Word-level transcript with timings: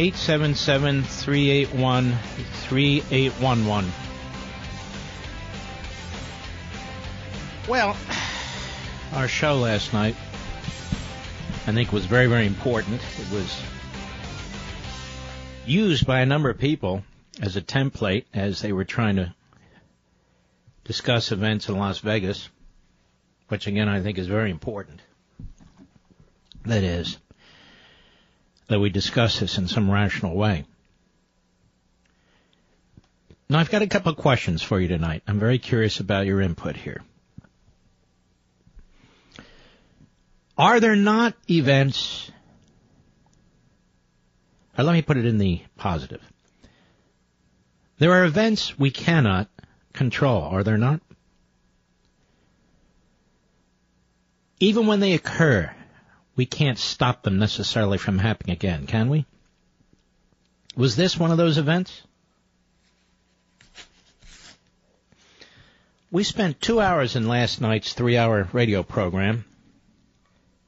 877-381-3811. 0.00 0.02
877-381-3811. 2.70 3.90
Well, 7.68 7.94
our 9.12 9.28
show 9.28 9.58
last 9.58 9.92
night, 9.92 10.16
I 11.66 11.72
think 11.72 11.92
was 11.92 12.06
very, 12.06 12.26
very 12.26 12.46
important. 12.46 13.02
It 13.20 13.30
was 13.30 13.62
used 15.66 16.06
by 16.06 16.20
a 16.20 16.26
number 16.26 16.48
of 16.48 16.56
people 16.58 17.04
as 17.42 17.56
a 17.56 17.62
template 17.62 18.24
as 18.32 18.62
they 18.62 18.72
were 18.72 18.86
trying 18.86 19.16
to 19.16 19.34
discuss 20.84 21.30
events 21.30 21.68
in 21.68 21.76
Las 21.76 21.98
Vegas, 21.98 22.48
which 23.48 23.66
again 23.66 23.88
I 23.88 24.00
think 24.00 24.16
is 24.18 24.26
very 24.26 24.50
important. 24.50 25.00
That 26.64 26.84
is, 26.84 27.18
that 28.70 28.78
we 28.78 28.88
discuss 28.88 29.40
this 29.40 29.58
in 29.58 29.66
some 29.66 29.90
rational 29.90 30.36
way. 30.36 30.64
Now 33.48 33.58
I've 33.58 33.68
got 33.68 33.82
a 33.82 33.88
couple 33.88 34.12
of 34.12 34.16
questions 34.16 34.62
for 34.62 34.80
you 34.80 34.86
tonight. 34.86 35.24
I'm 35.26 35.40
very 35.40 35.58
curious 35.58 35.98
about 35.98 36.26
your 36.26 36.40
input 36.40 36.76
here. 36.76 37.02
Are 40.56 40.78
there 40.78 40.94
not 40.94 41.34
events, 41.50 42.30
or 44.78 44.84
let 44.84 44.92
me 44.92 45.02
put 45.02 45.16
it 45.16 45.26
in 45.26 45.38
the 45.38 45.62
positive. 45.76 46.22
There 47.98 48.12
are 48.12 48.24
events 48.24 48.78
we 48.78 48.92
cannot 48.92 49.48
control, 49.94 50.42
are 50.42 50.62
there 50.62 50.78
not? 50.78 51.00
Even 54.60 54.86
when 54.86 55.00
they 55.00 55.14
occur, 55.14 55.74
we 56.40 56.46
can't 56.46 56.78
stop 56.78 57.22
them 57.22 57.38
necessarily 57.38 57.98
from 57.98 58.18
happening 58.18 58.54
again, 58.54 58.86
can 58.86 59.10
we? 59.10 59.26
Was 60.74 60.96
this 60.96 61.18
one 61.18 61.30
of 61.30 61.36
those 61.36 61.58
events? 61.58 62.00
We 66.10 66.24
spent 66.24 66.58
two 66.58 66.80
hours 66.80 67.14
in 67.14 67.28
last 67.28 67.60
night's 67.60 67.92
three 67.92 68.16
hour 68.16 68.48
radio 68.54 68.82
program 68.82 69.44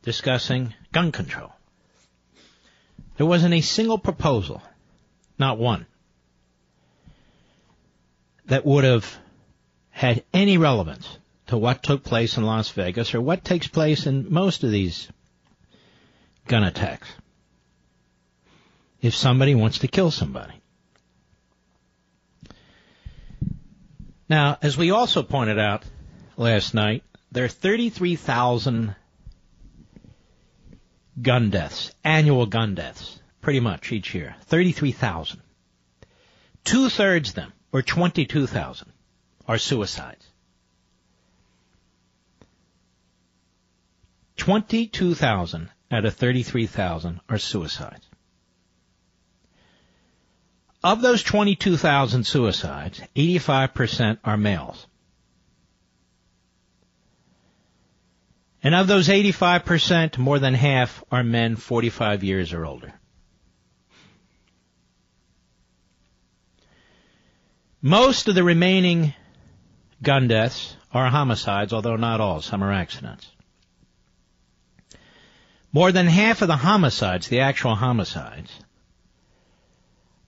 discussing 0.02 0.74
gun 0.92 1.10
control. 1.10 1.50
There 3.16 3.24
wasn't 3.24 3.54
a 3.54 3.62
single 3.62 3.96
proposal, 3.96 4.60
not 5.38 5.56
one, 5.56 5.86
that 8.44 8.66
would 8.66 8.84
have 8.84 9.18
had 9.88 10.22
any 10.34 10.58
relevance 10.58 11.08
to 11.46 11.56
what 11.56 11.82
took 11.82 12.04
place 12.04 12.36
in 12.36 12.42
Las 12.42 12.68
Vegas 12.72 13.14
or 13.14 13.22
what 13.22 13.42
takes 13.42 13.68
place 13.68 14.04
in 14.04 14.30
most 14.30 14.64
of 14.64 14.70
these 14.70 15.08
gun 16.52 16.64
attacks. 16.64 17.08
If 19.00 19.14
somebody 19.14 19.54
wants 19.54 19.78
to 19.78 19.88
kill 19.88 20.10
somebody. 20.10 20.52
Now, 24.28 24.58
as 24.60 24.76
we 24.76 24.90
also 24.90 25.22
pointed 25.22 25.58
out 25.58 25.82
last 26.36 26.74
night, 26.74 27.04
there 27.30 27.46
are 27.46 27.48
33,000 27.48 28.94
gun 31.22 31.48
deaths, 31.48 31.94
annual 32.04 32.44
gun 32.44 32.74
deaths, 32.74 33.18
pretty 33.40 33.60
much 33.60 33.90
each 33.90 34.14
year. 34.14 34.36
33,000. 34.42 35.40
Two 36.64 36.90
thirds 36.90 37.30
of 37.30 37.36
them, 37.36 37.52
or 37.72 37.80
22,000, 37.80 38.92
are 39.48 39.56
suicides. 39.56 40.26
22,000 44.36 45.70
out 45.92 46.06
of 46.06 46.14
33,000 46.14 47.20
are 47.28 47.38
suicides. 47.38 48.08
Of 50.82 51.00
those 51.00 51.22
22,000 51.22 52.24
suicides, 52.24 53.00
85% 53.14 54.18
are 54.24 54.36
males. 54.36 54.86
And 58.64 58.74
of 58.74 58.86
those 58.86 59.08
85%, 59.08 60.18
more 60.18 60.38
than 60.38 60.54
half 60.54 61.04
are 61.10 61.22
men 61.22 61.56
45 61.56 62.24
years 62.24 62.52
or 62.52 62.64
older. 62.64 62.94
Most 67.80 68.28
of 68.28 68.36
the 68.36 68.44
remaining 68.44 69.14
gun 70.00 70.28
deaths 70.28 70.76
are 70.92 71.10
homicides, 71.10 71.72
although 71.72 71.96
not 71.96 72.20
all. 72.20 72.40
Some 72.40 72.62
are 72.62 72.72
accidents. 72.72 73.31
More 75.72 75.90
than 75.90 76.06
half 76.06 76.42
of 76.42 76.48
the 76.48 76.56
homicides, 76.56 77.28
the 77.28 77.40
actual 77.40 77.74
homicides, 77.74 78.50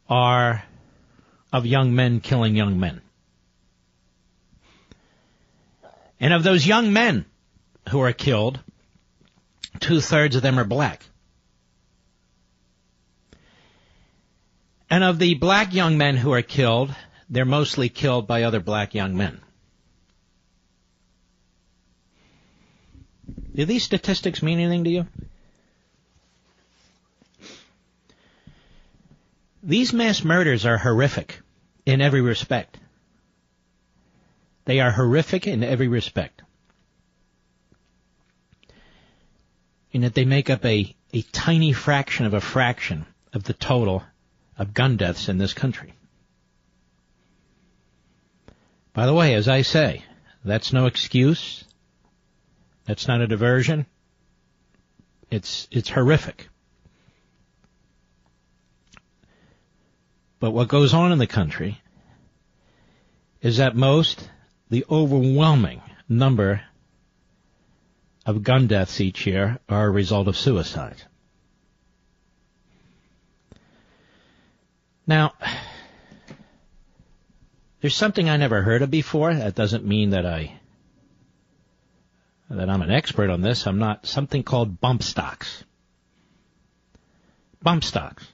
are 0.09 0.65
of 1.53 1.67
young 1.67 1.95
men 1.95 2.21
killing 2.21 2.57
young 2.57 2.81
men. 2.81 3.03
And 6.19 6.33
of 6.33 6.43
those 6.43 6.67
young 6.67 6.93
men 6.95 7.27
who 7.91 8.01
are 8.01 8.13
killed, 8.13 8.59
two 9.81 10.01
thirds 10.01 10.35
of 10.37 10.43
them 10.43 10.59
are 10.59 10.65
black. 10.65 11.05
And 14.89 15.05
of 15.05 15.19
the 15.19 15.35
black 15.35 15.75
young 15.75 15.99
men 15.99 16.17
who 16.17 16.33
are 16.33 16.43
killed, 16.43 16.95
they're 17.29 17.45
mostly 17.45 17.91
killed 17.91 18.27
by 18.27 18.45
other 18.45 18.61
black 18.61 18.95
young 18.95 19.17
men. 19.17 19.41
Do 23.55 23.65
these 23.65 23.83
statistics 23.83 24.43
mean 24.43 24.59
anything 24.59 24.85
to 24.85 24.91
you? 24.91 25.07
These 29.67 29.95
mass 29.95 30.23
murders 30.23 30.67
are 30.67 30.77
horrific 30.77 31.41
in 31.87 32.03
every 32.03 32.21
respect. 32.21 32.79
They 34.67 34.81
are 34.81 34.91
horrific 34.91 35.47
in 35.47 35.65
every 35.65 35.89
respect. 35.89 36.43
In 39.91 40.03
that 40.03 40.13
they 40.13 40.27
make 40.27 40.51
up 40.51 40.67
a, 40.67 40.95
a 41.15 41.23
tiny 41.23 41.73
fraction 41.73 42.27
of 42.27 42.35
a 42.35 42.43
fraction 42.43 43.07
of 43.33 43.45
the 43.45 43.55
total 43.55 44.03
of 44.59 44.75
gun 44.75 44.99
deaths 44.99 45.31
in 45.31 45.39
this 45.39 45.55
country. 45.55 45.95
By 48.93 49.07
the 49.07 49.15
way, 49.15 49.33
as 49.33 49.49
I 49.49 49.63
say, 49.63 50.05
that's 50.45 50.75
no 50.75 50.85
excuse. 50.85 51.65
That's 52.85 53.09
not 53.09 53.23
a 53.23 53.27
diversion. 53.27 53.87
It's, 55.31 55.69
it's 55.71 55.89
horrific. 55.89 56.51
But 60.41 60.51
what 60.51 60.69
goes 60.69 60.95
on 60.95 61.13
in 61.13 61.19
the 61.19 61.27
country 61.27 61.81
is 63.41 63.59
that 63.59 63.77
most, 63.77 64.29
the 64.71 64.85
overwhelming 64.91 65.83
number 66.09 66.63
of 68.27 68.43
gun 68.43 68.67
deaths 68.67 69.01
each 69.01 69.27
year 69.27 69.59
are 69.69 69.87
a 69.87 69.91
result 69.91 70.29
of 70.29 70.37
suicide. 70.37 71.03
Now, 75.07 75.35
there's 77.81 77.95
something 77.95 78.31
I 78.31 78.39
never 78.39 78.63
heard 78.63 78.81
of 78.81 78.91
before. 78.91 79.35
That 79.35 79.55
doesn't 79.55 79.85
mean 79.85 80.11
that 80.11 80.25
I 80.25 80.59
that 82.49 82.71
I'm 82.71 82.83
an 82.83 82.91
expert 82.91 83.31
on 83.31 83.43
this. 83.43 83.67
I'm 83.67 83.79
not 83.79 84.07
something 84.07 84.43
called 84.43 84.81
bump 84.81 85.03
stocks. 85.03 85.65
Bump 87.63 87.85
stocks. 87.85 88.27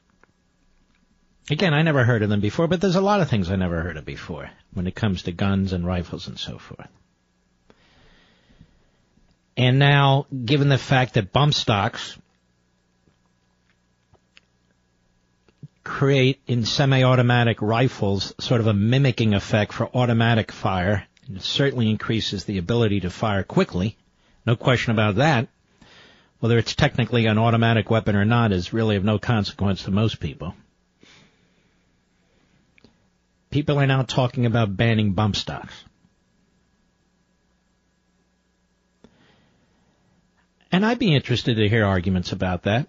Again, 1.51 1.75
I 1.75 1.83
never 1.83 2.05
heard 2.05 2.23
of 2.23 2.29
them 2.31 2.41
before, 2.41 2.69
but 2.69 2.81
there's 2.81 2.95
a 2.95 3.01
lot 3.01 3.21
of 3.21 3.29
things 3.29 3.51
I 3.51 3.57
never 3.57 3.83
heard 3.83 3.97
of 3.97 4.05
before 4.05 4.51
when 4.73 4.87
it 4.87 4.95
comes 4.95 5.25
to 5.25 5.33
guns 5.33 5.73
and 5.73 5.85
rifles 5.85 6.29
and 6.29 6.39
so 6.39 6.59
forth. 6.59 6.89
And 9.57 9.79
now, 9.81 10.27
given 10.45 10.69
the 10.69 10.79
fact 10.79 11.15
that 11.15 11.33
bump 11.33 11.55
stocks 11.55 12.17
create 15.83 16.41
in 16.47 16.65
semi-automatic 16.65 17.61
rifles 17.61 18.33
sort 18.39 18.61
of 18.61 18.69
a 18.69 18.73
mimicking 18.73 19.35
effect 19.35 19.73
for 19.73 19.91
automatic 19.95 20.53
fire, 20.53 21.07
it 21.29 21.43
certainly 21.43 21.91
increases 21.91 22.45
the 22.45 22.59
ability 22.59 23.01
to 23.01 23.11
fire 23.11 23.43
quickly. 23.43 23.97
No 24.47 24.55
question 24.55 24.93
about 24.93 25.17
that. 25.17 25.49
Whether 26.39 26.59
it's 26.59 26.77
technically 26.77 27.27
an 27.27 27.39
automatic 27.39 27.91
weapon 27.91 28.15
or 28.15 28.25
not 28.25 28.53
is 28.53 28.73
really 28.73 28.95
of 28.95 29.05
no 29.05 29.19
consequence 29.19 29.83
to 29.83 29.91
most 29.91 30.21
people. 30.21 30.55
People 33.51 33.79
are 33.79 33.87
now 33.87 34.03
talking 34.03 34.47
about 34.47 34.77
banning 34.77 35.13
bump 35.13 35.37
stocks. 35.37 35.75
And 40.73 40.87
I'd 40.87 41.01
be 41.01 41.15
interested 41.15 41.57
to 41.57 41.69
hear 41.69 41.85
arguments 41.85 42.31
about 42.33 42.63
that 42.63 42.89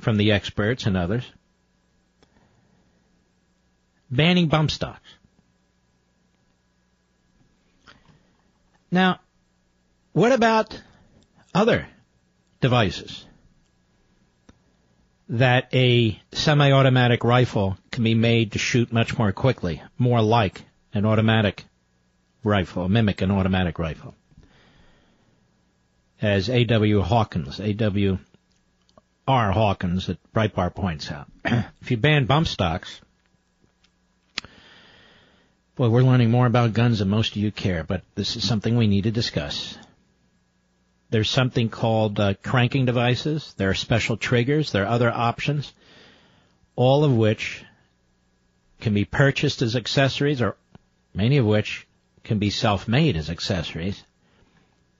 from 0.00 0.16
the 0.16 0.32
experts 0.32 0.86
and 0.86 0.96
others. 0.96 1.24
Banning 4.10 4.48
bump 4.48 4.70
stocks. 4.70 5.08
Now, 8.90 9.20
what 10.12 10.32
about 10.32 10.80
other 11.54 11.86
devices 12.60 13.27
that 15.28 15.68
a 15.74 16.18
semi-automatic 16.32 17.22
rifle 17.22 17.76
can 17.90 18.04
be 18.04 18.14
made 18.14 18.52
to 18.52 18.58
shoot 18.58 18.92
much 18.92 19.18
more 19.18 19.32
quickly, 19.32 19.82
more 19.98 20.22
like 20.22 20.62
an 20.94 21.04
automatic 21.04 21.64
rifle, 22.42 22.88
mimic 22.88 23.20
an 23.20 23.30
automatic 23.30 23.78
rifle? 23.78 24.14
As 26.20 26.48
A.W. 26.48 27.02
Hawkins, 27.02 27.60
A.W. 27.60 28.18
R. 29.26 29.52
Hawkins 29.52 30.08
at 30.08 30.16
Breitbart 30.32 30.74
points 30.74 31.10
out. 31.10 31.30
if 31.44 31.90
you 31.90 31.98
ban 31.98 32.24
bump 32.24 32.48
stocks, 32.48 33.00
boy, 35.76 35.90
we're 35.90 36.02
learning 36.02 36.30
more 36.30 36.46
about 36.46 36.72
guns 36.72 37.00
than 37.00 37.08
most 37.08 37.32
of 37.32 37.36
you 37.36 37.52
care, 37.52 37.84
but 37.84 38.02
this 38.14 38.36
is 38.36 38.48
something 38.48 38.76
we 38.76 38.86
need 38.86 39.04
to 39.04 39.10
discuss. 39.10 39.76
There's 41.10 41.30
something 41.30 41.70
called 41.70 42.20
uh, 42.20 42.34
cranking 42.42 42.84
devices. 42.84 43.54
There 43.56 43.70
are 43.70 43.74
special 43.74 44.16
triggers. 44.16 44.72
There 44.72 44.84
are 44.84 44.94
other 44.94 45.10
options, 45.10 45.72
all 46.76 47.04
of 47.04 47.16
which 47.16 47.64
can 48.80 48.94
be 48.94 49.04
purchased 49.04 49.62
as 49.62 49.74
accessories, 49.74 50.42
or 50.42 50.56
many 51.14 51.38
of 51.38 51.46
which 51.46 51.86
can 52.24 52.38
be 52.38 52.50
self-made 52.50 53.16
as 53.16 53.30
accessories 53.30 54.04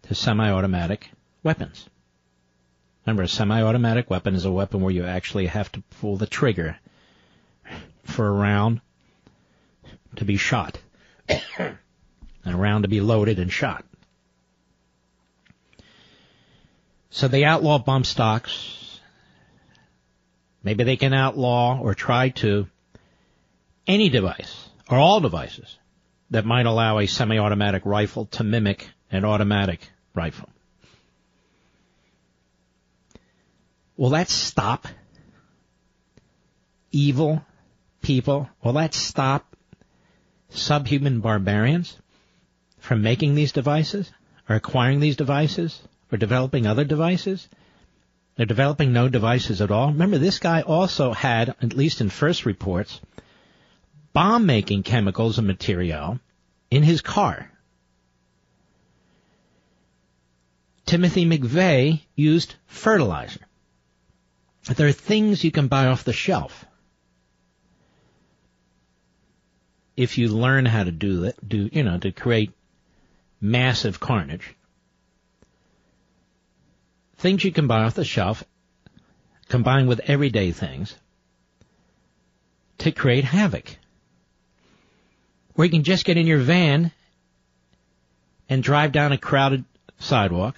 to 0.03 0.15
semi-automatic 0.15 1.11
weapons. 1.43 1.89
Remember, 3.05 3.23
a 3.23 3.29
semi-automatic 3.29 4.09
weapon 4.09 4.35
is 4.35 4.47
a 4.47 4.51
weapon 4.51 4.81
where 4.81 4.93
you 4.93 5.05
actually 5.05 5.47
have 5.47 5.71
to 5.73 5.83
pull 6.01 6.17
the 6.17 6.27
trigger 6.27 6.79
for 8.05 8.27
a 8.27 8.33
round 8.33 8.81
to 10.17 10.25
be 10.25 10.39
shot, 10.39 10.79
and 11.29 11.79
a 12.47 12.57
round 12.57 12.85
to 12.85 12.89
be 12.89 13.03
loaded 13.03 13.39
and 13.39 13.53
shot. 13.53 13.85
So 17.19 17.27
they 17.27 17.43
outlaw 17.43 17.81
bump 17.81 18.07
stocks. 18.07 19.01
Maybe 20.63 20.85
they 20.85 20.97
can 20.97 21.13
outlaw 21.13 21.81
or 21.81 21.93
try 21.93 22.29
to 22.43 22.69
any 23.89 24.09
device 24.09 24.69
or 24.89 24.99
all 24.99 25.19
devices 25.19 25.79
that 26.31 26.45
might 26.45 26.67
allow 26.67 27.01
a 27.01 27.09
semi-automatic 27.09 27.85
rifle 27.85 28.27
to 28.27 28.45
mimic 28.45 28.89
an 29.11 29.25
automatic 29.25 29.81
rifle. 30.15 30.49
Will 33.97 34.11
that 34.11 34.29
stop 34.29 34.87
evil 36.93 37.45
people? 38.01 38.49
Will 38.63 38.75
that 38.75 38.95
stop 38.95 39.57
subhuman 40.51 41.19
barbarians 41.19 41.97
from 42.79 43.03
making 43.03 43.35
these 43.35 43.51
devices 43.51 44.09
or 44.49 44.55
acquiring 44.55 45.01
these 45.01 45.17
devices 45.17 45.83
or 46.11 46.19
developing 46.19 46.67
other 46.67 46.85
devices? 46.85 47.49
They're 48.37 48.47
developing 48.47 48.93
no 48.93 49.09
devices 49.09 49.61
at 49.61 49.71
all. 49.71 49.89
Remember, 49.89 50.19
this 50.19 50.39
guy 50.39 50.63
also 50.63 51.13
had, 51.13 51.49
at 51.61 51.77
least 51.77 52.01
in 52.01 52.09
first 52.09 52.47
reports, 52.47 53.01
bomb 54.13 54.47
making 54.47 54.85
chemicals 54.85 55.39
and 55.39 55.47
material 55.47 56.21
in 56.71 56.83
his 56.83 57.01
car. 57.01 57.51
Timothy 60.87 61.27
McVeigh 61.27 62.01
used 62.15 62.55
fertilizer. 62.67 63.41
There 64.65 64.89
are 64.89 64.93
things 64.93 65.45
you 65.45 65.51
can 65.51 65.69
buy 65.69 65.87
off 65.87 66.05
the 66.05 66.13
shelf. 66.13 66.65
If 69.97 70.17
you 70.17 70.29
learn 70.29 70.65
how 70.65 70.85
to 70.85 70.93
do 70.93 71.21
that, 71.23 71.47
do, 71.47 71.69
you 71.73 71.83
know, 71.83 71.99
to 71.99 72.13
create 72.13 72.53
massive 73.41 73.99
carnage. 73.99 74.55
Things 77.19 77.45
you 77.45 77.53
can 77.53 77.67
buy 77.67 77.83
off 77.83 77.95
the 77.95 78.05
shelf 78.05 78.45
combined 79.49 79.89
with 79.89 80.01
everyday 80.01 80.53
things 80.53 80.95
to 82.79 82.93
create 82.93 83.25
havoc. 83.25 83.77
Where 85.55 85.65
you 85.65 85.71
can 85.71 85.83
just 85.83 86.05
get 86.05 86.17
in 86.17 86.27
your 86.27 86.39
van 86.39 86.93
and 88.49 88.63
drive 88.63 88.93
down 88.93 89.11
a 89.13 89.19
crowded 89.19 89.65
sidewalk 89.99 90.57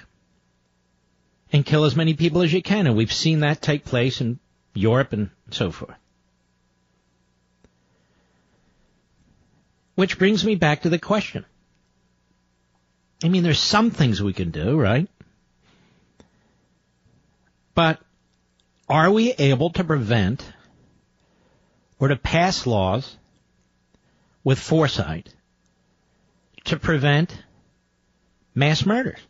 and 1.50 1.64
kill 1.64 1.84
as 1.84 1.96
many 1.96 2.14
people 2.14 2.42
as 2.42 2.52
you 2.52 2.62
can. 2.62 2.86
And 2.86 2.96
we've 2.96 3.12
seen 3.12 3.40
that 3.40 3.62
take 3.62 3.84
place 3.84 4.20
in 4.20 4.38
Europe 4.74 5.14
and 5.14 5.30
so 5.50 5.70
forth. 5.70 5.96
Which 9.94 10.18
brings 10.18 10.44
me 10.44 10.54
back 10.54 10.82
to 10.82 10.90
the 10.90 10.98
question. 10.98 11.46
I 13.24 13.28
mean, 13.28 13.42
there's 13.42 13.58
some 13.58 13.90
things 13.90 14.22
we 14.22 14.32
can 14.32 14.50
do, 14.50 14.78
right? 14.78 15.08
But 17.80 17.98
are 18.90 19.10
we 19.10 19.32
able 19.32 19.70
to 19.70 19.84
prevent 19.84 20.44
or 21.98 22.08
to 22.08 22.16
pass 22.16 22.66
laws 22.66 23.16
with 24.44 24.58
foresight 24.58 25.32
to 26.64 26.78
prevent 26.78 27.34
mass 28.54 28.84
murders? 28.84 29.20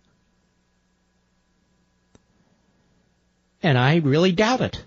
And 3.62 3.79
I 3.79 3.99
really 3.99 4.32
doubt 4.32 4.62
it. 4.62 4.85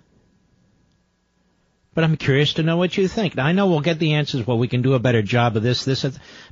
But 1.94 2.04
I'm 2.04 2.18
curious 2.18 2.56
to 2.56 2.63
know 2.63 2.75
what 2.75 2.98
you 2.98 3.07
think. 3.07 3.38
Now, 3.38 3.45
I 3.45 3.54
know 3.54 3.68
we'll 3.68 3.80
get 3.80 3.98
the 3.98 4.16
answers. 4.16 4.45
Well, 4.45 4.57
we 4.57 4.68
can 4.68 4.81
do 4.81 4.94
a 4.94 5.00
better 5.00 5.21
job 5.21 5.56
of 5.56 5.63
this, 5.63 5.86
this, 5.86 6.06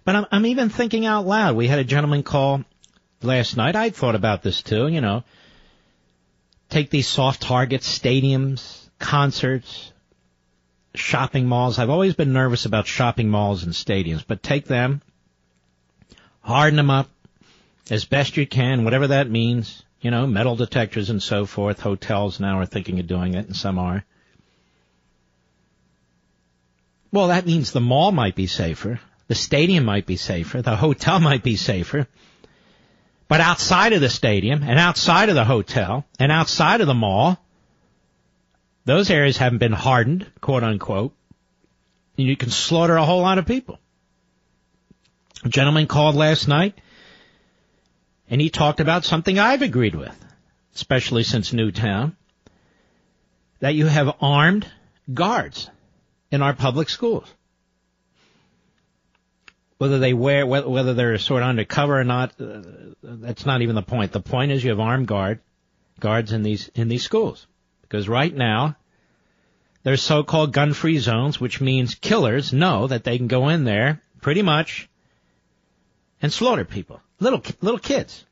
but 0.06 0.16
I'm, 0.16 0.28
I'm 0.32 0.46
even 0.46 0.70
thinking 0.70 1.06
out 1.06 1.28
loud. 1.28 1.58
We 1.58 1.68
had 1.68 1.80
a 1.80 1.84
gentleman 1.84 2.24
call 2.24 2.64
last 3.22 3.58
night. 3.58 3.76
I 3.76 3.90
thought 3.90 4.16
about 4.16 4.44
this 4.44 4.62
too. 4.62 4.88
You 4.88 5.02
know, 5.02 5.26
take 6.72 6.90
these 6.90 7.08
soft 7.08 7.42
targets, 7.42 8.00
stadiums, 8.00 8.90
concerts, 8.98 9.92
shopping 10.96 11.46
malls. 11.46 11.78
I've 11.78 11.90
always 11.90 12.16
been 12.16 12.34
nervous 12.34 12.66
about 12.66 12.88
shopping 12.88 13.30
malls 13.30 13.64
and 13.64 13.74
stadiums, 13.74 14.24
but 14.28 14.42
take 14.42 14.66
them, 14.66 15.02
harden 16.40 16.78
them 16.78 16.90
up 16.90 17.10
as 17.92 18.06
best 18.06 18.38
you 18.38 18.48
can, 18.48 18.84
whatever 18.84 19.08
that 19.08 19.30
means 19.30 19.84
you 20.02 20.10
know, 20.10 20.26
metal 20.26 20.56
detectors 20.56 21.10
and 21.10 21.22
so 21.22 21.46
forth. 21.46 21.80
Hotels 21.80 22.40
now 22.40 22.60
are 22.60 22.66
thinking 22.66 23.00
of 23.00 23.08
doing 23.08 23.36
it, 23.36 23.46
and 23.46 23.56
some 23.56 23.78
are. 23.78 24.04
Well, 27.12 27.28
that 27.28 27.46
means 27.46 27.72
the 27.72 27.82
mall 27.82 28.12
might 28.12 28.36
be 28.36 28.48
safer, 28.48 29.00
the 29.28 29.36
stadium 29.36 29.86
might 29.86 30.06
be 30.06 30.18
safer, 30.18 30.62
the 30.62 30.76
hotel 30.76 31.20
might 31.30 31.44
be 31.44 31.56
safer. 31.56 32.08
But 33.32 33.40
outside 33.40 33.94
of 33.94 34.02
the 34.02 34.10
stadium 34.10 34.62
and 34.62 34.78
outside 34.78 35.30
of 35.30 35.36
the 35.36 35.46
hotel 35.46 36.06
and 36.20 36.34
outside 36.34 36.82
of 36.82 36.88
the 36.88 36.94
mall, 36.94 37.42
those 38.84 39.10
areas 39.10 39.38
haven't 39.38 39.60
been 39.60 39.72
hardened, 39.72 40.30
quote 40.42 40.66
unquote. 40.66 41.14
And 42.18 42.28
you 42.28 42.36
can 42.36 42.50
slaughter 42.50 42.98
a 42.98 43.06
whole 43.06 43.22
lot 43.22 43.38
of 43.38 43.46
people. 43.46 43.80
A 45.46 45.48
gentleman 45.48 45.88
called 45.88 46.16
last 46.16 46.50
night 46.50 46.78
and 48.30 48.42
he 48.42 48.50
talked 48.50 48.82
about 48.82 49.06
something 49.06 49.40
I've 49.40 49.62
agreed 49.62 49.96
with, 49.96 50.26
especially 50.76 51.24
since 51.24 51.54
Newtown, 51.54 52.18
that 53.62 53.76
you 53.76 53.86
have 53.86 54.14
armed 54.20 54.70
guards 55.14 55.70
in 56.32 56.42
our 56.42 56.54
public 56.54 56.90
schools. 56.90 57.34
Whether 59.82 59.98
they 59.98 60.14
wear, 60.14 60.46
whether 60.46 60.94
they're 60.94 61.18
sort 61.18 61.42
of 61.42 61.50
undercover 61.50 62.00
or 62.00 62.04
not, 62.04 62.40
uh, 62.40 62.62
that's 63.02 63.48
not 63.48 63.64
even 63.64 63.74
the 63.74 63.82
point. 63.82 64.12
The 64.12 64.20
point 64.20 64.52
is 64.52 64.64
you 64.64 64.70
have 64.70 64.80
armed 64.80 65.08
guard, 65.08 65.40
guards 66.00 66.34
in 66.34 66.44
these, 66.44 66.68
in 66.76 66.88
these 66.88 67.02
schools. 67.04 67.48
Because 67.82 68.08
right 68.08 68.32
now, 68.32 68.76
there's 69.82 70.04
so-called 70.04 70.54
gun-free 70.54 71.00
zones, 71.00 71.42
which 71.42 71.62
means 71.62 71.96
killers 71.96 72.54
know 72.54 72.86
that 72.86 73.04
they 73.04 73.18
can 73.18 73.28
go 73.28 73.50
in 73.50 73.64
there 73.64 74.04
pretty 74.22 74.44
much 74.44 74.88
and 76.22 76.32
slaughter 76.32 76.64
people. 76.64 77.02
Little, 77.20 77.42
little 77.60 77.80
kids. 77.80 78.24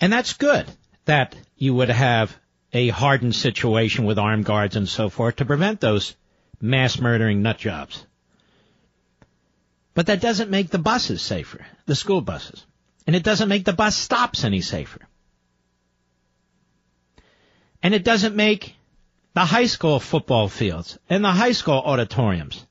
And 0.00 0.10
that's 0.10 0.32
good 0.32 0.64
that 1.04 1.36
you 1.58 1.74
would 1.74 1.90
have 1.90 2.34
a 2.72 2.88
hardened 2.88 3.34
situation 3.34 4.06
with 4.06 4.18
armed 4.18 4.46
guards 4.46 4.76
and 4.76 4.88
so 4.88 5.10
forth 5.10 5.36
to 5.36 5.44
prevent 5.44 5.82
those 5.82 6.16
mass 6.60 6.98
murdering 6.98 7.42
nut 7.42 7.58
jobs. 7.58 8.04
But 9.94 10.06
that 10.06 10.20
doesn't 10.20 10.50
make 10.50 10.70
the 10.70 10.78
buses 10.78 11.22
safer, 11.22 11.66
the 11.86 11.94
school 11.94 12.20
buses. 12.20 12.64
And 13.06 13.16
it 13.16 13.24
doesn't 13.24 13.48
make 13.48 13.64
the 13.64 13.72
bus 13.72 13.96
stops 13.96 14.44
any 14.44 14.60
safer. 14.60 15.00
And 17.82 17.94
it 17.94 18.04
doesn't 18.04 18.36
make 18.36 18.74
the 19.34 19.44
high 19.44 19.66
school 19.66 20.00
football 20.00 20.48
fields 20.48 20.98
and 21.08 21.24
the 21.24 21.30
high 21.30 21.52
school 21.52 21.82
auditoriums 21.84 22.66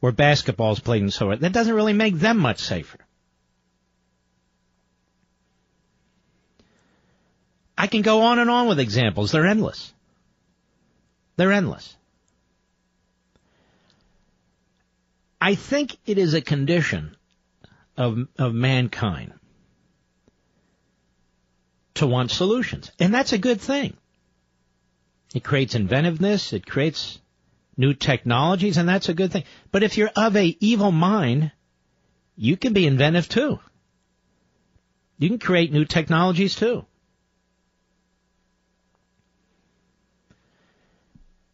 where 0.00 0.12
basketball 0.12 0.72
is 0.72 0.80
played 0.80 1.02
and 1.02 1.12
so 1.12 1.30
on. 1.30 1.38
That 1.40 1.52
doesn't 1.52 1.74
really 1.74 1.92
make 1.92 2.14
them 2.14 2.38
much 2.38 2.58
safer. 2.58 2.98
I 7.76 7.86
can 7.86 8.02
go 8.02 8.22
on 8.22 8.38
and 8.38 8.50
on 8.50 8.68
with 8.68 8.78
examples. 8.78 9.32
They're 9.32 9.46
endless. 9.46 9.92
They're 11.36 11.52
endless. 11.52 11.96
I 15.40 15.54
think 15.54 15.96
it 16.06 16.18
is 16.18 16.34
a 16.34 16.40
condition 16.40 17.16
of, 17.96 18.18
of 18.38 18.54
mankind 18.54 19.32
to 21.94 22.06
want 22.06 22.30
solutions. 22.30 22.90
And 22.98 23.14
that's 23.14 23.32
a 23.32 23.38
good 23.38 23.60
thing. 23.60 23.96
It 25.34 25.44
creates 25.44 25.74
inventiveness, 25.74 26.52
it 26.52 26.66
creates 26.66 27.20
new 27.76 27.94
technologies, 27.94 28.76
and 28.76 28.88
that's 28.88 29.08
a 29.08 29.14
good 29.14 29.32
thing. 29.32 29.44
But 29.70 29.82
if 29.82 29.96
you're 29.96 30.10
of 30.16 30.36
a 30.36 30.56
evil 30.60 30.92
mind, 30.92 31.52
you 32.36 32.56
can 32.56 32.72
be 32.72 32.86
inventive 32.86 33.28
too. 33.28 33.60
You 35.18 35.28
can 35.28 35.38
create 35.38 35.72
new 35.72 35.84
technologies 35.84 36.54
too. 36.54 36.84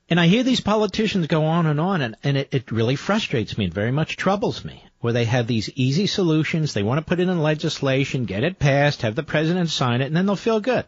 And 0.08 0.20
I 0.20 0.28
hear 0.28 0.44
these 0.44 0.60
politicians 0.60 1.26
go 1.26 1.44
on 1.44 1.66
and 1.66 1.80
on, 1.80 2.00
and, 2.00 2.16
and 2.22 2.36
it, 2.36 2.48
it 2.52 2.70
really 2.70 2.94
frustrates 2.94 3.58
me 3.58 3.64
and 3.64 3.74
very 3.74 3.90
much 3.90 4.16
troubles 4.16 4.64
me, 4.64 4.84
where 5.00 5.12
they 5.12 5.24
have 5.24 5.48
these 5.48 5.68
easy 5.74 6.06
solutions, 6.06 6.72
they 6.72 6.84
want 6.84 6.98
to 6.98 7.04
put 7.04 7.18
it 7.18 7.28
in 7.28 7.42
legislation, 7.42 8.24
get 8.24 8.44
it 8.44 8.60
passed, 8.60 9.02
have 9.02 9.16
the 9.16 9.24
president 9.24 9.68
sign 9.68 10.00
it, 10.00 10.06
and 10.06 10.16
then 10.16 10.26
they'll 10.26 10.36
feel 10.36 10.60
good. 10.60 10.84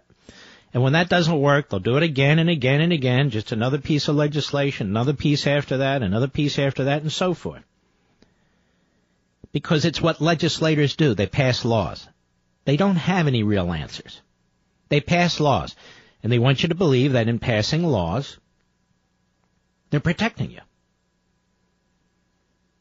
And 0.72 0.82
when 0.82 0.92
that 0.92 1.08
doesn't 1.08 1.40
work, 1.40 1.68
they'll 1.68 1.80
do 1.80 1.96
it 1.96 2.02
again 2.04 2.38
and 2.38 2.48
again 2.48 2.80
and 2.80 2.92
again, 2.92 3.30
just 3.30 3.50
another 3.50 3.78
piece 3.78 4.06
of 4.06 4.14
legislation, 4.14 4.86
another 4.86 5.14
piece 5.14 5.46
after 5.46 5.78
that, 5.78 6.02
another 6.02 6.28
piece 6.28 6.58
after 6.58 6.84
that, 6.84 7.02
and 7.02 7.10
so 7.10 7.34
forth. 7.34 7.64
Because 9.50 9.84
it's 9.84 10.00
what 10.00 10.20
legislators 10.20 10.94
do. 10.94 11.14
They 11.14 11.26
pass 11.26 11.64
laws. 11.64 12.06
They 12.66 12.76
don't 12.76 12.96
have 12.96 13.26
any 13.26 13.42
real 13.42 13.72
answers. 13.72 14.20
They 14.90 15.00
pass 15.00 15.40
laws. 15.40 15.74
And 16.22 16.30
they 16.30 16.38
want 16.38 16.62
you 16.62 16.68
to 16.68 16.74
believe 16.74 17.12
that 17.12 17.28
in 17.28 17.38
passing 17.38 17.82
laws, 17.82 18.36
they're 19.90 20.00
protecting 20.00 20.50
you. 20.50 20.60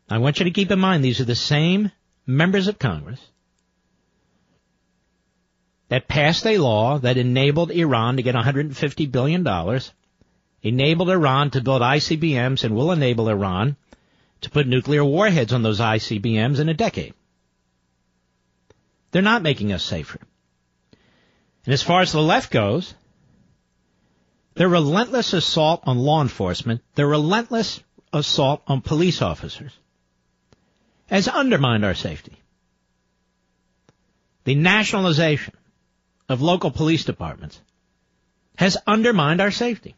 I 0.10 0.20
want 0.20 0.40
you 0.40 0.46
to 0.46 0.52
keep 0.52 0.72
in 0.72 0.80
mind 0.80 1.04
these 1.04 1.20
are 1.20 1.26
the 1.26 1.36
same 1.36 1.92
members 2.26 2.68
of 2.68 2.80
Congress 2.80 3.20
that 5.90 6.08
passed 6.08 6.46
a 6.46 6.58
law 6.58 6.98
that 7.00 7.18
enabled 7.18 7.72
Iran 7.72 8.18
to 8.18 8.24
get 8.24 8.36
$150 8.36 9.12
billion, 9.12 9.82
enabled 10.62 11.10
Iran 11.10 11.52
to 11.52 11.62
build 11.62 11.82
ICBMs, 11.82 12.64
and 12.64 12.76
will 12.76 12.92
enable 12.92 13.30
Iran 13.30 13.78
to 14.42 14.50
put 14.50 14.68
nuclear 14.68 15.04
warheads 15.04 15.54
on 15.54 15.64
those 15.64 15.80
ICBMs 15.80 16.60
in 16.60 16.70
a 16.70 16.74
decade. 16.74 17.14
They're 19.12 19.22
not 19.22 19.42
making 19.42 19.72
us 19.72 19.84
safer. 19.84 20.20
And 21.66 21.74
as 21.74 21.84
far 21.84 22.02
as 22.02 22.12
the 22.12 22.22
left 22.22 22.52
goes, 22.52 22.94
their 24.58 24.68
relentless 24.68 25.34
assault 25.34 25.84
on 25.86 26.00
law 26.00 26.22
enforcement, 26.22 26.82
their 26.96 27.08
relentless 27.08 27.80
assault 28.12 28.64
on 28.66 28.82
police 28.82 29.22
officers, 29.22 29.72
has 31.06 31.28
undermined 31.28 31.86
our 31.86 31.94
safety. 31.94 32.36
The 34.46 34.56
nationalization 34.56 35.54
of 36.28 36.42
local 36.42 36.72
police 36.72 37.04
departments 37.06 37.62
has 38.58 38.78
undermined 38.88 39.42
our 39.42 39.52
safety. 39.52 39.96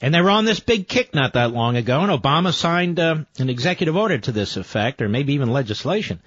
And 0.00 0.14
they 0.14 0.20
were 0.20 0.30
on 0.30 0.44
this 0.44 0.60
big 0.60 0.86
kick 0.86 1.12
not 1.12 1.32
that 1.32 1.52
long 1.52 1.76
ago, 1.76 2.00
and 2.02 2.12
Obama 2.12 2.52
signed 2.52 3.00
uh, 3.00 3.24
an 3.38 3.50
executive 3.50 3.96
order 3.96 4.18
to 4.18 4.32
this 4.32 4.56
effect, 4.56 5.02
or 5.02 5.08
maybe 5.08 5.34
even 5.34 5.50
legislation, 5.50 6.20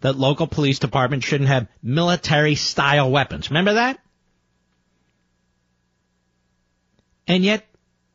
that 0.00 0.16
local 0.16 0.48
police 0.48 0.80
departments 0.80 1.26
shouldn't 1.26 1.48
have 1.48 1.68
military 1.82 2.56
style 2.56 3.10
weapons. 3.10 3.50
Remember 3.50 3.74
that? 3.74 4.00
And 7.28 7.44
yet, 7.44 7.66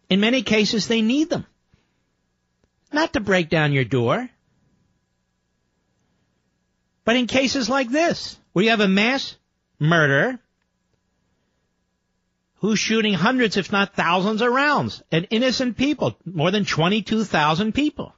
in 0.10 0.20
many 0.20 0.42
cases, 0.42 0.88
they 0.88 1.04
need 1.04 1.30
them. 1.30 1.46
Not 2.92 3.14
to 3.14 3.20
break 3.20 3.50
down 3.50 3.72
your 3.72 3.86
door, 3.86 4.28
but 7.06 7.16
in 7.16 7.28
cases 7.28 7.70
like 7.70 7.90
this, 7.90 8.38
where 8.52 8.66
you 8.66 8.72
have 8.72 8.80
a 8.80 8.88
mass 8.88 9.36
murder 9.80 10.40
who's 12.56 12.80
shooting 12.80 13.14
hundreds, 13.14 13.58
if 13.58 13.72
not 13.72 13.94
thousands 13.94 14.42
of 14.42 14.52
rounds 14.52 15.04
at 15.12 15.28
innocent 15.30 15.78
people, 15.78 16.18
more 16.26 16.50
than 16.50 16.66
22,000 16.66 17.74
people. 17.74 18.16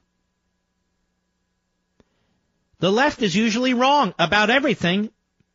The 2.78 2.92
left 2.92 3.22
is 3.22 3.34
usually 3.34 3.74
wrong 3.74 4.14
about 4.18 4.50
everything, 4.50 5.10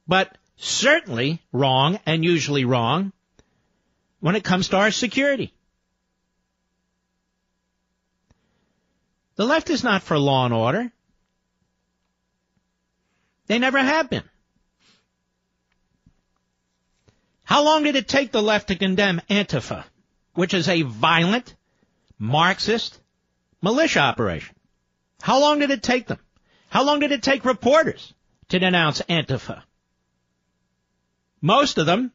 but 0.08 0.38
certainly 0.58 1.42
wrong 1.52 2.00
and 2.06 2.24
usually 2.24 2.66
wrong 2.66 3.14
when 4.22 4.36
it 4.36 4.44
comes 4.44 4.70
to 4.70 4.78
our 4.78 4.92
security. 4.92 5.54
The 9.36 9.46
left 9.46 9.70
is 9.70 9.84
not 9.84 10.04
for 10.04 10.18
law 10.18 10.46
and 10.46 10.54
order. 10.54 10.92
They 13.48 13.60
never 13.60 13.80
have 13.80 14.10
been. 14.10 14.24
How 17.44 17.66
long 17.66 17.84
did 17.84 17.96
it 17.96 18.08
take 18.08 18.32
the 18.32 18.42
left 18.42 18.70
to 18.70 18.76
condemn 18.76 19.22
Antifa, 19.30 19.84
which 20.36 20.54
is 20.54 20.70
a 20.70 20.84
violent, 20.84 21.54
Marxist 22.18 22.98
militia 23.62 24.00
operation? 24.00 24.56
How 25.22 25.42
long 25.42 25.60
did 25.60 25.72
it 25.72 25.84
take 25.84 26.08
them? 26.08 26.20
How 26.70 26.84
long 26.84 27.00
did 27.00 27.12
it 27.12 27.24
take 27.24 27.44
reporters 27.44 28.14
to 28.50 28.60
denounce 28.60 29.02
Antifa? 29.02 29.64
Most 31.42 31.80
of 31.80 31.88
them 31.88 32.12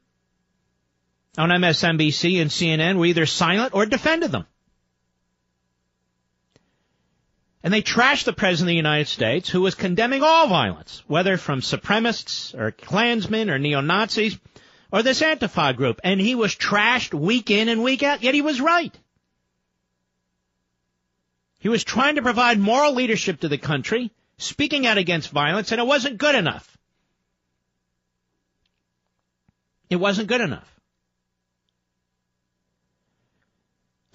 on 1.38 1.50
MSNBC 1.50 2.40
and 2.40 2.50
CNN 2.50 2.98
were 2.98 3.06
either 3.06 3.26
silent 3.26 3.74
or 3.74 3.86
defended 3.86 4.32
them. 4.32 4.46
And 7.62 7.74
they 7.74 7.82
trashed 7.82 8.24
the 8.24 8.32
President 8.32 8.68
of 8.68 8.72
the 8.72 8.76
United 8.76 9.08
States, 9.08 9.48
who 9.48 9.60
was 9.60 9.74
condemning 9.74 10.22
all 10.22 10.46
violence, 10.46 11.02
whether 11.08 11.36
from 11.36 11.60
supremacists 11.60 12.54
or 12.54 12.70
Klansmen 12.70 13.50
or 13.50 13.58
neo-Nazis 13.58 14.38
or 14.92 15.02
this 15.02 15.20
Antifa 15.20 15.76
group. 15.76 16.00
And 16.04 16.20
he 16.20 16.36
was 16.36 16.54
trashed 16.54 17.12
week 17.12 17.50
in 17.50 17.68
and 17.68 17.82
week 17.82 18.04
out, 18.04 18.22
yet 18.22 18.34
he 18.34 18.42
was 18.42 18.60
right. 18.60 18.96
He 21.58 21.68
was 21.68 21.82
trying 21.82 22.14
to 22.14 22.22
provide 22.22 22.60
moral 22.60 22.94
leadership 22.94 23.40
to 23.40 23.48
the 23.48 23.58
country, 23.58 24.12
speaking 24.38 24.86
out 24.86 24.98
against 24.98 25.30
violence, 25.30 25.72
and 25.72 25.80
it 25.80 25.86
wasn't 25.88 26.18
good 26.18 26.36
enough. 26.36 26.78
It 29.90 29.96
wasn't 29.96 30.28
good 30.28 30.40
enough. 30.40 30.75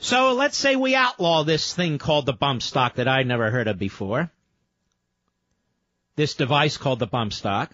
So 0.01 0.34
let's 0.34 0.58
say 0.58 0.75
we 0.75 0.96
outlaw 0.96 1.43
this 1.43 1.75
thing 1.75 2.00
called 2.00 2.25
the 2.25 2.34
bump 2.34 2.63
stock 2.63 2.96
that 2.96 3.08
I'd 3.08 3.27
never 3.27 3.51
heard 3.51 3.67
of 3.67 3.77
before. 3.77 4.31
This 6.15 6.34
device 6.34 6.75
called 6.75 6.98
the 6.98 7.05
bump 7.05 7.34
stock. 7.34 7.72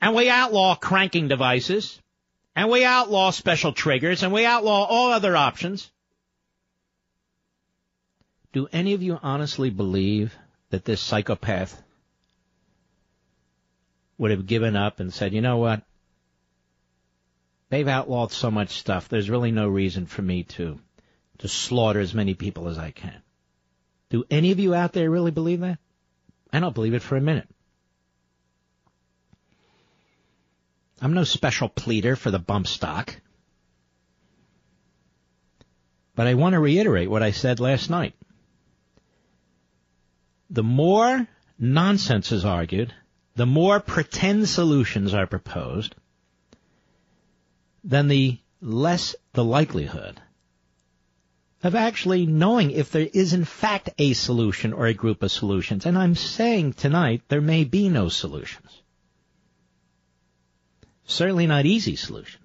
And 0.00 0.14
we 0.14 0.30
outlaw 0.30 0.74
cranking 0.74 1.28
devices. 1.28 2.00
And 2.56 2.70
we 2.70 2.86
outlaw 2.86 3.32
special 3.32 3.74
triggers. 3.74 4.22
And 4.22 4.32
we 4.32 4.46
outlaw 4.46 4.86
all 4.86 5.12
other 5.12 5.36
options. 5.36 5.90
Do 8.54 8.66
any 8.72 8.94
of 8.94 9.02
you 9.02 9.18
honestly 9.22 9.68
believe 9.68 10.34
that 10.70 10.86
this 10.86 11.02
psychopath 11.02 11.82
would 14.16 14.30
have 14.30 14.46
given 14.46 14.74
up 14.74 15.00
and 15.00 15.12
said, 15.12 15.34
you 15.34 15.42
know 15.42 15.58
what? 15.58 15.82
They've 17.72 17.88
outlawed 17.88 18.32
so 18.32 18.50
much 18.50 18.78
stuff. 18.78 19.08
There's 19.08 19.30
really 19.30 19.50
no 19.50 19.66
reason 19.66 20.04
for 20.04 20.20
me 20.20 20.42
to 20.42 20.78
to 21.38 21.48
slaughter 21.48 22.00
as 22.00 22.12
many 22.12 22.34
people 22.34 22.68
as 22.68 22.76
I 22.76 22.90
can. 22.90 23.22
Do 24.10 24.24
any 24.30 24.50
of 24.50 24.58
you 24.58 24.74
out 24.74 24.92
there 24.92 25.10
really 25.10 25.30
believe 25.30 25.60
that? 25.60 25.78
I 26.52 26.60
don't 26.60 26.74
believe 26.74 26.92
it 26.92 27.00
for 27.00 27.16
a 27.16 27.20
minute. 27.22 27.48
I'm 31.00 31.14
no 31.14 31.24
special 31.24 31.70
pleader 31.70 32.14
for 32.14 32.30
the 32.30 32.38
bump 32.38 32.66
stock. 32.66 33.16
But 36.14 36.26
I 36.26 36.34
want 36.34 36.52
to 36.52 36.60
reiterate 36.60 37.08
what 37.08 37.22
I 37.22 37.30
said 37.30 37.58
last 37.58 37.88
night. 37.88 38.12
The 40.50 40.62
more 40.62 41.26
nonsense 41.58 42.32
is 42.32 42.44
argued, 42.44 42.92
the 43.34 43.46
more 43.46 43.80
pretend 43.80 44.46
solutions 44.46 45.14
are 45.14 45.26
proposed, 45.26 45.94
then 47.84 48.08
the 48.08 48.38
less 48.60 49.14
the 49.32 49.44
likelihood 49.44 50.20
of 51.62 51.74
actually 51.74 52.26
knowing 52.26 52.70
if 52.70 52.90
there 52.90 53.08
is 53.12 53.32
in 53.32 53.44
fact 53.44 53.90
a 53.98 54.12
solution 54.12 54.72
or 54.72 54.86
a 54.86 54.94
group 54.94 55.22
of 55.22 55.30
solutions. 55.30 55.86
And 55.86 55.96
I'm 55.96 56.14
saying 56.14 56.74
tonight 56.74 57.22
there 57.28 57.40
may 57.40 57.64
be 57.64 57.88
no 57.88 58.08
solutions. 58.08 58.82
Certainly 61.04 61.46
not 61.46 61.66
easy 61.66 61.96
solutions. 61.96 62.38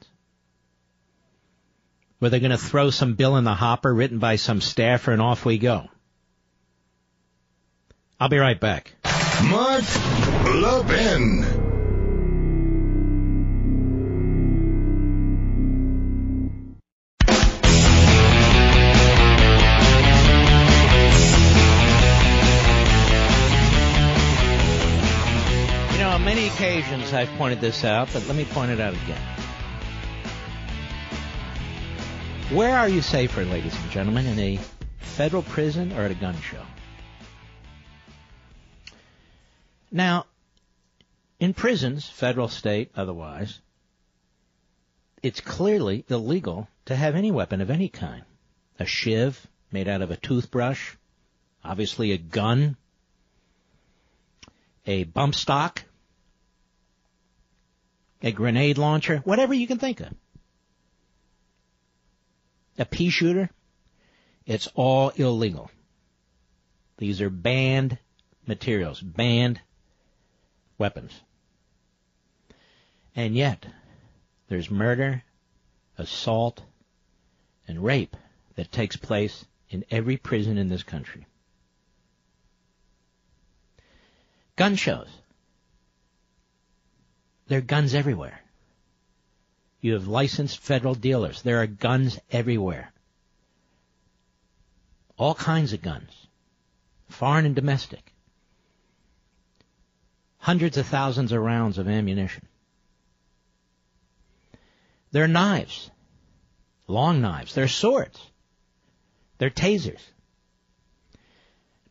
where 2.19 2.31
they're 2.31 2.39
going 2.39 2.51
to 2.51 2.57
throw 2.57 2.89
some 2.89 3.13
bill 3.13 3.37
in 3.37 3.43
the 3.43 3.53
hopper 3.53 3.93
written 3.93 4.19
by 4.19 4.37
some 4.37 4.61
staffer 4.61 5.11
and 5.11 5.21
off 5.21 5.45
we 5.45 5.57
go. 5.57 5.87
I'll 8.19 8.29
be 8.29 8.39
right 8.39 8.59
back. 8.59 8.93
Mark 9.43 9.83
Levin. 10.55 11.56
Occasions 27.07 27.29
I've 27.29 27.37
pointed 27.37 27.61
this 27.61 27.83
out, 27.83 28.09
but 28.13 28.25
let 28.27 28.35
me 28.35 28.45
point 28.45 28.71
it 28.71 28.79
out 28.79 28.93
again. 28.93 29.21
Where 32.51 32.77
are 32.77 32.89
you 32.89 33.01
safer, 33.01 33.45
ladies 33.45 33.75
and 33.75 33.91
gentlemen, 33.91 34.25
in 34.25 34.39
a 34.39 34.59
federal 34.99 35.43
prison 35.43 35.93
or 35.93 36.01
at 36.01 36.11
a 36.11 36.15
gun 36.15 36.35
show? 36.41 36.63
Now, 39.91 40.25
in 41.39 41.53
prisons, 41.53 42.07
federal, 42.07 42.47
state, 42.47 42.91
otherwise, 42.95 43.59
it's 45.23 45.41
clearly 45.41 46.05
illegal 46.09 46.67
to 46.85 46.95
have 46.95 47.15
any 47.15 47.31
weapon 47.31 47.61
of 47.61 47.69
any 47.69 47.89
kind. 47.89 48.23
A 48.79 48.85
shiv 48.85 49.47
made 49.71 49.87
out 49.87 50.01
of 50.01 50.11
a 50.11 50.17
toothbrush, 50.17 50.95
obviously 51.63 52.11
a 52.11 52.17
gun, 52.17 52.77
a 54.85 55.03
bump 55.03 55.35
stock, 55.35 55.83
a 58.21 58.31
grenade 58.31 58.77
launcher, 58.77 59.17
whatever 59.19 59.53
you 59.53 59.67
can 59.67 59.77
think 59.77 59.99
of. 59.99 60.13
A 62.77 62.85
pea 62.85 63.09
shooter, 63.09 63.49
it's 64.45 64.67
all 64.75 65.09
illegal. 65.09 65.69
These 66.97 67.21
are 67.21 67.29
banned 67.29 67.97
materials, 68.45 69.01
banned 69.01 69.59
weapons. 70.77 71.11
And 73.15 73.35
yet, 73.35 73.65
there's 74.47 74.69
murder, 74.69 75.23
assault, 75.97 76.63
and 77.67 77.83
rape 77.83 78.15
that 78.55 78.71
takes 78.71 78.95
place 78.95 79.45
in 79.69 79.83
every 79.91 80.17
prison 80.17 80.57
in 80.57 80.69
this 80.69 80.83
country. 80.83 81.25
Gun 84.55 84.75
shows. 84.75 85.09
There 87.47 87.59
are 87.59 87.61
guns 87.61 87.93
everywhere. 87.93 88.41
You 89.81 89.93
have 89.93 90.07
licensed 90.07 90.59
federal 90.59 90.95
dealers. 90.95 91.41
There 91.41 91.61
are 91.61 91.67
guns 91.67 92.19
everywhere. 92.31 92.91
All 95.17 95.35
kinds 95.35 95.73
of 95.73 95.81
guns. 95.81 96.11
Foreign 97.09 97.45
and 97.45 97.55
domestic 97.55 98.13
hundreds 100.47 100.77
of 100.77 100.85
thousands 100.85 101.33
of 101.33 101.41
rounds 101.41 101.77
of 101.77 101.89
ammunition. 101.89 102.47
There 105.11 105.25
are 105.25 105.27
knives, 105.27 105.91
long 106.87 107.19
knives. 107.19 107.53
There 107.53 107.65
are 107.65 107.67
swords. 107.67 108.17
They're 109.39 109.49
tasers. 109.49 109.99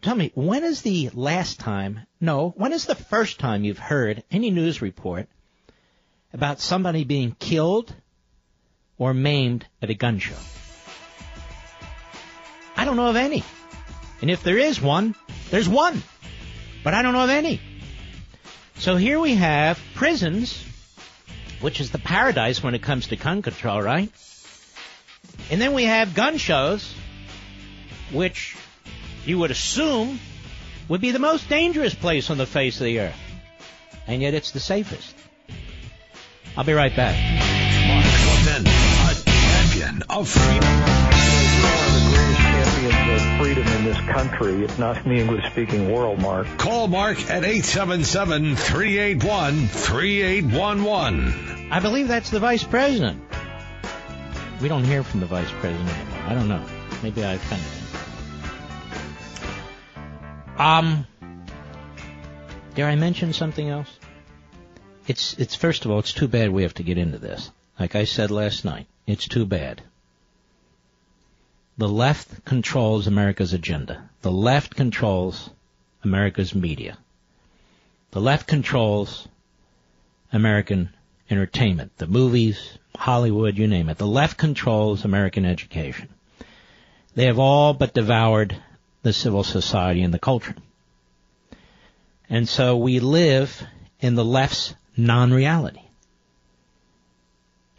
Tell 0.00 0.14
me, 0.14 0.32
when 0.34 0.64
is 0.64 0.80
the 0.80 1.10
last 1.12 1.60
time, 1.60 2.00
no, 2.18 2.54
when 2.56 2.72
is 2.72 2.86
the 2.86 2.94
first 2.94 3.38
time 3.38 3.62
you've 3.62 3.78
heard 3.78 4.25
any 4.30 4.50
news 4.50 4.80
report 4.80 5.28
about 6.36 6.60
somebody 6.60 7.04
being 7.04 7.34
killed 7.38 7.94
or 8.98 9.14
maimed 9.14 9.66
at 9.80 9.88
a 9.88 9.94
gun 9.94 10.18
show? 10.18 10.36
I 12.76 12.84
don't 12.84 12.96
know 12.96 13.08
of 13.08 13.16
any. 13.16 13.42
And 14.20 14.30
if 14.30 14.42
there 14.42 14.58
is 14.58 14.78
one, 14.78 15.14
there's 15.50 15.66
one. 15.66 16.02
But 16.84 16.92
I 16.92 17.00
don't 17.00 17.14
know 17.14 17.25
of 17.25 17.30
any. 17.30 17.58
So 18.75 18.96
here 18.96 19.18
we 19.18 19.34
have 19.36 19.80
prisons, 19.94 20.62
which 21.62 21.80
is 21.80 21.90
the 21.90 21.99
paradise 21.99 22.62
when 22.62 22.75
it 22.75 22.82
comes 22.82 23.06
to 23.06 23.16
gun 23.16 23.40
control, 23.40 23.80
right? 23.80 24.12
And 25.50 25.58
then 25.58 25.72
we 25.72 25.84
have 25.84 26.14
gun 26.14 26.36
shows, 26.36 26.94
which 28.12 28.56
you 29.25 29.38
would 29.38 29.50
assume 29.50 30.20
would 30.88 31.00
be 31.00 31.12
the 31.12 31.18
most 31.18 31.49
dangerous 31.49 31.94
place 31.94 32.28
on 32.28 32.36
the 32.36 32.46
face 32.46 32.78
of 32.78 32.84
the 32.84 33.00
earth. 33.00 33.20
And 34.06 34.20
yet 34.20 34.34
it's 34.34 34.50
the 34.50 34.60
safest. 34.60 35.14
I'll 36.56 36.64
be 36.64 36.73
right 36.73 36.95
back. 36.95 37.16
Mark 37.88 38.04
Levin, 38.47 38.66
a 38.66 39.14
champion 39.25 40.02
of 40.08 40.28
freedom 40.28 41.06
champions 42.86 43.23
of 43.23 43.38
freedom 43.38 43.66
in 43.66 43.84
this 43.84 43.99
country, 43.99 44.64
if 44.64 44.78
not 44.78 45.04
in 45.04 45.14
the 45.14 45.21
English 45.21 45.45
speaking 45.50 45.92
world, 45.92 46.19
Mark. 46.21 46.47
Call 46.58 46.88
Mark 46.88 47.19
at 47.30 47.45
877 47.45 48.56
381 48.56 49.66
3811. 49.69 51.69
I 51.71 51.80
believe 51.80 52.08
that's 52.08 52.30
the 52.30 52.40
vice 52.40 52.64
president. 52.64 53.23
We 54.60 54.69
don't 54.69 54.84
hear 54.84 55.02
from 55.02 55.21
the 55.21 55.26
vice 55.26 55.50
president 55.60 55.88
anymore. 55.88 56.23
I 56.26 56.34
don't 56.34 56.49
know. 56.49 56.64
Maybe 57.02 57.25
I 57.25 57.34
offended 57.34 57.66
him. 57.66 57.82
Um, 60.58 61.06
dare 62.75 62.88
I 62.88 62.95
mention 62.95 63.34
something 63.34 63.69
else? 63.69 63.99
It's, 65.06 65.34
it's, 65.34 65.54
first 65.54 65.84
of 65.84 65.90
all, 65.90 65.99
it's 66.00 66.12
too 66.12 66.28
bad 66.28 66.50
we 66.50 66.62
have 66.62 66.75
to 66.75 66.82
get 66.82 66.99
into 66.99 67.19
this. 67.19 67.50
Like 67.78 67.95
I 67.95 68.04
said 68.04 68.30
last 68.30 68.64
night, 68.64 68.86
it's 69.06 69.28
too 69.28 69.47
bad. 69.47 69.82
The 71.78 71.88
left 71.88 72.45
controls 72.45 73.06
America's 73.06 73.52
agenda. 73.52 74.08
The 74.23 74.32
left 74.32 74.75
controls 74.75 75.50
America's 76.02 76.54
media. 76.54 76.99
The 78.12 78.21
left 78.21 78.47
controls 78.47 79.28
American 80.32 80.90
entertainment, 81.30 81.97
the 81.99 82.06
movies, 82.06 82.78
Hollywood, 82.97 83.58
you 83.58 83.66
name 83.66 83.88
it. 83.88 83.99
The 83.99 84.06
left 84.06 84.38
controls 84.38 85.04
American 85.04 85.45
education. 85.45 86.08
They 87.14 87.26
have 87.26 87.38
all 87.38 87.75
but 87.75 87.95
devoured 87.95 88.56
the 89.02 89.12
civil 89.12 89.45
society 89.45 90.02
and 90.02 90.12
the 90.12 90.19
culture. 90.19 90.54
And 92.28 92.49
so 92.49 92.76
we 92.76 93.00
live 93.00 93.62
in 94.00 94.14
the 94.14 94.25
left's 94.25 94.75
non-reality. 94.97 95.80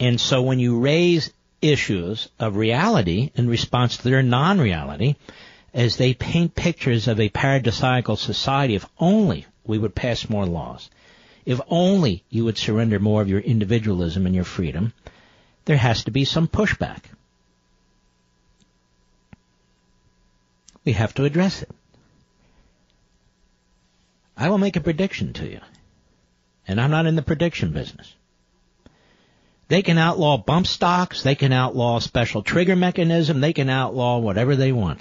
And 0.00 0.20
so 0.20 0.42
when 0.42 0.58
you 0.58 0.78
raise 0.78 1.32
issues 1.60 2.28
of 2.38 2.56
reality 2.56 3.30
in 3.34 3.48
response 3.48 3.96
to 3.96 4.04
their 4.04 4.22
non-reality 4.22 5.16
as 5.74 5.96
they 5.96 6.14
paint 6.14 6.54
pictures 6.54 7.08
of 7.08 7.20
a 7.20 7.28
paradisiacal 7.28 8.16
society 8.16 8.74
if 8.74 8.86
only 8.98 9.46
we 9.64 9.78
would 9.78 9.94
pass 9.94 10.28
more 10.28 10.46
laws. 10.46 10.88
If 11.44 11.60
only 11.68 12.24
you 12.30 12.44
would 12.44 12.58
surrender 12.58 12.98
more 12.98 13.22
of 13.22 13.28
your 13.28 13.40
individualism 13.40 14.26
and 14.26 14.34
your 14.34 14.44
freedom, 14.44 14.92
there 15.64 15.76
has 15.76 16.04
to 16.04 16.10
be 16.10 16.24
some 16.24 16.48
pushback. 16.48 17.04
We 20.84 20.92
have 20.92 21.14
to 21.14 21.24
address 21.24 21.62
it. 21.62 21.70
I 24.36 24.48
will 24.48 24.58
make 24.58 24.76
a 24.76 24.80
prediction 24.80 25.32
to 25.34 25.46
you. 25.46 25.60
And 26.68 26.78
I'm 26.78 26.90
not 26.90 27.06
in 27.06 27.16
the 27.16 27.22
prediction 27.22 27.72
business. 27.72 28.14
They 29.68 29.82
can 29.82 29.96
outlaw 29.96 30.36
bump 30.36 30.66
stocks. 30.66 31.22
They 31.22 31.34
can 31.34 31.52
outlaw 31.52 31.98
special 31.98 32.42
trigger 32.42 32.76
mechanism. 32.76 33.40
They 33.40 33.54
can 33.54 33.70
outlaw 33.70 34.18
whatever 34.18 34.54
they 34.54 34.70
want. 34.70 35.00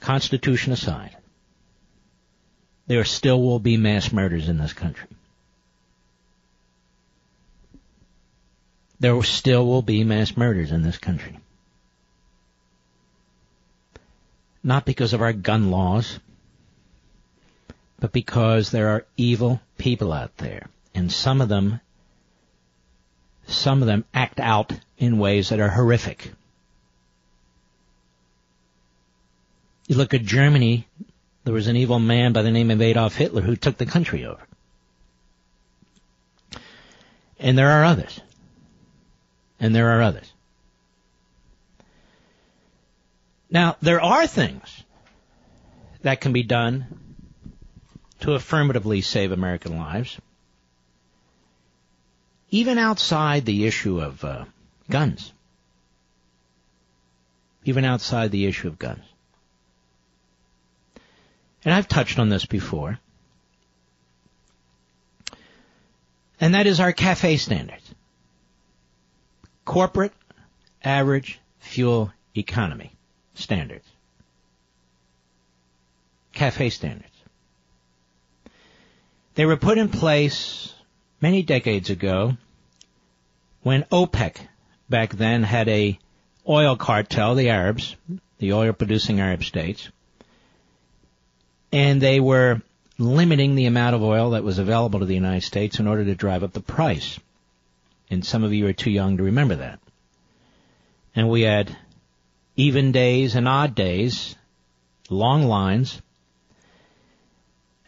Constitution 0.00 0.72
aside, 0.72 1.16
there 2.86 3.04
still 3.04 3.40
will 3.40 3.60
be 3.60 3.76
mass 3.76 4.12
murders 4.12 4.48
in 4.48 4.58
this 4.58 4.72
country. 4.72 5.08
There 8.98 9.20
still 9.22 9.66
will 9.66 9.82
be 9.82 10.04
mass 10.04 10.36
murders 10.36 10.70
in 10.70 10.82
this 10.82 10.98
country. 10.98 11.38
Not 14.64 14.84
because 14.84 15.12
of 15.12 15.22
our 15.22 15.32
gun 15.32 15.70
laws, 15.72 16.18
but 18.02 18.10
because 18.10 18.72
there 18.72 18.88
are 18.88 19.06
evil 19.16 19.60
people 19.78 20.12
out 20.12 20.36
there 20.38 20.66
and 20.92 21.10
some 21.10 21.40
of 21.40 21.48
them, 21.48 21.80
some 23.46 23.80
of 23.80 23.86
them 23.86 24.04
act 24.12 24.40
out 24.40 24.72
in 24.98 25.18
ways 25.18 25.50
that 25.50 25.60
are 25.60 25.68
horrific. 25.68 26.32
You 29.86 29.94
look 29.94 30.14
at 30.14 30.22
Germany, 30.22 30.88
there 31.44 31.54
was 31.54 31.68
an 31.68 31.76
evil 31.76 32.00
man 32.00 32.32
by 32.32 32.42
the 32.42 32.50
name 32.50 32.72
of 32.72 32.82
Adolf 32.82 33.14
Hitler 33.14 33.40
who 33.40 33.54
took 33.54 33.78
the 33.78 33.86
country 33.86 34.26
over. 34.26 34.42
And 37.38 37.56
there 37.56 37.70
are 37.70 37.84
others. 37.84 38.20
And 39.60 39.72
there 39.72 39.90
are 39.90 40.02
others. 40.02 40.32
Now, 43.48 43.76
there 43.80 44.00
are 44.00 44.26
things 44.26 44.82
that 46.00 46.20
can 46.20 46.32
be 46.32 46.42
done 46.42 46.98
to 48.22 48.34
affirmatively 48.34 49.00
save 49.00 49.32
American 49.32 49.78
lives 49.78 50.18
even 52.52 52.76
outside 52.78 53.46
the 53.46 53.66
issue 53.66 54.00
of 54.00 54.22
uh, 54.22 54.44
guns, 54.90 55.32
even 57.64 57.84
outside 57.84 58.30
the 58.30 58.46
issue 58.46 58.68
of 58.68 58.78
guns. 58.78 59.02
And 61.64 61.72
I've 61.72 61.88
touched 61.88 62.18
on 62.18 62.28
this 62.28 62.44
before. 62.44 62.98
And 66.40 66.54
that 66.54 66.66
is 66.66 66.78
our 66.78 66.92
cafe 66.92 67.38
standards. 67.38 67.94
Corporate 69.64 70.12
average 70.84 71.40
fuel 71.60 72.12
economy 72.36 72.92
standards. 73.34 73.86
Cafe 76.34 76.68
standards. 76.70 77.11
They 79.34 79.46
were 79.46 79.56
put 79.56 79.78
in 79.78 79.88
place 79.88 80.74
many 81.20 81.42
decades 81.42 81.88
ago 81.90 82.36
when 83.62 83.84
OPEC 83.84 84.36
back 84.90 85.14
then 85.14 85.42
had 85.42 85.68
a 85.68 85.98
oil 86.48 86.76
cartel, 86.76 87.34
the 87.34 87.48
Arabs, 87.48 87.96
the 88.38 88.52
oil 88.52 88.72
producing 88.72 89.20
Arab 89.20 89.44
states, 89.44 89.88
and 91.72 92.00
they 92.00 92.20
were 92.20 92.60
limiting 92.98 93.54
the 93.54 93.66
amount 93.66 93.94
of 93.94 94.02
oil 94.02 94.30
that 94.30 94.44
was 94.44 94.58
available 94.58 95.00
to 95.00 95.06
the 95.06 95.14
United 95.14 95.42
States 95.42 95.78
in 95.78 95.86
order 95.86 96.04
to 96.04 96.14
drive 96.14 96.42
up 96.42 96.52
the 96.52 96.60
price. 96.60 97.18
And 98.10 98.24
some 98.24 98.44
of 98.44 98.52
you 98.52 98.66
are 98.66 98.74
too 98.74 98.90
young 98.90 99.16
to 99.16 99.22
remember 99.22 99.56
that. 99.56 99.80
And 101.14 101.30
we 101.30 101.42
had 101.42 101.74
even 102.56 102.92
days 102.92 103.34
and 103.34 103.48
odd 103.48 103.74
days, 103.74 104.36
long 105.08 105.44
lines. 105.44 106.02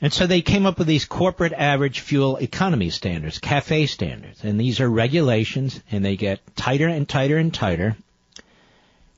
And 0.05 0.13
so 0.13 0.27
they 0.27 0.43
came 0.43 0.67
up 0.67 0.79
with 0.79 0.87
these 0.87 1.07
corporate 1.07 1.55
average 1.55 2.01
fuel 2.01 2.37
economy 2.37 2.91
standards, 2.91 3.39
CAFE 3.39 3.89
standards. 3.89 4.45
And 4.45 4.61
these 4.61 4.79
are 4.81 4.91
regulations 4.91 5.81
and 5.91 6.05
they 6.05 6.15
get 6.15 6.43
tighter 6.55 6.89
and 6.89 7.09
tighter 7.09 7.39
and 7.39 7.55
tighter 7.55 7.97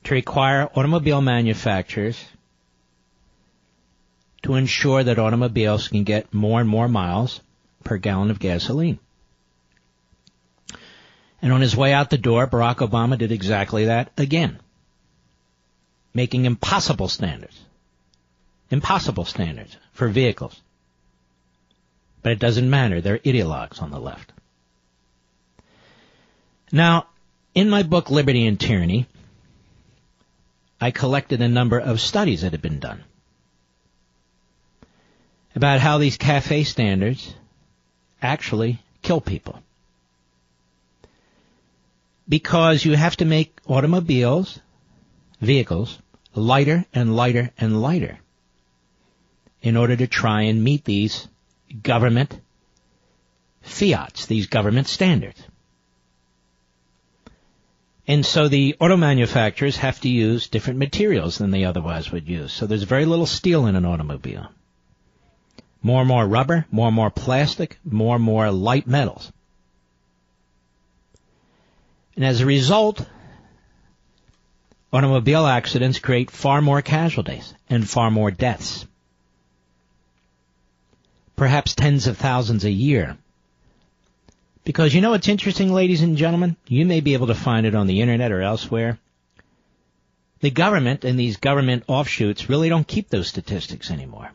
to 0.05 0.13
require 0.13 0.69
automobile 0.75 1.19
manufacturers 1.19 2.23
to 4.43 4.53
ensure 4.53 5.03
that 5.03 5.19
automobiles 5.19 5.89
can 5.89 6.05
get 6.05 6.33
more 6.33 6.61
and 6.61 6.69
more 6.69 6.87
miles 6.87 7.41
per 7.83 7.97
gallon 7.97 8.31
of 8.31 8.39
gasoline. 8.39 8.97
And 11.41 11.51
on 11.51 11.59
his 11.59 11.75
way 11.75 11.91
out 11.91 12.11
the 12.11 12.17
door, 12.17 12.47
Barack 12.47 12.77
Obama 12.77 13.17
did 13.17 13.33
exactly 13.33 13.87
that 13.87 14.09
again. 14.17 14.57
Making 16.13 16.45
impossible 16.45 17.09
standards. 17.09 17.59
Impossible 18.71 19.25
standards 19.25 19.75
for 19.91 20.07
vehicles. 20.07 20.61
But 22.27 22.33
it 22.33 22.39
doesn't 22.39 22.69
matter. 22.69 22.99
They're 22.99 23.19
ideologues 23.19 23.81
on 23.81 23.89
the 23.89 24.01
left. 24.01 24.33
Now, 26.73 27.07
in 27.55 27.69
my 27.69 27.83
book, 27.83 28.09
Liberty 28.09 28.45
and 28.45 28.59
Tyranny, 28.59 29.07
I 30.81 30.91
collected 30.91 31.41
a 31.41 31.47
number 31.47 31.79
of 31.79 32.01
studies 32.01 32.41
that 32.41 32.51
had 32.51 32.61
been 32.61 32.79
done 32.79 33.05
about 35.55 35.79
how 35.79 35.99
these 35.99 36.17
cafe 36.17 36.65
standards 36.65 37.33
actually 38.21 38.81
kill 39.01 39.21
people. 39.21 39.63
Because 42.27 42.83
you 42.83 42.97
have 42.97 43.15
to 43.15 43.25
make 43.25 43.57
automobiles, 43.65 44.59
vehicles, 45.39 45.97
lighter 46.35 46.83
and 46.93 47.15
lighter 47.15 47.51
and 47.57 47.81
lighter 47.81 48.19
in 49.61 49.77
order 49.77 49.95
to 49.95 50.07
try 50.07 50.41
and 50.41 50.61
meet 50.61 50.83
these 50.83 51.29
government 51.83 52.39
fiats, 53.61 54.25
these 54.25 54.47
government 54.47 54.87
standards. 54.87 55.41
And 58.07 58.25
so 58.25 58.47
the 58.47 58.75
auto 58.79 58.95
manufacturers 58.95 59.77
have 59.77 59.99
to 60.01 60.09
use 60.09 60.47
different 60.47 60.79
materials 60.79 61.37
than 61.37 61.51
they 61.51 61.65
otherwise 61.65 62.09
would 62.11 62.27
use. 62.27 62.53
So 62.53 62.65
there's 62.65 62.83
very 62.83 63.05
little 63.05 63.25
steel 63.25 63.65
in 63.65 63.75
an 63.75 63.85
automobile. 63.85 64.47
More 65.83 65.99
and 66.01 66.07
more 66.07 66.25
rubber, 66.25 66.65
more 66.71 66.87
and 66.87 66.95
more 66.95 67.09
plastic, 67.09 67.77
more 67.83 68.15
and 68.15 68.23
more 68.23 68.49
light 68.49 68.87
metals. 68.87 69.31
And 72.15 72.25
as 72.25 72.39
a 72.39 72.45
result, 72.45 73.05
automobile 74.91 75.45
accidents 75.45 75.99
create 75.99 76.31
far 76.31 76.61
more 76.61 76.81
casualties 76.81 77.53
and 77.69 77.87
far 77.87 78.09
more 78.09 78.31
deaths. 78.31 78.87
Perhaps 81.37 81.75
tens 81.75 82.07
of 82.07 82.17
thousands 82.17 82.65
a 82.65 82.71
year. 82.71 83.15
Because 84.65 84.93
you 84.93 84.99
know 84.99 85.11
what's 85.11 85.29
interesting, 85.29 85.71
ladies 85.71 86.01
and 86.01 86.17
gentlemen? 86.17 86.57
You 86.67 86.85
may 86.85 86.99
be 86.99 87.13
able 87.13 87.27
to 87.27 87.35
find 87.35 87.65
it 87.65 87.75
on 87.75 87.87
the 87.87 88.01
internet 88.01 88.33
or 88.33 88.41
elsewhere. 88.41 88.99
The 90.41 90.49
government 90.49 91.05
and 91.05 91.17
these 91.17 91.37
government 91.37 91.85
offshoots 91.87 92.49
really 92.49 92.69
don't 92.69 92.87
keep 92.87 93.09
those 93.09 93.27
statistics 93.27 93.91
anymore. 93.91 94.29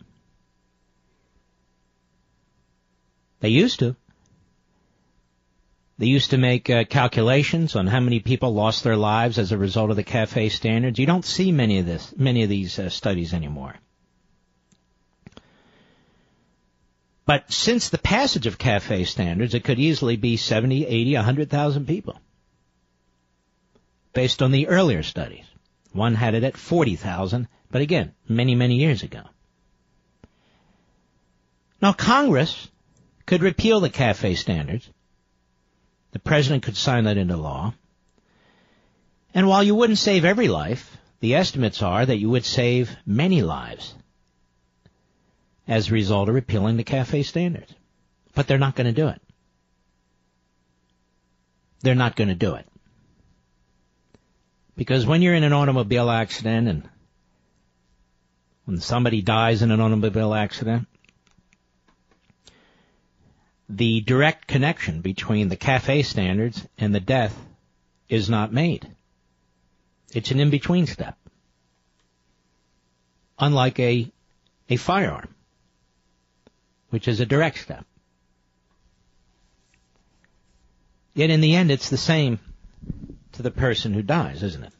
They 3.40 3.50
used 3.50 3.80
to. 3.80 3.96
They 5.98 6.06
used 6.06 6.30
to 6.30 6.38
make 6.38 6.70
uh, 6.70 6.84
calculations 6.84 7.76
on 7.76 7.88
how 7.88 8.00
many 8.00 8.20
people 8.20 8.54
lost 8.54 8.84
their 8.84 8.96
lives 8.96 9.38
as 9.38 9.50
a 9.50 9.58
result 9.58 9.90
of 9.90 9.96
the 9.96 10.04
cafe 10.04 10.48
standards. 10.48 10.98
You 10.98 11.06
don't 11.06 11.24
see 11.24 11.50
many 11.50 11.78
of 11.80 11.86
this, 11.86 12.14
many 12.16 12.44
of 12.44 12.48
these 12.48 12.78
uh, 12.78 12.88
studies 12.88 13.34
anymore. 13.34 13.74
But 17.24 17.52
since 17.52 17.88
the 17.88 17.98
passage 17.98 18.46
of 18.46 18.58
cafe 18.58 19.04
standards, 19.04 19.54
it 19.54 19.64
could 19.64 19.78
easily 19.78 20.16
be 20.16 20.36
70, 20.36 20.86
80, 20.86 21.14
100,000 21.14 21.86
people. 21.86 22.20
Based 24.12 24.42
on 24.42 24.50
the 24.50 24.68
earlier 24.68 25.02
studies. 25.02 25.44
One 25.92 26.14
had 26.14 26.34
it 26.34 26.42
at 26.42 26.56
40,000, 26.56 27.48
but 27.70 27.82
again, 27.82 28.12
many, 28.28 28.54
many 28.54 28.76
years 28.76 29.02
ago. 29.02 29.22
Now 31.80 31.92
Congress 31.92 32.68
could 33.26 33.42
repeal 33.42 33.80
the 33.80 33.90
CAFE 33.90 34.36
standards. 34.38 34.88
The 36.12 36.18
president 36.18 36.62
could 36.62 36.76
sign 36.76 37.04
that 37.04 37.16
into 37.16 37.36
law. 37.36 37.74
And 39.34 39.48
while 39.48 39.62
you 39.62 39.74
wouldn't 39.74 39.98
save 39.98 40.24
every 40.24 40.48
life, 40.48 40.96
the 41.20 41.34
estimates 41.34 41.82
are 41.82 42.04
that 42.04 42.18
you 42.18 42.30
would 42.30 42.44
save 42.44 42.96
many 43.06 43.42
lives 43.42 43.94
as 45.66 45.88
a 45.88 45.92
result 45.92 46.28
of 46.28 46.34
repealing 46.34 46.76
the 46.76 46.84
CAFE 46.84 47.24
standards. 47.24 47.72
But 48.34 48.46
they're 48.46 48.58
not 48.58 48.74
going 48.74 48.86
to 48.86 48.92
do 48.92 49.08
it. 49.08 49.20
They're 51.82 51.94
not 51.94 52.16
going 52.16 52.28
to 52.28 52.34
do 52.34 52.54
it. 52.54 52.66
Because 54.76 55.06
when 55.06 55.22
you're 55.22 55.34
in 55.34 55.44
an 55.44 55.52
automobile 55.52 56.10
accident 56.10 56.68
and 56.68 56.88
when 58.64 58.80
somebody 58.80 59.20
dies 59.20 59.62
in 59.62 59.70
an 59.70 59.80
automobile 59.80 60.32
accident, 60.32 60.86
the 63.68 64.00
direct 64.00 64.46
connection 64.46 65.00
between 65.00 65.48
the 65.48 65.56
cafe 65.56 66.02
standards 66.02 66.66
and 66.78 66.94
the 66.94 67.00
death 67.00 67.36
is 68.08 68.28
not 68.28 68.52
made. 68.52 68.86
It's 70.14 70.30
an 70.30 70.40
in-between 70.40 70.86
step. 70.86 71.16
Unlike 73.38 73.80
a, 73.80 74.12
a 74.68 74.76
firearm, 74.76 75.31
which 76.92 77.08
is 77.08 77.20
a 77.20 77.26
direct 77.26 77.58
step. 77.58 77.86
Yet 81.14 81.30
in 81.30 81.40
the 81.40 81.56
end, 81.56 81.70
it's 81.70 81.88
the 81.88 81.96
same 81.96 82.38
to 83.32 83.42
the 83.42 83.50
person 83.50 83.94
who 83.94 84.02
dies, 84.02 84.42
isn't 84.42 84.62
it? 84.62 84.72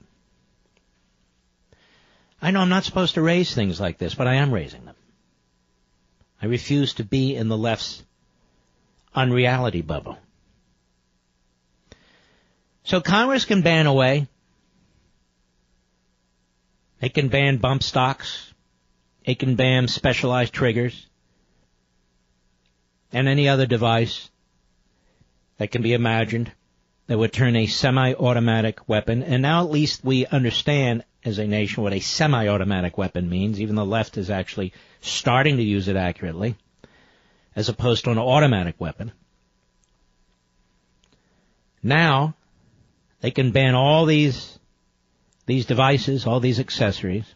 I 2.43 2.51
know 2.51 2.61
I'm 2.61 2.69
not 2.69 2.85
supposed 2.85 3.15
to 3.15 3.23
raise 3.23 3.55
things 3.55 3.81
like 3.81 3.97
this, 3.97 4.15
but 4.15 4.27
I 4.27 4.35
am 4.35 4.53
raising 4.53 4.85
them. 4.85 4.95
I 6.43 6.47
refuse 6.47 6.93
to 6.95 7.05
be 7.05 7.35
in 7.35 7.49
the 7.49 7.57
left's 7.57 8.03
unreality 9.15 9.81
bubble. 9.81 10.19
So 12.85 13.01
Congress 13.01 13.47
can 13.47 13.63
ban 13.63 13.87
away. 13.87 14.29
It 17.01 17.15
can 17.15 17.29
ban 17.29 17.57
bump 17.57 17.83
stocks. 17.83 18.53
It 19.25 19.39
can 19.39 19.55
ban 19.55 19.89
specialized 19.89 20.53
triggers 20.53 21.07
and 23.13 23.29
any 23.29 23.49
other 23.49 23.67
device 23.67 24.31
that 25.59 25.71
can 25.71 25.83
be 25.83 25.93
imagined 25.93 26.51
that 27.07 27.19
would 27.19 27.33
turn 27.33 27.57
a 27.57 27.67
semi-automatic 27.67 28.89
weapon. 28.89 29.23
And 29.23 29.43
now 29.43 29.65
at 29.65 29.71
least 29.71 30.05
we 30.05 30.27
understand 30.27 31.05
as 31.25 31.39
a 31.39 31.47
nation 31.47 31.83
what 31.83 31.93
a 31.93 32.01
semi-automatic 32.01 32.97
weapon 32.97 33.29
means. 33.29 33.61
Even 33.61 33.77
the 33.77 33.85
left 33.85 34.17
is 34.17 34.31
actually 34.31 34.73
starting 35.01 35.57
to 35.57 35.63
use 35.63 35.89
it 35.89 35.97
accurately 35.97 36.57
as 37.55 37.69
opposed 37.69 38.05
to 38.05 38.11
an 38.11 38.19
automatic 38.19 38.77
weapon. 38.81 39.13
Now, 41.83 42.35
they 43.21 43.31
can 43.31 43.51
ban 43.51 43.75
all 43.75 44.07
these, 44.07 44.59
these 45.47 45.67
devices, 45.67 46.27
all 46.27 46.41
these 46.41 46.61
accessories, 46.61 47.27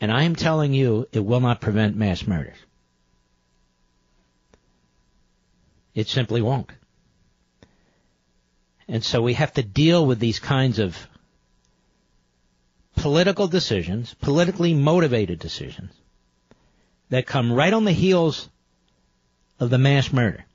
and 0.00 0.10
I 0.10 0.22
am 0.22 0.34
telling 0.34 0.72
you, 0.72 1.06
it 1.12 1.20
will 1.20 1.40
not 1.40 1.60
prevent 1.60 1.94
mass 1.94 2.26
murders. 2.26 2.56
It 6.00 6.08
simply 6.08 6.40
won't. 6.40 6.70
And 8.88 9.04
so 9.04 9.20
we 9.20 9.34
have 9.34 9.52
to 9.52 9.62
deal 9.62 10.06
with 10.06 10.18
these 10.18 10.38
kinds 10.38 10.78
of 10.78 10.96
political 12.96 13.48
decisions, 13.48 14.14
politically 14.14 14.72
motivated 14.72 15.38
decisions, 15.38 15.92
that 17.10 17.26
come 17.26 17.52
right 17.52 17.74
on 17.74 17.84
the 17.84 17.92
heels 17.92 18.48
of 19.58 19.68
the 19.68 19.76
mass 19.76 20.10
murder. 20.10 20.46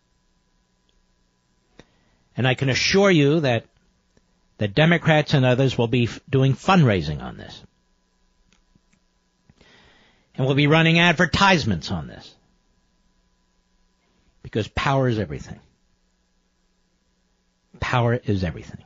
And 2.36 2.48
I 2.48 2.56
can 2.56 2.70
assure 2.70 3.12
you 3.12 3.42
that 3.42 3.66
the 4.58 4.68
Democrats 4.68 5.36
and 5.36 5.46
others 5.46 5.78
will 5.78 5.88
be 5.88 6.10
doing 6.28 6.56
fundraising 6.56 7.22
on 7.22 7.38
this. 7.38 7.62
And 10.36 10.48
we'll 10.48 10.56
be 10.56 10.66
running 10.66 10.98
advertisements 10.98 11.92
on 11.92 12.08
this. 12.08 12.35
Because 14.46 14.68
power 14.68 15.08
is 15.08 15.18
everything. 15.18 15.60
Power 17.80 18.14
is 18.14 18.44
everything. 18.44 18.84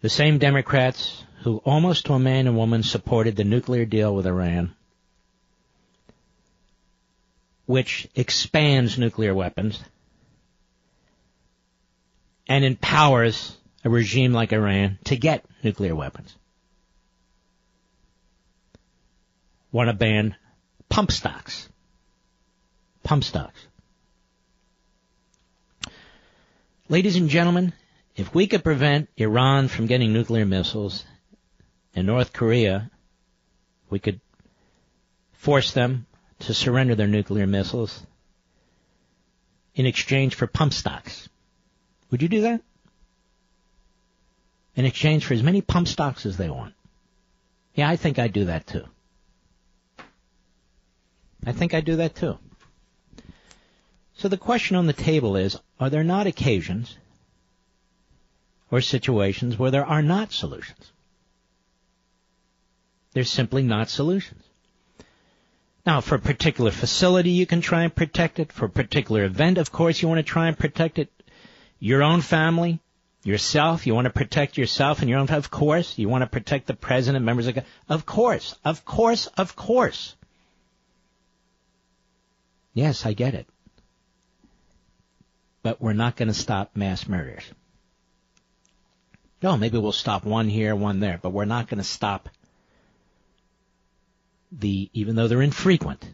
The 0.00 0.10
same 0.10 0.38
Democrats 0.38 1.24
who 1.42 1.56
almost 1.64 2.06
to 2.06 2.12
a 2.12 2.20
man 2.20 2.46
and 2.46 2.56
woman 2.56 2.84
supported 2.84 3.34
the 3.34 3.42
nuclear 3.42 3.84
deal 3.84 4.14
with 4.14 4.28
Iran, 4.28 4.76
which 7.66 8.06
expands 8.14 8.96
nuclear 8.96 9.34
weapons 9.34 9.82
and 12.46 12.64
empowers 12.64 13.56
a 13.84 13.90
regime 13.90 14.32
like 14.32 14.52
Iran 14.52 14.98
to 15.06 15.16
get 15.16 15.44
nuclear 15.64 15.96
weapons. 15.96 16.32
Want 19.72 19.88
to 19.88 19.94
ban 19.94 20.36
pump 20.88 21.10
stocks. 21.10 21.68
Pump 23.10 23.24
stocks. 23.24 23.66
Ladies 26.88 27.16
and 27.16 27.28
gentlemen, 27.28 27.72
if 28.14 28.32
we 28.32 28.46
could 28.46 28.62
prevent 28.62 29.08
Iran 29.16 29.66
from 29.66 29.86
getting 29.86 30.12
nuclear 30.12 30.46
missiles 30.46 31.04
and 31.96 32.06
North 32.06 32.32
Korea, 32.32 32.88
we 33.90 33.98
could 33.98 34.20
force 35.32 35.72
them 35.72 36.06
to 36.38 36.54
surrender 36.54 36.94
their 36.94 37.08
nuclear 37.08 37.48
missiles 37.48 38.06
in 39.74 39.86
exchange 39.86 40.36
for 40.36 40.46
pump 40.46 40.72
stocks. 40.72 41.28
Would 42.12 42.22
you 42.22 42.28
do 42.28 42.42
that? 42.42 42.62
In 44.76 44.84
exchange 44.84 45.24
for 45.24 45.34
as 45.34 45.42
many 45.42 45.62
pump 45.62 45.88
stocks 45.88 46.26
as 46.26 46.36
they 46.36 46.48
want. 46.48 46.74
Yeah, 47.74 47.90
I 47.90 47.96
think 47.96 48.20
I'd 48.20 48.32
do 48.32 48.44
that 48.44 48.68
too. 48.68 48.84
I 51.44 51.50
think 51.50 51.74
I'd 51.74 51.84
do 51.84 51.96
that 51.96 52.14
too. 52.14 52.38
So 54.20 54.28
the 54.28 54.36
question 54.36 54.76
on 54.76 54.86
the 54.86 54.92
table 54.92 55.34
is, 55.34 55.58
are 55.78 55.88
there 55.88 56.04
not 56.04 56.26
occasions 56.26 56.94
or 58.70 58.82
situations 58.82 59.58
where 59.58 59.70
there 59.70 59.86
are 59.86 60.02
not 60.02 60.30
solutions? 60.30 60.92
There's 63.14 63.30
simply 63.30 63.62
not 63.62 63.88
solutions. 63.88 64.44
Now, 65.86 66.02
for 66.02 66.16
a 66.16 66.20
particular 66.20 66.70
facility, 66.70 67.30
you 67.30 67.46
can 67.46 67.62
try 67.62 67.84
and 67.84 67.94
protect 67.94 68.38
it. 68.38 68.52
For 68.52 68.66
a 68.66 68.68
particular 68.68 69.24
event, 69.24 69.56
of 69.56 69.72
course, 69.72 70.02
you 70.02 70.08
want 70.08 70.18
to 70.18 70.22
try 70.22 70.48
and 70.48 70.58
protect 70.58 70.98
it. 70.98 71.08
Your 71.78 72.02
own 72.02 72.20
family, 72.20 72.78
yourself, 73.24 73.86
you 73.86 73.94
want 73.94 74.04
to 74.04 74.12
protect 74.12 74.58
yourself 74.58 75.00
and 75.00 75.08
your 75.08 75.18
own, 75.18 75.30
of 75.30 75.50
course. 75.50 75.96
You 75.96 76.10
want 76.10 76.24
to 76.24 76.28
protect 76.28 76.66
the 76.66 76.74
president, 76.74 77.24
members 77.24 77.46
of, 77.46 77.58
of 77.88 78.04
course, 78.04 78.54
of 78.66 78.84
course, 78.84 79.28
of 79.38 79.56
course. 79.56 80.14
Yes, 82.74 83.06
I 83.06 83.14
get 83.14 83.32
it 83.32 83.46
but 85.62 85.80
we're 85.80 85.92
not 85.92 86.16
going 86.16 86.28
to 86.28 86.34
stop 86.34 86.74
mass 86.74 87.06
murders. 87.08 87.44
No, 89.42 89.56
maybe 89.56 89.78
we'll 89.78 89.92
stop 89.92 90.24
one 90.24 90.48
here, 90.48 90.74
one 90.74 91.00
there, 91.00 91.18
but 91.20 91.30
we're 91.30 91.44
not 91.44 91.68
going 91.68 91.78
to 91.78 91.84
stop 91.84 92.28
the, 94.52 94.90
even 94.92 95.16
though 95.16 95.28
they're 95.28 95.42
infrequent, 95.42 96.04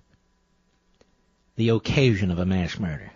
the 1.57 1.71
occasion 1.71 2.31
of 2.31 2.39
a 2.39 2.47
mass 2.47 2.79
murder. 2.79 3.11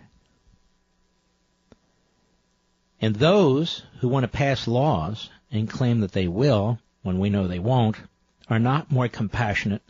And 2.99 3.15
those 3.15 3.83
who 3.99 4.07
want 4.07 4.23
to 4.23 4.27
pass 4.27 4.67
laws 4.67 5.29
and 5.51 5.69
claim 5.69 6.01
that 6.01 6.11
they 6.11 6.27
will, 6.27 6.79
when 7.03 7.19
we 7.19 7.29
know 7.29 7.47
they 7.47 7.59
won't, 7.59 7.97
are 8.47 8.59
not 8.59 8.91
more 8.91 9.07
compassionate 9.07 9.81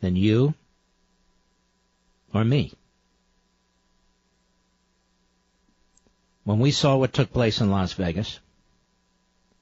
than 0.00 0.16
you 0.16 0.54
or 2.32 2.44
me. 2.44 2.72
When 6.46 6.60
we 6.60 6.70
saw 6.70 6.96
what 6.96 7.12
took 7.12 7.32
place 7.32 7.60
in 7.60 7.72
Las 7.72 7.94
Vegas, 7.94 8.38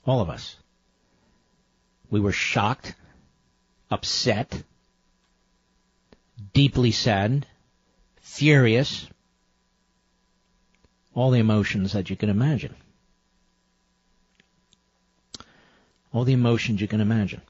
all 0.04 0.20
of 0.20 0.28
us, 0.28 0.54
we 2.10 2.20
were 2.20 2.30
shocked, 2.30 2.94
upset, 3.90 4.62
deeply 6.52 6.90
saddened, 6.90 7.46
furious, 8.20 9.08
all 11.14 11.30
the 11.30 11.38
emotions 11.38 11.94
that 11.94 12.10
you 12.10 12.16
can 12.16 12.28
imagine. 12.28 12.74
All 16.12 16.24
the 16.24 16.34
emotions 16.34 16.82
you 16.82 16.86
can 16.86 17.00
imagine. 17.00 17.40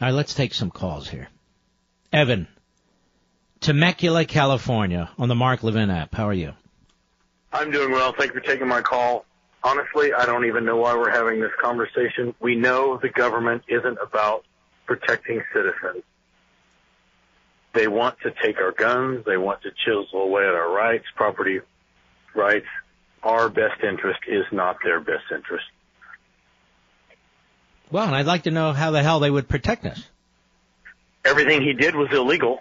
All 0.00 0.08
right, 0.08 0.14
let's 0.14 0.34
take 0.34 0.54
some 0.54 0.72
calls 0.72 1.08
here. 1.08 1.28
Evan, 2.12 2.48
Temecula, 3.60 4.24
California, 4.24 5.10
on 5.18 5.28
the 5.28 5.34
Mark 5.34 5.62
Levin 5.62 5.90
app. 5.90 6.14
How 6.14 6.28
are 6.28 6.34
you? 6.34 6.52
I'm 7.52 7.70
doing 7.70 7.90
well. 7.90 8.14
Thank 8.16 8.34
you 8.34 8.40
for 8.40 8.46
taking 8.46 8.68
my 8.68 8.82
call. 8.82 9.24
Honestly, 9.64 10.12
I 10.12 10.26
don't 10.26 10.44
even 10.44 10.64
know 10.64 10.76
why 10.76 10.94
we're 10.94 11.10
having 11.10 11.40
this 11.40 11.50
conversation. 11.60 12.34
We 12.40 12.54
know 12.54 12.98
the 13.00 13.08
government 13.08 13.62
isn't 13.68 13.98
about 14.00 14.44
protecting 14.86 15.42
citizens. 15.52 16.04
They 17.74 17.88
want 17.88 18.16
to 18.20 18.32
take 18.42 18.58
our 18.58 18.72
guns. 18.72 19.24
They 19.26 19.36
want 19.36 19.62
to 19.62 19.70
chisel 19.84 20.22
away 20.22 20.42
at 20.42 20.54
our 20.54 20.70
rights, 20.70 21.04
property 21.16 21.60
rights. 22.34 22.66
Our 23.22 23.48
best 23.48 23.82
interest 23.82 24.20
is 24.28 24.44
not 24.52 24.76
their 24.84 25.00
best 25.00 25.24
interest. 25.34 25.64
Well, 27.90 28.06
and 28.06 28.14
I'd 28.14 28.26
like 28.26 28.44
to 28.44 28.50
know 28.50 28.72
how 28.72 28.90
the 28.90 29.02
hell 29.02 29.20
they 29.20 29.30
would 29.30 29.48
protect 29.48 29.84
us. 29.84 30.02
Everything 31.24 31.62
he 31.62 31.72
did 31.72 31.94
was 31.94 32.08
illegal. 32.12 32.60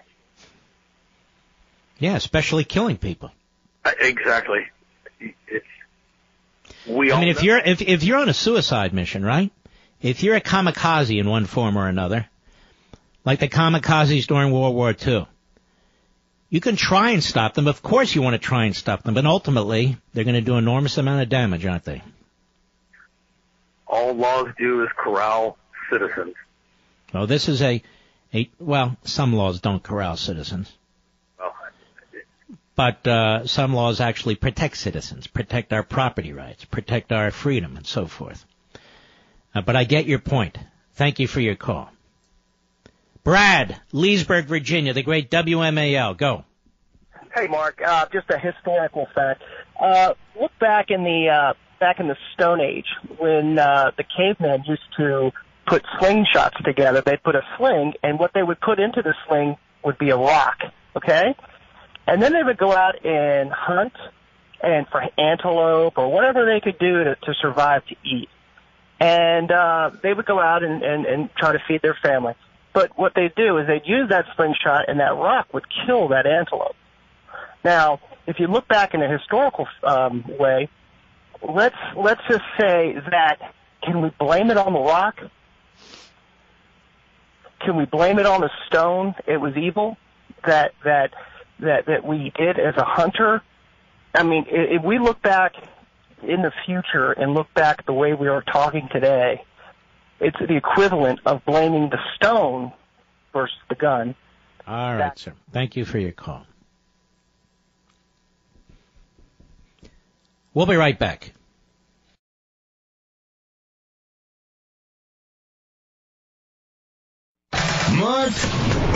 Yeah, 2.00 2.16
especially 2.16 2.64
killing 2.64 2.98
people. 2.98 3.32
Uh, 3.84 3.92
exactly. 4.00 4.66
It's, 5.20 5.66
we 6.88 7.12
I 7.12 7.20
mean, 7.20 7.30
if 7.30 7.38
know. 7.38 7.44
you're 7.44 7.58
if 7.58 7.82
if 7.82 8.04
you're 8.04 8.20
on 8.20 8.30
a 8.30 8.34
suicide 8.34 8.94
mission, 8.94 9.26
right? 9.26 9.52
If 10.02 10.24
you're 10.24 10.36
a 10.36 10.42
kamikaze 10.42 11.20
in 11.20 11.28
one 11.28 11.46
form 11.46 11.78
or 11.78 11.88
another, 11.88 12.28
like 13.26 13.40
the 13.40 13.48
kamikazes 13.48 14.28
during 14.28 14.52
World 14.52 14.76
War 14.76 14.96
II, 15.06 15.28
you 16.50 16.62
can 16.62 16.76
try 16.76 17.12
and 17.12 17.24
stop 17.24 17.56
them. 17.56 17.68
Of 17.68 17.82
course, 17.82 18.14
you 18.14 18.22
want 18.22 18.36
to 18.36 18.40
try 18.40 18.66
and 18.66 18.76
stop 18.76 19.04
them, 19.04 19.16
but 19.16 19.26
ultimately, 19.26 19.98
they're 20.14 20.24
going 20.24 20.36
to 20.36 20.42
do 20.42 20.58
enormous 20.58 20.98
amount 20.98 21.24
of 21.24 21.30
damage, 21.30 21.66
aren't 21.66 21.84
they? 21.84 22.04
all 23.88 24.14
laws 24.14 24.50
do 24.58 24.84
is 24.84 24.90
corral 24.98 25.58
citizens. 25.92 26.36
Well, 27.14 27.28
this 27.28 27.48
is 27.50 27.62
a 27.62 27.82
a 28.34 28.50
well, 28.60 28.98
some 29.04 29.34
laws 29.34 29.62
don't 29.62 29.82
corral 29.82 30.18
citizens. 30.18 30.72
But 32.78 33.08
uh, 33.08 33.48
some 33.48 33.74
laws 33.74 34.00
actually 34.00 34.36
protect 34.36 34.78
citizens, 34.78 35.26
protect 35.26 35.74
our 35.74 35.82
property 35.82 36.32
rights, 36.32 36.64
protect 36.64 37.12
our 37.12 37.32
freedom, 37.32 37.76
and 37.76 37.88
so 37.88 38.06
forth. 38.06 38.46
Uh, 39.56 39.62
but 39.62 39.76
I 39.76 39.84
get 39.84 40.06
your 40.06 40.20
point. 40.20 40.60
Thank 40.94 41.18
you 41.18 41.28
for 41.28 41.40
your 41.40 41.56
call. 41.56 41.90
Brad, 43.24 43.82
Leesburg, 43.92 44.46
Virginia, 44.46 44.94
the 44.94 45.02
great 45.02 45.32
WMAL. 45.32 46.18
Go. 46.18 46.46
Hey, 47.36 47.48
Mark. 47.48 47.82
Uh, 47.84 48.06
just 48.14 48.30
a 48.30 48.38
historical 48.38 49.08
fact. 49.14 49.42
Uh, 49.82 50.14
look 50.40 50.52
back 50.60 50.92
in 50.92 51.04
the 51.04 51.30
uh, 51.30 51.54
back 51.80 52.00
in 52.00 52.08
the 52.08 52.16
Stone 52.36 52.62
Age 52.62 52.86
when 53.18 53.58
uh, 53.58 53.90
the 53.98 54.04
cavemen 54.04 54.64
used 54.68 54.82
to 54.98 55.32
put 55.66 55.84
slingshots 56.00 56.64
together. 56.64 57.02
They'd 57.02 57.24
put 57.24 57.36
a 57.36 57.42
sling, 57.58 57.94
and 58.04 58.20
what 58.20 58.32
they 58.36 58.44
would 58.44 58.62
put 58.62 58.80
into 58.80 59.02
the 59.02 59.16
sling 59.28 59.58
would 59.84 59.98
be 59.98 60.12
a 60.12 60.18
rock. 60.18 60.60
Okay, 60.96 61.36
and 62.08 62.22
then 62.22 62.34
they 62.34 62.44
would 62.44 62.58
go 62.58 62.72
out 62.72 63.06
and 63.06 63.52
hunt 63.52 63.94
and 64.62 64.88
for 64.88 65.04
antelope 65.18 65.98
or 65.98 66.12
whatever 66.12 66.46
they 66.46 66.60
could 66.60 66.80
do 66.80 67.04
to, 67.04 67.16
to 67.16 67.34
survive 67.42 67.86
to 67.88 67.96
eat. 68.04 68.30
And 69.00 69.52
uh, 69.52 69.92
they 70.02 70.14
would 70.14 70.26
go 70.26 70.40
out 70.40 70.64
and, 70.64 70.82
and, 70.82 71.06
and 71.06 71.30
try 71.36 71.52
to 71.52 71.60
feed 71.68 71.82
their 71.82 71.98
family. 72.02 72.34
But 72.74 72.98
what 72.98 73.14
they'd 73.16 73.36
do 73.36 73.58
is 73.58 73.68
they'd 73.68 73.86
use 73.86 74.10
that 74.10 74.26
slingshot, 74.36 74.86
and 74.88 75.00
that 75.00 75.16
rock 75.16 75.54
would 75.54 75.66
kill 75.86 76.08
that 76.10 76.26
antelope. 76.26 76.76
Now, 77.64 78.00
if 78.26 78.40
you 78.40 78.48
look 78.48 78.68
back 78.68 78.94
in 78.94 79.02
a 79.02 79.10
historical 79.10 79.68
um, 79.84 80.24
way, 80.40 80.70
let's 81.48 81.76
let's 81.96 82.22
just 82.30 82.44
say 82.60 82.96
that 83.12 83.38
can 83.82 84.02
we 84.02 84.10
blame 84.20 84.52
it 84.52 84.58
on 84.58 84.74
the 84.74 84.80
rock? 84.80 85.20
Can 87.62 87.76
we 87.76 87.86
blame 87.86 88.20
it 88.20 88.26
on 88.26 88.42
the 88.42 88.52
stone? 88.68 89.16
It 89.26 89.38
was 89.38 89.56
evil. 89.58 89.98
That 90.46 90.74
that 90.84 91.14
that 91.60 91.86
that 91.88 92.06
we 92.06 92.32
did 92.36 92.60
as 92.60 92.76
a 92.78 92.86
hunter. 92.86 93.42
I 94.14 94.24
mean, 94.24 94.46
if 94.48 94.84
we 94.84 95.00
look 95.00 95.22
back 95.22 95.54
in 96.24 96.42
the 96.42 96.52
future 96.66 97.12
and 97.12 97.34
look 97.34 97.54
back 97.54 97.86
the 97.86 97.94
way 97.94 98.14
we 98.14 98.28
are 98.28 98.42
talking 98.42 98.90
today, 98.92 99.44
it's 100.20 100.38
the 100.40 100.56
equivalent 100.56 101.20
of 101.26 101.46
blaming 101.46 101.90
the 101.90 102.00
stone 102.16 102.72
versus 103.34 103.58
the 103.70 103.76
gun. 103.76 104.16
All 104.66 104.96
right, 104.96 105.18
sir. 105.18 105.34
Thank 105.52 105.76
you 105.76 105.86
for 105.86 105.98
your 105.98 106.12
call. 106.12 106.46
We'll 110.54 110.66
be 110.66 110.76
right 110.76 110.98
back. 110.98 111.34
Mark 117.98 118.34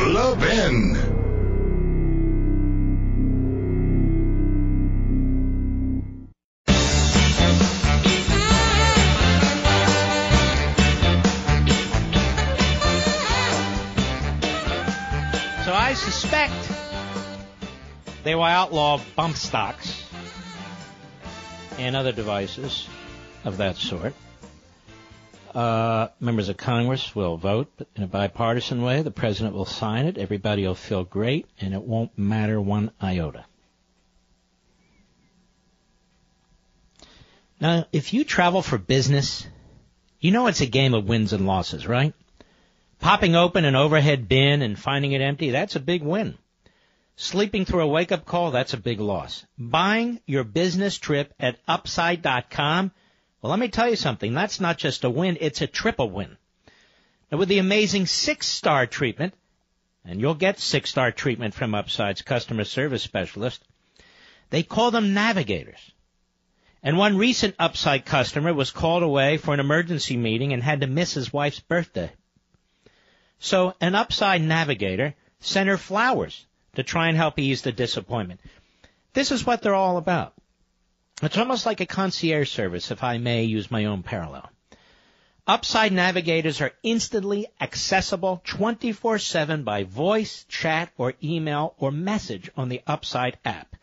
Levin. 0.08 1.11
I 15.92 15.94
suspect 15.94 16.72
they 18.24 18.34
will 18.34 18.46
outlaw 18.46 19.02
bump 19.18 19.36
stocks 19.36 20.08
and 21.78 21.98
other 21.98 22.14
devices 22.14 22.88
of 23.44 23.58
that 23.58 23.76
sort. 23.76 24.14
Uh, 25.54 26.08
members 26.22 26.48
of 26.48 26.56
Congress 26.56 27.14
will 27.14 27.36
vote 27.36 27.70
in 27.98 28.04
a 28.04 28.08
bipartisan 28.08 28.82
way. 28.82 29.02
The 29.02 29.12
president 29.12 29.54
will 29.54 29.66
sign 29.66 30.06
it. 30.06 30.18
Everybody 30.18 30.66
will 30.66 30.76
feel 30.76 31.04
great, 31.04 31.46
and 31.60 31.74
it 31.74 31.82
won't 31.82 32.18
matter 32.18 32.62
one 32.62 32.92
iota. 33.02 33.44
Now, 37.60 37.86
if 37.92 38.14
you 38.14 38.24
travel 38.24 38.62
for 38.62 38.78
business, 38.78 39.46
you 40.22 40.32
know 40.32 40.48
it's 40.48 40.62
a 40.62 40.68
game 40.68 40.94
of 40.94 41.10
wins 41.10 41.34
and 41.34 41.46
losses, 41.46 41.86
right? 41.86 42.14
Popping 43.02 43.36
open 43.36 43.66
an 43.66 43.76
overhead 43.76 44.28
bin 44.28 44.62
and 44.62 44.78
finding 44.78 45.14
it 45.14 45.22
empty, 45.22 45.50
that's 45.50 45.76
a 45.76 45.80
big 45.80 46.04
win. 46.04 46.38
Sleeping 47.16 47.66
through 47.66 47.82
a 47.82 47.88
wake 47.88 48.12
up 48.12 48.26
call, 48.26 48.52
that's 48.52 48.76
a 48.76 48.78
big 48.78 49.00
loss. 49.00 49.44
Buying 49.58 50.20
your 50.28 50.44
business 50.44 51.00
trip 51.00 51.34
at 51.40 51.58
upside.com, 51.68 52.92
well, 53.42 53.50
let 53.50 53.58
me 53.58 53.70
tell 53.70 53.90
you 53.90 53.96
something. 53.96 54.36
That's 54.36 54.60
not 54.60 54.78
just 54.78 55.04
a 55.04 55.10
win, 55.10 55.40
it's 55.42 55.62
a 55.62 55.68
triple 55.68 56.12
win. 56.12 56.38
Now, 57.32 57.40
with 57.40 57.50
the 57.50 57.58
amazing 57.58 58.06
six 58.06 58.46
star 58.46 58.86
treatment, 58.86 59.34
and 60.06 60.22
you'll 60.22 60.36
get 60.36 60.60
six 60.60 60.92
star 60.92 61.12
treatment 61.12 61.56
from 61.56 61.74
Upside's 61.74 62.22
customer 62.22 62.66
service 62.66 63.02
specialist, 63.02 63.64
they 64.52 64.62
call 64.62 64.92
them 64.92 65.16
navigators. 65.16 65.92
And 66.84 67.00
one 67.00 67.18
recent 67.18 67.56
Upside 67.58 68.06
customer 68.06 68.54
was 68.54 68.70
called 68.70 69.02
away 69.02 69.38
for 69.38 69.56
an 69.56 69.60
emergency 69.60 70.18
meeting 70.18 70.54
and 70.54 70.62
had 70.62 70.82
to 70.82 70.88
miss 70.88 71.16
his 71.16 71.34
wife's 71.34 71.60
birthday. 71.60 72.12
So 73.44 73.74
an 73.82 73.96
Upside 73.96 74.44
navigator 74.44 75.16
sent 75.40 75.68
her 75.68 75.80
flowers 75.80 76.46
to 76.76 76.84
try 76.84 77.08
and 77.08 77.18
help 77.18 77.40
ease 77.40 77.64
the 77.64 77.72
disappointment. 77.72 78.40
This 79.14 79.32
is 79.32 79.44
what 79.44 79.64
they're 79.64 79.74
all 79.74 79.98
about. 79.98 80.36
It's 81.24 81.40
almost 81.40 81.66
like 81.66 81.82
a 81.82 81.88
concierge 81.88 82.52
service, 82.52 82.92
if 82.92 83.04
I 83.04 83.18
may 83.18 83.44
use 83.44 83.72
my 83.72 83.86
own 83.86 84.04
parallel. 84.04 84.48
Upside 85.48 85.92
navigators 85.92 86.62
are 86.62 86.72
instantly 86.84 87.48
accessible 87.60 88.44
24-7 88.46 89.64
by 89.64 89.86
voice, 89.86 90.46
chat, 90.48 90.92
or 90.96 91.16
email, 91.24 91.74
or 91.80 91.92
message 91.92 92.52
on 92.56 92.70
the 92.70 92.82
Upside 92.86 93.40
app. 93.44 93.76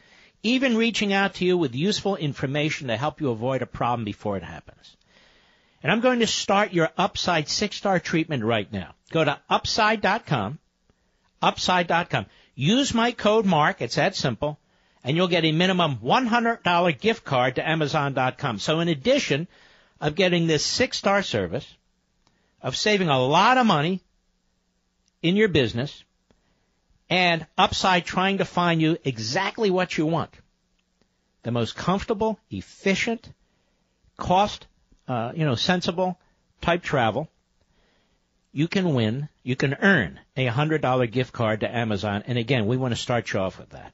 Even 0.44 0.76
reaching 0.76 1.12
out 1.12 1.34
to 1.34 1.44
you 1.44 1.58
with 1.58 1.74
useful 1.74 2.14
information 2.14 2.86
to 2.88 2.96
help 2.96 3.20
you 3.20 3.30
avoid 3.30 3.62
a 3.62 3.66
problem 3.66 4.04
before 4.04 4.36
it 4.36 4.44
happens. 4.44 4.96
And 5.82 5.92
I'm 5.92 6.00
going 6.00 6.20
to 6.20 6.26
start 6.26 6.72
your 6.72 6.90
Upside 6.96 7.48
six-star 7.48 8.00
treatment 8.00 8.44
right 8.44 8.70
now. 8.72 8.94
Go 9.10 9.24
to 9.24 9.40
upside.com, 9.48 10.58
upside.com. 11.40 12.26
Use 12.54 12.92
my 12.92 13.12
code 13.12 13.46
MARK, 13.46 13.80
it's 13.80 13.94
that 13.94 14.16
simple, 14.16 14.58
and 15.04 15.16
you'll 15.16 15.28
get 15.28 15.44
a 15.44 15.52
minimum 15.52 15.98
$100 15.98 17.00
gift 17.00 17.24
card 17.24 17.54
to 17.54 17.68
Amazon.com. 17.68 18.58
So 18.58 18.80
in 18.80 18.88
addition 18.88 19.46
of 20.00 20.16
getting 20.16 20.46
this 20.46 20.64
six-star 20.64 21.22
service, 21.22 21.66
of 22.60 22.76
saving 22.76 23.08
a 23.08 23.24
lot 23.24 23.56
of 23.56 23.66
money 23.66 24.00
in 25.22 25.36
your 25.36 25.48
business, 25.48 26.02
and 27.08 27.46
Upside 27.56 28.04
trying 28.04 28.38
to 28.38 28.44
find 28.44 28.82
you 28.82 28.98
exactly 29.04 29.70
what 29.70 29.96
you 29.96 30.06
want, 30.06 30.30
the 31.44 31.52
most 31.52 31.76
comfortable, 31.76 32.38
efficient, 32.50 33.32
cost, 34.16 34.66
uh, 35.08 35.32
you 35.34 35.44
know, 35.44 35.54
sensible 35.54 36.18
type 36.60 36.82
travel, 36.82 37.28
you 38.52 38.68
can 38.68 38.94
win, 38.94 39.28
you 39.42 39.56
can 39.56 39.74
earn 39.74 40.20
a 40.36 40.46
$100 40.46 41.10
gift 41.10 41.32
card 41.32 41.60
to 41.60 41.76
Amazon. 41.76 42.24
And 42.26 42.38
again, 42.38 42.66
we 42.66 42.76
want 42.76 42.94
to 42.94 43.00
start 43.00 43.32
you 43.32 43.40
off 43.40 43.58
with 43.58 43.70
that. 43.70 43.92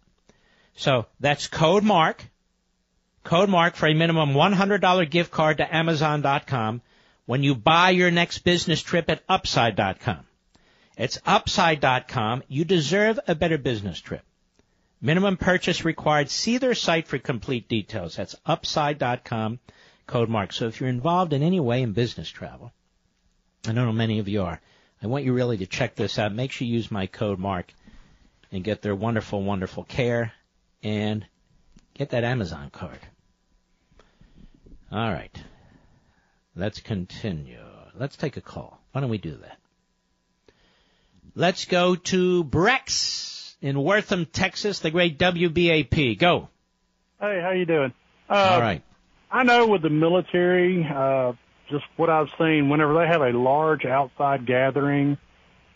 So 0.77 1.07
that's 1.21 1.47
code 1.47 1.85
MARK, 1.85 2.25
code 3.23 3.49
MARK 3.49 3.77
for 3.77 3.87
a 3.87 3.95
minimum 3.95 4.31
$100 4.31 5.11
gift 5.11 5.31
card 5.31 5.59
to 5.59 5.75
Amazon.com 5.77 6.83
when 7.27 7.43
you 7.43 7.55
buy 7.55 7.91
your 7.91 8.11
next 8.11 8.39
business 8.39 8.83
trip 8.83 9.09
at 9.09 9.23
Upside.com. 9.29 10.27
It's 10.97 11.19
Upside.com. 11.27 12.43
You 12.49 12.65
deserve 12.65 13.19
a 13.27 13.35
better 13.35 13.59
business 13.59 14.01
trip. 14.01 14.23
Minimum 15.01 15.37
purchase 15.37 15.85
required. 15.85 16.31
See 16.31 16.59
their 16.59 16.75
site 16.75 17.07
for 17.09 17.19
complete 17.19 17.69
details. 17.69 18.17
That's 18.17 18.37
Upside.com, 18.47 19.59
code 20.07 20.29
MARK. 20.29 20.53
So 20.53 20.67
if 20.67 20.81
you're 20.81 20.89
involved 20.89 21.33
in 21.33 21.43
any 21.43 21.61
way 21.61 21.83
in 21.83 21.93
business 21.93 22.29
travel, 22.29 22.73
I 23.67 23.73
don't 23.73 23.87
know 23.87 23.93
many 23.93 24.19
of 24.19 24.29
you 24.29 24.43
are. 24.43 24.61
I 25.03 25.07
want 25.07 25.25
you 25.25 25.33
really 25.33 25.59
to 25.59 25.67
check 25.67 25.95
this 25.95 26.19
out. 26.19 26.35
Make 26.35 26.53
sure 26.53 26.67
you 26.67 26.75
use 26.75 26.91
my 26.91 27.07
code 27.07 27.39
MARK 27.39 27.73
and 28.53 28.65
get 28.65 28.83
their 28.83 28.95
wonderful, 28.95 29.43
wonderful 29.43 29.85
care 29.85 30.33
and 30.83 31.27
get 31.95 32.11
that 32.11 32.25
Amazon 32.25 32.71
card. 32.71 32.99
All 34.93 35.13
right. 35.13 35.37
Let's 36.57 36.81
continue. 36.81 37.59
Let's 37.95 38.17
take 38.17 38.37
a 38.37 38.41
call. 38.41 38.81
Why 38.93 39.01
don't 39.01 39.11
we 39.11 39.19
do 39.19 39.37
that? 39.37 39.59
Let's 41.35 41.65
go 41.65 41.97
to 41.97 42.45
Brex 42.45 43.55
in 43.61 43.83
Wortham, 43.83 44.27
Texas, 44.27 44.79
the 44.79 44.91
great 44.91 45.19
WBAP. 45.19 46.19
Go. 46.19 46.49
Hey, 47.21 47.41
how 47.43 47.51
you 47.51 47.67
doing? 47.67 47.93
Uh, 48.31 48.35
All 48.35 48.61
right. 48.61 48.83
I 49.35 49.43
know 49.43 49.67
with 49.67 49.83
the 49.83 49.91
military, 49.91 50.87
uh, 50.89 51.33
just 51.69 51.85
what 51.97 52.09
I've 52.09 52.29
seen, 52.39 52.69
whenever 52.69 52.95
they 52.95 53.09
have 53.09 53.21
a 53.21 53.37
large 53.37 53.85
outside 53.85 54.47
gathering, 54.47 55.19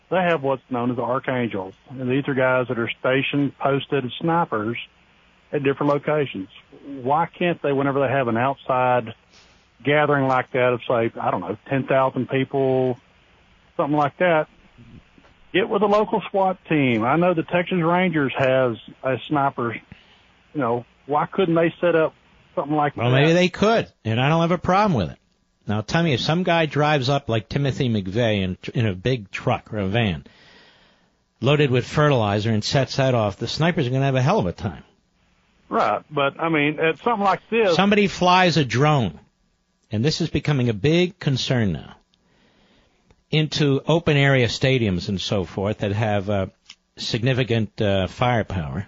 they 0.09 0.15
have 0.15 0.41
what's 0.41 0.63
known 0.69 0.91
as 0.91 0.97
archangels, 0.97 1.73
and 1.89 2.09
these 2.09 2.25
are 2.29 2.33
guys 2.33 2.69
that 2.69 2.79
are 2.79 2.89
stationed, 3.01 3.57
posted 3.57 4.09
snipers 4.21 4.77
at 5.51 5.61
different 5.61 5.91
locations. 5.91 6.47
Why 6.85 7.25
can't 7.25 7.61
they, 7.61 7.73
whenever 7.73 7.99
they 7.99 8.07
have 8.07 8.29
an 8.29 8.37
outside 8.37 9.13
gathering 9.83 10.25
like 10.25 10.49
that 10.53 10.71
of 10.71 10.79
say, 10.87 11.11
I 11.19 11.29
don't 11.29 11.41
know, 11.41 11.57
ten 11.67 11.85
thousand 11.85 12.29
people, 12.29 12.97
something 13.75 13.97
like 13.97 14.17
that, 14.19 14.47
get 15.51 15.67
with 15.67 15.81
a 15.81 15.87
local 15.87 16.21
SWAT 16.31 16.59
team. 16.69 17.03
I 17.03 17.17
know 17.17 17.33
the 17.33 17.43
Texas 17.43 17.81
Rangers 17.81 18.31
has 18.37 18.77
a 19.03 19.17
sniper. 19.27 19.73
You 20.53 20.61
know, 20.61 20.85
why 21.07 21.25
couldn't 21.25 21.55
they 21.55 21.73
set 21.81 21.97
up 21.97 22.13
something 22.55 22.75
like 22.75 22.95
Well, 22.97 23.11
that? 23.11 23.21
maybe 23.21 23.33
they 23.33 23.49
could, 23.49 23.87
and 24.05 24.19
I 24.19 24.29
don't 24.29 24.41
have 24.41 24.51
a 24.51 24.57
problem 24.57 24.93
with 24.93 25.11
it. 25.11 25.17
Now, 25.67 25.81
tell 25.81 26.01
me, 26.01 26.13
if 26.13 26.21
some 26.21 26.43
guy 26.43 26.65
drives 26.65 27.09
up 27.09 27.29
like 27.29 27.47
Timothy 27.47 27.89
McVeigh 27.89 28.41
in, 28.41 28.57
in 28.73 28.85
a 28.87 28.93
big 28.95 29.29
truck 29.29 29.71
or 29.73 29.77
a 29.77 29.87
van, 29.87 30.25
loaded 31.41 31.69
with 31.69 31.85
fertilizer, 31.85 32.49
and 32.49 32.63
sets 32.63 32.95
that 32.95 33.13
off, 33.13 33.37
the 33.37 33.47
snipers 33.47 33.85
are 33.85 33.91
going 33.91 34.01
to 34.01 34.05
have 34.05 34.15
a 34.15 34.21
hell 34.21 34.39
of 34.39 34.47
a 34.47 34.51
time. 34.51 34.83
Right, 35.69 36.01
but 36.09 36.39
I 36.39 36.49
mean, 36.49 36.79
at 36.79 36.97
something 36.97 37.23
like 37.23 37.41
this, 37.51 37.75
Somebody 37.75 38.07
flies 38.07 38.57
a 38.57 38.65
drone, 38.65 39.19
and 39.91 40.03
this 40.03 40.21
is 40.21 40.29
becoming 40.31 40.69
a 40.69 40.73
big 40.73 41.19
concern 41.19 41.71
now, 41.71 41.95
into 43.29 43.81
open 43.87 44.17
area 44.17 44.47
stadiums 44.47 45.07
and 45.09 45.21
so 45.21 45.43
forth 45.45 45.79
that 45.79 45.91
have 45.91 46.29
uh, 46.31 46.47
significant 46.97 47.79
uh, 47.79 48.07
firepower. 48.07 48.87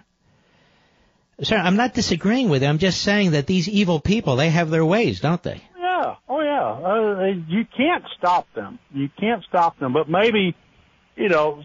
Sir, 1.42 1.56
I'm 1.56 1.76
not 1.76 1.94
disagreeing 1.94 2.48
with 2.48 2.62
you. 2.62 2.68
I'm 2.68 2.78
just 2.78 3.02
saying 3.02 3.32
that 3.32 3.46
these 3.46 3.68
evil 3.68 3.98
people, 3.98 4.36
they 4.36 4.50
have 4.50 4.70
their 4.70 4.84
ways, 4.84 5.20
don't 5.20 5.42
they? 5.42 5.60
yeah, 6.02 6.16
oh 6.28 6.40
yeah, 6.40 6.72
uh, 6.72 7.44
you 7.48 7.64
can't 7.76 8.04
stop 8.18 8.52
them. 8.54 8.78
You 8.92 9.08
can't 9.18 9.42
stop 9.44 9.78
them, 9.78 9.92
but 9.92 10.08
maybe, 10.08 10.54
you 11.16 11.28
know, 11.28 11.62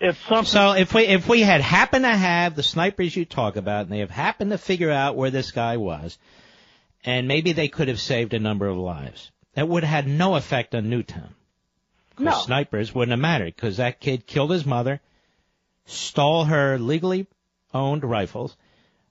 if 0.00 0.18
something. 0.26 0.46
So 0.46 0.72
if 0.72 0.92
we 0.94 1.06
if 1.06 1.28
we 1.28 1.40
had 1.40 1.60
happened 1.60 2.04
to 2.04 2.16
have 2.16 2.56
the 2.56 2.62
snipers 2.62 3.14
you 3.14 3.24
talk 3.24 3.56
about, 3.56 3.82
and 3.82 3.92
they 3.92 4.00
have 4.00 4.10
happened 4.10 4.50
to 4.50 4.58
figure 4.58 4.90
out 4.90 5.16
where 5.16 5.30
this 5.30 5.52
guy 5.52 5.76
was, 5.76 6.18
and 7.04 7.28
maybe 7.28 7.52
they 7.52 7.68
could 7.68 7.88
have 7.88 8.00
saved 8.00 8.34
a 8.34 8.38
number 8.38 8.66
of 8.66 8.76
lives, 8.76 9.30
that 9.54 9.68
would 9.68 9.84
have 9.84 10.04
had 10.04 10.12
no 10.12 10.34
effect 10.34 10.74
on 10.74 10.90
Newtown. 10.90 11.34
No. 12.18 12.32
snipers 12.32 12.94
wouldn't 12.94 13.12
have 13.12 13.20
mattered 13.20 13.56
because 13.56 13.78
that 13.78 14.00
kid 14.00 14.26
killed 14.26 14.50
his 14.50 14.66
mother, 14.66 15.00
stole 15.86 16.44
her 16.44 16.78
legally 16.78 17.26
owned 17.72 18.04
rifles 18.04 18.54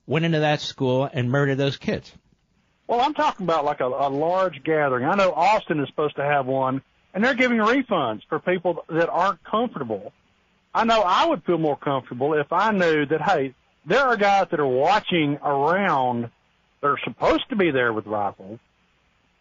went 0.06 0.24
into 0.24 0.40
that 0.40 0.60
school 0.60 1.08
and 1.12 1.30
murdered 1.30 1.56
those 1.56 1.76
kids. 1.76 2.12
Well, 2.86 3.00
I'm 3.00 3.14
talking 3.14 3.46
about 3.46 3.64
like 3.64 3.80
a, 3.80 3.86
a 3.86 4.08
large 4.08 4.62
gathering. 4.64 5.04
I 5.04 5.14
know 5.14 5.32
Austin 5.32 5.80
is 5.80 5.88
supposed 5.88 6.16
to 6.16 6.24
have 6.24 6.46
one, 6.46 6.82
and 7.14 7.24
they're 7.24 7.34
giving 7.34 7.58
refunds 7.58 8.22
for 8.28 8.38
people 8.38 8.84
that 8.88 9.08
aren't 9.08 9.42
comfortable. 9.44 10.12
I 10.74 10.84
know 10.84 11.02
I 11.02 11.26
would 11.26 11.44
feel 11.44 11.58
more 11.58 11.76
comfortable 11.76 12.34
if 12.34 12.52
I 12.52 12.72
knew 12.72 13.06
that, 13.06 13.22
hey, 13.22 13.54
there 13.86 14.00
are 14.00 14.16
guys 14.16 14.46
that 14.50 14.60
are 14.60 14.66
watching 14.66 15.38
around 15.42 16.30
that 16.80 16.86
are 16.86 16.98
supposed 17.04 17.48
to 17.50 17.56
be 17.56 17.70
there 17.70 17.92
with 17.92 18.06
rifles, 18.06 18.58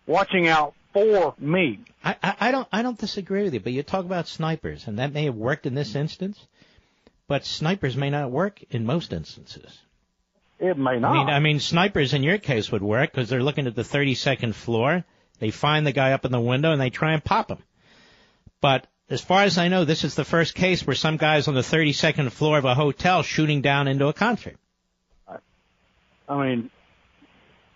watching 0.06 0.48
out 0.48 0.74
for 0.94 1.34
me. 1.40 1.80
I, 2.04 2.16
I, 2.22 2.36
I 2.40 2.52
don't 2.52 2.68
I 2.72 2.82
don't 2.82 2.98
disagree 2.98 3.44
with 3.44 3.54
you, 3.54 3.60
but 3.60 3.74
you 3.74 3.84
talk 3.84 4.06
about 4.06 4.28
snipers, 4.28 4.88
and 4.88 5.00
that 5.00 5.14
may 5.14 5.26
have 5.26 5.36
worked 5.36 5.66
in 5.66 5.74
this 5.74 5.96
instance, 5.96 6.48
but 7.28 7.46
snipers 7.46 7.96
may 7.96 8.10
not 8.10 8.32
work 8.32 8.62
in 8.72 8.86
most 8.86 9.14
instances. 9.14 9.80
It 10.62 10.78
may 10.78 11.00
not. 11.00 11.12
I 11.12 11.14
mean, 11.18 11.30
I 11.30 11.40
mean, 11.40 11.60
snipers 11.60 12.14
in 12.14 12.22
your 12.22 12.38
case 12.38 12.72
would 12.72 12.84
work 12.84 13.12
because 13.12 13.30
they're 13.30 13.42
looking 13.42 13.66
at 13.66 13.74
the 13.74 13.82
32nd 13.82 14.54
floor. 14.54 15.04
They 15.40 15.50
find 15.50 15.88
the 15.88 15.92
guy 15.92 16.12
up 16.14 16.24
in 16.24 16.32
the 16.32 16.40
window 16.40 16.72
and 16.72 16.80
they 16.80 16.92
try 16.92 17.14
and 17.14 17.24
pop 17.24 17.50
him. 17.50 17.58
But 18.62 18.86
as 19.10 19.22
far 19.22 19.42
as 19.42 19.58
I 19.58 19.70
know, 19.70 19.86
this 19.86 20.04
is 20.04 20.14
the 20.14 20.24
first 20.24 20.54
case 20.54 20.86
where 20.86 20.96
some 20.96 21.18
guy's 21.18 21.48
on 21.48 21.56
the 21.56 21.62
32nd 21.62 22.32
floor 22.32 22.60
of 22.60 22.66
a 22.66 22.76
hotel 22.76 23.24
shooting 23.24 23.62
down 23.62 23.88
into 23.88 24.08
a 24.08 24.14
concert. 24.14 24.56
I 26.30 26.48
mean, 26.48 26.70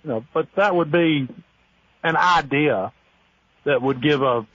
you 0.04 0.10
know, 0.12 0.26
but 0.32 0.48
that 0.56 0.76
would 0.76 0.92
be 0.92 1.28
an 2.04 2.16
idea 2.16 2.94
that 3.64 3.82
would 3.82 4.00
give 4.00 4.22
a. 4.22 4.46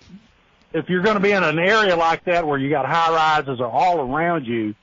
If 0.72 0.88
you're 0.88 1.02
going 1.02 1.16
to 1.16 1.20
be 1.20 1.32
in 1.32 1.42
an 1.42 1.58
area 1.58 1.96
like 1.96 2.26
that 2.26 2.46
where 2.46 2.58
you 2.58 2.70
got 2.70 2.86
high 2.86 3.12
rises 3.12 3.60
all 3.60 4.00
around 4.00 4.46
you, 4.46 4.76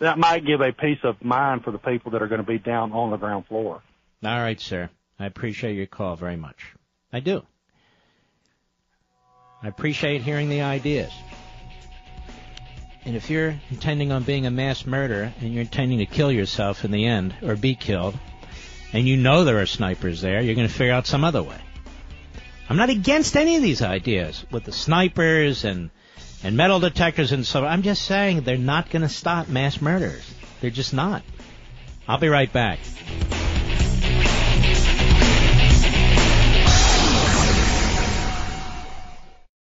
that 0.00 0.18
might 0.18 0.44
give 0.44 0.60
a 0.60 0.72
peace 0.72 0.98
of 1.04 1.22
mind 1.22 1.62
for 1.62 1.70
the 1.70 1.78
people 1.78 2.12
that 2.12 2.22
are 2.22 2.26
going 2.26 2.40
to 2.40 2.46
be 2.46 2.58
down 2.58 2.92
on 2.92 3.10
the 3.10 3.16
ground 3.16 3.46
floor. 3.46 3.82
All 4.24 4.38
right, 4.38 4.60
sir. 4.60 4.90
I 5.18 5.26
appreciate 5.26 5.74
your 5.74 5.86
call 5.86 6.16
very 6.16 6.36
much. 6.36 6.74
I 7.12 7.20
do. 7.20 7.42
I 9.62 9.68
appreciate 9.68 10.22
hearing 10.22 10.48
the 10.48 10.62
ideas. 10.62 11.12
And 13.04 13.14
if 13.16 13.30
you're 13.30 13.58
intending 13.70 14.12
on 14.12 14.22
being 14.22 14.46
a 14.46 14.50
mass 14.50 14.86
murderer 14.86 15.32
and 15.40 15.52
you're 15.52 15.62
intending 15.62 15.98
to 15.98 16.06
kill 16.06 16.32
yourself 16.32 16.84
in 16.84 16.90
the 16.90 17.06
end 17.06 17.34
or 17.42 17.56
be 17.56 17.74
killed, 17.74 18.18
and 18.92 19.06
you 19.06 19.16
know 19.16 19.44
there 19.44 19.60
are 19.60 19.66
snipers 19.66 20.20
there, 20.20 20.40
you're 20.40 20.54
going 20.54 20.68
to 20.68 20.72
figure 20.72 20.92
out 20.92 21.06
some 21.06 21.24
other 21.24 21.42
way. 21.42 21.60
I'm 22.68 22.76
not 22.76 22.90
against 22.90 23.36
any 23.36 23.56
of 23.56 23.62
these 23.62 23.82
ideas 23.82 24.44
with 24.50 24.64
the 24.64 24.72
snipers 24.72 25.64
and 25.64 25.90
and 26.42 26.56
metal 26.56 26.80
detectors 26.80 27.32
and 27.32 27.46
so 27.46 27.64
I'm 27.64 27.82
just 27.82 28.02
saying 28.02 28.42
they're 28.42 28.56
not 28.58 28.90
going 28.90 29.02
to 29.02 29.08
stop 29.08 29.48
mass 29.48 29.80
murders. 29.80 30.28
They're 30.60 30.70
just 30.70 30.94
not. 30.94 31.22
I'll 32.08 32.18
be 32.18 32.28
right 32.28 32.52
back. 32.52 32.78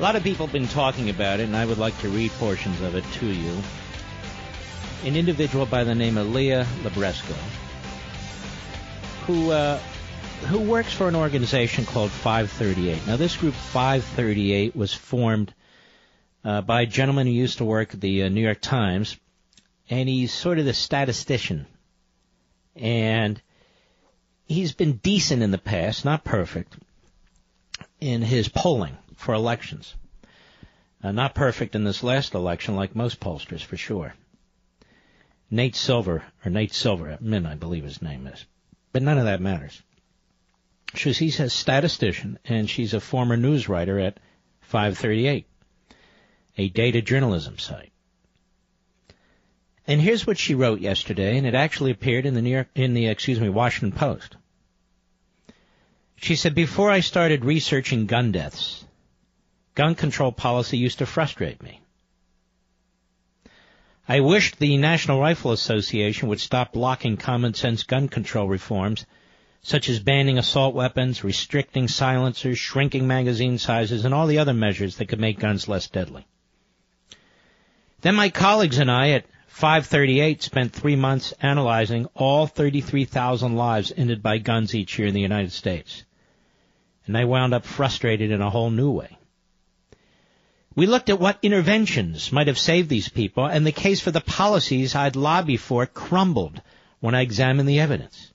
A 0.00 0.02
lot 0.02 0.16
of 0.16 0.24
people 0.24 0.46
have 0.46 0.52
been 0.54 0.66
talking 0.66 1.10
about 1.10 1.40
it, 1.40 1.42
and 1.42 1.54
I 1.54 1.66
would 1.66 1.76
like 1.76 1.96
to 2.00 2.08
read 2.08 2.30
portions 2.38 2.80
of 2.80 2.94
it 2.94 3.04
to 3.18 3.26
you. 3.26 3.54
An 5.04 5.14
individual 5.14 5.66
by 5.66 5.84
the 5.84 5.94
name 5.94 6.16
of 6.16 6.32
Leah 6.32 6.66
Libresco, 6.82 7.34
who 9.26 9.50
uh, 9.50 9.78
who 10.48 10.58
works 10.60 10.90
for 10.90 11.06
an 11.06 11.14
organization 11.14 11.84
called 11.84 12.10
538. 12.10 13.06
Now, 13.06 13.16
this 13.16 13.36
group 13.36 13.52
538 13.52 14.74
was 14.74 14.94
formed 14.94 15.52
uh, 16.46 16.62
by 16.62 16.80
a 16.80 16.86
gentleman 16.86 17.26
who 17.26 17.34
used 17.34 17.58
to 17.58 17.66
work 17.66 17.92
at 17.92 18.00
the 18.00 18.22
uh, 18.22 18.30
New 18.30 18.40
York 18.40 18.62
Times, 18.62 19.18
and 19.90 20.08
he's 20.08 20.32
sort 20.32 20.58
of 20.58 20.64
the 20.64 20.72
statistician. 20.72 21.66
And 22.74 23.38
he's 24.46 24.72
been 24.72 24.94
decent 24.94 25.42
in 25.42 25.50
the 25.50 25.58
past, 25.58 26.06
not 26.06 26.24
perfect, 26.24 26.74
in 28.00 28.22
his 28.22 28.48
polling 28.48 28.96
for 29.20 29.34
elections. 29.34 29.94
Uh, 31.02 31.12
not 31.12 31.34
perfect 31.34 31.74
in 31.74 31.84
this 31.84 32.02
last 32.02 32.34
election, 32.34 32.74
like 32.74 32.96
most 32.96 33.20
pollsters, 33.20 33.62
for 33.62 33.76
sure. 33.76 34.14
Nate 35.50 35.76
Silver, 35.76 36.22
or 36.44 36.50
Nate 36.50 36.72
Silver, 36.72 37.18
Min, 37.20 37.46
I 37.46 37.54
believe 37.54 37.84
his 37.84 38.02
name 38.02 38.26
is. 38.26 38.44
But 38.92 39.02
none 39.02 39.18
of 39.18 39.24
that 39.24 39.40
matters. 39.40 39.82
She's, 40.94 41.18
he's 41.18 41.38
a 41.38 41.50
statistician, 41.50 42.38
and 42.44 42.68
she's 42.68 42.94
a 42.94 43.00
former 43.00 43.36
news 43.36 43.68
writer 43.68 43.98
at 43.98 44.18
538, 44.62 45.46
a 46.58 46.68
data 46.68 47.02
journalism 47.02 47.58
site. 47.58 47.92
And 49.86 50.00
here's 50.00 50.26
what 50.26 50.38
she 50.38 50.54
wrote 50.54 50.80
yesterday, 50.80 51.36
and 51.36 51.46
it 51.46 51.54
actually 51.54 51.90
appeared 51.90 52.26
in 52.26 52.34
the 52.34 52.42
New 52.42 52.50
York, 52.50 52.68
in 52.74 52.94
the, 52.94 53.08
excuse 53.08 53.40
me, 53.40 53.48
Washington 53.48 53.96
Post. 53.96 54.36
She 56.16 56.36
said, 56.36 56.54
before 56.54 56.90
I 56.90 57.00
started 57.00 57.44
researching 57.44 58.06
gun 58.06 58.30
deaths, 58.30 58.84
gun 59.74 59.94
control 59.94 60.32
policy 60.32 60.78
used 60.78 60.98
to 60.98 61.06
frustrate 61.06 61.62
me. 61.62 61.80
I 64.08 64.20
wished 64.20 64.58
the 64.58 64.76
National 64.76 65.20
Rifle 65.20 65.52
Association 65.52 66.28
would 66.28 66.40
stop 66.40 66.72
blocking 66.72 67.16
common 67.16 67.54
sense 67.54 67.84
gun 67.84 68.08
control 68.08 68.48
reforms, 68.48 69.06
such 69.62 69.88
as 69.88 70.00
banning 70.00 70.36
assault 70.36 70.74
weapons, 70.74 71.22
restricting 71.22 71.86
silencers, 71.86 72.58
shrinking 72.58 73.06
magazine 73.06 73.58
sizes, 73.58 74.04
and 74.04 74.12
all 74.12 74.26
the 74.26 74.38
other 74.38 74.54
measures 74.54 74.96
that 74.96 75.06
could 75.06 75.20
make 75.20 75.38
guns 75.38 75.68
less 75.68 75.86
deadly. 75.86 76.26
Then 78.00 78.16
my 78.16 78.30
colleagues 78.30 78.78
and 78.78 78.90
I 78.90 79.10
at 79.10 79.26
538 79.46 80.42
spent 80.42 80.72
three 80.72 80.96
months 80.96 81.32
analyzing 81.40 82.06
all 82.14 82.46
33,000 82.48 83.54
lives 83.54 83.92
ended 83.96 84.22
by 84.22 84.38
guns 84.38 84.74
each 84.74 84.98
year 84.98 85.06
in 85.06 85.14
the 85.14 85.20
United 85.20 85.52
States. 85.52 86.04
And 87.06 87.16
I 87.16 87.26
wound 87.26 87.52
up 87.52 87.64
frustrated 87.64 88.30
in 88.30 88.40
a 88.40 88.50
whole 88.50 88.70
new 88.70 88.90
way. 88.90 89.18
We 90.80 90.86
looked 90.86 91.10
at 91.10 91.20
what 91.20 91.40
interventions 91.42 92.32
might 92.32 92.46
have 92.46 92.58
saved 92.58 92.88
these 92.88 93.10
people, 93.10 93.44
and 93.44 93.66
the 93.66 93.70
case 93.70 94.00
for 94.00 94.12
the 94.12 94.22
policies 94.22 94.94
I'd 94.94 95.14
lobby 95.14 95.58
for 95.58 95.84
crumbled 95.84 96.62
when 97.00 97.14
I 97.14 97.20
examined 97.20 97.68
the 97.68 97.80
evidence. 97.80 98.32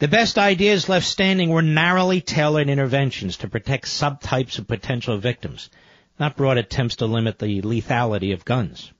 The 0.00 0.08
best 0.08 0.36
ideas 0.36 0.90
left 0.90 1.06
standing 1.06 1.48
were 1.48 1.62
narrowly 1.62 2.20
tailored 2.20 2.68
interventions 2.68 3.38
to 3.38 3.48
protect 3.48 3.86
subtypes 3.86 4.58
of 4.58 4.68
potential 4.68 5.16
victims, 5.16 5.70
not 6.20 6.36
broad 6.36 6.58
attempts 6.58 6.96
to 6.96 7.06
limit 7.06 7.38
the 7.38 7.62
lethality 7.62 8.34
of 8.34 8.44
guns. 8.44 8.92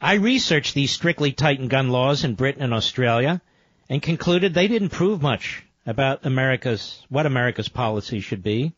I 0.00 0.14
researched 0.14 0.74
these 0.74 0.92
strictly 0.92 1.32
tightened 1.32 1.70
gun 1.70 1.88
laws 1.88 2.22
in 2.22 2.36
Britain 2.36 2.62
and 2.62 2.72
Australia 2.72 3.42
and 3.88 4.00
concluded 4.00 4.54
they 4.54 4.68
didn't 4.68 4.90
prove 4.90 5.20
much 5.20 5.64
about 5.86 6.24
America's, 6.24 7.04
what 7.08 7.26
America's 7.26 7.68
policy 7.68 8.20
should 8.20 8.44
be. 8.44 8.74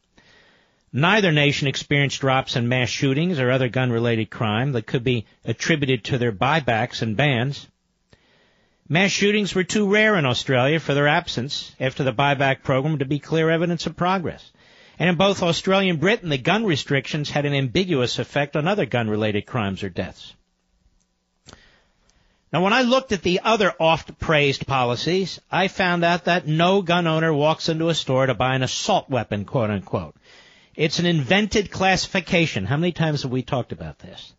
Neither 0.92 1.32
nation 1.32 1.68
experienced 1.68 2.20
drops 2.20 2.54
in 2.54 2.68
mass 2.68 2.90
shootings 2.90 3.38
or 3.38 3.50
other 3.50 3.70
gun 3.70 3.90
related 3.90 4.28
crime 4.28 4.72
that 4.72 4.86
could 4.86 5.02
be 5.02 5.24
attributed 5.42 6.04
to 6.04 6.18
their 6.18 6.32
buybacks 6.32 7.00
and 7.00 7.16
bans. 7.16 7.66
Mass 8.88 9.10
shootings 9.10 9.54
were 9.54 9.64
too 9.64 9.90
rare 9.90 10.16
in 10.16 10.26
Australia 10.26 10.78
for 10.78 10.92
their 10.92 11.08
absence 11.08 11.74
after 11.80 12.04
the 12.04 12.12
buyback 12.12 12.62
program 12.62 12.98
to 12.98 13.06
be 13.06 13.18
clear 13.18 13.48
evidence 13.48 13.86
of 13.86 13.96
progress. 13.96 14.52
And 14.98 15.08
in 15.08 15.16
both 15.16 15.42
Australia 15.42 15.90
and 15.90 16.00
Britain, 16.00 16.28
the 16.28 16.36
gun 16.36 16.66
restrictions 16.66 17.30
had 17.30 17.46
an 17.46 17.54
ambiguous 17.54 18.18
effect 18.18 18.54
on 18.54 18.68
other 18.68 18.84
gun 18.84 19.08
related 19.08 19.46
crimes 19.46 19.82
or 19.82 19.88
deaths. 19.88 20.34
Now 22.52 22.62
when 22.62 22.74
I 22.74 22.82
looked 22.82 23.12
at 23.12 23.22
the 23.22 23.40
other 23.42 23.72
oft 23.80 24.18
praised 24.18 24.66
policies, 24.66 25.40
I 25.50 25.68
found 25.68 26.04
out 26.04 26.26
that 26.26 26.46
no 26.46 26.82
gun 26.82 27.06
owner 27.06 27.32
walks 27.32 27.70
into 27.70 27.88
a 27.88 27.94
store 27.94 28.26
to 28.26 28.34
buy 28.34 28.54
an 28.54 28.62
assault 28.62 29.08
weapon, 29.08 29.46
quote 29.46 29.70
unquote. 29.70 30.14
It's 30.82 30.98
an 30.98 31.06
invented 31.06 31.70
classification. 31.70 32.64
How 32.64 32.76
many 32.76 32.90
times 32.90 33.22
have 33.22 33.30
we 33.30 33.42
talked 33.42 33.70
about 33.70 34.00
this? 34.00 34.32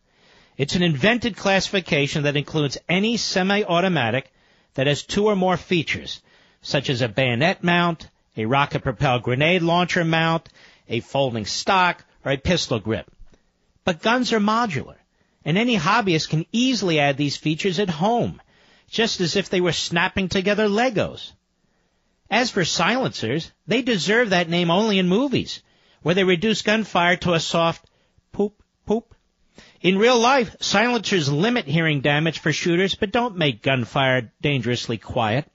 It's 0.58 0.76
an 0.76 0.84
invented 0.84 1.38
classification 1.38 2.24
that 2.24 2.36
includes 2.36 2.78
any 2.90 3.16
semi-automatic 3.16 4.30
that 4.74 4.88
has 4.88 5.04
two 5.04 5.28
or 5.28 5.38
more 5.38 5.56
features, 5.56 6.22
such 6.62 6.90
as 6.90 7.02
a 7.02 7.08
bayonet 7.08 7.64
mount, 7.64 8.10
a 8.36 8.44
rocket-propelled 8.44 9.24
grenade 9.24 9.62
launcher 9.62 10.04
mount, 10.04 10.50
a 10.90 11.00
folding 11.00 11.46
stock, 11.46 12.04
or 12.26 12.34
a 12.34 12.38
pistol 12.38 12.80
grip. 12.82 13.10
But 13.86 14.02
guns 14.02 14.34
are 14.34 14.42
modular, 14.42 14.98
and 15.46 15.58
any 15.58 15.78
hobbyist 15.78 16.28
can 16.28 16.46
easily 16.52 17.00
add 17.00 17.16
these 17.16 17.38
features 17.38 17.80
at 17.80 17.90
home, 17.90 18.42
just 18.90 19.22
as 19.22 19.38
if 19.38 19.48
they 19.48 19.62
were 19.62 19.72
snapping 19.72 20.28
together 20.28 20.68
Legos. 20.68 21.32
As 22.30 22.52
for 22.52 22.66
silencers, 22.66 23.50
they 23.66 23.82
deserve 23.82 24.32
that 24.32 24.50
name 24.50 24.72
only 24.72 25.00
in 25.00 25.08
movies, 25.08 25.62
where 26.04 26.16
they 26.16 26.24
reduce 26.24 26.62
gunfire 26.62 27.16
to 27.18 27.34
a 27.34 27.40
soft 27.40 27.90
poop, 28.32 28.62
poop, 28.86 29.16
in 29.82 29.98
real 29.98 30.18
life, 30.18 30.56
silencers 30.62 31.32
limit 31.32 31.66
hearing 31.66 32.02
damage 32.02 32.40
for 32.40 32.54
shooters, 32.54 32.96
but 32.96 33.12
don't 33.12 33.38
make 33.38 33.62
gunfire 33.62 34.32
dangerously 34.42 34.98
quiet. 34.98 35.46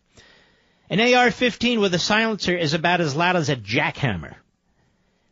An 0.91 1.01
AR-15 1.01 1.81
with 1.81 1.95
a 1.95 1.99
silencer 1.99 2.57
is 2.57 2.75
about 2.75 3.01
as 3.01 3.17
loud 3.17 3.37
as 3.37 3.49
a 3.49 3.57
jackhammer. 3.57 4.35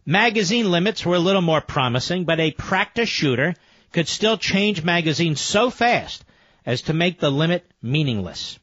Magazine 0.05 0.71
limits 0.71 1.05
were 1.05 1.17
a 1.17 1.21
little 1.21 1.43
more 1.43 1.61
promising, 1.61 2.25
but 2.25 2.41
a 2.41 2.53
practice 2.53 3.09
shooter 3.09 3.55
could 3.93 4.09
still 4.09 4.37
change 4.37 4.85
magazines 4.85 5.41
so 5.41 5.71
fast 5.71 6.25
as 6.65 6.83
to 6.83 6.93
make 6.93 7.19
the 7.19 7.31
limit 7.31 7.71
meaningless. 7.83 8.59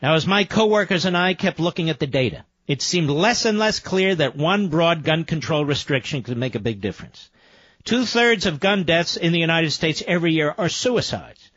Now, 0.00 0.14
as 0.14 0.26
my 0.26 0.44
coworkers 0.44 1.04
and 1.04 1.16
I 1.16 1.34
kept 1.34 1.58
looking 1.58 1.90
at 1.90 1.98
the 1.98 2.06
data, 2.06 2.44
it 2.66 2.82
seemed 2.82 3.10
less 3.10 3.44
and 3.44 3.58
less 3.58 3.78
clear 3.78 4.14
that 4.14 4.36
one 4.36 4.68
broad 4.68 5.04
gun 5.04 5.24
control 5.24 5.64
restriction 5.64 6.22
could 6.22 6.36
make 6.36 6.54
a 6.54 6.60
big 6.60 6.80
difference. 6.80 7.30
Two 7.84 8.04
thirds 8.04 8.46
of 8.46 8.58
gun 8.58 8.82
deaths 8.82 9.16
in 9.16 9.32
the 9.32 9.38
United 9.38 9.70
States 9.70 10.02
every 10.06 10.32
year 10.32 10.54
are 10.58 10.68
suicides. 10.68 11.50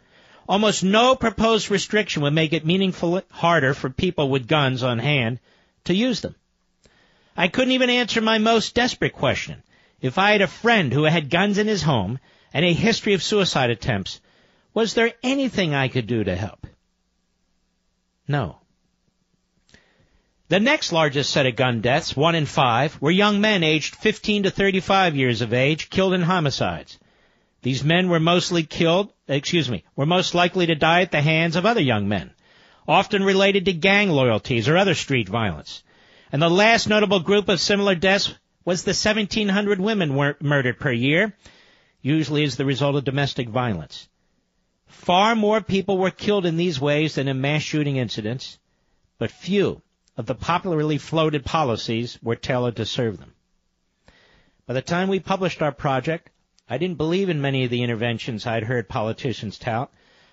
Almost 0.47 0.83
no 0.83 1.15
proposed 1.15 1.71
restriction 1.71 2.21
would 2.23 2.33
make 2.33 2.53
it 2.53 2.65
meaningfully 2.65 3.23
harder 3.31 3.73
for 3.73 3.89
people 3.89 4.29
with 4.29 4.47
guns 4.47 4.83
on 4.83 4.99
hand 4.99 5.39
to 5.85 5.95
use 5.95 6.21
them. 6.21 6.35
I 7.35 7.47
couldn't 7.47 7.73
even 7.73 7.89
answer 7.89 8.21
my 8.21 8.37
most 8.37 8.75
desperate 8.75 9.13
question. 9.13 9.63
If 10.01 10.17
I 10.17 10.31
had 10.31 10.41
a 10.41 10.47
friend 10.47 10.93
who 10.93 11.03
had 11.03 11.29
guns 11.29 11.57
in 11.57 11.67
his 11.67 11.83
home 11.83 12.19
and 12.53 12.63
a 12.63 12.73
history 12.73 13.13
of 13.13 13.23
suicide 13.23 13.69
attempts, 13.69 14.21
was 14.73 14.93
there 14.93 15.13
anything 15.23 15.73
I 15.73 15.87
could 15.87 16.05
do 16.05 16.23
to 16.23 16.35
help? 16.35 16.67
No. 18.27 18.58
The 20.49 20.59
next 20.59 20.91
largest 20.91 21.29
set 21.29 21.45
of 21.45 21.55
gun 21.55 21.81
deaths, 21.81 22.17
one 22.17 22.33
in 22.33 22.47
five, 22.47 22.99
were 22.99 23.11
young 23.11 23.39
men 23.39 23.61
aged 23.63 23.95
15 23.95 24.43
to 24.43 24.49
35 24.49 25.15
years 25.15 25.41
of 25.41 25.53
age 25.53 25.91
killed 25.91 26.15
in 26.15 26.23
homicides. 26.23 26.97
These 27.61 27.83
men 27.83 28.09
were 28.09 28.19
mostly 28.19 28.63
killed, 28.63 29.13
excuse 29.27 29.69
me, 29.69 29.83
were 29.95 30.07
most 30.07 30.33
likely 30.33 30.65
to 30.65 30.73
die 30.73 31.01
at 31.01 31.11
the 31.11 31.21
hands 31.21 31.55
of 31.55 31.67
other 31.67 31.81
young 31.81 32.07
men, 32.07 32.31
often 32.87 33.21
related 33.21 33.65
to 33.65 33.73
gang 33.73 34.09
loyalties 34.09 34.67
or 34.67 34.75
other 34.75 34.95
street 34.95 35.29
violence. 35.29 35.83
And 36.31 36.41
the 36.41 36.49
last 36.49 36.89
notable 36.89 37.19
group 37.19 37.47
of 37.47 37.59
similar 37.59 37.93
deaths 37.93 38.33
was 38.65 38.83
the 38.83 38.89
1700 38.89 39.79
women 39.79 40.15
were 40.15 40.35
murdered 40.41 40.79
per 40.79 40.91
year, 40.91 41.37
usually 42.01 42.43
as 42.43 42.55
the 42.55 42.65
result 42.65 42.95
of 42.95 43.03
domestic 43.03 43.49
violence. 43.49 44.09
Far 44.87 45.35
more 45.35 45.61
people 45.61 45.99
were 45.99 46.09
killed 46.09 46.47
in 46.47 46.57
these 46.57 46.81
ways 46.81 47.15
than 47.15 47.27
in 47.27 47.39
mass 47.39 47.61
shooting 47.61 47.97
incidents, 47.97 48.57
but 49.19 49.29
few 49.29 49.83
of 50.19 50.25
the 50.25 50.35
popularly 50.35 50.97
floated 50.97 51.45
policies 51.45 52.19
were 52.21 52.35
tailored 52.35 52.75
to 52.75 52.85
serve 52.85 53.17
them. 53.19 53.33
By 54.67 54.73
the 54.73 54.81
time 54.81 55.07
we 55.07 55.21
published 55.21 55.61
our 55.61 55.71
project, 55.71 56.29
I 56.69 56.77
didn't 56.77 56.97
believe 56.97 57.29
in 57.29 57.39
many 57.39 57.63
of 57.63 57.69
the 57.69 57.83
interventions 57.83 58.45
I'd 58.45 58.65
heard 58.65 58.89
politicians 58.89 59.57
tout. 59.57 59.89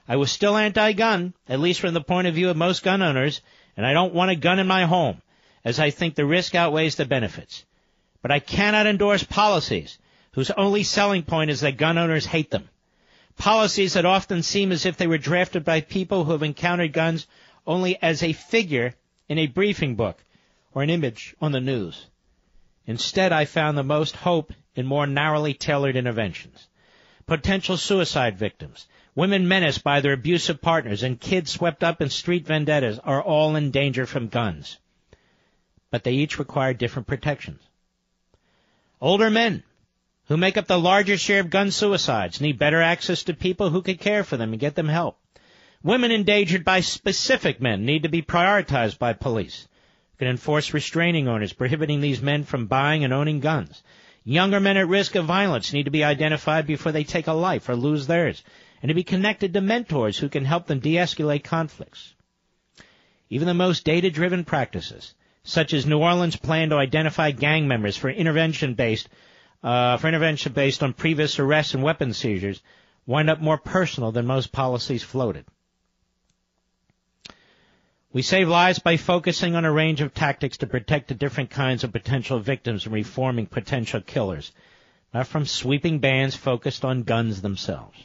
I 0.09 0.17
was 0.17 0.33
still 0.33 0.57
anti-gun, 0.57 1.35
at 1.49 1.61
least 1.61 1.79
from 1.79 1.95
the 1.95 2.01
point 2.01 2.27
of 2.27 2.35
view 2.35 2.51
of 2.51 2.57
most 2.57 2.83
gun 2.83 3.01
owners, 3.01 3.41
and 3.77 3.87
I 3.87 3.93
don't 3.93 4.13
want 4.13 4.33
a 4.33 4.35
gun 4.35 4.59
in 4.59 4.67
my 4.67 4.87
home, 4.87 5.23
as 5.65 5.79
I 5.79 5.91
think 5.91 6.17
the 6.17 6.27
risk 6.27 6.57
outweighs 6.57 6.97
the 6.97 7.05
benefits. 7.05 7.65
But 8.23 8.33
I 8.33 8.41
cannot 8.41 8.89
endorse 8.89 9.23
policies 9.23 9.99
whose 10.33 10.51
only 10.51 10.83
selling 10.83 11.23
point 11.23 11.53
is 11.53 11.61
that 11.61 11.77
gun 11.77 11.97
owners 11.97 12.27
hate 12.27 12.51
them. 12.51 12.69
Policies 13.39 13.93
that 13.93 14.05
often 14.05 14.43
seem 14.43 14.73
as 14.73 14.85
if 14.85 14.97
they 14.97 15.07
were 15.07 15.17
drafted 15.17 15.65
by 15.65 15.81
people 15.81 16.25
who 16.25 16.33
have 16.33 16.43
encountered 16.43 16.93
guns 16.93 17.29
only 17.65 18.03
as 18.03 18.25
a 18.25 18.33
figure 18.33 18.97
in 19.29 19.39
a 19.39 19.47
briefing 19.47 19.95
book 19.95 20.23
or 20.73 20.83
an 20.83 20.91
image 20.91 21.35
on 21.41 21.53
the 21.53 21.61
news. 21.61 22.07
Instead, 22.87 23.33
I 23.33 23.45
found 23.45 23.77
the 23.77 23.83
most 23.83 24.15
hope 24.15 24.53
in 24.75 24.87
more 24.87 25.07
narrowly 25.07 25.55
tailored 25.55 25.97
interventions. 25.97 26.69
Potential 27.27 27.77
suicide 27.77 28.39
victims, 28.39 28.87
women 29.15 29.49
menaced 29.49 29.83
by 29.83 30.01
their 30.01 30.13
abusive 30.13 30.61
partners, 30.61 31.03
and 31.03 31.21
kids 31.21 31.51
swept 31.51 31.83
up 31.83 32.01
in 32.01 32.11
street 32.11 32.47
vendettas 32.47 33.01
are 33.01 33.21
all 33.21 33.57
in 33.57 33.73
danger 33.73 34.07
from 34.07 34.29
guns. 34.29 34.79
But 35.91 36.05
they 36.05 36.13
each 36.13 36.39
require 36.39 36.75
different 36.75 37.09
protections. 37.09 37.61
Older 39.01 39.31
men, 39.31 39.65
who 40.27 40.37
make 40.37 40.57
up 40.57 40.67
the 40.67 40.79
largest 40.79 41.25
share 41.25 41.41
of 41.41 41.51
gun 41.51 41.71
suicides, 41.71 42.41
need 42.41 42.59
better 42.59 42.81
access 42.81 43.25
to 43.25 43.35
people 43.35 43.71
who 43.71 43.83
can 43.83 43.97
care 43.97 44.23
for 44.23 44.37
them 44.37 44.53
and 44.53 44.61
get 44.61 44.75
them 44.75 44.89
help. 44.89 45.19
Women 45.87 46.11
endangered 46.11 46.65
by 46.65 46.81
specific 46.81 47.61
men 47.61 47.87
need 47.87 48.03
to 48.03 48.09
be 48.09 48.21
prioritized 48.21 48.99
by 48.99 49.13
police. 49.13 49.69
You 50.15 50.19
can 50.19 50.27
enforce 50.27 50.75
restraining 50.75 51.29
orders 51.29 51.53
prohibiting 51.53 52.01
these 52.01 52.21
men 52.21 52.43
from 52.43 52.67
buying 52.67 53.05
and 53.05 53.13
owning 53.13 53.39
guns. 53.39 53.85
Younger 54.25 54.59
men 54.59 54.77
at 54.77 54.89
risk 54.89 55.15
of 55.15 55.27
violence 55.27 55.73
need 55.73 55.85
to 55.85 55.93
be 55.93 56.03
identified 56.03 56.67
before 56.67 56.91
they 56.91 57.05
take 57.05 57.29
a 57.29 57.33
life 57.33 57.69
or 57.69 57.77
lose 57.77 58.09
theirs, 58.09 58.43
and 58.83 58.89
to 58.89 58.97
be 58.97 59.05
connected 59.05 59.53
to 59.53 59.61
mentors 59.61 60.19
who 60.19 60.29
can 60.29 60.45
help 60.45 60.67
them 60.67 60.81
de-escalate 60.81 61.45
conflicts. 61.45 62.17
Even 63.31 63.47
the 63.47 63.55
most 63.55 63.85
data-driven 63.85 64.43
practices, 64.43 65.15
such 65.45 65.73
as 65.73 65.87
New 65.87 66.01
Orleans' 66.01 66.35
plan 66.35 66.71
to 66.71 66.79
identify 66.79 67.31
gang 67.31 67.69
members 67.69 67.97
for 67.97 68.11
intervention 68.11 68.75
based, 68.75 69.09
uh, 69.63 69.99
for 69.99 70.09
intervention 70.09 70.53
based 70.53 70.83
on 70.83 70.95
previous 70.95 71.39
arrests 71.39 71.75
and 71.75 71.83
weapons 71.85 72.17
seizures, 72.17 72.61
wind 73.07 73.31
up 73.31 73.41
more 73.41 73.57
personal 73.57 74.11
than 74.11 74.27
most 74.27 74.51
policies 74.51 75.05
floated. 75.05 75.45
We 78.13 78.23
save 78.23 78.49
lives 78.49 78.79
by 78.79 78.97
focusing 78.97 79.57
on 79.57 79.65
a 79.65 79.73
range 79.73 80.01
of 80.01 80.15
tactics 80.15 80.59
to 80.59 80.67
protect 80.67 81.09
the 81.09 81.15
different 81.15 81.51
kinds 81.51 81.85
of 81.85 81.93
potential 81.93 82.39
victims 82.39 82.87
and 82.87 82.95
reforming 82.95 83.47
potential 83.47 84.01
killers, 84.01 84.53
not 85.13 85.27
from 85.27 85.45
sweeping 85.45 85.99
bans 85.99 86.35
focused 86.35 86.85
on 86.85 87.03
guns 87.03 87.43
themselves. 87.43 87.99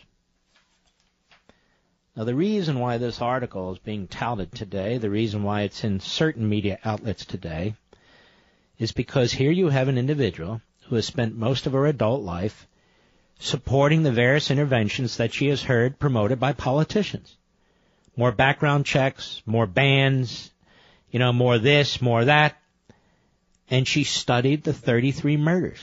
Now 2.15 2.25
the 2.25 2.35
reason 2.35 2.79
why 2.79 2.97
this 2.97 3.21
article 3.21 3.71
is 3.71 3.79
being 3.79 4.07
touted 4.07 4.51
today, 4.51 4.97
the 4.97 5.09
reason 5.09 5.43
why 5.43 5.61
it's 5.61 5.83
in 5.83 5.99
certain 5.99 6.49
media 6.49 6.79
outlets 6.83 7.23
today, 7.23 7.75
is 8.79 8.91
because 8.91 9.31
here 9.31 9.51
you 9.51 9.69
have 9.69 9.87
an 9.87 9.97
individual 9.97 10.61
who 10.87 10.95
has 10.95 11.05
spent 11.05 11.37
most 11.37 11.67
of 11.67 11.73
her 11.73 11.85
adult 11.85 12.23
life 12.23 12.67
supporting 13.39 14.03
the 14.03 14.11
various 14.11 14.51
interventions 14.51 15.17
that 15.17 15.33
she 15.33 15.47
has 15.47 15.63
heard 15.63 15.99
promoted 15.99 16.39
by 16.39 16.51
politicians 16.51 17.37
more 18.15 18.31
background 18.31 18.85
checks, 18.85 19.41
more 19.45 19.67
bans, 19.67 20.51
you 21.09 21.19
know, 21.19 21.33
more 21.33 21.57
this, 21.57 22.01
more 22.01 22.25
that. 22.25 22.57
And 23.69 23.87
she 23.87 24.03
studied 24.03 24.63
the 24.63 24.73
33 24.73 25.37
murders. 25.37 25.79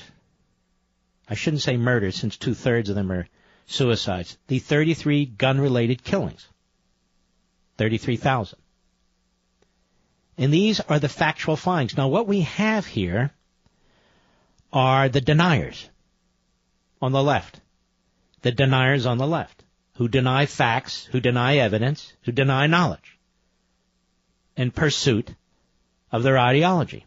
I 1.29 1.35
shouldn't 1.35 1.63
say 1.63 1.77
murders 1.77 2.17
since 2.17 2.37
two 2.37 2.55
thirds 2.55 2.89
of 2.89 2.97
them 2.97 3.11
are 3.13 3.29
suicides. 3.67 4.37
The 4.47 4.59
33 4.59 5.27
gun 5.27 5.61
related 5.61 6.03
killings. 6.03 6.47
33,000. 7.77 8.59
And 10.37 10.53
these 10.53 10.81
are 10.81 10.99
the 10.99 11.09
factual 11.09 11.57
findings. 11.57 11.97
Now 11.97 12.09
what 12.09 12.27
we 12.27 12.43
have 12.43 12.87
here 12.87 13.33
are 14.73 15.09
the 15.09 15.21
deniers 15.21 15.89
on 17.01 17.13
the 17.13 17.23
left. 17.23 17.61
The 18.43 18.53
deniers 18.53 19.07
on 19.07 19.19
the 19.19 19.27
left. 19.27 19.65
Who 19.99 20.07
deny 20.07 20.47
facts, 20.47 21.07
who 21.11 21.19
deny 21.19 21.57
evidence, 21.57 22.13
who 22.23 22.31
deny 22.31 22.69
knowledge 22.69 23.19
in 24.57 24.71
pursuit 24.71 25.35
of 26.13 26.23
their 26.23 26.39
ideology. 26.39 27.05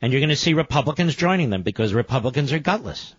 And 0.00 0.12
you're 0.12 0.20
going 0.20 0.28
to 0.28 0.36
see 0.36 0.54
Republicans 0.54 1.16
joining 1.16 1.50
them 1.50 1.62
because 1.62 1.92
Republicans 1.92 2.52
are 2.52 2.60
gutless. 2.60 3.16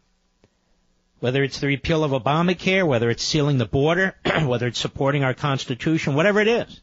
Whether 1.20 1.44
it's 1.44 1.60
the 1.60 1.68
repeal 1.68 2.06
of 2.06 2.12
Obamacare, 2.12 2.88
whether 2.88 3.10
it's 3.10 3.24
sealing 3.24 3.58
the 3.58 3.66
border, 3.66 4.16
whether 4.46 4.68
it's 4.68 4.80
supporting 4.80 5.26
our 5.26 5.34
Constitution, 5.34 6.16
whatever 6.16 6.40
it 6.40 6.48
is, 6.48 6.80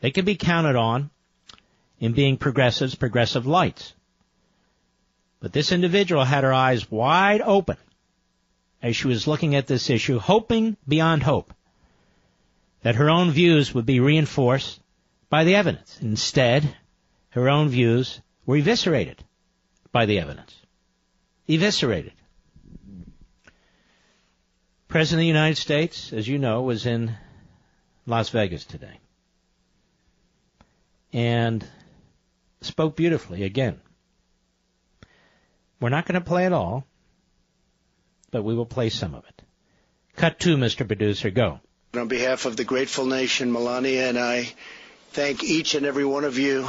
they 0.00 0.10
can 0.10 0.24
be 0.24 0.34
counted 0.34 0.74
on 0.74 1.10
in 2.00 2.14
being 2.14 2.36
progressives, 2.36 2.96
progressive 2.96 3.46
lights. 3.46 3.94
But 5.38 5.52
this 5.52 5.70
individual 5.70 6.24
had 6.24 6.42
her 6.42 6.52
eyes 6.52 6.90
wide 6.90 7.42
open 7.42 7.76
as 8.82 8.96
she 8.96 9.08
was 9.08 9.26
looking 9.26 9.54
at 9.54 9.66
this 9.66 9.90
issue, 9.90 10.18
hoping 10.18 10.76
beyond 10.86 11.22
hope 11.22 11.52
that 12.82 12.96
her 12.96 13.10
own 13.10 13.30
views 13.30 13.74
would 13.74 13.86
be 13.86 14.00
reinforced 14.00 14.80
by 15.28 15.44
the 15.44 15.54
evidence. 15.54 15.98
Instead, 16.00 16.76
her 17.30 17.48
own 17.48 17.68
views 17.68 18.20
were 18.46 18.56
eviscerated 18.56 19.22
by 19.92 20.06
the 20.06 20.18
evidence. 20.18 20.54
Eviscerated. 21.48 22.12
President 24.86 25.20
of 25.20 25.22
the 25.22 25.26
United 25.26 25.56
States, 25.56 26.12
as 26.12 26.26
you 26.26 26.38
know, 26.38 26.62
was 26.62 26.86
in 26.86 27.14
Las 28.06 28.30
Vegas 28.30 28.64
today. 28.64 28.98
And 31.12 31.66
spoke 32.62 32.96
beautifully 32.96 33.44
again. 33.44 33.80
We're 35.80 35.90
not 35.90 36.06
going 36.06 36.20
to 36.20 36.26
play 36.26 36.46
it 36.46 36.52
all, 36.52 36.87
but 38.30 38.42
we 38.42 38.54
will 38.54 38.66
play 38.66 38.90
some 38.90 39.14
of 39.14 39.24
it. 39.24 39.42
Cut 40.16 40.38
two, 40.38 40.56
Mr. 40.56 40.86
Producer, 40.86 41.30
go. 41.30 41.60
On 41.94 42.08
behalf 42.08 42.44
of 42.44 42.56
the 42.56 42.64
grateful 42.64 43.06
nation, 43.06 43.52
Melania 43.52 44.08
and 44.08 44.18
I 44.18 44.52
thank 45.12 45.42
each 45.42 45.74
and 45.74 45.86
every 45.86 46.04
one 46.04 46.24
of 46.24 46.38
you 46.38 46.68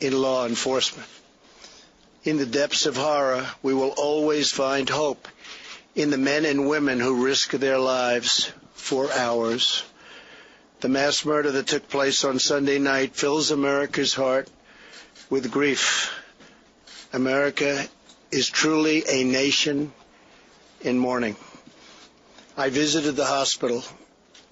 in 0.00 0.20
law 0.20 0.46
enforcement. 0.46 1.08
In 2.24 2.36
the 2.36 2.46
depths 2.46 2.86
of 2.86 2.96
horror, 2.96 3.46
we 3.62 3.74
will 3.74 3.94
always 3.96 4.50
find 4.50 4.88
hope 4.88 5.28
in 5.94 6.10
the 6.10 6.18
men 6.18 6.44
and 6.44 6.68
women 6.68 7.00
who 7.00 7.24
risk 7.24 7.52
their 7.52 7.78
lives 7.78 8.52
for 8.74 9.10
ours. 9.12 9.84
The 10.80 10.88
mass 10.88 11.24
murder 11.24 11.52
that 11.52 11.66
took 11.66 11.88
place 11.88 12.24
on 12.24 12.38
Sunday 12.38 12.78
night 12.78 13.14
fills 13.14 13.50
America's 13.50 14.12
heart 14.12 14.48
with 15.30 15.50
grief. 15.50 16.12
America 17.12 17.86
is 18.30 18.48
truly 18.48 19.04
a 19.08 19.24
nation 19.24 19.92
in 20.84 20.98
mourning. 20.98 21.34
I 22.58 22.68
visited 22.68 23.16
the 23.16 23.24
hospital 23.24 23.82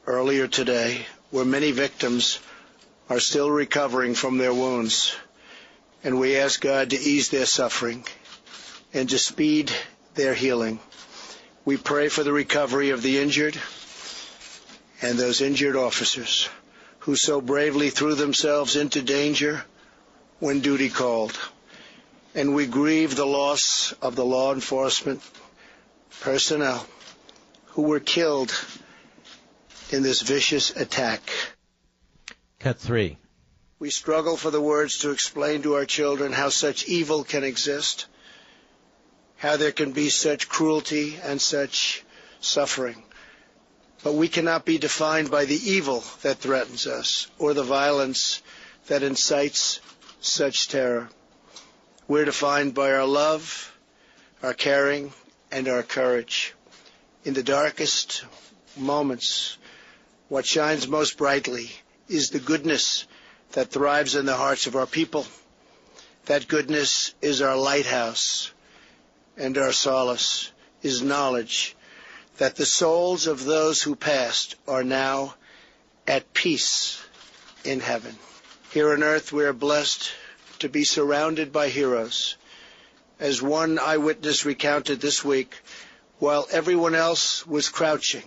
earlier 0.07 0.49
today 0.49 1.05
where 1.31 1.45
many 1.45 1.73
victims 1.73 2.41
are 3.11 3.21
still 3.21 3.51
recovering 3.51 4.15
from 4.15 4.39
their 4.39 4.55
wounds. 4.55 5.15
And 6.03 6.19
we 6.19 6.37
ask 6.39 6.61
God 6.61 6.91
to 6.91 6.99
ease 6.99 7.29
their 7.29 7.45
suffering 7.45 8.05
and 8.95 9.11
to 9.11 9.19
speed 9.19 9.71
their 10.15 10.33
healing. 10.33 10.81
We 11.67 11.77
pray 11.77 12.09
for 12.09 12.25
the 12.25 12.33
recovery 12.33 12.91
of 12.91 13.03
the 13.03 13.19
injured 13.19 13.61
and 15.03 15.19
those 15.19 15.43
injured 15.43 15.77
officers 15.77 16.49
who 17.01 17.15
so 17.15 17.43
bravely 17.43 17.91
threw 17.91 18.15
themselves 18.15 18.75
into 18.75 19.03
danger 19.03 19.65
when 20.39 20.61
duty 20.61 20.89
called. 20.89 21.39
And 22.35 22.55
we 22.55 22.67
grieve 22.67 23.15
the 23.15 23.27
loss 23.27 23.93
of 24.01 24.17
the 24.17 24.25
law 24.25 24.55
enforcement 24.55 25.21
personnel 26.21 26.87
who 27.67 27.83
were 27.83 28.01
killed 28.01 28.53
in 29.91 30.03
this 30.03 30.23
vicious 30.23 30.71
attack. 30.77 31.23
Cut 32.59 32.79
three. 32.79 33.19
We 33.79 33.91
struggle 33.91 34.37
for 34.37 34.51
the 34.51 34.61
words 34.61 34.99
to 34.99 35.11
explain 35.11 35.63
to 35.63 35.75
our 35.75 35.85
children 35.85 36.33
how 36.33 36.51
such 36.51 36.87
evil 36.87 37.25
can 37.25 37.43
exist, 37.43 38.07
how 39.37 39.57
there 39.57 39.73
can 39.73 39.93
be 39.93 40.09
such 40.09 40.49
cruelty 40.49 41.19
and 41.23 41.41
such 41.41 42.05
suffering. 42.41 43.03
But 44.05 44.15
we 44.15 44.29
cannot 44.29 44.65
be 44.65 44.79
defined 44.79 45.31
by 45.31 45.47
the 45.47 45.61
evil 45.71 46.05
that 46.23 46.39
threatens 46.39 46.87
us 46.87 47.27
or 47.39 47.55
the 47.55 47.65
violence 47.65 48.43
that 48.87 49.03
incites 49.03 49.81
such 50.21 50.69
terror. 50.69 51.09
We're 52.09 52.25
defined 52.25 52.75
by 52.75 52.93
our 52.93 53.07
love, 53.07 53.77
our 54.43 54.55
caring, 54.55 55.13
and 55.53 55.69
our 55.69 55.85
courage. 55.85 56.55
In 57.25 57.35
the 57.35 57.43
darkest 57.43 58.25
moments, 58.77 59.59
what 60.29 60.47
shines 60.47 60.89
most 60.89 61.17
brightly 61.19 61.71
is 62.09 62.31
the 62.31 62.41
goodness 62.41 63.07
that 63.53 63.71
thrives 63.71 64.17
in 64.17 64.27
the 64.27 64.37
hearts 64.37 64.67
of 64.67 64.75
our 64.75 64.87
people. 64.87 65.27
That 66.27 66.49
goodness 66.49 67.15
is 67.21 67.43
our 67.43 67.57
lighthouse, 67.57 68.51
and 69.37 69.57
our 69.59 69.73
solace 69.73 70.51
is 70.83 71.03
knowledge 71.03 71.77
that 72.39 72.57
the 72.57 72.67
souls 72.67 73.27
of 73.27 73.45
those 73.45 73.83
who 73.83 73.95
passed 73.95 74.57
are 74.67 74.83
now 74.83 75.35
at 76.07 76.33
peace 76.33 77.01
in 77.63 77.81
heaven. 77.81 78.17
Here 78.73 78.93
on 78.93 79.03
earth, 79.03 79.33
we 79.33 79.45
are 79.45 79.53
blessed 79.53 80.11
to 80.61 80.69
be 80.69 80.85
surrounded 80.85 81.53
by 81.53 81.69
heroes. 81.69 82.37
As 83.21 83.41
one 83.41 83.79
eyewitness 83.79 84.45
recounted 84.45 85.01
this 85.01 85.25
week, 85.25 85.55
while 86.19 86.47
everyone 86.51 86.95
else 86.95 87.47
was 87.47 87.69
crouching, 87.69 88.25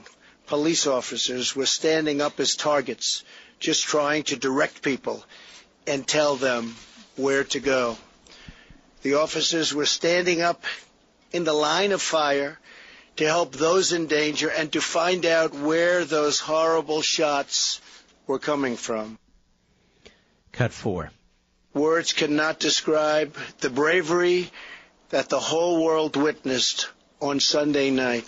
police 0.47 0.87
officers 0.87 1.55
were 1.55 1.65
standing 1.65 2.21
up 2.21 2.39
as 2.39 2.55
targets, 2.55 3.23
just 3.59 3.83
trying 3.83 4.23
to 4.23 4.35
direct 4.35 4.81
people 4.81 5.25
and 5.87 6.07
tell 6.07 6.35
them 6.35 6.75
where 7.15 7.43
to 7.43 7.59
go. 7.59 7.97
The 9.01 9.15
officers 9.15 9.73
were 9.73 9.85
standing 9.85 10.41
up 10.41 10.63
in 11.31 11.43
the 11.43 11.53
line 11.53 11.91
of 11.91 12.01
fire 12.01 12.59
to 13.17 13.25
help 13.25 13.53
those 13.53 13.91
in 13.91 14.07
danger 14.07 14.49
and 14.49 14.71
to 14.73 14.81
find 14.81 15.25
out 15.25 15.53
where 15.53 16.05
those 16.05 16.39
horrible 16.39 17.01
shots 17.01 17.81
were 18.27 18.39
coming 18.39 18.75
from. 18.75 19.17
Cut 20.51 20.73
four. 20.73 21.11
Words 21.73 22.13
cannot 22.13 22.59
describe 22.59 23.37
the 23.59 23.69
bravery 23.69 24.49
that 25.09 25.29
the 25.29 25.39
whole 25.39 25.83
world 25.83 26.15
witnessed 26.15 26.89
on 27.21 27.39
Sunday 27.39 27.89
night. 27.89 28.27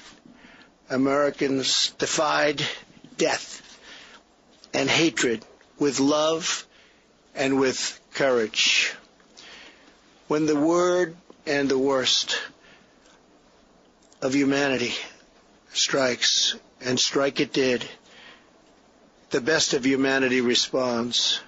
Americans 0.89 1.91
defied 1.97 2.63
death 3.17 3.61
and 4.73 4.89
hatred 4.89 5.43
with 5.79 5.99
love 5.99 6.65
and 7.35 7.59
with 7.59 7.99
courage. 8.13 8.93
When 10.27 10.45
the 10.45 10.55
word 10.55 11.15
and 11.45 11.69
the 11.69 11.77
worst 11.77 12.39
of 14.21 14.33
humanity 14.33 14.93
strikes, 15.73 16.55
and 16.81 16.99
strike 16.99 17.39
it 17.39 17.53
did, 17.53 17.85
the 19.29 19.41
best 19.41 19.73
of 19.73 19.85
humanity 19.85 20.41
responds. 20.41 21.39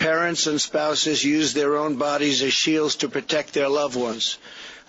Parents 0.00 0.46
and 0.46 0.58
spouses 0.58 1.22
used 1.22 1.54
their 1.54 1.76
own 1.76 1.96
bodies 1.96 2.42
as 2.42 2.54
shields 2.54 2.96
to 2.96 3.08
protect 3.10 3.52
their 3.52 3.68
loved 3.68 3.96
ones. 3.96 4.38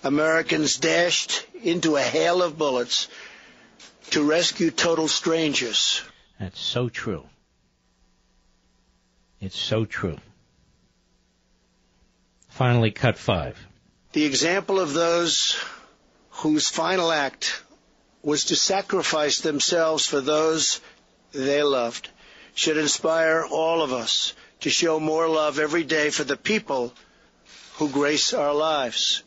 Americans 0.06 0.78
dashed 0.78 1.46
into 1.62 1.98
a 1.98 2.02
hail 2.02 2.42
of 2.42 2.58
bullets 2.58 3.10
to 4.12 4.24
rescue 4.24 4.72
total 4.72 5.10
strangers. 5.10 6.02
That's 6.40 6.62
so 6.62 6.88
true. 6.88 7.26
It's 9.42 9.60
so 9.60 9.84
true. 9.84 10.18
Finally, 12.48 12.92
cut 12.92 13.18
five. 13.18 13.58
The 14.14 14.24
example 14.24 14.80
of 14.80 14.94
those 14.94 15.62
whose 16.30 16.70
final 16.70 17.12
act 17.12 17.62
was 18.24 18.46
to 18.46 18.56
sacrifice 18.56 19.42
themselves 19.42 20.06
for 20.06 20.22
those 20.22 20.80
they 21.34 21.64
loved 21.64 22.08
should 22.54 22.78
inspire 22.78 23.44
all 23.44 23.82
of 23.82 23.92
us 23.92 24.34
to 24.62 24.70
show 24.70 25.00
more 25.00 25.28
love 25.28 25.60
every 25.60 25.84
day 25.84 26.10
for 26.10 26.24
the 26.24 26.38
people 26.38 26.94
who 27.76 27.90
grace 27.90 28.34
our 28.34 28.54
lives. 28.54 29.24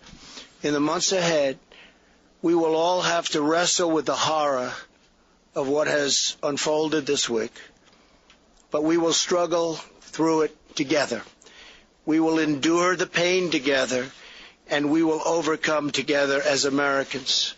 In 0.63 0.73
the 0.73 0.81
months 0.81 1.13
ahead, 1.13 1.59
we 2.41 2.55
will 2.55 2.75
all 2.75 3.03
have 3.03 3.29
to 3.31 3.43
wrestle 3.43 3.91
with 3.91 4.07
the 4.07 4.15
horror 4.15 4.73
of 5.55 5.69
what 5.69 5.87
has 5.87 6.37
unfolded 6.43 7.07
this 7.07 7.29
week. 7.29 7.53
But 8.71 8.85
we 8.85 8.97
will 8.97 9.13
struggle 9.13 9.75
through 10.01 10.43
it 10.43 10.77
together. 10.77 11.23
We 12.07 12.21
will 12.21 12.39
endure 12.39 12.97
the 12.97 13.07
pain 13.07 13.51
together 13.51 14.11
and 14.69 14.91
we 14.91 15.03
will 15.03 15.23
overcome 15.25 15.91
together 15.91 16.41
as 16.43 16.65
Americans. 16.65 17.55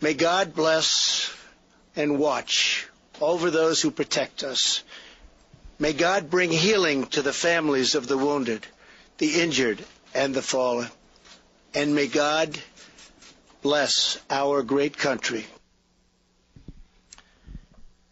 May 0.00 0.14
God 0.14 0.54
bless 0.54 1.32
and 1.94 2.18
watch 2.18 2.86
over 3.20 3.50
those 3.50 3.80
who 3.80 3.90
protect 3.90 4.42
us. 4.42 4.82
May 5.78 5.92
God 5.92 6.30
bring 6.30 6.50
healing 6.50 7.06
to 7.08 7.22
the 7.22 7.32
families 7.32 7.94
of 7.94 8.08
the 8.08 8.16
wounded, 8.16 8.66
the 9.18 9.42
injured, 9.42 9.84
and 10.14 10.34
the 10.34 10.42
fallen. 10.42 10.88
And 11.74 11.94
may 11.94 12.06
God 12.06 12.58
bless 13.60 14.18
our 14.30 14.62
great 14.62 14.96
country. 14.96 15.44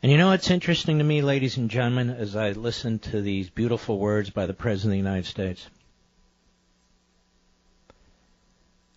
And 0.02 0.12
you 0.12 0.18
know 0.18 0.28
what's 0.28 0.50
interesting 0.50 0.98
to 0.98 1.04
me, 1.04 1.22
ladies 1.22 1.56
and 1.56 1.70
gentlemen, 1.70 2.10
as 2.10 2.36
I 2.36 2.50
listen 2.50 2.98
to 2.98 3.22
these 3.22 3.48
beautiful 3.48 3.98
words 3.98 4.28
by 4.28 4.44
the 4.44 4.52
President 4.52 4.90
of 4.90 4.92
the 4.92 5.08
United 5.08 5.26
States? 5.26 5.66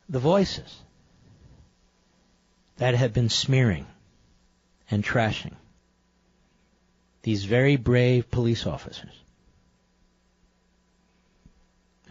The 0.10 0.20
voices 0.20 0.76
that 2.76 2.96
have 2.96 3.14
been 3.14 3.30
smearing 3.30 3.88
and 4.92 5.02
trashing 5.02 5.56
these 7.28 7.44
very 7.44 7.76
brave 7.76 8.32
police 8.32 8.66
officers 8.66 9.12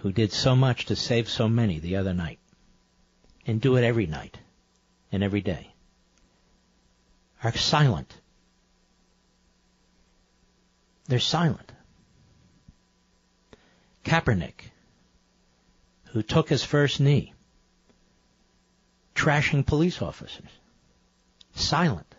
who 0.00 0.12
did 0.12 0.30
so 0.30 0.54
much 0.54 0.84
to 0.84 0.94
save 0.94 1.26
so 1.26 1.48
many 1.48 1.78
the 1.78 1.96
other 1.96 2.12
night 2.12 2.38
and 3.46 3.58
do 3.58 3.76
it 3.76 3.82
every 3.82 4.04
night 4.04 4.36
and 5.10 5.22
every 5.22 5.40
day 5.40 5.72
are 7.42 7.56
silent. 7.56 8.20
They're 11.08 11.18
silent. 11.18 11.72
Kaepernick, 14.04 14.70
who 16.12 16.22
took 16.22 16.50
his 16.50 16.62
first 16.62 17.00
knee, 17.00 17.32
trashing 19.14 19.64
police 19.64 20.02
officers, 20.02 20.50
silent. 21.54 22.15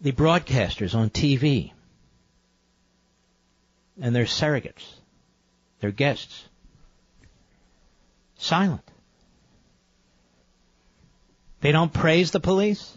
The 0.00 0.12
broadcasters 0.12 0.94
on 0.94 1.10
TV 1.10 1.72
and 4.00 4.14
their 4.14 4.24
surrogates, 4.24 4.84
their 5.80 5.90
guests, 5.90 6.44
silent. 8.36 8.82
They 11.60 11.72
don't 11.72 11.92
praise 11.92 12.30
the 12.30 12.40
police. 12.40 12.96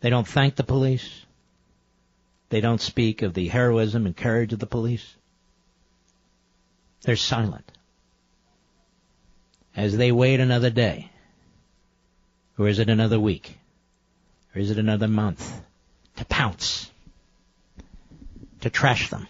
They 0.00 0.10
don't 0.10 0.26
thank 0.26 0.54
the 0.54 0.64
police. 0.64 1.26
They 2.50 2.60
don't 2.60 2.80
speak 2.80 3.22
of 3.22 3.34
the 3.34 3.48
heroism 3.48 4.06
and 4.06 4.16
courage 4.16 4.52
of 4.52 4.58
the 4.58 4.66
police. 4.66 5.16
They're 7.02 7.16
silent. 7.16 7.70
As 9.76 9.96
they 9.96 10.12
wait 10.12 10.40
another 10.40 10.70
day. 10.70 11.10
Or 12.56 12.68
is 12.68 12.78
it 12.78 12.88
another 12.88 13.20
week? 13.20 13.58
Or 14.58 14.60
is 14.60 14.72
it 14.72 14.78
another 14.80 15.06
month? 15.06 15.60
To 16.16 16.24
pounce. 16.24 16.90
To 18.62 18.70
trash 18.70 19.08
them. 19.08 19.28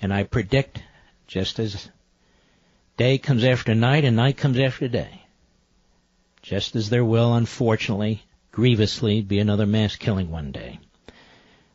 And 0.00 0.14
I 0.14 0.22
predict, 0.22 0.80
just 1.26 1.58
as 1.58 1.88
day 2.96 3.18
comes 3.18 3.42
after 3.42 3.74
night 3.74 4.04
and 4.04 4.14
night 4.14 4.36
comes 4.36 4.60
after 4.60 4.86
day, 4.86 5.22
just 6.42 6.76
as 6.76 6.88
there 6.88 7.04
will, 7.04 7.34
unfortunately, 7.34 8.22
grievously 8.52 9.22
be 9.22 9.40
another 9.40 9.66
mass 9.66 9.96
killing 9.96 10.30
one 10.30 10.52
day. 10.52 10.78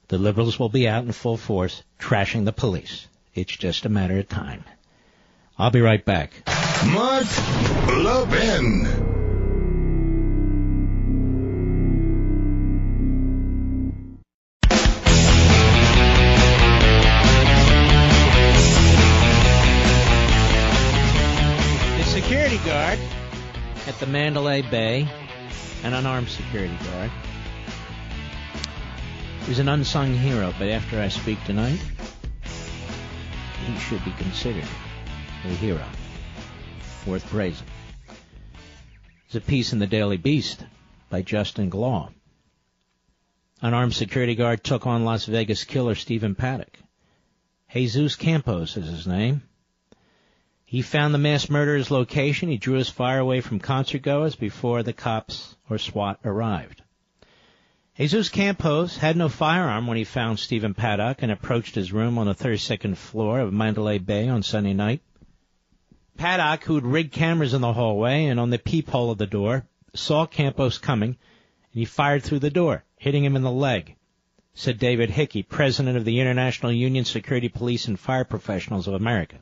The 0.07 0.18
liberals 0.18 0.57
will 0.57 0.70
be 0.70 0.88
out 0.88 1.03
in 1.03 1.11
full 1.11 1.36
force 1.36 1.84
trashing 1.99 2.45
the 2.45 2.53
police. 2.53 3.07
It's 3.36 3.57
just 3.57 3.86
a 3.86 3.89
matter 3.89 4.18
of 4.20 4.30
time. 4.30 4.63
I'll 5.57 5.72
be 5.72 5.82
right 5.82 6.05
back. 6.05 6.32
Mark 6.86 7.28
Levin. 7.89 9.16
At 23.98 24.02
the 24.02 24.12
Mandalay 24.12 24.62
Bay, 24.62 25.10
an 25.82 25.95
unarmed 25.95 26.30
security 26.30 26.78
guard, 26.86 27.10
He's 29.48 29.58
an 29.58 29.68
unsung 29.68 30.14
hero, 30.14 30.54
but 30.60 30.68
after 30.68 31.02
I 31.02 31.08
speak 31.08 31.43
tonight, 31.45 31.80
he 33.66 33.80
should 33.80 34.06
be 34.06 34.12
considered 34.12 34.68
a 35.45 35.48
hero, 35.48 35.84
worth 37.08 37.26
praising. 37.26 37.66
There's 39.32 39.43
a 39.43 39.48
piece 39.48 39.74
in 39.74 39.80
the 39.80 39.88
Daily 39.88 40.18
Beast 40.18 40.64
by 41.10 41.24
Justin 41.24 41.70
Glawe. 41.70 42.10
An 43.64 43.74
armed 43.74 43.95
security 43.95 44.36
guard 44.36 44.64
took 44.64 44.86
on 44.86 45.06
Las 45.06 45.26
Vegas 45.26 45.64
killer 45.64 45.95
Stephen 45.95 46.36
Paddock. 46.36 46.78
Jesus 47.74 48.16
Campos 48.16 48.78
is 48.78 48.88
his 48.88 49.08
name. 49.08 49.41
He 50.70 50.82
found 50.82 51.13
the 51.13 51.18
mass 51.18 51.49
murderer's 51.49 51.91
location. 51.91 52.49
He 52.49 52.57
drew 52.57 52.76
his 52.76 52.89
fire 52.89 53.20
away 53.20 53.39
from 53.39 53.61
concertgoers 53.61 54.36
before 54.36 54.84
the 54.84 54.91
cops 54.91 55.55
or 55.70 55.78
SWAT 55.78 56.20
arrived. 56.26 56.82
Jesus 57.97 58.28
Campos 58.28 58.97
had 58.97 59.15
no 59.15 59.30
firearm 59.30 59.88
when 59.88 59.95
he 59.95 60.03
found 60.03 60.39
Stephen 60.39 60.74
Paddock 60.74 61.24
and 61.24 61.32
approached 61.32 61.76
his 61.76 61.93
room 61.93 62.18
on 62.18 62.28
the 62.28 62.36
32nd 62.36 62.97
floor 62.97 63.39
of 63.39 63.53
Mandalay 63.53 63.97
Bay 63.97 64.28
on 64.28 64.43
Sunday 64.43 64.74
night. 64.74 64.99
Paddock, 66.18 66.65
who'd 66.65 66.84
rigged 66.84 67.13
cameras 67.13 67.53
in 67.53 67.61
the 67.61 67.72
hallway 67.72 68.26
and 68.26 68.38
on 68.38 68.49
the 68.49 68.59
peephole 68.59 69.09
of 69.09 69.18
the 69.18 69.26
door, 69.26 69.65
saw 69.95 70.26
Campos 70.26 70.80
coming 70.80 71.11
and 71.11 71.80
he 71.80 71.86
fired 71.86 72.24
through 72.24 72.39
the 72.39 72.49
door, 72.49 72.84
hitting 72.97 73.24
him 73.24 73.38
in 73.38 73.41
the 73.41 73.49
leg, 73.49 73.95
said 74.53 74.80
David 74.80 75.11
Hickey, 75.11 75.43
president 75.43 75.95
of 75.95 76.03
the 76.03 76.20
International 76.20 76.74
Union 76.74 77.05
Security 77.05 77.47
Police 77.47 77.88
and 77.88 77.97
Fire 77.97 78.26
Professionals 78.26 78.89
of 78.89 78.93
America. 78.93 79.38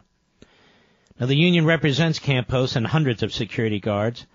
Now 1.19 1.27
the 1.27 1.37
union 1.37 1.65
represents 1.65 2.19
Campos 2.19 2.75
and 2.75 2.85
hundreds 2.85 3.23
of 3.23 3.33
security 3.33 3.79
guards 3.79 4.25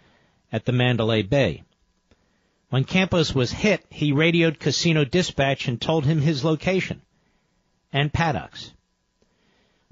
at 0.51 0.64
the 0.64 0.72
Mandalay 0.72 1.22
Bay. 1.22 1.62
When 2.70 2.85
Campos 2.85 3.35
was 3.35 3.53
hit, 3.53 3.85
he 3.91 4.12
radioed 4.12 4.61
Casino 4.61 5.05
Dispatch 5.05 5.68
and 5.68 5.81
told 5.81 6.07
him 6.07 6.22
his 6.22 6.45
location 6.45 7.03
and 7.93 8.12
Paddock's. 8.12 8.72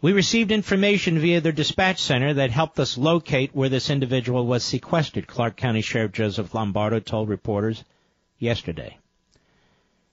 We 0.01 0.13
received 0.13 0.53
information 0.53 1.19
via 1.19 1.41
their 1.41 1.51
dispatch 1.51 1.99
center 1.99 2.35
that 2.35 2.53
helped 2.53 2.79
us 2.79 2.97
locate 2.97 3.55
where 3.55 3.69
this 3.69 3.91
individual 3.91 4.47
was 4.47 4.63
sequestered, 4.63 5.27
Clark 5.27 5.57
County 5.57 5.81
Sheriff 5.81 6.13
Joseph 6.13 6.55
Lombardo 6.55 7.01
told 7.01 7.29
reporters 7.29 7.83
yesterday. 8.39 8.97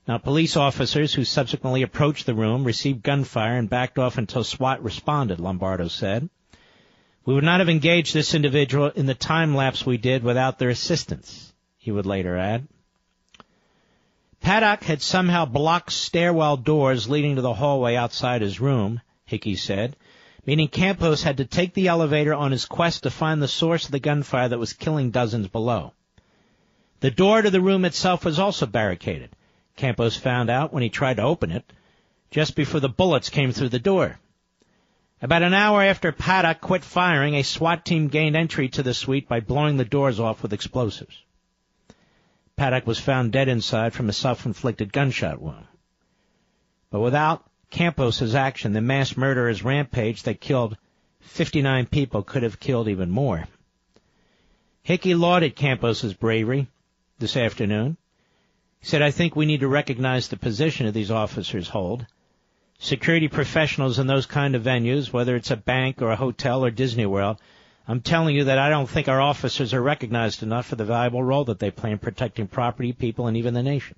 Now, 0.07 0.17
police 0.17 0.57
officers 0.57 1.13
who 1.13 1.23
subsequently 1.23 1.83
approached 1.83 2.25
the 2.25 2.33
room 2.33 2.63
received 2.63 3.03
gunfire 3.03 3.57
and 3.57 3.69
backed 3.69 3.99
off 3.99 4.17
until 4.17 4.43
SWAT 4.43 4.83
responded, 4.83 5.39
Lombardo 5.39 5.87
said. 5.87 6.29
We 7.25 7.33
would 7.33 7.43
not 7.43 7.59
have 7.59 7.69
engaged 7.69 8.13
this 8.13 8.35
individual 8.35 8.89
in 8.89 9.07
the 9.07 9.15
time 9.15 9.55
lapse 9.55 9.85
we 9.85 9.97
did 9.97 10.23
without 10.23 10.59
their 10.59 10.69
assistance, 10.69 11.53
he 11.77 11.91
would 11.91 12.05
later 12.05 12.37
add. 12.37 12.67
Paddock 14.41 14.83
had 14.83 15.01
somehow 15.01 15.45
blocked 15.45 15.91
stairwell 15.91 16.55
doors 16.55 17.09
leading 17.09 17.35
to 17.35 17.41
the 17.41 17.55
hallway 17.55 17.95
outside 17.95 18.43
his 18.43 18.59
room, 18.59 19.01
Hickey 19.25 19.55
said, 19.55 19.95
meaning 20.45 20.67
Campos 20.67 21.23
had 21.23 21.37
to 21.37 21.45
take 21.45 21.73
the 21.73 21.87
elevator 21.87 22.35
on 22.35 22.51
his 22.51 22.65
quest 22.65 23.01
to 23.03 23.09
find 23.09 23.41
the 23.41 23.47
source 23.47 23.85
of 23.85 23.91
the 23.91 23.99
gunfire 23.99 24.49
that 24.49 24.59
was 24.59 24.73
killing 24.73 25.09
dozens 25.09 25.47
below. 25.47 25.93
The 26.99 27.09
door 27.09 27.41
to 27.41 27.49
the 27.49 27.59
room 27.59 27.85
itself 27.85 28.23
was 28.23 28.37
also 28.37 28.67
barricaded. 28.67 29.31
Campos 29.75 30.15
found 30.15 30.51
out 30.51 30.71
when 30.71 30.83
he 30.83 30.89
tried 30.89 31.17
to 31.17 31.23
open 31.23 31.51
it, 31.51 31.65
just 32.29 32.55
before 32.55 32.79
the 32.79 32.87
bullets 32.87 33.29
came 33.29 33.51
through 33.51 33.69
the 33.69 33.79
door. 33.79 34.19
About 35.21 35.43
an 35.43 35.53
hour 35.53 35.81
after 35.81 36.11
Paddock 36.11 36.61
quit 36.61 36.83
firing, 36.83 37.35
a 37.35 37.43
SWAT 37.43 37.85
team 37.85 38.09
gained 38.09 38.35
entry 38.35 38.67
to 38.69 38.83
the 38.83 38.93
suite 38.93 39.29
by 39.29 39.39
blowing 39.39 39.77
the 39.77 39.85
doors 39.85 40.19
off 40.19 40.43
with 40.43 40.53
explosives. 40.53 41.23
Paddock 42.57 42.85
was 42.85 42.99
found 42.99 43.31
dead 43.31 43.47
inside 43.47 43.93
from 43.93 44.09
a 44.09 44.13
self-inflicted 44.13 44.91
gunshot 44.91 45.41
wound. 45.41 45.67
But 46.89 46.99
without 46.99 47.49
Campos's 47.71 48.35
action, 48.35 48.73
the 48.73 48.81
mass 48.81 49.17
murderer's 49.17 49.63
rampage 49.63 50.23
that 50.23 50.41
killed 50.41 50.77
59 51.21 51.87
people 51.87 52.23
could 52.23 52.43
have 52.43 52.59
killed 52.59 52.87
even 52.87 53.09
more. 53.09 53.47
Hickey 54.83 55.15
lauded 55.15 55.55
Campos's 55.55 56.13
bravery 56.13 56.67
this 57.19 57.35
afternoon. 57.35 57.97
He 58.79 58.85
said, 58.85 59.01
I 59.01 59.11
think 59.11 59.35
we 59.35 59.45
need 59.45 59.61
to 59.61 59.67
recognize 59.67 60.27
the 60.27 60.37
position 60.37 60.85
that 60.85 60.91
these 60.91 61.09
officers 61.11 61.69
hold. 61.69 62.05
Security 62.77 63.27
professionals 63.27 63.99
in 63.99 64.07
those 64.07 64.25
kind 64.25 64.55
of 64.55 64.63
venues, 64.63 65.11
whether 65.11 65.35
it's 65.35 65.51
a 65.51 65.55
bank 65.55 66.01
or 66.01 66.11
a 66.11 66.15
hotel 66.15 66.63
or 66.63 66.71
Disney 66.71 67.05
World, 67.05 67.37
I'm 67.87 68.01
telling 68.01 68.35
you 68.35 68.45
that 68.45 68.57
I 68.57 68.69
don't 68.69 68.89
think 68.89 69.07
our 69.07 69.21
officers 69.21 69.73
are 69.73 69.81
recognized 69.81 70.43
enough 70.43 70.65
for 70.65 70.75
the 70.75 70.85
valuable 70.85 71.23
role 71.23 71.45
that 71.45 71.59
they 71.59 71.71
play 71.71 71.91
in 71.91 71.99
protecting 71.99 72.47
property, 72.47 72.93
people, 72.93 73.27
and 73.27 73.37
even 73.37 73.53
the 73.53 73.63
nation. 73.63 73.95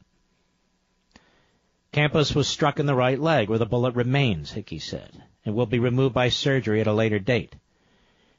Campos 1.91 2.35
was 2.35 2.47
struck 2.47 2.79
in 2.79 2.85
the 2.85 2.95
right 2.95 3.19
leg 3.19 3.49
where 3.49 3.59
the 3.59 3.65
bullet 3.65 3.95
remains, 3.95 4.51
Hickey 4.51 4.79
said, 4.79 5.23
and 5.45 5.55
will 5.55 5.65
be 5.65 5.79
removed 5.79 6.13
by 6.13 6.29
surgery 6.29 6.81
at 6.81 6.87
a 6.87 6.93
later 6.93 7.17
date. 7.17 7.55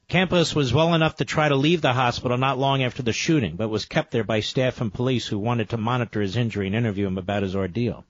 Campos 0.09 0.55
was 0.55 0.73
well 0.73 0.95
enough 0.95 1.17
to 1.17 1.25
try 1.25 1.49
to 1.49 1.57
leave 1.57 1.81
the 1.81 1.93
hospital 1.93 2.39
not 2.39 2.59
long 2.59 2.83
after 2.83 3.03
the 3.03 3.13
shooting, 3.13 3.57
but 3.57 3.69
was 3.69 3.85
kept 3.85 4.11
there 4.11 4.25
by 4.25 4.41
staff 4.41 4.81
and 4.81 4.93
police 4.93 5.27
who 5.27 5.39
wanted 5.39 5.71
to 5.71 5.77
monitor 5.77 6.21
his 6.21 6.37
injury 6.37 6.67
and 6.67 6.77
interview 6.77 7.07
him 7.07 7.19
about 7.19 7.43
his 7.43 7.57
ordeal. 7.57 8.05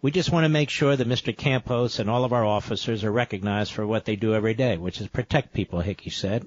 We 0.00 0.12
just 0.12 0.30
want 0.30 0.44
to 0.44 0.48
make 0.48 0.70
sure 0.70 0.94
that 0.94 1.08
Mr. 1.08 1.36
Campos 1.36 1.98
and 1.98 2.08
all 2.08 2.24
of 2.24 2.32
our 2.32 2.44
officers 2.44 3.02
are 3.02 3.10
recognized 3.10 3.72
for 3.72 3.86
what 3.86 4.04
they 4.04 4.14
do 4.14 4.32
every 4.32 4.54
day, 4.54 4.76
which 4.76 5.00
is 5.00 5.08
protect 5.08 5.52
people, 5.52 5.80
Hickey 5.80 6.10
said. 6.10 6.46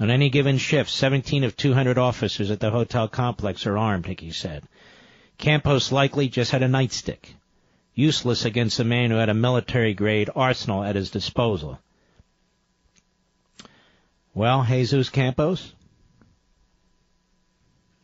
On 0.00 0.10
any 0.10 0.28
given 0.28 0.58
shift, 0.58 0.90
17 0.90 1.44
of 1.44 1.56
200 1.56 1.96
officers 1.96 2.50
at 2.50 2.58
the 2.58 2.70
hotel 2.70 3.06
complex 3.06 3.66
are 3.66 3.78
armed, 3.78 4.06
Hickey 4.06 4.32
said. 4.32 4.64
Campos 5.38 5.92
likely 5.92 6.28
just 6.28 6.50
had 6.50 6.64
a 6.64 6.68
nightstick, 6.68 7.34
useless 7.94 8.44
against 8.44 8.80
a 8.80 8.84
man 8.84 9.10
who 9.10 9.16
had 9.16 9.28
a 9.28 9.34
military-grade 9.34 10.30
arsenal 10.34 10.82
at 10.82 10.96
his 10.96 11.10
disposal. 11.10 11.78
Well, 14.34 14.64
Jesus 14.64 15.08
Campos 15.08 15.72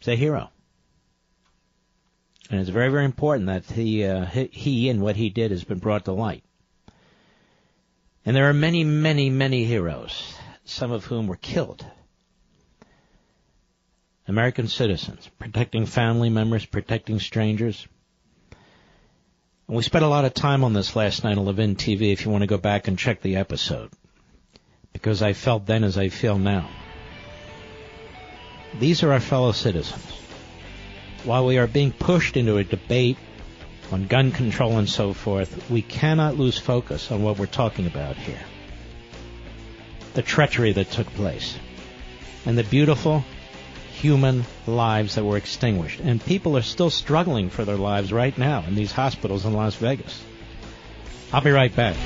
is 0.01 0.09
a 0.09 0.17
hero. 0.17 0.51
And 2.55 2.61
it's 2.61 2.71
very, 2.71 2.89
very 2.89 3.05
important 3.05 3.49
that 3.49 3.65
he, 3.65 4.05
uh, 4.05 4.27
he 4.27 4.89
and 4.89 5.01
what 5.01 5.17
he 5.17 5.29
did 5.29 5.51
has 5.51 5.65
been 5.65 5.81
brought 5.81 6.05
to 6.05 6.13
light. 6.13 6.45
And 8.25 8.37
there 8.37 8.49
are 8.49 8.55
many, 8.55 8.85
many, 8.85 9.29
many 9.29 9.65
heroes, 9.65 10.33
some 10.65 10.93
of 10.93 11.05
whom 11.05 11.27
were 11.27 11.35
killed. 11.35 11.85
American 14.29 14.69
citizens, 14.69 15.29
protecting 15.37 15.85
family 15.85 16.31
members, 16.31 16.65
protecting 16.65 17.19
strangers. 17.19 17.89
And 19.67 19.77
we 19.77 19.83
spent 19.83 20.05
a 20.05 20.09
lot 20.09 20.25
of 20.25 20.33
time 20.33 20.63
on 20.63 20.75
this 20.75 20.95
last 20.95 21.25
night 21.25 21.37
on 21.37 21.47
Levin 21.47 21.75
TV 21.75 22.13
if 22.13 22.25
you 22.25 22.31
want 22.31 22.43
to 22.43 22.47
go 22.47 22.59
back 22.59 22.87
and 22.87 22.97
check 22.97 23.21
the 23.21 23.35
episode. 23.35 23.91
Because 24.93 25.23
I 25.23 25.33
felt 25.33 25.67
then 25.67 25.83
as 25.83 25.99
I 25.99 26.09
feel 26.09 26.39
now. 26.39 26.71
These 28.79 29.03
are 29.03 29.11
our 29.11 29.19
fellow 29.19 29.51
citizens. 29.51 30.24
While 31.25 31.47
we 31.47 31.59
are 31.59 31.67
being 31.67 31.91
pushed 31.91 32.37
into 32.37 32.59
a 32.59 32.65
debate 32.65 33.17
on 33.91 34.07
gun 34.07 34.31
control 34.31 34.79
and 34.79 34.89
so 34.89 35.15
forth, 35.15 35.71
we 35.71 35.81
cannot 35.81 36.37
lose 36.37 36.59
focus 36.59 37.11
on 37.11 37.23
what 37.23 37.39
we're 37.39 37.47
talking 37.47 37.87
about 37.87 38.17
here. 38.17 38.41
The 40.13 40.23
treachery 40.23 40.73
that 40.73 40.91
took 40.91 41.07
place. 41.15 41.57
And 42.45 42.59
the 42.59 42.65
beautiful 42.65 43.25
human 43.95 44.45
lives 44.67 45.15
that 45.15 45.25
were 45.25 45.39
extinguished. 45.39 46.01
And 46.01 46.23
people 46.23 46.59
are 46.59 46.63
still 46.63 46.91
struggling 46.91 47.49
for 47.49 47.65
their 47.65 47.77
lives 47.77 48.13
right 48.13 48.37
now 48.37 48.65
in 48.69 48.75
these 48.75 48.93
hospitals 48.93 49.47
in 49.47 49.55
Las 49.55 49.77
Vegas. 49.77 50.23
I'll 51.33 51.41
be 51.41 51.51
right 51.51 51.75
back. 51.75 51.97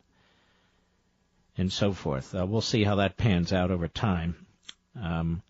and 1.57 1.71
so 1.71 1.93
forth. 1.93 2.35
Uh, 2.35 2.45
we'll 2.45 2.59
see 2.59 2.83
how 2.83 2.95
that 2.95 3.15
pans 3.15 3.53
out 3.53 3.71
over 3.71 3.87
time. 3.87 4.45
Um, 5.01 5.41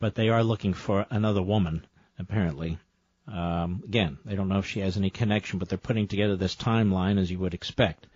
but 0.00 0.16
they 0.16 0.30
are 0.30 0.42
looking 0.42 0.74
for 0.74 1.06
another 1.10 1.42
woman, 1.42 1.86
apparently. 2.18 2.78
Um, 3.28 3.84
again, 3.84 4.18
they 4.24 4.34
don't 4.34 4.48
know 4.48 4.58
if 4.58 4.66
she 4.66 4.80
has 4.80 4.96
any 4.96 5.10
connection, 5.10 5.60
but 5.60 5.68
they're 5.68 5.78
putting 5.78 6.08
together 6.08 6.34
this 6.34 6.56
timeline 6.56 7.20
as 7.20 7.30
you 7.30 7.38
would 7.38 7.54
expect 7.54 8.08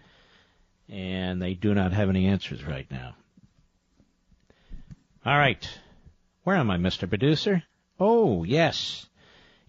and 0.93 1.41
they 1.41 1.55
do 1.55 1.73
not 1.73 1.95
have 1.95 2.11
any 2.11 2.27
answers 2.27 2.63
right 2.63 2.87
now. 2.91 3.15
All 5.25 5.39
right. 5.39 5.67
Where 6.45 6.57
am 6.57 6.71
I, 6.71 6.77
Mr. 6.77 7.09
Producer? 7.09 7.63
Oh, 7.99 8.45
yes. 8.45 9.07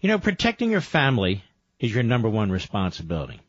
You 0.02 0.08
know, 0.08 0.18
protecting 0.18 0.70
your 0.70 0.82
family 0.82 1.42
is 1.80 1.94
your 1.94 2.02
number 2.02 2.28
one 2.28 2.50
responsibility. 2.52 3.40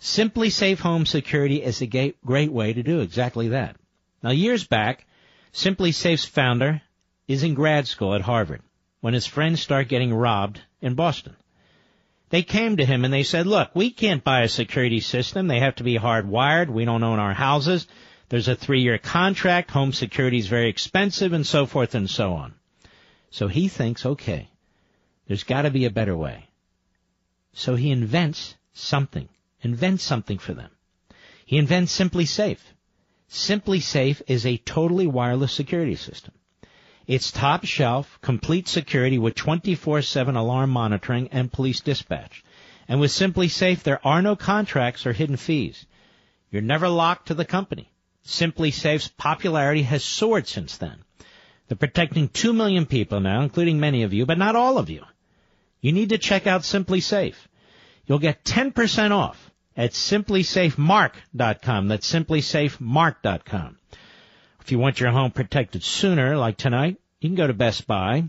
SimpliSafe 0.00 0.78
Home 0.78 1.04
Security 1.04 1.62
is 1.62 1.82
a 1.82 2.14
great 2.24 2.52
way 2.52 2.72
to 2.72 2.82
do 2.82 3.00
exactly 3.00 3.48
that. 3.48 3.76
Now, 4.22 4.30
years 4.30 4.66
back, 4.66 5.06
SimpliSafe's 5.52 6.24
founder 6.24 6.80
is 7.28 7.42
in 7.42 7.52
grad 7.54 7.86
school 7.86 8.14
at 8.14 8.22
Harvard 8.22 8.62
when 9.00 9.12
his 9.12 9.26
friends 9.26 9.60
start 9.60 9.88
getting 9.88 10.14
robbed 10.14 10.62
in 10.80 10.94
Boston. 10.94 11.36
They 12.30 12.42
came 12.42 12.76
to 12.76 12.84
him 12.84 13.04
and 13.04 13.14
they 13.14 13.22
said, 13.22 13.46
look, 13.46 13.70
we 13.74 13.90
can't 13.90 14.24
buy 14.24 14.42
a 14.42 14.48
security 14.48 15.00
system. 15.00 15.46
They 15.46 15.60
have 15.60 15.76
to 15.76 15.84
be 15.84 15.98
hardwired. 15.98 16.68
We 16.68 16.84
don't 16.84 17.04
own 17.04 17.18
our 17.18 17.34
houses. 17.34 17.86
There's 18.28 18.48
a 18.48 18.56
three 18.56 18.82
year 18.82 18.98
contract. 18.98 19.70
Home 19.70 19.92
security 19.92 20.38
is 20.38 20.48
very 20.48 20.68
expensive 20.68 21.32
and 21.32 21.46
so 21.46 21.66
forth 21.66 21.94
and 21.94 22.10
so 22.10 22.32
on. 22.32 22.54
So 23.30 23.46
he 23.46 23.68
thinks, 23.68 24.04
okay, 24.04 24.48
there's 25.26 25.44
got 25.44 25.62
to 25.62 25.70
be 25.70 25.84
a 25.84 25.90
better 25.90 26.16
way. 26.16 26.48
So 27.52 27.76
he 27.76 27.90
invents 27.90 28.54
something, 28.72 29.28
invents 29.62 30.02
something 30.02 30.38
for 30.38 30.52
them. 30.52 30.70
He 31.44 31.58
invents 31.58 31.96
SimpliSafe. 31.96 32.58
Simply 33.28 33.80
Safe 33.80 34.22
is 34.26 34.46
a 34.46 34.56
totally 34.56 35.06
wireless 35.06 35.52
security 35.52 35.96
system. 35.96 36.34
It's 37.06 37.30
top 37.30 37.64
shelf, 37.64 38.18
complete 38.20 38.66
security 38.66 39.18
with 39.18 39.34
24-7 39.36 40.36
alarm 40.36 40.70
monitoring 40.70 41.28
and 41.30 41.52
police 41.52 41.80
dispatch. 41.80 42.44
And 42.88 43.00
with 43.00 43.12
SimpliSafe, 43.12 43.82
there 43.82 44.04
are 44.06 44.22
no 44.22 44.34
contracts 44.36 45.06
or 45.06 45.12
hidden 45.12 45.36
fees. 45.36 45.86
You're 46.50 46.62
never 46.62 46.88
locked 46.88 47.28
to 47.28 47.34
the 47.34 47.44
company. 47.44 47.92
SimpliSafe's 48.24 49.08
popularity 49.08 49.82
has 49.82 50.04
soared 50.04 50.48
since 50.48 50.76
then. 50.78 50.98
They're 51.68 51.76
protecting 51.76 52.28
2 52.28 52.52
million 52.52 52.86
people 52.86 53.20
now, 53.20 53.42
including 53.42 53.78
many 53.80 54.02
of 54.02 54.12
you, 54.12 54.26
but 54.26 54.38
not 54.38 54.56
all 54.56 54.78
of 54.78 54.90
you. 54.90 55.02
You 55.80 55.92
need 55.92 56.08
to 56.10 56.18
check 56.18 56.46
out 56.46 56.62
SimpliSafe. 56.62 57.36
You'll 58.06 58.18
get 58.18 58.44
10% 58.44 59.10
off 59.10 59.50
at 59.76 59.92
simplisafemark.com. 59.92 61.88
That's 61.88 62.12
simplisafemark.com. 62.12 63.78
If 64.66 64.72
you 64.72 64.80
want 64.80 64.98
your 64.98 65.12
home 65.12 65.30
protected 65.30 65.84
sooner, 65.84 66.36
like 66.36 66.56
tonight, 66.56 66.96
you 67.20 67.28
can 67.28 67.36
go 67.36 67.46
to 67.46 67.52
Best 67.52 67.86
Buy. 67.86 68.24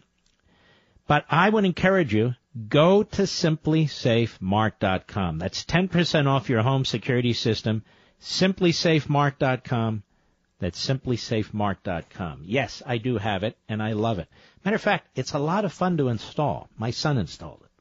But 1.08 1.26
I 1.32 1.50
would 1.50 1.66
encourage 1.66 2.14
you, 2.14 2.36
go 2.70 3.02
to 3.02 3.24
simplisafemark.com. 3.24 5.40
That's 5.40 5.66
10% 5.66 6.28
off 6.28 6.48
your 6.48 6.62
home 6.62 6.86
security 6.86 7.34
system. 7.34 7.84
Simplisafemark.com. 8.22 10.04
That's 10.60 10.88
simplisafemark.com. 10.88 12.44
Yes, 12.46 12.84
I 12.86 13.00
do 13.00 13.18
have 13.18 13.42
it, 13.42 13.58
and 13.68 13.82
I 13.82 13.94
love 13.94 14.20
it. 14.20 14.28
Matter 14.64 14.76
of 14.76 14.82
fact, 14.84 15.08
it's 15.16 15.34
a 15.34 15.40
lot 15.40 15.66
of 15.66 15.74
fun 15.74 15.98
to 15.98 16.10
install. 16.10 16.70
My 16.78 16.92
son 16.92 17.18
installed 17.18 17.64
it. 17.64 17.72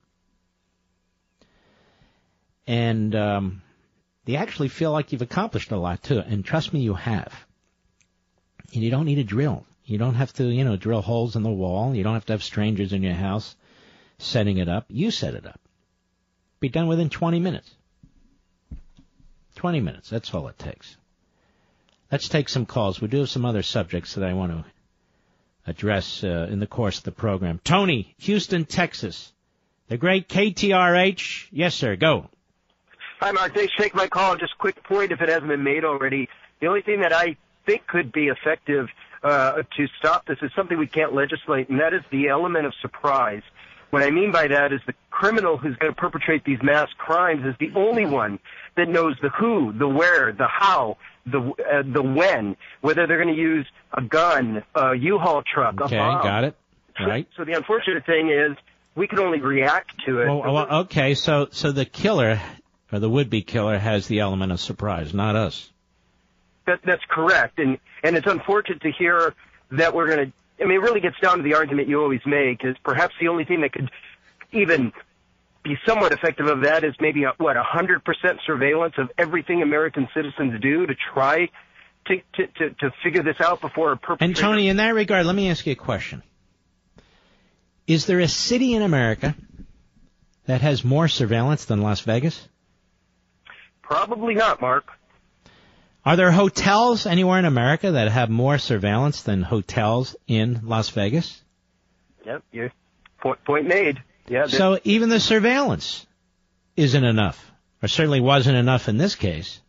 And 2.67 3.15
um, 3.15 3.61
you 4.25 4.37
actually 4.37 4.69
feel 4.69 4.93
like 4.93 5.13
you've 5.13 5.21
accomplished 5.21 5.73
a 5.73 5.77
lot, 5.77 6.03
too. 6.03 6.21
And 6.21 6.43
trust 6.43 6.73
me, 6.73 6.81
you 6.81 6.95
have. 6.95 7.46
And 8.75 8.83
you 8.83 8.91
don't 8.91 9.07
need 9.07 9.19
a 9.19 9.25
drill. 9.25 9.65
You 9.85 9.99
don't 9.99 10.15
have 10.15 10.33
to, 10.35 10.45
you 10.45 10.65
know, 10.65 10.77
drill 10.77 11.03
holes 11.03 11.37
in 11.37 11.43
the 11.43 11.51
wall. 11.51 11.95
You 11.95 12.03
don't 12.03 12.15
have 12.15 12.27
to 12.27 12.33
have 12.33 12.43
strangers 12.43 12.93
in 12.93 13.03
your 13.03 13.15
house 13.15 13.55
setting 14.19 14.59
it 14.59 14.69
up. 14.69 14.87
You 14.89 15.11
set 15.11 15.35
it 15.35 15.47
up. 15.47 15.61
Be 16.61 16.69
done 16.69 16.89
within 16.89 17.11
20 17.11 17.39
minutes. 17.39 17.71
20 19.57 19.81
minutes. 19.81 20.11
That's 20.11 20.33
all 20.35 20.49
it 20.49 20.59
takes. 20.59 20.97
Let's 22.11 22.29
take 22.29 22.49
some 22.49 22.67
calls. 22.67 23.01
We 23.01 23.09
do 23.09 23.19
have 23.19 23.29
some 23.29 23.45
other 23.45 23.63
subjects 23.63 24.15
that 24.15 24.25
I 24.25 24.35
want 24.35 24.53
to 24.53 24.65
address 25.67 26.23
uh, 26.23 26.49
in 26.51 26.61
the 26.61 26.67
course 26.67 26.99
of 26.99 27.05
the 27.05 27.13
program. 27.13 27.61
Tony, 27.65 28.15
Houston, 28.19 28.65
Texas. 28.65 29.33
The 29.89 29.97
great 29.97 30.29
KTRH. 30.29 31.49
Yes, 31.51 31.75
sir. 31.75 31.97
Go. 31.97 32.29
Hi, 33.21 33.33
Mark. 33.33 33.55
Thanks 33.55 33.73
for 33.75 33.83
taking 33.83 33.97
my 33.97 34.09
call. 34.09 34.37
Just 34.37 34.53
a 34.53 34.59
quick 34.59 34.83
point, 34.85 35.13
if 35.13 35.21
it 35.21 35.29
hasn't 35.29 35.49
been 35.49 35.63
made 35.63 35.85
already. 35.85 36.29
The 36.61 36.67
only 36.67 36.83
thing 36.83 37.01
that 37.01 37.13
I 37.13 37.37
think 37.67 37.87
could 37.87 38.13
be 38.13 38.29
effective 38.29 38.89
uh, 39.23 39.63
to 39.77 39.87
stop 39.99 40.27
this 40.27 40.39
is 40.43 40.51
something 40.55 40.79
we 40.79 40.87
can't 40.87 41.15
legislate, 41.15 41.69
and 41.69 41.81
that 41.81 41.93
is 41.93 42.03
the 42.11 42.29
element 42.29 42.67
of 42.67 42.73
surprise. 42.81 43.43
What 43.91 44.03
I 44.03 44.11
mean 44.11 44.33
by 44.33 44.49
that 44.49 44.73
is 44.73 44.81
the 44.87 44.95
criminal 45.11 45.57
who's 45.57 45.77
going 45.77 45.93
to 45.93 46.01
perpetrate 46.01 46.45
these 46.45 46.63
mass 46.63 46.89
crimes 46.99 47.47
is 47.47 47.55
the 47.59 47.73
only 47.79 48.05
one 48.05 48.39
that 48.77 48.89
knows 48.89 49.17
the 49.23 49.31
who, 49.31 49.73
the 49.73 49.89
where, 49.89 50.33
the 50.33 50.47
how, 50.47 50.99
the 51.25 51.39
uh, 51.39 51.83
the 51.85 52.03
when, 52.03 52.57
whether 52.81 53.07
they're 53.07 53.23
going 53.23 53.35
to 53.35 53.41
use 53.41 53.67
a 53.93 54.03
gun, 54.03 54.63
a 54.75 54.95
U-Haul 54.95 55.43
truck, 55.43 55.81
Okay, 55.81 55.97
a 55.97 55.99
bomb. 55.99 56.19
Okay, 56.19 56.29
got 56.29 56.45
it. 56.45 56.57
Right. 56.99 57.29
So 57.37 57.45
the 57.45 57.53
unfortunate 57.53 58.07
thing 58.07 58.31
is 58.31 58.57
we 58.95 59.07
can 59.07 59.19
only 59.19 59.41
react 59.41 60.05
to 60.07 60.21
it. 60.21 60.27
Well, 60.27 60.53
well, 60.53 60.67
okay, 60.83 61.15
so 61.15 61.49
so 61.51 61.73
the 61.73 61.85
killer 61.85 62.41
or 62.93 62.99
the 62.99 63.11
would-be 63.11 63.43
killer 63.43 63.79
has 63.79 64.07
the 64.07 64.21
element 64.21 64.53
of 64.53 64.61
surprise, 64.61 65.13
not 65.13 65.37
us. 65.37 65.71
That, 66.67 66.81
that's 66.85 67.05
correct, 67.09 67.59
and 67.59 67.79
and 68.03 68.17
it's 68.17 68.27
unfortunate 68.27 68.83
to 68.83 68.91
hear 68.91 69.35
that 69.71 69.95
we're 69.95 70.07
going 70.09 70.27
to. 70.27 70.65
I 70.65 70.67
mean, 70.67 70.79
it 70.79 70.83
really 70.83 71.01
gets 71.01 71.19
down 71.21 71.37
to 71.37 71.43
the 71.43 71.55
argument 71.55 71.89
you 71.89 72.01
always 72.01 72.23
make, 72.27 72.65
is 72.65 72.77
perhaps 72.83 73.15
the 73.21 73.29
only 73.29 73.45
thing 73.45 73.61
that 73.61 73.73
could 73.73 73.91
even 74.53 74.93
be 75.63 75.77
somewhat 75.87 76.13
effective 76.13 76.47
of 76.47 76.63
that 76.63 76.85
is 76.85 76.95
maybe 77.01 77.25
a, 77.25 77.33
what 77.39 77.57
a 77.57 77.63
hundred 77.63 78.05
percent 78.05 78.41
surveillance 78.47 78.95
of 78.99 79.11
everything 79.19 79.63
American 79.63 80.09
citizens 80.15 80.61
do 80.61 80.87
to 80.87 80.95
try 81.13 81.49
to 82.07 82.17
to 82.35 82.47
to, 82.59 82.71
to 82.71 82.91
figure 83.03 83.23
this 83.23 83.41
out 83.41 83.61
before 83.61 83.93
a 83.93 83.97
perpetrator. 83.97 84.25
And 84.25 84.37
Tony, 84.37 84.69
in 84.69 84.79
that 84.79 84.95
regard, 84.95 85.27
let 85.27 85.35
me 85.35 85.51
ask 85.51 85.67
you 85.67 85.73
a 85.73 85.77
question. 85.77 86.23
Is 87.87 88.07
there 88.07 88.21
a 88.21 88.29
city 88.29 88.75
in 88.75 88.83
America 88.83 89.37
that 90.47 90.61
has 90.61 90.85
more 90.85 91.07
surveillance 91.07 91.67
than 91.67 91.81
Las 91.83 92.01
Vegas? 92.01 92.49
Probably 93.83 94.35
not, 94.35 94.61
Mark. 94.61 94.91
Are 96.07 96.15
there 96.15 96.31
hotels 96.31 97.05
anywhere 97.05 97.41
in 97.41 97.45
America 97.45 97.91
that 97.91 98.13
have 98.13 98.31
more 98.31 98.59
surveillance 98.59 99.23
than 99.23 99.43
hotels 99.43 100.15
in 100.29 100.61
Las 100.63 100.89
Vegas? 100.91 101.43
Yep, 102.25 102.45
you 102.53 102.71
point 103.19 103.45
point 103.45 103.67
made. 103.67 104.01
Yeah. 104.29 104.47
So 104.47 104.79
even 104.85 105.09
the 105.09 105.19
surveillance 105.19 106.07
isn't 106.77 107.03
enough, 107.03 107.51
or 107.83 107.89
certainly 107.89 108.21
wasn't 108.21 108.57
enough 108.57 108.89
in 108.89 108.99
this 108.99 109.17
case. 109.17 109.61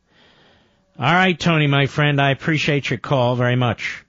All 1.00 1.12
right, 1.12 1.40
Tony, 1.40 1.66
my 1.66 1.88
friend, 1.88 2.22
I 2.22 2.30
appreciate 2.30 2.88
your 2.88 3.00
call 3.00 3.36
very 3.36 3.56
much. 3.56 4.06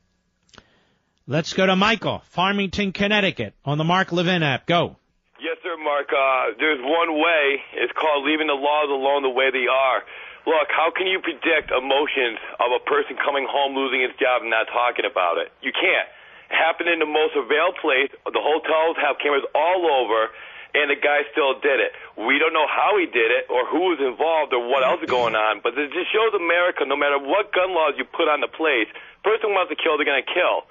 Let's 1.26 1.54
go 1.54 1.64
to 1.64 1.76
Michael, 1.76 2.22
Farmington, 2.30 2.92
Connecticut, 2.92 3.54
on 3.64 3.78
the 3.78 3.84
Mark 3.84 4.12
Levin 4.12 4.42
app. 4.42 4.66
Go. 4.66 4.96
Yes, 5.40 5.56
sir, 5.62 5.76
Mark. 5.82 6.08
Uh, 6.12 6.56
there's 6.58 6.80
one 6.82 7.14
way. 7.14 7.60
It's 7.74 7.92
called 7.92 8.26
leaving 8.26 8.48
the 8.48 8.54
laws 8.54 8.88
alone 8.90 9.22
the 9.22 9.30
way 9.30 9.50
they 9.50 9.66
are. 9.66 10.02
Look, 10.48 10.72
how 10.72 10.88
can 10.88 11.04
you 11.04 11.20
predict 11.20 11.68
emotions 11.68 12.40
of 12.56 12.72
a 12.72 12.80
person 12.88 13.20
coming 13.20 13.44
home 13.44 13.76
losing 13.76 14.00
his 14.00 14.16
job 14.16 14.40
and 14.40 14.48
not 14.48 14.64
talking 14.72 15.04
about 15.04 15.36
it? 15.36 15.52
You 15.60 15.76
can't. 15.76 16.08
It 16.48 16.56
happened 16.56 16.88
in 16.88 17.04
the 17.04 17.10
most 17.10 17.36
surveilled 17.36 17.76
place. 17.76 18.08
The 18.24 18.40
hotels 18.40 18.96
have 18.96 19.20
cameras 19.20 19.44
all 19.52 19.84
over, 19.84 20.32
and 20.72 20.88
the 20.88 20.96
guy 20.96 21.28
still 21.36 21.60
did 21.60 21.84
it. 21.84 21.92
We 22.16 22.40
don't 22.40 22.56
know 22.56 22.64
how 22.64 22.96
he 22.96 23.04
did 23.04 23.28
it 23.28 23.52
or 23.52 23.68
who 23.68 23.92
was 23.92 24.00
involved 24.00 24.56
or 24.56 24.64
what 24.64 24.80
else 24.80 25.04
is 25.04 25.12
going 25.12 25.36
on, 25.36 25.60
but 25.60 25.76
it 25.76 25.92
just 25.92 26.08
shows 26.08 26.32
America, 26.32 26.88
no 26.88 26.96
matter 26.96 27.20
what 27.20 27.52
gun 27.52 27.76
laws 27.76 28.00
you 28.00 28.08
put 28.08 28.32
on 28.32 28.40
the 28.40 28.48
place, 28.48 28.88
person 29.20 29.52
wants 29.52 29.68
to 29.68 29.76
kill, 29.76 30.00
they're 30.00 30.08
going 30.08 30.24
to 30.24 30.32
kill. 30.32 30.64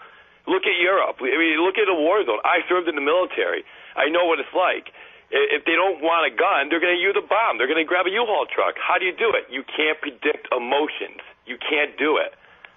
Look 0.49 0.65
at 0.65 0.73
Europe. 0.82 1.21
I 1.21 1.38
mean, 1.38 1.61
look 1.61 1.78
at 1.78 1.86
a 1.86 1.93
war 1.93 2.25
zone. 2.25 2.41
I 2.41 2.65
served 2.65 2.89
in 2.89 2.97
the 2.97 3.05
military. 3.05 3.61
I 3.93 4.09
know 4.09 4.25
what 4.25 4.41
it's 4.41 4.49
like. 4.57 4.89
If 5.30 5.65
they 5.65 5.73
don't 5.73 6.01
want 6.01 6.32
a 6.32 6.36
gun, 6.36 6.69
they're 6.69 6.80
going 6.80 6.95
to 6.95 7.01
use 7.01 7.15
a 7.17 7.28
bomb. 7.28 7.57
They're 7.57 7.67
going 7.67 7.84
to 7.84 7.88
grab 7.88 8.05
a 8.05 8.09
U-Haul 8.09 8.45
truck. 8.53 8.75
How 8.80 8.97
do 8.97 9.05
you 9.05 9.11
do 9.11 9.34
it? 9.36 9.51
You 9.51 9.63
can't 9.63 9.99
predict 9.99 10.47
emotions. 10.55 11.19
You 11.45 11.57
can't 11.57 11.97
do 11.97 12.17
it. 12.17 12.34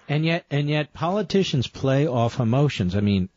And 0.09 0.25
yet, 0.25 0.45
and 0.51 0.69
yet, 0.69 0.93
politicians 0.93 1.67
play 1.67 2.07
off 2.07 2.39
emotions. 2.39 2.95
I 2.95 2.99
mean, 2.99 3.29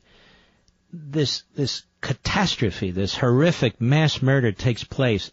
this 0.92 1.44
this 1.54 1.82
catastrophe, 2.00 2.90
this 2.90 3.14
horrific 3.14 3.80
mass 3.80 4.20
murder 4.20 4.50
takes 4.50 4.82
place, 4.82 5.30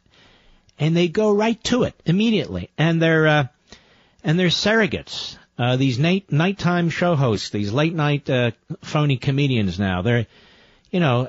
and 0.78 0.96
they 0.96 1.08
go 1.08 1.34
right 1.34 1.62
to 1.66 1.84
it 1.84 1.96
immediately. 2.06 2.70
And 2.78 3.02
they're 3.02 3.28
uh, 3.28 3.48
and 4.24 4.40
they're 4.40 4.48
surrogates. 4.48 5.38
Uh, 5.58 5.76
these 5.76 6.00
night 6.00 6.32
nighttime 6.32 6.90
show 6.90 7.16
hosts, 7.16 7.50
these 7.50 7.72
late 7.72 7.94
night 7.94 8.30
uh, 8.30 8.52
phony 8.82 9.18
comedians. 9.18 9.80
Now 9.80 10.02
they're, 10.02 10.28
you 10.92 11.00
know, 11.00 11.22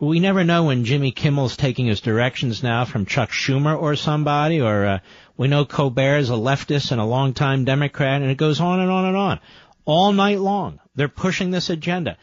uh, 0.00 0.04
we 0.04 0.20
never 0.20 0.42
know 0.42 0.64
when 0.64 0.86
Jimmy 0.86 1.12
Kimmel's 1.12 1.56
taking 1.56 1.86
his 1.86 2.00
directions 2.00 2.62
now 2.62 2.86
from 2.86 3.04
Chuck 3.04 3.28
Schumer 3.28 3.78
or 3.78 3.94
somebody, 3.94 4.62
or 4.62 4.86
uh, 4.86 4.98
we 5.36 5.48
know 5.48 5.66
Colbert 5.66 6.16
is 6.16 6.30
a 6.30 6.34
leftist 6.34 6.92
and 6.92 7.00
a 7.00 7.04
longtime 7.04 7.66
Democrat, 7.66 8.22
and 8.22 8.30
it 8.30 8.38
goes 8.38 8.58
on 8.58 8.80
and 8.80 8.90
on 8.90 9.04
and 9.04 9.16
on, 9.16 9.40
all 9.84 10.12
night 10.12 10.40
long. 10.40 10.80
They're 10.94 11.08
pushing 11.08 11.50
this 11.50 11.68
agenda, 11.68 12.16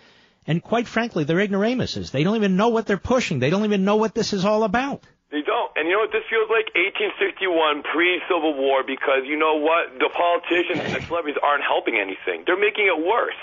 and 0.48 0.64
quite 0.64 0.88
frankly, 0.88 1.26
they're 1.26 1.40
ignoramuses. 1.40 2.10
They 2.10 2.24
don't 2.24 2.38
even 2.38 2.58
know 2.58 2.70
what 2.70 2.88
they're 2.88 2.98
pushing. 2.98 3.38
They 3.38 3.52
don't 3.52 3.66
even 3.66 3.86
know 3.86 3.98
what 3.98 4.16
this 4.16 4.34
is 4.34 4.44
all 4.44 4.64
about. 4.64 5.04
They 5.30 5.46
don't. 5.46 5.70
And 5.76 5.86
you 5.88 5.94
know 5.94 6.10
what? 6.10 6.12
This 6.12 6.26
feels 6.26 6.50
like 6.50 6.74
1861 6.74 7.84
pre-Civil 7.86 8.58
War 8.58 8.82
because 8.82 9.30
you 9.30 9.38
know 9.38 9.62
what? 9.62 9.94
The 10.02 10.10
politicians 10.10 10.90
and 10.90 10.96
the 10.98 11.06
celebrities 11.06 11.38
aren't 11.38 11.62
helping 11.62 12.02
anything. 12.02 12.50
They're 12.50 12.60
making 12.60 12.90
it 12.90 12.98
worse. 12.98 13.38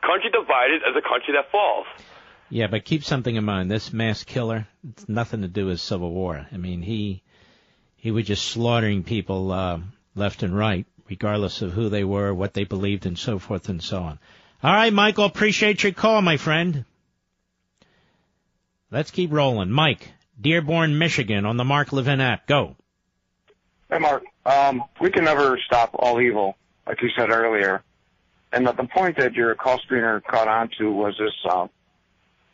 Country 0.00 0.32
divided 0.32 0.80
as 0.80 0.96
a 0.96 1.04
country 1.04 1.36
that 1.36 1.52
falls. 1.52 1.84
Yeah, 2.48 2.68
but 2.68 2.84
keep 2.84 3.02
something 3.02 3.34
in 3.34 3.44
mind. 3.44 3.70
This 3.70 3.92
mass 3.92 4.22
killer, 4.22 4.68
it's 4.88 5.08
nothing 5.08 5.42
to 5.42 5.48
do 5.48 5.66
with 5.66 5.80
Civil 5.80 6.10
War. 6.10 6.46
I 6.52 6.56
mean, 6.56 6.82
he 6.82 7.22
he 7.96 8.10
was 8.10 8.26
just 8.26 8.44
slaughtering 8.44 9.02
people 9.02 9.50
uh, 9.50 9.80
left 10.14 10.42
and 10.42 10.56
right, 10.56 10.86
regardless 11.08 11.62
of 11.62 11.72
who 11.72 11.88
they 11.88 12.04
were, 12.04 12.32
what 12.32 12.54
they 12.54 12.64
believed, 12.64 13.06
and 13.06 13.18
so 13.18 13.38
forth 13.38 13.68
and 13.68 13.82
so 13.82 13.98
on. 13.98 14.18
All 14.62 14.72
right, 14.72 14.92
Michael, 14.92 15.24
appreciate 15.24 15.82
your 15.82 15.92
call, 15.92 16.22
my 16.22 16.36
friend. 16.36 16.84
Let's 18.90 19.10
keep 19.10 19.32
rolling. 19.32 19.70
Mike, 19.70 20.12
Dearborn, 20.40 20.98
Michigan, 20.98 21.44
on 21.44 21.56
the 21.56 21.64
Mark 21.64 21.92
Levin 21.92 22.20
app. 22.20 22.46
Go. 22.46 22.76
Hey, 23.90 23.98
Mark. 23.98 24.22
Um, 24.44 24.84
we 25.00 25.10
can 25.10 25.24
never 25.24 25.58
stop 25.66 25.90
all 25.98 26.20
evil, 26.20 26.56
like 26.86 27.02
you 27.02 27.10
said 27.16 27.30
earlier. 27.30 27.82
And 28.52 28.66
the, 28.66 28.72
the 28.72 28.84
point 28.84 29.16
that 29.18 29.34
your 29.34 29.54
call 29.56 29.80
screener 29.80 30.22
caught 30.22 30.46
on 30.46 30.70
to 30.78 30.92
was 30.92 31.14
this, 31.18 31.34
uh, 31.50 31.66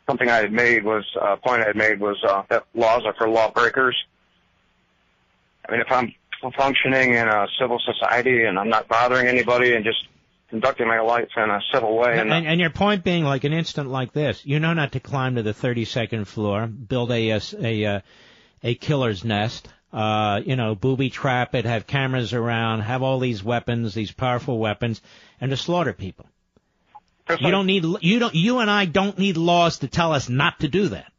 something 0.07 0.29
I 0.29 0.37
had 0.37 0.51
made 0.51 0.83
was, 0.83 1.05
uh, 1.19 1.35
point 1.37 1.61
I 1.61 1.67
had 1.67 1.75
made 1.75 1.99
was, 1.99 2.17
uh, 2.27 2.43
that 2.49 2.65
laws 2.73 3.03
are 3.05 3.13
for 3.13 3.29
lawbreakers. 3.29 3.95
I 5.67 5.71
mean, 5.71 5.81
if 5.81 5.91
I'm 5.91 6.13
functioning 6.57 7.13
in 7.13 7.27
a 7.27 7.47
civil 7.59 7.79
society 7.79 8.43
and 8.43 8.59
I'm 8.59 8.69
not 8.69 8.87
bothering 8.87 9.27
anybody 9.27 9.73
and 9.73 9.85
just 9.85 10.07
conducting 10.49 10.87
my 10.87 10.99
life 10.99 11.29
in 11.35 11.49
a 11.49 11.59
civil 11.73 11.97
way 11.97 12.19
And, 12.19 12.31
and, 12.31 12.45
and 12.45 12.59
your 12.59 12.69
point 12.69 13.03
being, 13.03 13.23
like 13.23 13.43
an 13.43 13.53
instant 13.53 13.89
like 13.89 14.13
this, 14.13 14.45
you 14.45 14.59
know 14.59 14.73
not 14.73 14.91
to 14.91 14.99
climb 14.99 15.35
to 15.35 15.41
the 15.41 15.53
32nd 15.53 16.27
floor, 16.27 16.67
build 16.67 17.11
a 17.11 17.31
a 17.31 17.41
a, 17.59 17.85
uh, 17.85 17.99
a 18.61 18.75
killer's 18.75 19.23
nest, 19.23 19.67
uh, 19.91 20.41
you 20.45 20.55
know, 20.55 20.75
booby 20.75 21.09
trap 21.09 21.55
it, 21.55 21.65
have 21.65 21.87
cameras 21.87 22.33
around, 22.33 22.81
have 22.81 23.01
all 23.01 23.19
these 23.19 23.43
weapons, 23.43 23.93
these 23.93 24.11
powerful 24.11 24.59
weapons, 24.59 25.01
and 25.39 25.51
to 25.51 25.57
slaughter 25.57 25.93
people. 25.93 26.27
You 27.29 27.51
don't 27.51 27.65
need 27.65 27.85
you 28.01 28.19
don't 28.19 28.35
you 28.35 28.59
and 28.59 28.69
I 28.69 28.85
don't 28.85 29.17
need 29.17 29.37
laws 29.37 29.79
to 29.79 29.87
tell 29.87 30.11
us 30.11 30.29
not 30.29 30.59
to 30.59 30.67
do 30.67 30.89
that. 30.89 31.11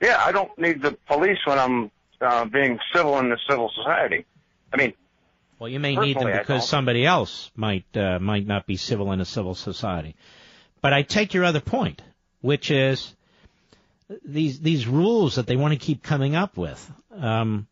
yeah, 0.00 0.22
I 0.24 0.32
don't 0.32 0.56
need 0.58 0.80
the 0.82 0.92
police 1.06 1.38
when 1.44 1.58
I'm, 1.58 1.90
uh, 2.20 2.46
being 2.46 2.78
civil 2.94 3.18
in 3.18 3.28
the 3.28 3.38
civil 3.48 3.70
society. 3.74 4.24
I 4.72 4.76
mean, 4.76 4.94
Well, 5.58 5.68
you 5.68 5.80
may 5.80 5.96
need 5.96 6.18
them 6.18 6.32
because 6.32 6.68
somebody 6.68 7.04
else 7.04 7.50
might 7.54 7.84
uh, 7.94 8.18
might 8.18 8.46
not 8.46 8.66
be 8.66 8.76
civil 8.76 9.12
in 9.12 9.20
a 9.20 9.24
civil 9.24 9.54
society. 9.54 10.16
But 10.80 10.92
I 10.92 11.02
take 11.02 11.34
your 11.34 11.44
other 11.44 11.60
point, 11.60 12.00
which 12.40 12.70
is 12.70 13.14
these 14.24 14.60
these 14.60 14.86
rules 14.86 15.34
that 15.34 15.46
they 15.46 15.56
want 15.56 15.72
to 15.72 15.78
keep 15.78 16.02
coming 16.02 16.34
up 16.34 16.56
with. 16.56 16.90
Um, 17.12 17.66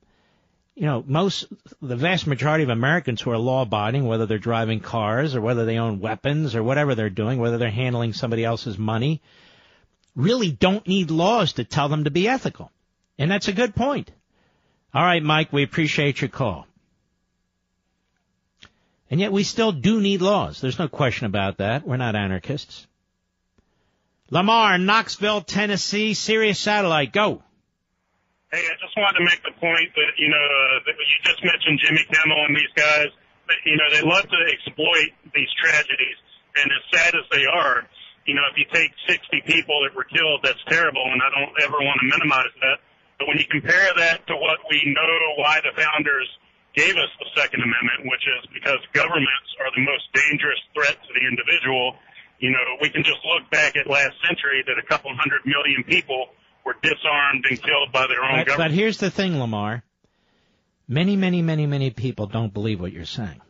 you 0.82 0.88
know, 0.88 1.04
most 1.06 1.46
the 1.80 1.94
vast 1.94 2.26
majority 2.26 2.64
of 2.64 2.68
Americans 2.68 3.20
who 3.20 3.30
are 3.30 3.38
law-abiding, 3.38 4.04
whether 4.04 4.26
they're 4.26 4.36
driving 4.36 4.80
cars 4.80 5.36
or 5.36 5.40
whether 5.40 5.64
they 5.64 5.78
own 5.78 6.00
weapons 6.00 6.56
or 6.56 6.62
whatever 6.64 6.96
they're 6.96 7.08
doing, 7.08 7.38
whether 7.38 7.56
they're 7.56 7.70
handling 7.70 8.12
somebody 8.12 8.44
else's 8.44 8.76
money, 8.76 9.22
really 10.16 10.50
don't 10.50 10.84
need 10.88 11.12
laws 11.12 11.52
to 11.52 11.62
tell 11.62 11.88
them 11.88 12.02
to 12.02 12.10
be 12.10 12.26
ethical. 12.26 12.72
And 13.16 13.30
that's 13.30 13.46
a 13.46 13.52
good 13.52 13.76
point. 13.76 14.10
All 14.92 15.04
right, 15.04 15.22
Mike, 15.22 15.52
we 15.52 15.62
appreciate 15.62 16.20
your 16.20 16.30
call. 16.30 16.66
And 19.08 19.20
yet 19.20 19.30
we 19.30 19.44
still 19.44 19.70
do 19.70 20.00
need 20.00 20.20
laws. 20.20 20.60
There's 20.60 20.80
no 20.80 20.88
question 20.88 21.26
about 21.26 21.58
that. 21.58 21.86
We're 21.86 21.96
not 21.96 22.16
anarchists. 22.16 22.88
Lamar, 24.30 24.78
Knoxville, 24.78 25.42
Tennessee, 25.42 26.14
Sirius 26.14 26.58
Satellite, 26.58 27.12
go. 27.12 27.44
Hey, 28.52 28.68
I 28.68 28.76
just 28.76 28.92
wanted 29.00 29.16
to 29.16 29.24
make 29.24 29.40
the 29.48 29.56
point 29.56 29.88
that, 29.96 30.12
you 30.20 30.28
know, 30.28 30.36
uh, 30.36 30.84
that 30.84 30.92
you 30.92 31.16
just 31.24 31.40
mentioned 31.40 31.80
Jimmy 31.80 32.04
Kimmel 32.04 32.36
and 32.44 32.52
these 32.52 32.74
guys, 32.76 33.08
that, 33.48 33.58
you 33.64 33.80
know, 33.80 33.88
they 33.88 34.04
love 34.04 34.28
to 34.28 34.40
exploit 34.52 35.08
these 35.32 35.48
tragedies. 35.56 36.20
And 36.60 36.68
as 36.68 36.84
sad 36.92 37.16
as 37.16 37.24
they 37.32 37.48
are, 37.48 37.88
you 38.28 38.36
know, 38.36 38.44
if 38.52 38.60
you 38.60 38.68
take 38.68 38.92
60 39.08 39.48
people 39.48 39.80
that 39.88 39.96
were 39.96 40.04
killed, 40.04 40.44
that's 40.44 40.60
terrible, 40.68 41.00
and 41.00 41.24
I 41.24 41.32
don't 41.32 41.56
ever 41.64 41.80
want 41.80 41.96
to 42.04 42.06
minimize 42.12 42.52
that. 42.60 42.84
But 43.16 43.32
when 43.32 43.32
when 43.32 43.40
you 43.40 43.48
compare 43.48 43.88
that 43.96 44.26
to 44.28 44.36
what 44.36 44.60
we 44.68 44.84
know 44.84 45.16
why 45.40 45.64
the 45.64 45.72
founders 45.72 46.28
gave 46.76 46.92
us 47.00 47.08
the 47.24 47.32
Second 47.32 47.64
Amendment, 47.64 48.04
which 48.04 48.20
is 48.36 48.44
because 48.52 48.84
governments 48.92 49.48
are 49.64 49.72
the 49.72 49.80
most 49.80 50.12
dangerous 50.12 50.60
threat 50.76 51.00
to 51.00 51.10
the 51.16 51.24
individual, 51.24 51.96
you 52.44 52.52
know, 52.52 52.60
we 52.84 52.92
can 52.92 53.00
just 53.00 53.24
look 53.24 53.48
back 53.48 53.80
at 53.80 53.88
last 53.88 54.12
century 54.28 54.60
that 54.68 54.76
a 54.76 54.84
couple 54.84 55.08
hundred 55.16 55.40
million 55.48 55.80
people 55.88 56.36
were 56.64 56.76
disarmed 56.82 57.44
and 57.48 57.60
killed 57.62 57.92
by 57.92 58.06
their 58.06 58.22
own 58.22 58.38
But, 58.38 58.46
government. 58.46 58.70
but 58.70 58.76
here's 58.76 58.98
the 58.98 59.10
thing, 59.10 59.38
Lamar. 59.38 59.82
Many, 60.88 61.16
many, 61.16 61.42
many, 61.42 61.66
many 61.66 61.90
people 61.90 62.26
don't 62.26 62.52
believe 62.52 62.80
what 62.80 62.92
you're 62.92 63.04
saying. 63.04 63.40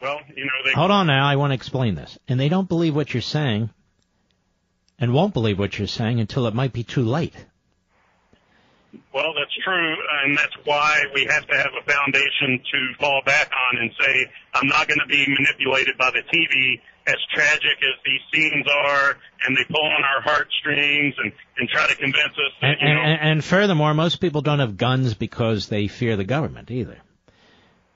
Well, 0.00 0.20
you 0.34 0.44
know, 0.44 0.50
they 0.64 0.72
Hold 0.72 0.90
on 0.90 1.06
now, 1.06 1.26
I 1.26 1.36
want 1.36 1.50
to 1.50 1.54
explain 1.54 1.94
this. 1.94 2.18
And 2.28 2.38
they 2.38 2.48
don't 2.48 2.68
believe 2.68 2.94
what 2.94 3.12
you're 3.12 3.20
saying 3.20 3.70
and 4.98 5.12
won't 5.12 5.32
believe 5.34 5.58
what 5.58 5.78
you're 5.78 5.88
saying 5.88 6.20
until 6.20 6.46
it 6.46 6.54
might 6.54 6.72
be 6.72 6.84
too 6.84 7.02
late. 7.04 7.34
Well, 9.12 9.34
that's 9.34 9.52
true, 9.64 9.96
and 10.24 10.36
that's 10.36 10.54
why 10.64 11.02
we 11.14 11.24
have 11.24 11.46
to 11.46 11.56
have 11.56 11.70
a 11.78 11.90
foundation 11.90 12.60
to 12.72 12.94
fall 12.98 13.20
back 13.24 13.50
on 13.70 13.78
and 13.80 13.90
say, 14.00 14.30
I'm 14.54 14.66
not 14.66 14.88
going 14.88 15.00
to 15.00 15.06
be 15.06 15.26
manipulated 15.28 15.98
by 15.98 16.10
the 16.10 16.22
TV, 16.22 16.80
as 17.08 17.16
tragic 17.32 17.78
as 17.82 17.94
these 18.04 18.20
scenes 18.32 18.66
are, 18.70 19.16
and 19.46 19.56
they 19.56 19.64
pull 19.64 19.84
on 19.84 20.04
our 20.04 20.20
heartstrings 20.22 21.14
and, 21.18 21.32
and 21.56 21.68
try 21.68 21.86
to 21.88 21.94
convince 21.96 22.32
us 22.32 22.52
that, 22.60 22.76
And, 22.80 22.88
you 22.88 22.94
know, 22.94 23.00
and, 23.00 23.20
and 23.20 23.44
furthermore, 23.44 23.94
most 23.94 24.20
people 24.20 24.42
don't 24.42 24.58
have 24.58 24.76
guns 24.76 25.14
because 25.14 25.68
they 25.68 25.88
fear 25.88 26.16
the 26.16 26.24
government 26.24 26.70
either. 26.70 26.98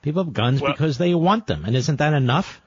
People 0.01 0.23
have 0.23 0.33
guns 0.33 0.61
because 0.61 0.97
they 0.97 1.13
want 1.13 1.47
them, 1.47 1.63
and 1.65 1.75
isn't 1.75 1.97
that 1.97 2.13
enough? 2.13 2.59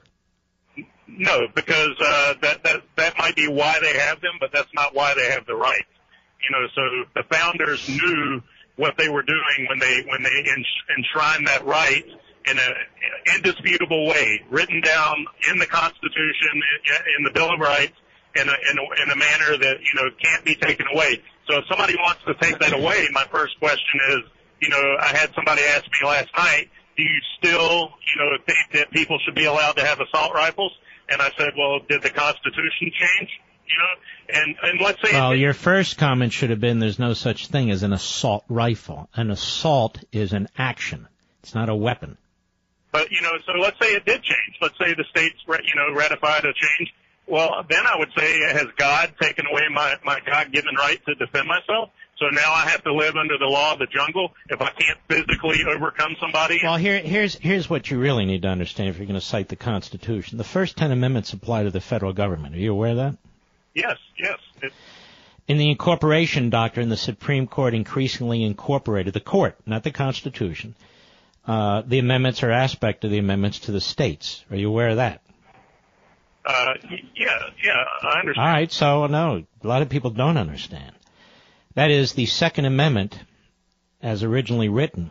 no, 1.09 1.47
because 1.55 1.91
uh, 2.01 2.35
that, 2.43 2.63
that, 2.65 2.83
that 2.97 3.19
might 3.19 3.37
be 3.37 3.49
why 3.49 3.79
they 3.81 3.99
have 3.99 4.21
them, 4.21 4.33
but 4.41 4.51
that's 4.53 4.73
not 4.75 4.95
why 4.95 5.15
they 5.15 5.31
have 5.31 5.47
the 5.47 5.55
right. 5.55 5.85
You 6.43 6.51
know, 6.51 6.67
so 6.75 6.83
the 7.15 7.23
founders 7.31 7.89
knew 7.89 8.43
what 8.77 8.97
they 8.99 9.09
were 9.09 9.23
doing 9.23 9.67
when 9.69 9.79
they 9.79 10.05
when 10.07 10.23
they 10.23 10.51
ens- 10.51 10.67
enshrined 10.97 11.47
that 11.47 11.65
right 11.65 12.05
in 12.47 12.59
an 12.59 12.75
indisputable 13.37 14.07
way, 14.07 14.43
written 14.51 14.81
down 14.81 15.27
in 15.51 15.59
the 15.59 15.67
Constitution, 15.67 16.63
in 17.19 17.25
the 17.25 17.31
Bill 17.31 17.53
of 17.53 17.61
Rights, 17.61 17.95
in 18.37 18.49
a, 18.49 18.53
in 18.53 18.79
a, 18.79 19.03
in 19.03 19.11
a 19.11 19.17
manner 19.17 19.57
that 19.57 19.77
you 19.81 19.95
know 19.95 20.11
can't 20.23 20.45
be 20.45 20.55
taken 20.55 20.87
away. 20.93 21.23
So 21.49 21.59
if 21.59 21.65
somebody 21.69 21.95
wants 21.97 22.23
to 22.27 22.35
take 22.35 22.59
that 22.61 22.73
away, 22.73 23.09
my 23.13 23.25
first 23.31 23.59
question 23.59 24.01
is, 24.11 24.19
you 24.61 24.69
know, 24.69 24.83
I 25.01 25.09
had 25.09 25.31
somebody 25.35 25.63
ask 25.63 25.85
me 25.85 26.07
last 26.07 26.29
night, 26.37 26.69
do 26.97 27.03
you 27.03 27.21
still, 27.39 27.91
you 28.15 28.21
know, 28.21 28.37
think 28.47 28.73
that 28.73 28.91
people 28.91 29.19
should 29.25 29.35
be 29.35 29.45
allowed 29.45 29.77
to 29.77 29.85
have 29.85 30.01
assault 30.01 30.35
rifles? 30.35 30.73
And 31.09 31.23
I 31.23 31.31
said, 31.39 31.51
well, 31.57 31.81
did 31.89 32.03
the 32.03 32.11
Constitution 32.11 32.91
change? 32.93 33.31
You 33.69 33.77
know, 33.79 34.41
and 34.41 34.57
and 34.63 34.81
let's 34.81 34.99
say 35.03 35.13
Well, 35.13 35.35
your 35.35 35.53
first 35.53 35.99
comment 35.99 36.33
should 36.33 36.51
have 36.51 36.61
been 36.61 36.79
there's 36.79 36.99
no 37.01 37.15
such 37.15 37.49
thing 37.49 37.71
as 37.71 37.83
an 37.83 37.93
assault 37.93 38.45
rifle. 38.49 39.09
An 39.15 39.31
assault 39.31 40.05
is 40.13 40.33
an 40.33 40.49
action. 40.57 41.09
It's 41.43 41.55
not 41.55 41.69
a 41.69 41.75
weapon. 41.75 42.17
But 42.97 43.11
you 43.11 43.21
know, 43.21 43.33
so 43.45 43.53
let's 43.61 43.79
say 43.79 43.93
it 43.95 44.07
did 44.07 44.23
change. 44.23 44.57
Let's 44.63 44.79
say 44.79 44.95
the 44.95 45.05
states, 45.11 45.37
you 45.47 45.75
know, 45.77 45.95
ratified 45.95 46.45
a 46.47 46.53
change. 46.55 46.95
Well, 47.27 47.63
then 47.69 47.85
I 47.85 47.99
would 47.99 48.09
say, 48.17 48.41
has 48.41 48.69
God 48.79 49.13
taken 49.21 49.45
away 49.47 49.65
my 49.71 49.97
my 50.03 50.19
God-given 50.25 50.75
right 50.77 50.99
to 51.05 51.15
defend 51.15 51.47
myself? 51.47 51.91
So 52.19 52.29
now 52.33 52.51
I 52.51 52.63
have 52.71 52.83
to 52.85 52.95
live 52.95 53.17
under 53.17 53.37
the 53.37 53.45
law 53.45 53.75
of 53.75 53.79
the 53.79 53.87
jungle 53.87 54.33
if 54.49 54.63
I 54.63 54.71
can't 54.71 54.99
physically 55.09 55.63
overcome 55.69 56.17
somebody. 56.19 56.61
Well, 56.63 56.79
here, 56.79 56.99
here's 57.01 57.35
here's 57.35 57.69
what 57.69 57.91
you 57.91 57.99
really 57.99 58.25
need 58.25 58.43
to 58.43 58.49
understand 58.49 58.89
if 58.89 58.97
you're 58.97 59.07
going 59.07 59.21
to 59.21 59.27
cite 59.27 59.49
the 59.49 59.57
Constitution. 59.57 60.39
The 60.39 60.45
first 60.45 60.79
ten 60.79 60.91
amendments 60.91 61.35
apply 61.35 61.65
to 61.65 61.71
the 61.71 61.83
federal 61.83 62.15
government. 62.15 62.55
Are 62.55 62.59
you 62.59 62.73
aware 62.73 62.93
of 62.93 62.97
that? 62.97 63.17
Yes, 63.75 63.99
yes. 64.19 64.39
It, 64.63 64.73
In 65.49 65.59
the 65.59 65.71
incorporation 65.71 66.49
doctrine, 66.49 66.89
the 66.89 66.97
Supreme 66.97 67.47
Court 67.47 67.75
increasingly 67.75 68.43
incorporated 68.43 69.13
the 69.13 69.21
court, 69.21 69.59
not 69.67 69.83
the 69.83 69.91
Constitution. 69.91 70.75
Uh, 71.47 71.83
the 71.87 71.99
amendments 71.99 72.43
are 72.43 72.51
aspect 72.51 73.05
of 73.05 73.11
the 73.11 73.19
amendments 73.19 73.61
to 73.61 73.73
the 73.73 73.81
states. 73.81 74.45
Are 74.51 74.57
you 74.57 74.69
aware 74.69 74.89
of 74.89 74.97
that? 74.97 75.23
uh, 76.47 76.75
yeah, 77.15 77.39
yeah, 77.63 77.85
I 78.03 78.21
understand. 78.21 78.47
All 78.47 78.53
right, 78.53 78.73
so 78.73 79.07
no, 79.07 79.45
a 79.63 79.67
lot 79.67 79.83
of 79.83 79.89
people 79.89 80.11
don't 80.11 80.37
understand. 80.37 80.93
That 81.75 81.91
is, 81.91 82.13
the 82.13 82.27
Second 82.27 82.67
Amendment, 82.67 83.19
as 84.01 84.23
originally 84.23 84.69
written, 84.69 85.11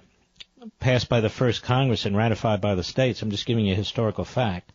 passed 0.79 1.09
by 1.09 1.19
the 1.19 1.29
first 1.29 1.61
Congress 1.61 2.05
and 2.05 2.15
ratified 2.15 2.61
by 2.61 2.75
the 2.75 2.83
states. 2.83 3.21
I'm 3.21 3.31
just 3.31 3.45
giving 3.45 3.65
you 3.65 3.73
a 3.73 3.77
historical 3.77 4.25
fact. 4.25 4.71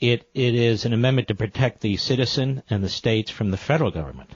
It 0.00 0.28
it 0.34 0.54
is 0.54 0.84
an 0.84 0.92
amendment 0.92 1.28
to 1.28 1.34
protect 1.34 1.80
the 1.80 1.96
citizen 1.96 2.62
and 2.68 2.82
the 2.82 2.88
states 2.88 3.30
from 3.30 3.50
the 3.50 3.56
federal 3.56 3.92
government. 3.92 4.30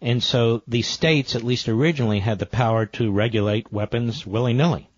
And 0.00 0.22
so 0.22 0.62
the 0.68 0.82
states, 0.82 1.34
at 1.34 1.42
least 1.42 1.68
originally, 1.68 2.20
had 2.20 2.38
the 2.38 2.46
power 2.46 2.86
to 2.86 3.10
regulate 3.10 3.72
weapons 3.72 4.26
willy 4.26 4.52
nilly. 4.52 4.90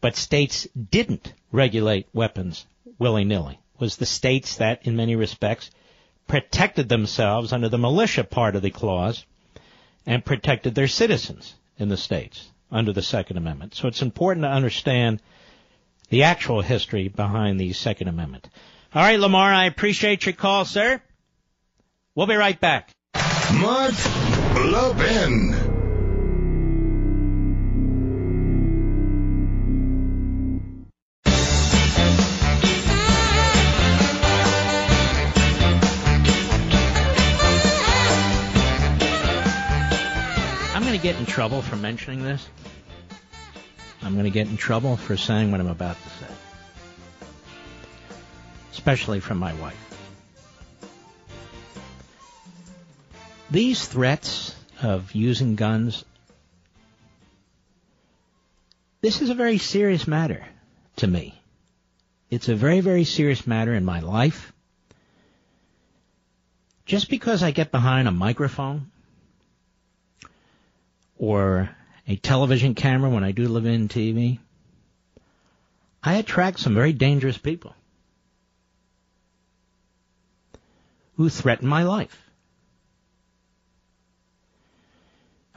But 0.00 0.16
states 0.16 0.66
didn't 0.74 1.32
regulate 1.52 2.08
weapons 2.12 2.66
willy 2.98 3.24
nilly. 3.24 3.58
It 3.74 3.80
was 3.80 3.96
the 3.96 4.06
states 4.06 4.56
that, 4.56 4.86
in 4.86 4.96
many 4.96 5.16
respects, 5.16 5.70
protected 6.26 6.88
themselves 6.88 7.52
under 7.52 7.68
the 7.68 7.78
militia 7.78 8.24
part 8.24 8.54
of 8.56 8.62
the 8.62 8.70
clause 8.70 9.24
and 10.06 10.24
protected 10.24 10.74
their 10.74 10.88
citizens 10.88 11.54
in 11.78 11.88
the 11.88 11.96
states 11.96 12.50
under 12.70 12.92
the 12.92 13.02
Second 13.02 13.36
Amendment. 13.36 13.74
So 13.74 13.88
it's 13.88 14.02
important 14.02 14.44
to 14.44 14.50
understand 14.50 15.20
the 16.08 16.24
actual 16.24 16.60
history 16.60 17.08
behind 17.08 17.58
the 17.58 17.72
Second 17.72 18.08
Amendment. 18.08 18.48
All 18.94 19.02
right, 19.02 19.18
Lamar, 19.18 19.52
I 19.52 19.66
appreciate 19.66 20.26
your 20.26 20.34
call, 20.34 20.64
sir. 20.64 21.00
We'll 22.14 22.26
be 22.26 22.36
right 22.36 22.58
back. 22.58 22.90
Mark 23.54 23.94
Levin. 24.54 25.69
Get 41.10 41.18
in 41.18 41.26
trouble 41.26 41.60
for 41.60 41.74
mentioning 41.74 42.22
this. 42.22 42.48
I'm 44.00 44.12
going 44.12 44.26
to 44.26 44.30
get 44.30 44.46
in 44.46 44.56
trouble 44.56 44.96
for 44.96 45.16
saying 45.16 45.50
what 45.50 45.60
I'm 45.60 45.66
about 45.66 45.96
to 46.00 46.08
say. 46.08 46.32
Especially 48.70 49.18
from 49.18 49.38
my 49.38 49.52
wife. 49.54 49.74
These 53.50 53.88
threats 53.88 54.54
of 54.84 55.10
using 55.10 55.56
guns, 55.56 56.04
this 59.00 59.20
is 59.20 59.30
a 59.30 59.34
very 59.34 59.58
serious 59.58 60.06
matter 60.06 60.46
to 60.98 61.08
me. 61.08 61.34
It's 62.30 62.48
a 62.48 62.54
very, 62.54 62.78
very 62.78 63.02
serious 63.02 63.48
matter 63.48 63.74
in 63.74 63.84
my 63.84 63.98
life. 63.98 64.52
Just 66.86 67.10
because 67.10 67.42
I 67.42 67.50
get 67.50 67.72
behind 67.72 68.06
a 68.06 68.12
microphone 68.12 68.89
or 71.20 71.68
a 72.08 72.16
television 72.16 72.74
camera 72.74 73.10
when 73.10 73.22
I 73.22 73.32
do 73.32 73.46
live 73.46 73.66
in 73.66 73.88
TV, 73.88 74.38
I 76.02 76.14
attract 76.14 76.58
some 76.58 76.74
very 76.74 76.94
dangerous 76.94 77.36
people 77.36 77.74
who 81.16 81.28
threaten 81.28 81.68
my 81.68 81.82
life. 81.82 82.30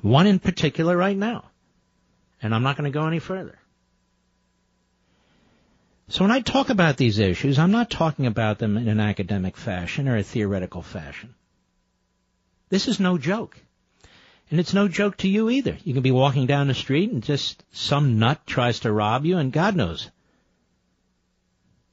One 0.02 0.28
in 0.28 0.40
particular 0.40 0.98
right 0.98 1.16
now. 1.16 1.46
And 2.42 2.54
I'm 2.54 2.64
not 2.64 2.76
going 2.76 2.92
to 2.92 3.00
go 3.00 3.08
any 3.08 3.20
further. 3.20 3.58
So 6.10 6.26
when 6.26 6.32
I 6.32 6.42
talk 6.42 6.70
about 6.70 6.98
these 6.98 7.20
issues, 7.20 7.58
I'm 7.58 7.72
not 7.72 7.90
talking 7.90 8.26
about 8.26 8.60
them 8.60 8.76
in 8.76 8.90
an 8.90 9.00
academic 9.00 9.56
fashion 9.56 10.10
or 10.10 10.18
a 10.18 10.24
theoretical 10.24 10.82
fashion. 10.82 11.36
This 12.68 12.90
is 12.90 13.00
no 13.00 13.18
joke. 13.18 13.58
And 14.54 14.60
it's 14.60 14.76
no 14.76 14.88
joke 14.88 15.18
to 15.18 15.28
you 15.28 15.50
either. 15.50 15.80
You 15.84 15.96
can 15.96 16.04
be 16.04 16.12
walking 16.12 16.46
down 16.46 16.68
the 16.68 16.76
street 16.76 17.10
and 17.10 17.24
just 17.24 17.64
some 17.72 18.20
nut 18.20 18.40
tries 18.46 18.82
to 18.82 18.92
rob 18.92 19.26
you 19.26 19.40
and 19.40 19.52
God 19.52 19.76
knows 19.76 20.12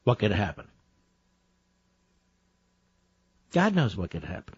what 0.05 0.19
could 0.19 0.31
happen. 0.31 0.67
God 3.51 3.75
knows 3.75 3.97
what 3.97 4.11
could 4.11 4.25
happen. 4.25 4.57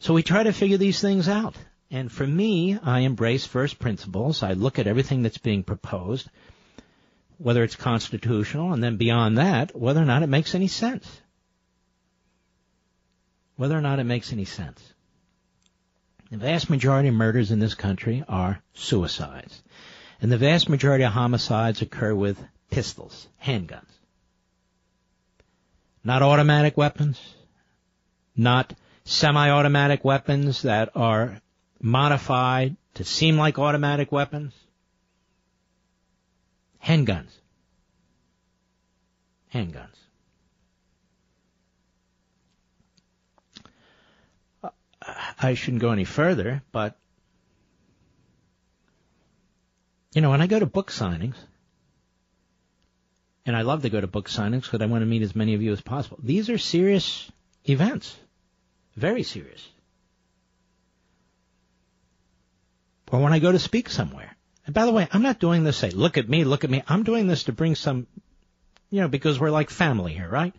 So 0.00 0.12
we 0.12 0.22
try 0.22 0.42
to 0.42 0.52
figure 0.52 0.76
these 0.76 1.00
things 1.00 1.30
out. 1.30 1.56
And 1.90 2.12
for 2.12 2.26
me, 2.26 2.78
I 2.82 2.98
embrace 2.98 3.46
first 3.46 3.78
principles. 3.78 4.42
I 4.42 4.52
look 4.52 4.78
at 4.78 4.86
everything 4.86 5.22
that's 5.22 5.38
being 5.38 5.62
proposed, 5.62 6.28
whether 7.38 7.64
it's 7.64 7.74
constitutional, 7.74 8.74
and 8.74 8.84
then 8.84 8.98
beyond 8.98 9.38
that, 9.38 9.74
whether 9.74 10.02
or 10.02 10.04
not 10.04 10.22
it 10.22 10.28
makes 10.28 10.54
any 10.54 10.68
sense. 10.68 11.22
Whether 13.56 13.78
or 13.78 13.80
not 13.80 13.98
it 13.98 14.04
makes 14.04 14.30
any 14.30 14.44
sense. 14.44 14.91
The 16.32 16.38
vast 16.38 16.70
majority 16.70 17.08
of 17.08 17.14
murders 17.14 17.50
in 17.50 17.58
this 17.58 17.74
country 17.74 18.24
are 18.26 18.62
suicides. 18.72 19.62
And 20.18 20.32
the 20.32 20.38
vast 20.38 20.66
majority 20.66 21.04
of 21.04 21.12
homicides 21.12 21.82
occur 21.82 22.14
with 22.14 22.42
pistols, 22.70 23.28
handguns. 23.44 23.90
Not 26.02 26.22
automatic 26.22 26.74
weapons, 26.78 27.20
not 28.34 28.72
semi-automatic 29.04 30.06
weapons 30.06 30.62
that 30.62 30.88
are 30.94 31.38
modified 31.82 32.76
to 32.94 33.04
seem 33.04 33.36
like 33.36 33.58
automatic 33.58 34.10
weapons. 34.10 34.54
Handguns. 36.82 37.30
Handguns. 39.52 39.98
Uh, 44.62 44.70
I 45.42 45.54
shouldn't 45.54 45.82
go 45.82 45.90
any 45.90 46.04
further, 46.04 46.62
but 46.72 46.96
you 50.14 50.20
know, 50.20 50.30
when 50.30 50.42
I 50.42 50.46
go 50.46 50.58
to 50.58 50.66
book 50.66 50.90
signings, 50.90 51.36
and 53.44 53.56
I 53.56 53.62
love 53.62 53.82
to 53.82 53.90
go 53.90 54.00
to 54.00 54.06
book 54.06 54.28
signings 54.28 54.62
because 54.62 54.80
I 54.80 54.86
want 54.86 55.02
to 55.02 55.06
meet 55.06 55.22
as 55.22 55.34
many 55.34 55.54
of 55.54 55.62
you 55.62 55.72
as 55.72 55.80
possible. 55.80 56.18
These 56.22 56.48
are 56.48 56.58
serious 56.58 57.30
events. 57.64 58.16
Very 58.94 59.22
serious. 59.22 59.66
Or 63.10 63.20
when 63.20 63.32
I 63.32 63.40
go 63.40 63.52
to 63.52 63.58
speak 63.58 63.90
somewhere. 63.90 64.36
And 64.64 64.74
by 64.74 64.86
the 64.86 64.92
way, 64.92 65.08
I'm 65.10 65.22
not 65.22 65.40
doing 65.40 65.64
this 65.64 65.76
say, 65.76 65.90
look 65.90 66.18
at 66.18 66.28
me, 66.28 66.44
look 66.44 66.64
at 66.64 66.70
me. 66.70 66.82
I'm 66.86 67.02
doing 67.02 67.26
this 67.26 67.44
to 67.44 67.52
bring 67.52 67.74
some, 67.74 68.06
you 68.90 69.00
know, 69.00 69.08
because 69.08 69.40
we're 69.40 69.50
like 69.50 69.70
family 69.70 70.12
here, 70.12 70.28
right? 70.28 70.54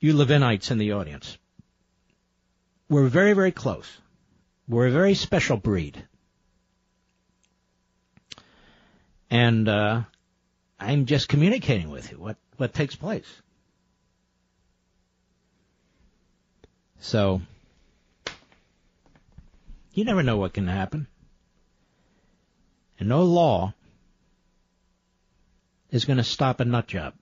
You 0.00 0.14
Levinites 0.14 0.70
in 0.70 0.78
the 0.78 0.92
audience. 0.92 1.38
We're 2.88 3.08
very, 3.08 3.32
very 3.32 3.52
close. 3.52 3.86
We're 4.68 4.86
a 4.86 4.90
very 4.90 5.14
special 5.14 5.56
breed. 5.56 6.02
And, 9.30 9.68
uh, 9.68 10.02
I'm 10.78 11.06
just 11.06 11.28
communicating 11.28 11.90
with 11.90 12.10
you 12.10 12.18
what, 12.18 12.36
what 12.56 12.74
takes 12.74 12.94
place. 12.94 13.26
So, 17.00 17.40
you 19.92 20.04
never 20.04 20.22
know 20.22 20.36
what 20.36 20.52
can 20.52 20.66
happen. 20.66 21.06
And 22.98 23.08
no 23.08 23.24
law 23.24 23.74
is 25.90 26.04
going 26.04 26.16
to 26.16 26.24
stop 26.24 26.60
a 26.60 26.64
nut 26.64 26.86
job. 26.86 27.14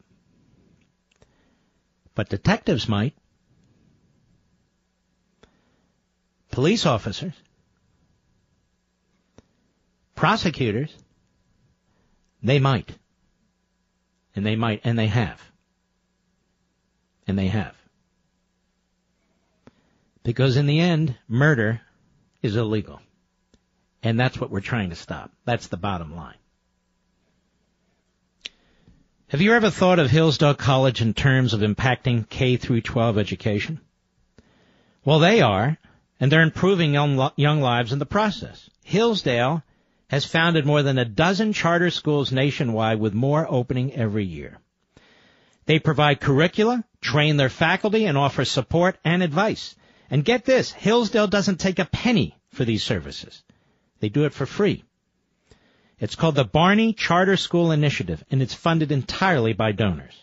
But 2.15 2.29
detectives 2.29 2.89
might. 2.89 3.15
Police 6.53 6.87
officers. 6.87 7.33
Prosecutors. 10.15 10.95
They 12.43 12.61
might. 12.61 12.91
And 14.37 14.47
they 14.47 14.55
might, 14.55 14.83
and 14.85 14.99
they 14.99 15.09
have. 15.09 15.43
And 17.27 17.39
they 17.39 17.49
have. 17.49 17.75
Because 20.23 20.57
in 20.57 20.67
the 20.67 20.79
end, 20.79 21.17
murder 21.27 21.81
is 22.43 22.55
illegal. 22.55 23.01
And 24.03 24.21
that's 24.21 24.39
what 24.39 24.51
we're 24.51 24.61
trying 24.61 24.91
to 24.91 24.97
stop. 24.97 25.33
That's 25.45 25.69
the 25.69 25.77
bottom 25.77 26.15
line. 26.15 26.37
Have 29.29 29.41
you 29.41 29.55
ever 29.55 29.71
thought 29.71 29.99
of 29.99 30.11
Hillsdale 30.11 30.55
College 30.55 31.01
in 31.01 31.15
terms 31.15 31.55
of 31.55 31.61
impacting 31.61 32.29
K 32.29 32.59
through 32.59 32.83
12 32.83 33.17
education? 33.17 33.81
Well, 35.05 35.21
they 35.21 35.41
are, 35.41 35.79
and 36.23 36.31
they're 36.31 36.43
improving 36.43 36.95
young, 36.95 37.17
lives 37.61 37.93
in 37.93 37.99
the 37.99 38.07
process. 38.07 38.71
Hillsdale 38.85 39.65
has 40.09 40.25
founded 40.25 40.65
more 40.65 40.85
than 40.85 40.97
a 40.97 41.05
dozen 41.05 41.53
charter 41.53 41.91
schools 41.91 42.31
nationwide 42.31 43.01
with 43.01 43.13
more 43.13 43.45
opening 43.51 43.93
every 43.93 44.25
year. 44.25 44.61
They 45.67 45.81
provide 45.81 46.21
curricula, 46.21 46.85
train 47.01 47.39
their 47.39 47.49
faculty, 47.49 48.07
and 48.07 48.17
offer 48.17 48.45
support 48.45 49.01
and 49.05 49.21
advice. 49.21 49.75
And 50.11 50.25
get 50.25 50.45
this, 50.45 50.71
Hillsdale 50.71 51.27
doesn't 51.27 51.59
take 51.59 51.81
a 51.81 51.87
penny 51.87 52.39
for 52.53 52.65
these 52.65 52.85
services. 52.85 53.43
They 53.99 54.09
do 54.09 54.25
it 54.25 54.33
for 54.33 54.47
free. 54.47 54.85
It's 55.99 56.15
called 56.15 56.37
the 56.37 56.45
Barney 56.45 56.93
Charter 56.93 57.37
School 57.37 57.73
Initiative, 57.73 58.23
and 58.31 58.41
it's 58.41 58.55
funded 58.55 58.93
entirely 58.93 59.55
by 59.55 59.73
donors. 59.73 60.15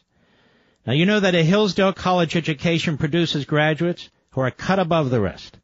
Now 0.88 0.93
you 0.93 1.05
know 1.05 1.19
that 1.19 1.35
a 1.35 1.43
Hillsdale 1.43 1.91
College 1.91 2.38
education 2.38 2.97
produces 2.97 3.43
graduates 3.43 4.09
who 4.30 4.39
are 4.39 4.51
cut 4.51 4.80
above 4.80 5.09
the 5.09 5.19
rest. 5.19 5.59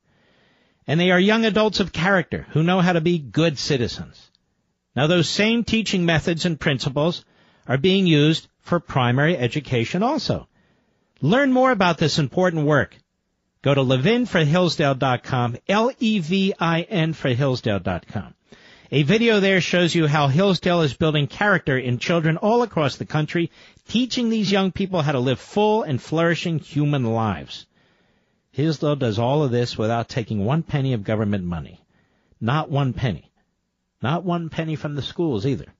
And 0.88 1.00
they 1.00 1.12
are 1.12 1.20
young 1.20 1.46
adults 1.46 1.80
of 1.80 1.92
character 1.92 2.48
who 2.52 2.64
know 2.64 2.82
how 2.82 2.94
to 2.94 3.02
be 3.02 3.18
good 3.18 3.58
citizens. 3.58 4.32
Now 4.96 5.08
those 5.08 5.28
same 5.28 5.64
teaching 5.64 6.06
methods 6.06 6.46
and 6.46 6.60
principles 6.60 7.26
are 7.68 7.78
being 7.78 8.08
used 8.08 8.48
for 8.62 8.80
primary 8.80 9.38
education 9.38 10.04
also. 10.04 10.48
Learn 11.22 11.52
more 11.52 11.72
about 11.72 11.98
this 11.98 12.20
important 12.20 12.66
work. 12.66 12.96
Go 13.62 13.74
to 13.74 13.82
levinforhillsdale.com, 13.82 15.58
L-E-V-I-N 15.68 17.14
for 17.14 17.30
Hillsdale.com. 17.30 18.36
A 18.92 19.02
video 19.02 19.40
there 19.40 19.60
shows 19.62 19.96
you 19.96 20.06
how 20.06 20.28
Hillsdale 20.28 20.82
is 20.82 20.94
building 20.94 21.26
character 21.26 21.76
in 21.76 21.98
children 21.98 22.38
all 22.38 22.62
across 22.62 22.98
the 22.98 23.06
country, 23.06 23.50
teaching 23.88 24.30
these 24.30 24.52
young 24.52 24.72
people 24.72 25.02
how 25.02 25.14
to 25.14 25.20
live 25.20 25.40
full 25.40 25.82
and 25.82 26.00
flourishing 26.00 26.60
human 26.60 27.04
lives. 27.04 27.66
Hillsdale 28.56 28.96
does 28.96 29.20
all 29.20 29.44
of 29.44 29.52
this 29.52 29.78
without 29.78 30.08
taking 30.08 30.46
one 30.46 30.64
penny 30.64 30.94
of 30.94 31.04
government 31.04 31.44
money. 31.44 31.84
Not 32.40 32.72
one 32.72 32.94
penny. 32.94 33.30
Not 34.02 34.24
one 34.24 34.48
penny 34.48 34.78
from 34.78 34.96
the 34.96 35.02
schools 35.02 35.46
either. 35.46 35.74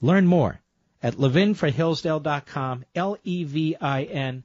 Learn 0.00 0.26
more 0.26 0.62
at 1.02 1.16
levinforhillsdale.com, 1.16 2.86
L-E-V-I-N 2.94 4.42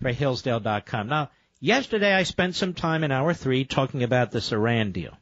for 0.00 0.08
Hillsdale.com. 0.10 1.08
Now, 1.08 1.30
yesterday 1.60 2.14
I 2.14 2.22
spent 2.22 2.54
some 2.54 2.72
time 2.72 3.04
in 3.04 3.12
hour 3.12 3.34
three 3.34 3.66
talking 3.66 4.02
about 4.02 4.30
this 4.30 4.50
Iran 4.50 4.92
deal 4.92 5.12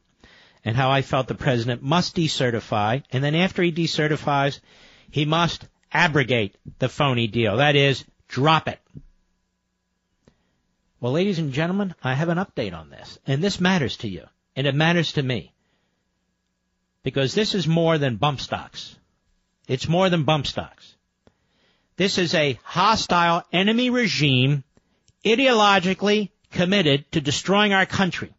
and 0.63 0.77
how 0.77 0.89
I 0.91 1.01
felt 1.01 1.27
the 1.27 1.35
president 1.35 1.83
must 1.83 2.15
decertify, 2.15 3.03
and 3.11 3.21
then 3.21 3.35
after 3.35 3.61
he 3.61 3.73
decertifies, 3.73 4.61
he 5.11 5.25
must 5.25 5.67
abrogate 5.91 6.55
the 6.79 6.87
phony 6.87 7.27
deal. 7.27 7.57
That 7.57 7.75
is, 7.75 8.05
drop 8.29 8.69
it. 8.69 8.79
Well, 10.99 11.11
ladies 11.11 11.37
and 11.37 11.53
gentlemen, 11.53 11.93
I 12.03 12.15
have 12.15 12.29
an 12.29 12.39
update 12.39 12.73
on 12.73 12.89
this, 12.89 13.19
and 13.27 13.43
this 13.43 13.59
matters 13.59 13.97
to 13.97 14.07
you, 14.07 14.25
and 14.55 14.65
it 14.65 14.73
matters 14.73 15.13
to 15.13 15.23
me. 15.23 15.53
Because 17.03 17.35
this 17.35 17.53
is 17.53 17.67
more 17.67 17.99
than 17.99 18.15
bump 18.15 18.39
stocks. 18.39 18.95
It's 19.67 19.87
more 19.87 20.09
than 20.09 20.23
bump 20.23 20.47
stocks. 20.47 20.95
This 21.97 22.17
is 22.17 22.33
a 22.33 22.59
hostile 22.63 23.43
enemy 23.53 23.91
regime, 23.91 24.63
ideologically 25.23 26.31
committed 26.51 27.11
to 27.11 27.21
destroying 27.21 27.73
our 27.73 27.85
country, 27.85 28.33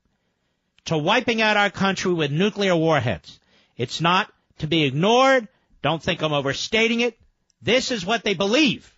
to 0.86 0.98
wiping 0.98 1.40
out 1.40 1.56
our 1.56 1.70
country 1.70 2.12
with 2.12 2.32
nuclear 2.32 2.74
warheads. 2.74 3.38
It's 3.76 4.00
not 4.00 4.32
to 4.58 4.66
be 4.66 4.84
ignored. 4.84 5.46
Don't 5.82 6.02
think 6.02 6.22
I'm 6.22 6.32
overstating 6.32 7.00
it. 7.00 7.16
This 7.62 7.92
is 7.92 8.04
what 8.04 8.24
they 8.24 8.34
believe. 8.34 8.92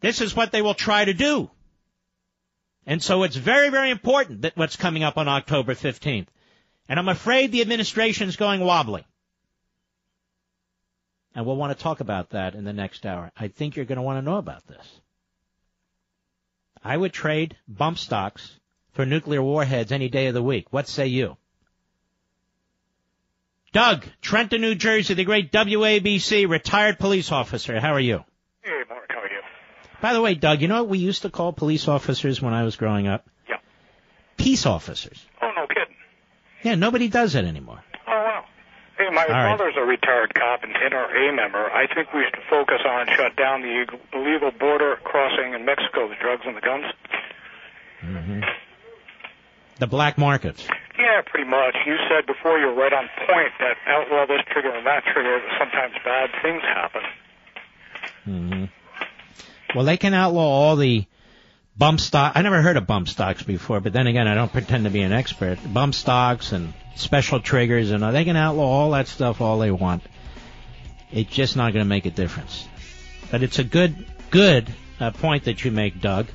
This 0.00 0.20
is 0.20 0.34
what 0.34 0.52
they 0.52 0.62
will 0.62 0.74
try 0.74 1.04
to 1.04 1.14
do. 1.14 1.50
And 2.86 3.02
so 3.02 3.22
it's 3.22 3.36
very, 3.36 3.68
very 3.68 3.90
important 3.90 4.42
that 4.42 4.56
what's 4.56 4.76
coming 4.76 5.02
up 5.04 5.16
on 5.16 5.28
October 5.28 5.74
15th. 5.74 6.26
And 6.88 6.98
I'm 6.98 7.08
afraid 7.08 7.52
the 7.52 7.60
administration 7.60 8.28
is 8.28 8.36
going 8.36 8.60
wobbly. 8.60 9.06
And 11.34 11.46
we'll 11.46 11.56
want 11.56 11.76
to 11.76 11.82
talk 11.82 12.00
about 12.00 12.30
that 12.30 12.54
in 12.54 12.64
the 12.64 12.72
next 12.72 13.06
hour. 13.06 13.30
I 13.36 13.48
think 13.48 13.76
you're 13.76 13.84
going 13.84 13.96
to 13.96 14.02
want 14.02 14.18
to 14.18 14.30
know 14.30 14.36
about 14.36 14.66
this. 14.66 15.00
I 16.84 16.96
would 16.96 17.12
trade 17.12 17.56
bump 17.68 17.98
stocks 17.98 18.58
for 18.92 19.06
nuclear 19.06 19.42
warheads 19.42 19.92
any 19.92 20.08
day 20.08 20.26
of 20.26 20.34
the 20.34 20.42
week. 20.42 20.66
What 20.72 20.88
say 20.88 21.06
you? 21.06 21.36
Doug, 23.72 24.04
Trenton, 24.20 24.60
New 24.60 24.74
Jersey, 24.74 25.14
the 25.14 25.24
great 25.24 25.50
WABC 25.50 26.46
retired 26.48 26.98
police 26.98 27.32
officer. 27.32 27.80
How 27.80 27.94
are 27.94 28.00
you? 28.00 28.22
Hey, 28.60 28.82
Mark, 28.88 29.06
how 29.08 29.20
are 29.20 29.28
you? 29.28 29.40
By 30.02 30.12
the 30.14 30.20
way, 30.20 30.34
Doug, 30.34 30.60
you 30.60 30.66
know 30.68 30.82
what 30.82 30.90
we 30.90 30.98
used 30.98 31.22
to 31.22 31.30
call 31.30 31.52
police 31.52 31.86
officers 31.86 32.42
when 32.42 32.52
I 32.52 32.64
was 32.64 32.74
growing 32.74 33.06
up? 33.06 33.24
Yeah. 33.48 33.56
Peace 34.36 34.66
officers. 34.66 35.24
Oh, 35.40 35.52
no 35.54 35.66
kidding. 35.68 35.94
Yeah, 36.64 36.74
nobody 36.74 37.06
does 37.06 37.34
that 37.34 37.44
anymore. 37.44 37.78
Oh, 38.08 38.10
wow. 38.10 38.44
Hey, 38.98 39.08
my 39.14 39.22
All 39.22 39.28
right. 39.30 39.56
father's 39.56 39.74
a 39.78 39.82
retired 39.82 40.34
cop 40.34 40.64
and 40.64 40.74
NRA 40.74 41.34
member. 41.36 41.70
I 41.70 41.86
think 41.86 42.12
we 42.12 42.24
should 42.24 42.42
focus 42.50 42.80
on 42.84 43.06
shut 43.16 43.36
down 43.36 43.62
the 43.62 43.86
illegal 44.12 44.50
border 44.50 44.96
crossing 45.04 45.54
in 45.54 45.64
Mexico, 45.64 46.08
the 46.08 46.16
drugs 46.20 46.42
and 46.46 46.56
the 46.56 46.60
guns. 46.60 46.84
hmm 48.00 48.40
The 49.78 49.86
black 49.86 50.18
markets. 50.18 50.66
Yeah, 50.98 51.22
pretty 51.24 51.48
much. 51.48 51.76
You 51.86 51.96
said 52.10 52.26
before 52.26 52.58
you're 52.58 52.74
right 52.74 52.92
on 52.92 53.08
point 53.26 53.52
that 53.60 53.76
outlaw 53.86 54.26
this 54.26 54.42
trigger 54.50 54.70
and 54.74 54.84
that 54.84 55.04
trigger, 55.14 55.38
sometimes 55.60 55.94
bad 56.04 56.30
things 56.42 56.62
happen. 56.62 57.02
hmm 58.24 58.64
Well, 59.74 59.84
they 59.84 59.96
can 59.96 60.14
outlaw 60.14 60.46
all 60.46 60.76
the 60.76 61.06
bump 61.76 62.00
stock. 62.00 62.32
I 62.34 62.42
never 62.42 62.60
heard 62.60 62.76
of 62.76 62.86
bump 62.86 63.08
stocks 63.08 63.42
before, 63.42 63.80
but 63.80 63.92
then 63.92 64.06
again, 64.06 64.28
I 64.28 64.34
don't 64.34 64.52
pretend 64.52 64.84
to 64.84 64.90
be 64.90 65.02
an 65.02 65.12
expert. 65.12 65.58
Bump 65.72 65.94
stocks 65.94 66.52
and 66.52 66.74
special 66.96 67.40
triggers 67.40 67.90
and 67.90 68.04
all, 68.04 68.12
they 68.12 68.24
can 68.24 68.36
outlaw 68.36 68.64
all 68.64 68.90
that 68.90 69.08
stuff 69.08 69.40
all 69.40 69.58
they 69.58 69.70
want. 69.70 70.02
It's 71.10 71.30
just 71.30 71.56
not 71.56 71.72
going 71.72 71.84
to 71.84 71.88
make 71.88 72.06
a 72.06 72.10
difference. 72.10 72.66
But 73.30 73.42
it's 73.42 73.58
a 73.58 73.64
good, 73.64 74.06
good 74.30 74.72
uh, 75.00 75.10
point 75.10 75.44
that 75.44 75.64
you 75.64 75.70
make, 75.70 76.00
Doug. 76.00 76.26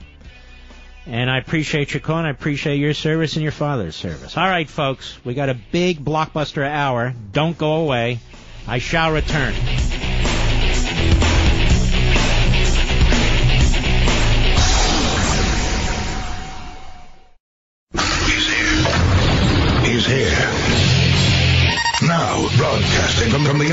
And 1.05 1.29
I 1.29 1.37
appreciate 1.37 1.93
your 1.93 2.01
call, 2.01 2.17
and 2.17 2.27
I 2.27 2.31
appreciate 2.31 2.77
your 2.77 2.93
service 2.93 3.35
and 3.35 3.43
your 3.43 3.53
father's 3.53 3.95
service. 3.95 4.35
All 4.35 4.47
right, 4.47 4.69
folks, 4.69 5.17
we 5.23 5.35
got 5.35 5.49
a 5.49 5.57
big 5.71 6.03
blockbuster 6.03 6.67
hour. 6.67 7.13
Don't 7.31 7.57
go 7.57 7.75
away. 7.75 8.19
I 8.67 8.79
shall 8.79 9.13
return. 9.13 9.53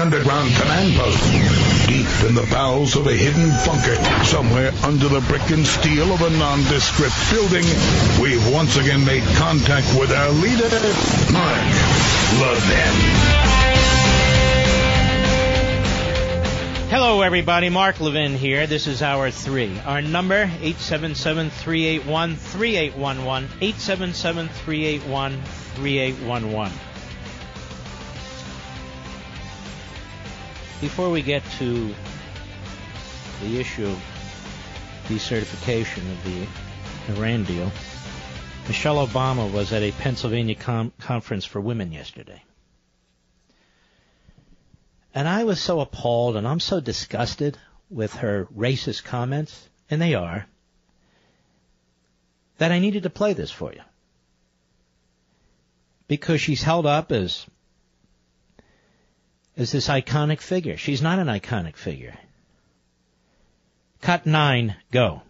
Underground 0.05 0.53
command 0.57 0.95
post, 0.97 1.23
deep 1.89 2.07
in 2.29 2.35
the 2.35 2.47
bowels 2.51 2.95
of 2.95 3.07
a 3.07 3.13
hidden 3.13 3.49
bunker, 3.65 3.97
somewhere 4.23 4.71
under 4.83 5.09
the 5.09 5.23
brick 5.23 5.49
and 5.49 5.65
steel 5.65 6.13
of 6.13 6.21
a 6.21 6.29
nondescript 6.29 7.15
building, 7.33 7.65
we've 8.21 8.47
once 8.53 8.77
again 8.77 9.03
made 9.07 9.23
contact 9.37 9.87
with 9.99 10.13
our 10.13 10.29
leader, 10.29 10.69
Mark 11.33 11.57
Levin. 12.37 12.95
Hello, 16.91 17.23
everybody. 17.23 17.71
Mark 17.71 17.99
Levin 17.99 18.35
here. 18.35 18.67
This 18.67 18.87
is 18.87 19.01
hour 19.01 19.31
three. 19.31 19.81
Our 19.87 20.03
number, 20.03 20.49
877-381-3811, 20.61 23.47
877-381-3811. 25.81 26.94
Before 30.85 31.09
we 31.09 31.23
get 31.23 31.43
to 31.61 31.95
the 33.41 33.59
issue 33.59 33.87
of 33.87 33.99
decertification 35.09 36.03
of 36.13 36.25
the 36.25 37.17
Iran 37.19 37.45
deal, 37.45 37.73
Michelle 38.69 39.07
Obama 39.07 39.51
was 39.51 39.73
at 39.73 39.83
a 39.83 39.93
Pennsylvania 39.93 40.55
com- 40.55 40.93
conference 41.01 41.47
for 41.47 41.59
women 41.59 41.91
yesterday. 41.91 42.43
And 45.15 45.27
I 45.27 45.45
was 45.45 45.59
so 45.59 45.81
appalled 45.81 46.37
and 46.37 46.47
I'm 46.47 46.61
so 46.61 46.81
disgusted 46.81 47.57
with 47.89 48.17
her 48.17 48.47
racist 48.55 49.05
comments, 49.05 49.71
and 49.89 50.03
they 50.03 50.13
are, 50.13 50.47
that 52.59 52.73
I 52.73 52.79
needed 52.79 53.05
to 53.05 53.11
play 53.11 53.33
this 53.33 53.51
for 53.51 53.73
you. 53.73 53.81
Because 56.09 56.43
she's 56.43 56.63
held 56.63 56.85
up 56.85 57.11
as 57.11 57.47
as 59.57 59.73
this 59.73 59.89
iconic 59.89 60.41
figure. 60.41 60.77
She's 60.77 61.03
not 61.03 61.19
an 61.19 61.29
iconic 61.29 61.77
figure. 61.77 62.15
Cut 64.01 64.27
nine, 64.27 64.77
go. 64.91 65.23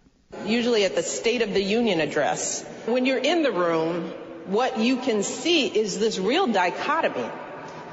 Usually 0.45 0.83
at 0.83 0.95
the 0.95 1.03
State 1.03 1.41
of 1.41 1.53
the 1.53 1.61
Union 1.61 2.01
address, 2.01 2.63
when 2.85 3.05
you're 3.05 3.19
in 3.19 3.43
the 3.43 3.51
room, 3.51 4.11
what 4.47 4.79
you 4.79 4.97
can 4.97 5.23
see 5.23 5.67
is 5.67 5.97
this 5.97 6.19
real 6.19 6.47
dichotomy 6.47 7.29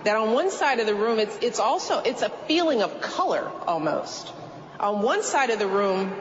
that 0.05 0.17
on 0.17 0.33
one 0.33 0.51
side 0.51 0.81
of 0.81 0.87
the 0.87 0.95
room 0.95 1.19
it's 1.19 1.39
it's 1.41 1.61
also 1.61 2.01
it's 2.01 2.23
a 2.23 2.29
feeling 2.29 2.83
of 2.83 3.01
color 3.01 3.51
almost. 3.67 4.33
On 4.81 5.03
one 5.03 5.23
side 5.23 5.51
of 5.51 5.59
the 5.59 5.69
room 5.69 6.13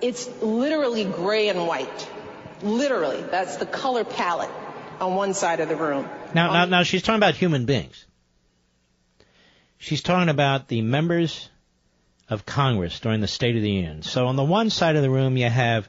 it's 0.00 0.28
literally 0.42 1.04
gray 1.04 1.48
and 1.48 1.66
white. 1.66 2.08
Literally, 2.62 3.22
that's 3.22 3.56
the 3.56 3.66
color 3.66 4.04
palette 4.04 4.50
on 5.00 5.14
one 5.14 5.34
side 5.34 5.60
of 5.60 5.68
the 5.68 5.76
room. 5.76 6.08
Now, 6.34 6.52
now, 6.52 6.64
now 6.66 6.82
she's 6.82 7.02
talking 7.02 7.18
about 7.18 7.34
human 7.34 7.64
beings. 7.64 8.04
She's 9.80 10.02
talking 10.02 10.28
about 10.28 10.68
the 10.68 10.82
members 10.82 11.48
of 12.28 12.44
Congress 12.44 13.00
during 13.00 13.22
the 13.22 13.26
State 13.26 13.56
of 13.56 13.62
the 13.62 13.70
Union. 13.70 14.02
So 14.02 14.26
on 14.26 14.36
the 14.36 14.44
one 14.44 14.68
side 14.68 14.94
of 14.94 15.00
the 15.02 15.08
room 15.08 15.38
you 15.38 15.48
have 15.48 15.88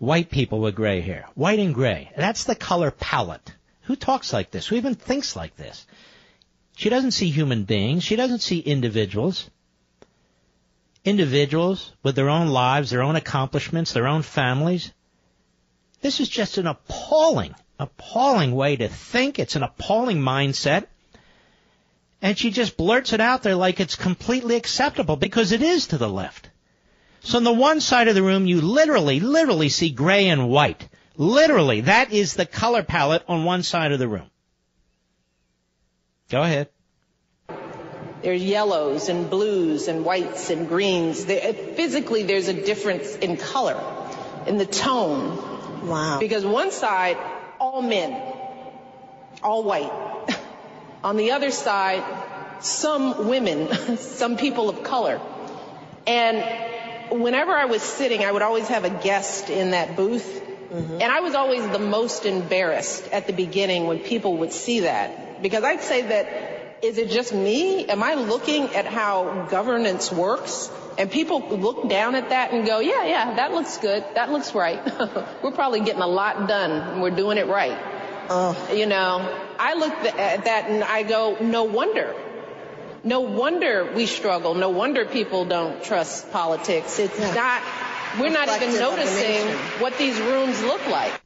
white 0.00 0.28
people 0.28 0.58
with 0.58 0.74
gray 0.74 1.00
hair. 1.00 1.24
White 1.36 1.60
and 1.60 1.72
gray. 1.72 2.10
That's 2.16 2.44
the 2.44 2.56
color 2.56 2.90
palette. 2.90 3.54
Who 3.82 3.94
talks 3.94 4.32
like 4.32 4.50
this? 4.50 4.66
Who 4.66 4.74
even 4.74 4.96
thinks 4.96 5.36
like 5.36 5.56
this? 5.56 5.86
She 6.76 6.88
doesn't 6.88 7.12
see 7.12 7.30
human 7.30 7.62
beings. 7.62 8.02
She 8.02 8.16
doesn't 8.16 8.40
see 8.40 8.58
individuals. 8.58 9.48
Individuals 11.04 11.92
with 12.02 12.16
their 12.16 12.28
own 12.28 12.48
lives, 12.48 12.90
their 12.90 13.02
own 13.02 13.14
accomplishments, 13.14 13.92
their 13.92 14.08
own 14.08 14.22
families. 14.22 14.92
This 16.00 16.18
is 16.18 16.28
just 16.28 16.58
an 16.58 16.66
appalling, 16.66 17.54
appalling 17.78 18.52
way 18.52 18.74
to 18.74 18.88
think. 18.88 19.38
It's 19.38 19.54
an 19.54 19.62
appalling 19.62 20.18
mindset. 20.18 20.88
And 22.20 22.36
she 22.36 22.50
just 22.50 22.76
blurts 22.76 23.12
it 23.12 23.20
out 23.20 23.42
there 23.42 23.54
like 23.54 23.80
it's 23.80 23.94
completely 23.94 24.56
acceptable 24.56 25.16
because 25.16 25.52
it 25.52 25.62
is 25.62 25.88
to 25.88 25.98
the 25.98 26.08
left. 26.08 26.50
So 27.20 27.38
on 27.38 27.44
the 27.44 27.52
one 27.52 27.80
side 27.80 28.08
of 28.08 28.14
the 28.14 28.22
room, 28.22 28.46
you 28.46 28.60
literally, 28.60 29.20
literally 29.20 29.68
see 29.68 29.90
gray 29.90 30.28
and 30.28 30.48
white. 30.48 30.88
Literally, 31.16 31.82
that 31.82 32.12
is 32.12 32.34
the 32.34 32.46
color 32.46 32.82
palette 32.82 33.24
on 33.28 33.44
one 33.44 33.62
side 33.62 33.92
of 33.92 33.98
the 33.98 34.08
room. 34.08 34.30
Go 36.30 36.42
ahead. 36.42 36.68
There's 38.22 38.42
yellows 38.42 39.08
and 39.08 39.30
blues 39.30 39.88
and 39.88 40.04
whites 40.04 40.50
and 40.50 40.68
greens. 40.68 41.24
There, 41.24 41.50
uh, 41.50 41.52
physically, 41.52 42.24
there's 42.24 42.48
a 42.48 42.52
difference 42.52 43.14
in 43.16 43.36
color, 43.36 43.80
in 44.46 44.58
the 44.58 44.66
tone. 44.66 45.86
Wow. 45.86 46.18
Because 46.18 46.44
one 46.44 46.72
side, 46.72 47.16
all 47.60 47.80
men, 47.80 48.20
all 49.42 49.62
white. 49.62 50.07
On 51.04 51.16
the 51.16 51.32
other 51.32 51.50
side, 51.50 52.02
some 52.60 53.28
women, 53.28 53.96
some 53.98 54.36
people 54.36 54.68
of 54.68 54.82
color. 54.82 55.20
And 56.06 57.22
whenever 57.22 57.52
I 57.52 57.66
was 57.66 57.82
sitting, 57.82 58.24
I 58.24 58.32
would 58.32 58.42
always 58.42 58.68
have 58.68 58.84
a 58.84 58.90
guest 58.90 59.50
in 59.50 59.70
that 59.72 59.96
booth. 59.96 60.42
Mm-hmm. 60.72 60.94
And 60.94 61.04
I 61.04 61.20
was 61.20 61.34
always 61.34 61.66
the 61.68 61.78
most 61.78 62.26
embarrassed 62.26 63.08
at 63.08 63.26
the 63.26 63.32
beginning 63.32 63.86
when 63.86 64.00
people 64.00 64.38
would 64.38 64.52
see 64.52 64.80
that. 64.80 65.42
Because 65.42 65.64
I'd 65.64 65.82
say 65.82 66.02
that, 66.02 66.78
is 66.82 66.98
it 66.98 67.10
just 67.10 67.32
me? 67.32 67.86
Am 67.86 68.02
I 68.02 68.14
looking 68.14 68.74
at 68.74 68.86
how 68.86 69.46
governance 69.50 70.12
works? 70.12 70.70
And 70.98 71.10
people 71.10 71.40
look 71.48 71.88
down 71.88 72.16
at 72.16 72.30
that 72.30 72.52
and 72.52 72.66
go, 72.66 72.80
yeah, 72.80 73.04
yeah, 73.04 73.34
that 73.36 73.52
looks 73.52 73.78
good. 73.78 74.04
That 74.14 74.30
looks 74.30 74.54
right. 74.54 74.84
we're 75.42 75.52
probably 75.52 75.80
getting 75.80 76.02
a 76.02 76.08
lot 76.08 76.48
done 76.48 76.72
and 76.72 77.02
we're 77.02 77.14
doing 77.14 77.38
it 77.38 77.46
right. 77.46 77.78
Oh. 78.30 78.70
You 78.72 78.86
know, 78.86 79.46
I 79.58 79.74
look 79.74 79.92
at 79.92 80.44
that 80.44 80.70
and 80.70 80.84
I 80.84 81.02
go, 81.02 81.38
no 81.40 81.64
wonder. 81.64 82.14
No 83.04 83.20
wonder 83.20 83.92
we 83.94 84.06
struggle. 84.06 84.54
No 84.54 84.70
wonder 84.70 85.04
people 85.04 85.44
don't 85.44 85.82
trust 85.82 86.30
politics. 86.30 86.98
It's 86.98 87.18
not, 87.18 87.62
we're 88.20 88.30
not 88.30 88.48
even 88.48 88.72
Reflective 88.72 88.72
the 88.72 88.80
noticing 88.80 89.46
what 89.80 89.96
these 89.98 90.18
rooms 90.20 90.62
look 90.62 90.86
like. 90.88 91.20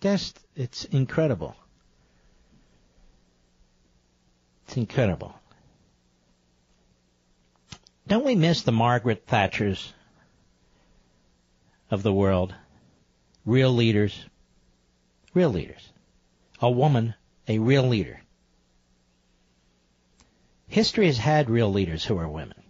Just, 0.00 0.38
it's 0.54 0.84
incredible. 0.84 1.56
It's 4.66 4.76
incredible. 4.76 5.34
Don't 8.06 8.24
we 8.24 8.34
miss 8.34 8.62
the 8.62 8.72
Margaret 8.72 9.26
Thatchers 9.26 9.92
of 11.90 12.02
the 12.02 12.12
world? 12.12 12.54
Real 13.44 13.72
leaders. 13.72 14.18
Real 15.34 15.50
leaders. 15.50 15.85
A 16.66 16.70
woman, 16.70 17.14
a 17.46 17.60
real 17.60 17.84
leader. 17.84 18.20
History 20.66 21.06
has 21.06 21.16
had 21.16 21.48
real 21.48 21.70
leaders 21.70 22.04
who 22.04 22.18
are 22.18 22.28
women. 22.28 22.60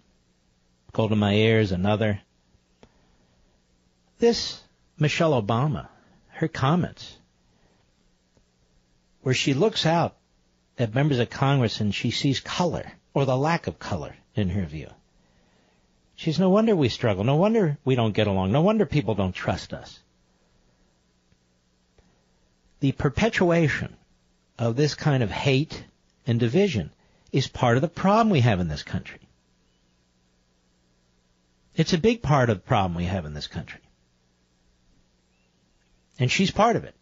Golda 0.92 1.16
Meir 1.16 1.60
is 1.60 1.72
another. 1.72 2.20
This 4.18 4.60
Michelle 4.98 5.42
Obama, 5.42 5.88
her 6.28 6.46
comments, 6.46 7.16
where 9.22 9.32
she 9.34 9.54
looks 9.54 9.86
out 9.86 10.14
at 10.78 10.94
members 10.94 11.18
of 11.18 11.30
Congress 11.30 11.80
and 11.80 11.94
she 11.94 12.10
sees 12.10 12.38
color, 12.40 12.92
or 13.14 13.24
the 13.24 13.34
lack 13.34 13.66
of 13.66 13.78
color 13.78 14.14
in 14.34 14.50
her 14.50 14.66
view. 14.66 14.90
She's 16.16 16.38
no 16.38 16.50
wonder 16.50 16.76
we 16.76 16.90
struggle. 16.90 17.24
No 17.24 17.36
wonder 17.36 17.78
we 17.82 17.94
don't 17.94 18.12
get 18.12 18.26
along. 18.26 18.52
No 18.52 18.60
wonder 18.60 18.84
people 18.84 19.14
don't 19.14 19.34
trust 19.34 19.72
us. 19.72 20.00
The 22.80 22.92
perpetuation 22.92 23.96
of 24.58 24.76
this 24.76 24.94
kind 24.94 25.22
of 25.22 25.30
hate 25.30 25.84
and 26.26 26.38
division 26.38 26.90
is 27.32 27.46
part 27.46 27.76
of 27.76 27.82
the 27.82 27.88
problem 27.88 28.30
we 28.30 28.40
have 28.40 28.60
in 28.60 28.68
this 28.68 28.82
country. 28.82 29.20
It's 31.74 31.92
a 31.92 31.98
big 31.98 32.22
part 32.22 32.48
of 32.48 32.58
the 32.58 32.62
problem 32.62 32.94
we 32.94 33.04
have 33.04 33.26
in 33.26 33.34
this 33.34 33.46
country. 33.46 33.80
And 36.18 36.30
she's 36.30 36.50
part 36.50 36.76
of 36.76 36.84
it. 36.84 36.94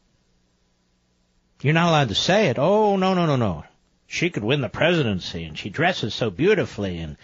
You're 1.62 1.74
not 1.74 1.88
allowed 1.88 2.08
to 2.08 2.14
say 2.14 2.48
it. 2.48 2.58
Oh, 2.58 2.96
no, 2.96 3.14
no, 3.14 3.26
no, 3.26 3.36
no. 3.36 3.64
She 4.06 4.30
could 4.30 4.44
win 4.44 4.60
the 4.60 4.68
presidency 4.68 5.44
and 5.44 5.56
she 5.56 5.70
dresses 5.70 6.14
so 6.14 6.30
beautifully 6.30 6.98
and 6.98 7.16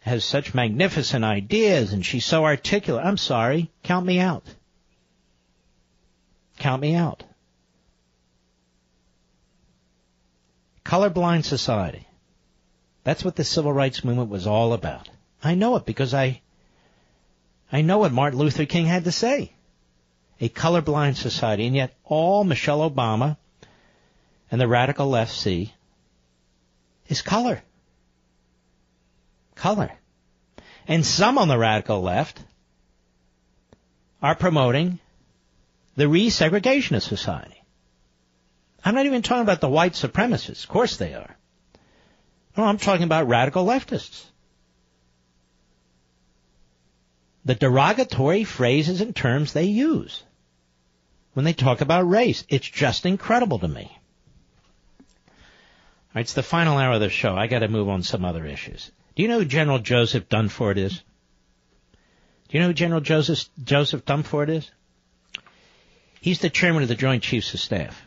has 0.00 0.24
such 0.24 0.54
magnificent 0.54 1.24
ideas 1.24 1.92
and 1.92 2.04
she's 2.04 2.24
so 2.24 2.44
articulate. 2.44 3.04
I'm 3.04 3.16
sorry. 3.16 3.70
Count 3.82 4.06
me 4.06 4.20
out. 4.20 4.44
Count 6.58 6.82
me 6.82 6.94
out. 6.94 7.24
Colorblind 10.90 11.44
society. 11.44 12.04
That's 13.04 13.24
what 13.24 13.36
the 13.36 13.44
civil 13.44 13.72
rights 13.72 14.02
movement 14.02 14.28
was 14.28 14.48
all 14.48 14.72
about. 14.72 15.08
I 15.40 15.54
know 15.54 15.76
it 15.76 15.86
because 15.86 16.14
I, 16.14 16.40
I 17.70 17.82
know 17.82 17.98
what 17.98 18.10
Martin 18.10 18.40
Luther 18.40 18.66
King 18.66 18.86
had 18.86 19.04
to 19.04 19.12
say. 19.12 19.52
a 20.40 20.48
colorblind 20.48 21.14
society, 21.14 21.66
and 21.68 21.76
yet 21.76 21.94
all 22.02 22.42
Michelle 22.42 22.90
Obama 22.90 23.36
and 24.50 24.60
the 24.60 24.66
radical 24.66 25.06
left 25.06 25.32
see 25.32 25.72
is 27.06 27.22
color. 27.22 27.62
Color. 29.54 29.92
And 30.88 31.06
some 31.06 31.38
on 31.38 31.46
the 31.46 31.58
radical 31.58 32.02
left 32.02 32.42
are 34.20 34.34
promoting 34.34 34.98
the 35.94 36.06
resegregation 36.06 36.96
of 36.96 37.04
society. 37.04 37.59
I'm 38.84 38.94
not 38.94 39.06
even 39.06 39.22
talking 39.22 39.42
about 39.42 39.60
the 39.60 39.68
white 39.68 39.92
supremacists. 39.92 40.64
Of 40.64 40.68
course 40.68 40.96
they 40.96 41.14
are. 41.14 41.36
No, 42.56 42.64
I'm 42.64 42.78
talking 42.78 43.04
about 43.04 43.28
radical 43.28 43.64
leftists. 43.64 44.24
The 47.44 47.54
derogatory 47.54 48.44
phrases 48.44 49.00
and 49.00 49.14
terms 49.14 49.52
they 49.52 49.64
use 49.64 50.22
when 51.32 51.44
they 51.44 51.52
talk 51.52 51.80
about 51.80 52.08
race. 52.08 52.44
It's 52.48 52.68
just 52.68 53.06
incredible 53.06 53.58
to 53.60 53.68
me. 53.68 53.90
All 54.98 56.16
right, 56.16 56.22
it's 56.22 56.34
the 56.34 56.42
final 56.42 56.76
hour 56.76 56.94
of 56.94 57.00
the 57.00 57.08
show. 57.08 57.36
I 57.36 57.46
got 57.46 57.60
to 57.60 57.68
move 57.68 57.88
on 57.88 58.02
some 58.02 58.24
other 58.24 58.44
issues. 58.44 58.90
Do 59.14 59.22
you 59.22 59.28
know 59.28 59.38
who 59.38 59.44
General 59.44 59.78
Joseph 59.78 60.28
Dunford 60.28 60.76
is? 60.76 61.02
Do 62.48 62.56
you 62.56 62.60
know 62.60 62.68
who 62.68 62.74
General 62.74 63.00
Joseph 63.00 63.48
Joseph 63.62 64.04
Dunford 64.04 64.48
is? 64.48 64.70
He's 66.20 66.40
the 66.40 66.50
chairman 66.50 66.82
of 66.82 66.88
the 66.88 66.94
Joint 66.94 67.22
Chiefs 67.22 67.54
of 67.54 67.60
Staff. 67.60 68.06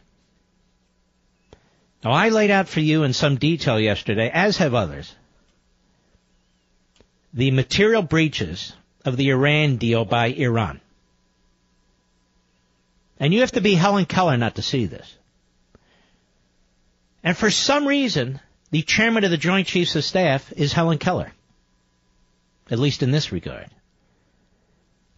Now, 2.03 2.11
I 2.11 2.29
laid 2.29 2.51
out 2.51 2.67
for 2.67 2.81
you 2.81 3.03
in 3.03 3.13
some 3.13 3.37
detail 3.37 3.79
yesterday, 3.79 4.29
as 4.29 4.57
have 4.57 4.73
others, 4.73 5.15
the 7.33 7.51
material 7.51 8.01
breaches 8.01 8.73
of 9.05 9.15
the 9.15 9.29
Iran 9.29 9.77
deal 9.77 10.03
by 10.03 10.27
Iran. 10.27 10.81
And 13.19 13.33
you 13.33 13.39
have 13.39 13.53
to 13.53 13.61
be 13.61 13.75
Helen 13.75 14.05
Keller 14.05 14.35
not 14.37 14.55
to 14.55 14.61
see 14.61 14.85
this. 14.85 15.15
And 17.23 17.37
for 17.37 17.49
some 17.49 17.87
reason, 17.87 18.41
the 18.71 18.81
chairman 18.81 19.23
of 19.23 19.31
the 19.31 19.37
Joint 19.37 19.67
Chiefs 19.67 19.95
of 19.95 20.03
Staff 20.03 20.51
is 20.57 20.73
Helen 20.73 20.97
Keller. 20.97 21.31
At 22.69 22.79
least 22.79 23.01
in 23.01 23.11
this 23.11 23.31
regard. 23.31 23.69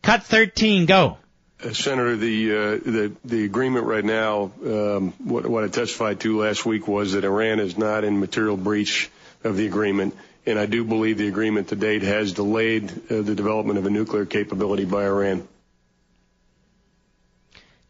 Cut 0.03 0.23
13, 0.23 0.85
go. 0.85 1.17
Uh, 1.63 1.71
Senator, 1.71 2.17
the, 2.17 2.51
uh, 2.51 2.55
the 2.77 3.15
the 3.23 3.45
agreement 3.45 3.85
right 3.85 4.03
now, 4.03 4.51
um, 4.65 5.13
what, 5.23 5.45
what 5.45 5.63
I 5.63 5.67
testified 5.67 6.19
to 6.21 6.39
last 6.39 6.65
week 6.65 6.87
was 6.87 7.13
that 7.13 7.23
Iran 7.23 7.59
is 7.59 7.77
not 7.77 8.03
in 8.03 8.19
material 8.19 8.57
breach 8.57 9.09
of 9.43 9.55
the 9.55 9.65
agreement, 9.65 10.17
and 10.45 10.59
I 10.59 10.65
do 10.65 10.83
believe 10.83 11.17
the 11.17 11.29
agreement 11.29 11.69
to 11.69 11.75
date 11.77 12.01
has 12.01 12.33
delayed 12.33 12.91
uh, 13.09 13.21
the 13.21 13.35
development 13.35 13.79
of 13.79 13.85
a 13.85 13.89
nuclear 13.89 14.25
capability 14.25 14.83
by 14.83 15.05
Iran. 15.05 15.47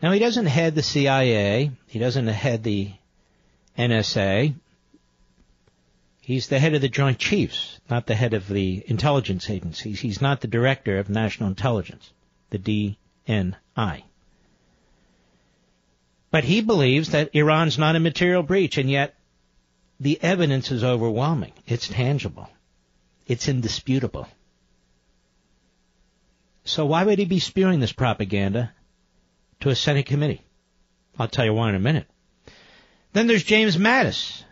Now 0.01 0.11
he 0.11 0.19
doesn't 0.19 0.45
head 0.45 0.75
the 0.75 0.83
CIA. 0.83 1.71
He 1.87 1.97
doesn't 1.97 2.27
head 2.27 2.63
the 2.63 2.91
NSA. 3.79 4.53
He's 6.21 6.47
the 6.47 6.59
head 6.59 6.75
of 6.75 6.81
the 6.81 6.89
Joint 6.89 7.17
Chiefs, 7.17 7.79
not 7.89 8.05
the 8.05 8.15
head 8.15 8.33
of 8.33 8.47
the 8.47 8.83
intelligence 8.87 9.49
agencies. 9.49 9.99
He's 9.99 10.21
not 10.21 10.41
the 10.41 10.47
director 10.47 10.99
of 10.99 11.09
national 11.09 11.49
intelligence, 11.49 12.11
the 12.51 12.95
DNI. 13.27 14.03
But 16.31 16.43
he 16.43 16.61
believes 16.61 17.11
that 17.11 17.29
Iran's 17.33 17.77
not 17.77 17.95
a 17.95 17.99
material 17.99 18.43
breach, 18.43 18.77
and 18.77 18.89
yet 18.89 19.15
the 19.99 20.21
evidence 20.21 20.71
is 20.71 20.83
overwhelming. 20.83 21.53
It's 21.65 21.87
tangible. 21.87 22.49
It's 23.27 23.47
indisputable. 23.47 24.27
So 26.65 26.85
why 26.85 27.03
would 27.03 27.19
he 27.19 27.25
be 27.25 27.39
spewing 27.39 27.79
this 27.79 27.93
propaganda 27.93 28.73
to 29.61 29.69
a 29.69 29.75
Senate 29.75 30.07
committee? 30.07 30.41
I'll 31.17 31.27
tell 31.27 31.45
you 31.45 31.53
why 31.53 31.69
in 31.69 31.75
a 31.75 31.79
minute. 31.79 32.07
Then 33.13 33.27
there's 33.27 33.43
James 33.43 33.77
Mattis, 33.77 34.43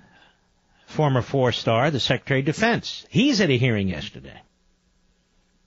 former 0.86 1.22
four-star, 1.22 1.92
the 1.92 2.00
Secretary 2.00 2.40
of 2.40 2.46
Defense. 2.46 3.06
He's 3.10 3.42
at 3.42 3.50
a 3.50 3.58
hearing 3.58 3.90
yesterday. 3.90 4.40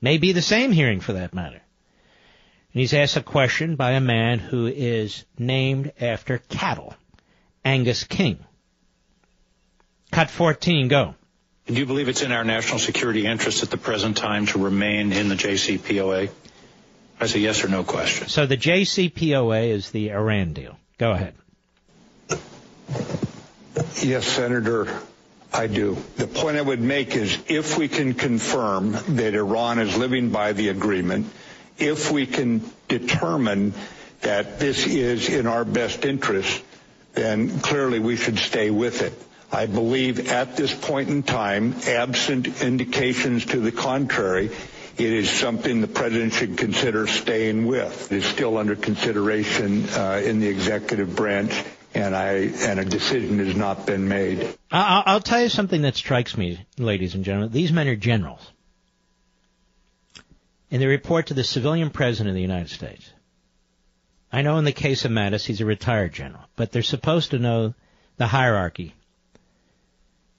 Maybe 0.00 0.32
the 0.32 0.40
same 0.40 0.72
hearing 0.72 1.00
for 1.00 1.14
that 1.14 1.34
matter. 1.34 1.60
And 2.76 2.82
he's 2.82 2.92
asked 2.92 3.16
a 3.16 3.22
question 3.22 3.76
by 3.76 3.92
a 3.92 4.02
man 4.02 4.38
who 4.38 4.66
is 4.66 5.24
named 5.38 5.92
after 5.98 6.36
cattle, 6.36 6.92
Angus 7.64 8.04
King. 8.04 8.38
Cut 10.10 10.28
14, 10.28 10.88
go. 10.88 11.14
Do 11.64 11.72
you 11.72 11.86
believe 11.86 12.10
it's 12.10 12.20
in 12.20 12.32
our 12.32 12.44
national 12.44 12.78
security 12.78 13.24
interest 13.24 13.62
at 13.62 13.70
the 13.70 13.78
present 13.78 14.18
time 14.18 14.44
to 14.48 14.58
remain 14.58 15.14
in 15.14 15.30
the 15.30 15.36
JCPOA? 15.36 16.28
That's 17.18 17.34
a 17.34 17.38
yes 17.38 17.64
or 17.64 17.68
no 17.68 17.82
question. 17.82 18.28
So 18.28 18.44
the 18.44 18.58
JCPOA 18.58 19.70
is 19.70 19.90
the 19.90 20.12
Iran 20.12 20.52
deal. 20.52 20.78
Go 20.98 21.12
ahead. 21.12 21.32
Yes, 24.02 24.26
Senator, 24.26 25.00
I 25.50 25.66
do. 25.66 25.96
The 26.16 26.26
point 26.26 26.58
I 26.58 26.60
would 26.60 26.82
make 26.82 27.16
is 27.16 27.38
if 27.48 27.78
we 27.78 27.88
can 27.88 28.12
confirm 28.12 28.92
that 29.16 29.32
Iran 29.32 29.78
is 29.78 29.96
living 29.96 30.28
by 30.28 30.52
the 30.52 30.68
agreement, 30.68 31.32
if 31.78 32.10
we 32.10 32.26
can 32.26 32.62
determine 32.88 33.74
that 34.22 34.58
this 34.58 34.86
is 34.86 35.28
in 35.28 35.46
our 35.46 35.64
best 35.64 36.04
interest, 36.04 36.62
then 37.14 37.60
clearly 37.60 37.98
we 37.98 38.16
should 38.16 38.38
stay 38.38 38.70
with 38.70 39.02
it. 39.02 39.12
I 39.52 39.66
believe 39.66 40.28
at 40.28 40.56
this 40.56 40.74
point 40.74 41.08
in 41.08 41.22
time, 41.22 41.74
absent 41.86 42.62
indications 42.62 43.46
to 43.46 43.60
the 43.60 43.72
contrary, 43.72 44.50
it 44.98 45.12
is 45.12 45.30
something 45.30 45.80
the 45.80 45.86
president 45.86 46.32
should 46.32 46.56
consider 46.56 47.06
staying 47.06 47.66
with. 47.66 48.10
It 48.10 48.18
is 48.18 48.24
still 48.24 48.56
under 48.56 48.74
consideration 48.74 49.88
uh, 49.90 50.22
in 50.24 50.40
the 50.40 50.48
executive 50.48 51.14
branch, 51.14 51.52
and 51.94 52.16
I 52.16 52.50
and 52.60 52.80
a 52.80 52.84
decision 52.84 53.38
has 53.38 53.54
not 53.54 53.86
been 53.86 54.08
made. 54.08 54.56
I'll, 54.72 55.02
I'll 55.06 55.20
tell 55.20 55.40
you 55.42 55.48
something 55.48 55.82
that 55.82 55.96
strikes 55.96 56.36
me, 56.36 56.66
ladies 56.78 57.14
and 57.14 57.24
gentlemen. 57.24 57.52
These 57.52 57.72
men 57.72 57.88
are 57.88 57.96
generals, 57.96 58.40
and 60.70 60.82
they 60.82 60.86
report 60.86 61.26
to 61.26 61.34
the 61.34 61.44
civilian 61.44 61.90
president 61.90 62.30
of 62.30 62.34
the 62.34 62.42
United 62.42 62.70
States. 62.70 63.10
I 64.32 64.42
know 64.42 64.58
in 64.58 64.64
the 64.64 64.72
case 64.72 65.04
of 65.04 65.12
Mattis, 65.12 65.46
he's 65.46 65.60
a 65.60 65.64
retired 65.66 66.12
general, 66.12 66.44
but 66.56 66.72
they're 66.72 66.82
supposed 66.82 67.30
to 67.30 67.38
know 67.38 67.74
the 68.16 68.26
hierarchy, 68.26 68.94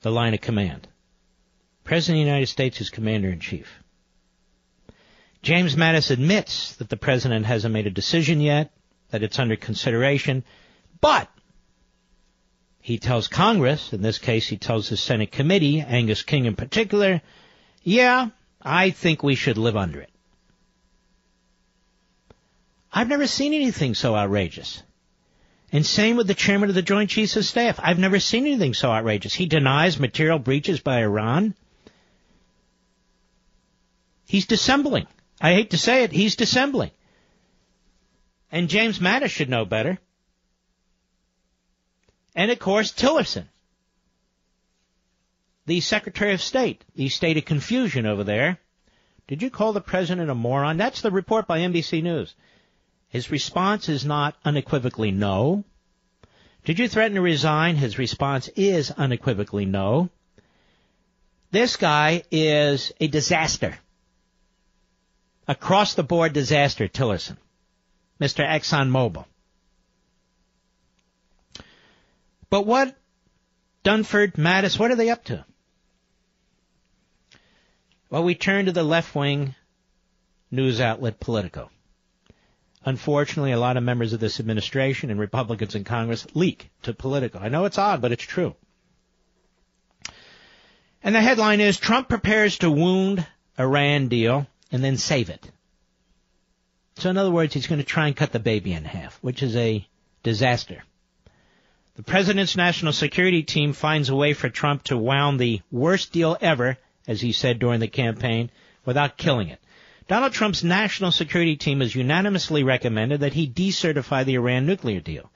the 0.01 0.11
line 0.11 0.33
of 0.33 0.41
command. 0.41 0.87
President 1.83 2.19
of 2.19 2.25
the 2.25 2.29
United 2.29 2.47
States 2.47 2.81
is 2.81 2.89
commander 2.89 3.29
in 3.29 3.39
chief. 3.39 3.81
James 5.41 5.75
Mattis 5.75 6.11
admits 6.11 6.75
that 6.75 6.89
the 6.89 6.97
president 6.97 7.45
hasn't 7.45 7.73
made 7.73 7.87
a 7.87 7.91
decision 7.91 8.41
yet, 8.41 8.71
that 9.11 9.23
it's 9.23 9.39
under 9.39 9.55
consideration, 9.55 10.43
but 10.99 11.29
he 12.81 12.97
tells 12.97 13.27
Congress, 13.27 13.93
in 13.93 14.01
this 14.01 14.17
case 14.17 14.47
he 14.47 14.57
tells 14.57 14.89
the 14.89 14.97
Senate 14.97 15.31
committee, 15.31 15.81
Angus 15.81 16.23
King 16.23 16.45
in 16.45 16.55
particular, 16.55 17.21
yeah, 17.83 18.29
I 18.61 18.89
think 18.89 19.23
we 19.23 19.35
should 19.35 19.57
live 19.57 19.77
under 19.77 20.01
it. 20.01 20.09
I've 22.91 23.09
never 23.09 23.27
seen 23.27 23.53
anything 23.53 23.95
so 23.95 24.15
outrageous. 24.15 24.81
And 25.72 25.85
same 25.85 26.15
with 26.15 26.27
the 26.27 26.34
chairman 26.34 26.69
of 26.69 26.76
the 26.76 26.81
Joint 26.81 27.09
Chiefs 27.09 27.35
of 27.35 27.45
Staff. 27.45 27.80
I've 27.81 27.99
never 27.99 28.19
seen 28.19 28.45
anything 28.45 28.73
so 28.73 28.89
outrageous. 28.89 29.34
He 29.34 29.45
denies 29.45 29.99
material 29.99 30.39
breaches 30.39 30.80
by 30.80 31.01
Iran. 31.01 31.55
He's 34.26 34.45
dissembling. 34.45 35.07
I 35.39 35.53
hate 35.53 35.72
to 35.72 35.77
say 35.77 36.03
it, 36.03 36.11
he's 36.11 36.35
dissembling. 36.35 36.91
And 38.51 38.69
James 38.69 38.99
Mattis 38.99 39.30
should 39.30 39.49
know 39.49 39.65
better. 39.65 39.99
And 42.35 42.49
of 42.51 42.59
course, 42.59 42.91
Tillerson, 42.91 43.45
the 45.65 45.81
Secretary 45.81 46.34
of 46.34 46.41
State, 46.41 46.84
the 46.95 47.09
state 47.09 47.38
of 47.38 47.45
confusion 47.45 48.05
over 48.05 48.23
there. 48.23 48.59
Did 49.27 49.41
you 49.41 49.49
call 49.49 49.73
the 49.73 49.81
president 49.81 50.30
a 50.30 50.35
moron? 50.35 50.77
That's 50.77 51.01
the 51.01 51.11
report 51.11 51.47
by 51.47 51.59
NBC 51.59 52.01
News. 52.01 52.35
His 53.09 53.31
response 53.31 53.89
is 53.89 54.05
not 54.05 54.35
unequivocally 54.43 55.11
no. 55.11 55.63
Did 56.65 56.79
you 56.79 56.88
threaten 56.88 57.15
to 57.15 57.21
resign? 57.21 57.77
His 57.77 57.97
response 57.97 58.49
is 58.49 58.91
unequivocally 58.91 59.65
no. 59.65 60.09
This 61.51 61.77
guy 61.77 62.23
is 62.29 62.91
a 62.99 63.07
disaster. 63.07 63.77
Across 65.47 65.93
the 65.93 66.03
board 66.03 66.34
disaster, 66.34 66.89
Tillerson. 66.89 67.38
Mr. 68.19 68.45
ExxonMobil. 68.45 69.25
But 72.49 72.65
what, 72.65 72.95
Dunford, 73.84 74.34
Mattis, 74.34 74.77
what 74.77 74.91
are 74.91 74.95
they 74.95 75.09
up 75.09 75.23
to? 75.25 75.45
Well, 78.09 78.23
we 78.23 78.35
turn 78.35 78.65
to 78.65 78.71
the 78.71 78.84
left 78.84 79.15
wing 79.15 79.55
news 80.51 80.81
outlet 80.81 81.19
Politico. 81.19 81.69
Unfortunately, 82.88 83.51
a 83.51 83.59
lot 83.59 83.76
of 83.76 83.84
members 83.84 84.14
of 84.14 84.22
this 84.22 84.39
administration 84.39 85.09
and 85.09 85.19
Republicans 85.19 85.76
in 85.76 85.84
Congress 85.84 86.26
leak 86.34 86.69
to 86.84 86.93
Politico. 86.93 87.38
I 87.38 87.49
know 87.49 87.65
it's 87.65 87.77
odd, 87.77 88.01
but 88.01 88.14
it's 88.14 88.23
true. 88.23 88.55
And 91.03 91.14
the 91.14 91.19
headline 91.19 91.59
is 91.59 91.76
Trump 91.76 92.07
prepares 92.07 92.59
to 92.59 92.72
wound 92.72 93.27
Iran 93.59 94.07
deal 94.07 94.47
and 94.72 94.81
then 94.81 94.95
save 94.95 95.30
it. 95.30 95.51
So 96.95 97.09
in 97.09 97.18
other 97.18 97.30
words, 97.30 97.53
he's 97.53 97.68
going 97.68 97.81
to 97.81 97.85
try 97.85 98.07
and 98.07 98.15
cut 98.15 98.31
the 98.31 98.39
baby 98.39 98.72
in 98.72 98.85
half, 98.85 99.18
which 99.22 99.43
is 99.43 99.57
a 99.57 99.85
disaster. 100.23 100.81
The 101.97 102.03
president's 102.03 102.55
national 102.55 102.93
security 102.93 103.43
team 103.43 103.73
finds 103.73 104.07
a 104.07 104.15
way 104.15 104.31
for 104.31 104.47
Trump 104.47 104.84
to 104.85 104.97
wound 104.97 105.41
the 105.41 105.61
worst 105.73 106.14
deal 106.14 106.38
ever, 106.39 106.77
as 107.05 107.19
he 107.19 107.34
said 107.34 107.59
during 107.59 107.81
the 107.81 107.89
campaign, 107.89 108.49
without 108.85 109.18
killing 109.18 109.49
it. 109.49 109.59
Donald 110.07 110.31
Trump's 110.31 110.63
national 110.63 111.11
security 111.11 111.57
team 111.57 111.81
has 111.81 111.93
unanimously 111.93 112.63
recommended 112.63 113.19
that 113.21 113.34
he 113.34 113.49
decertify 113.49 114.23
the 114.23 114.35
Iran 114.35 114.65
nuclear 114.65 115.01
deal, 115.01 115.29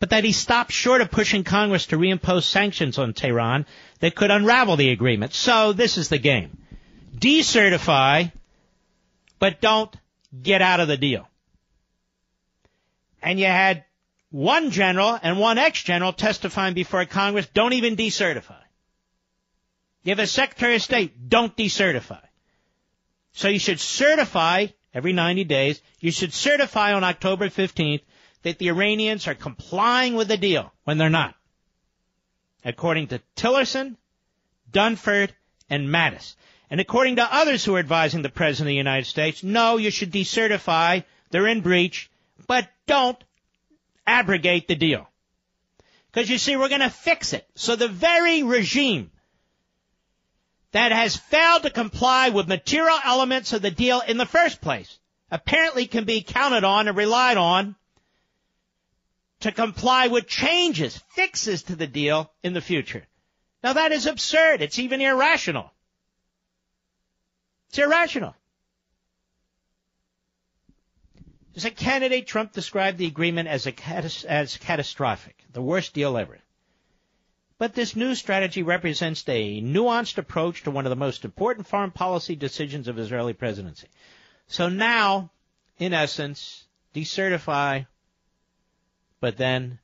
but 0.00 0.10
that 0.10 0.24
he 0.24 0.32
stop 0.32 0.70
short 0.70 1.00
of 1.00 1.10
pushing 1.10 1.44
Congress 1.44 1.86
to 1.86 1.96
reimpose 1.96 2.42
sanctions 2.42 2.98
on 2.98 3.14
Tehran 3.14 3.64
that 4.00 4.16
could 4.16 4.30
unravel 4.30 4.76
the 4.76 4.90
agreement. 4.90 5.34
So 5.34 5.72
this 5.72 5.96
is 5.96 6.08
the 6.08 6.18
game. 6.18 6.58
Decertify, 7.16 8.32
but 9.38 9.60
don't 9.60 9.94
get 10.42 10.62
out 10.62 10.80
of 10.80 10.88
the 10.88 10.96
deal. 10.96 11.28
And 13.22 13.38
you 13.38 13.46
had 13.46 13.84
one 14.30 14.70
general 14.72 15.18
and 15.22 15.38
one 15.38 15.58
ex-general 15.58 16.12
testifying 16.12 16.74
before 16.74 17.04
Congress, 17.06 17.46
don't 17.54 17.72
even 17.72 17.96
decertify. 17.96 18.62
You 20.02 20.10
have 20.10 20.18
a 20.18 20.26
Secretary 20.26 20.76
of 20.76 20.82
State, 20.82 21.28
don't 21.28 21.56
decertify. 21.56 22.20
So 23.38 23.46
you 23.46 23.60
should 23.60 23.78
certify 23.78 24.66
every 24.92 25.12
90 25.12 25.44
days, 25.44 25.80
you 26.00 26.10
should 26.10 26.32
certify 26.32 26.94
on 26.94 27.04
October 27.04 27.48
15th 27.48 28.00
that 28.42 28.58
the 28.58 28.68
Iranians 28.68 29.28
are 29.28 29.36
complying 29.36 30.16
with 30.16 30.26
the 30.26 30.36
deal 30.36 30.72
when 30.82 30.98
they're 30.98 31.08
not. 31.08 31.36
According 32.64 33.06
to 33.08 33.20
Tillerson, 33.36 33.94
Dunford, 34.72 35.30
and 35.70 35.86
Mattis. 35.86 36.34
And 36.68 36.80
according 36.80 37.14
to 37.16 37.32
others 37.32 37.64
who 37.64 37.76
are 37.76 37.78
advising 37.78 38.22
the 38.22 38.28
President 38.28 38.66
of 38.66 38.70
the 38.70 38.74
United 38.74 39.06
States, 39.06 39.44
no, 39.44 39.76
you 39.76 39.92
should 39.92 40.10
decertify, 40.10 41.04
they're 41.30 41.46
in 41.46 41.60
breach, 41.60 42.10
but 42.48 42.68
don't 42.88 43.22
abrogate 44.04 44.66
the 44.66 44.74
deal. 44.74 45.08
Because 46.10 46.28
you 46.28 46.38
see, 46.38 46.56
we're 46.56 46.68
going 46.68 46.80
to 46.80 46.90
fix 46.90 47.32
it. 47.34 47.46
So 47.54 47.76
the 47.76 47.86
very 47.86 48.42
regime 48.42 49.12
that 50.72 50.92
has 50.92 51.16
failed 51.16 51.62
to 51.62 51.70
comply 51.70 52.28
with 52.30 52.48
material 52.48 52.98
elements 53.04 53.52
of 53.52 53.62
the 53.62 53.70
deal 53.70 54.00
in 54.00 54.18
the 54.18 54.26
first 54.26 54.60
place 54.60 54.98
apparently 55.30 55.86
can 55.86 56.04
be 56.04 56.22
counted 56.22 56.64
on 56.64 56.88
and 56.88 56.96
relied 56.96 57.36
on 57.36 57.76
to 59.40 59.52
comply 59.52 60.08
with 60.08 60.26
changes, 60.26 61.00
fixes 61.10 61.62
to 61.64 61.76
the 61.76 61.86
deal 61.86 62.30
in 62.42 62.52
the 62.52 62.60
future. 62.60 63.06
Now 63.62 63.74
that 63.74 63.92
is 63.92 64.06
absurd. 64.06 64.62
It's 64.62 64.78
even 64.78 65.00
irrational. 65.00 65.70
It's 67.68 67.78
irrational. 67.78 68.34
As 71.56 71.64
a 71.64 71.70
candidate, 71.70 72.26
Trump 72.26 72.52
described 72.52 72.98
the 72.98 73.06
agreement 73.06 73.48
as, 73.48 73.66
a 73.66 73.74
as 74.28 74.56
catastrophic, 74.58 75.44
the 75.52 75.62
worst 75.62 75.92
deal 75.92 76.16
ever. 76.16 76.38
But 77.58 77.74
this 77.74 77.96
new 77.96 78.14
strategy 78.14 78.62
represents 78.62 79.28
a 79.28 79.60
nuanced 79.60 80.16
approach 80.16 80.62
to 80.62 80.70
one 80.70 80.86
of 80.86 80.90
the 80.90 80.96
most 80.96 81.24
important 81.24 81.66
foreign 81.66 81.90
policy 81.90 82.36
decisions 82.36 82.86
of 82.86 82.98
Israeli 82.98 83.32
presidency. 83.32 83.88
So 84.46 84.68
now, 84.68 85.30
in 85.78 85.92
essence, 85.92 86.64
decertify, 86.94 87.86
but 89.20 89.36
then 89.36 89.80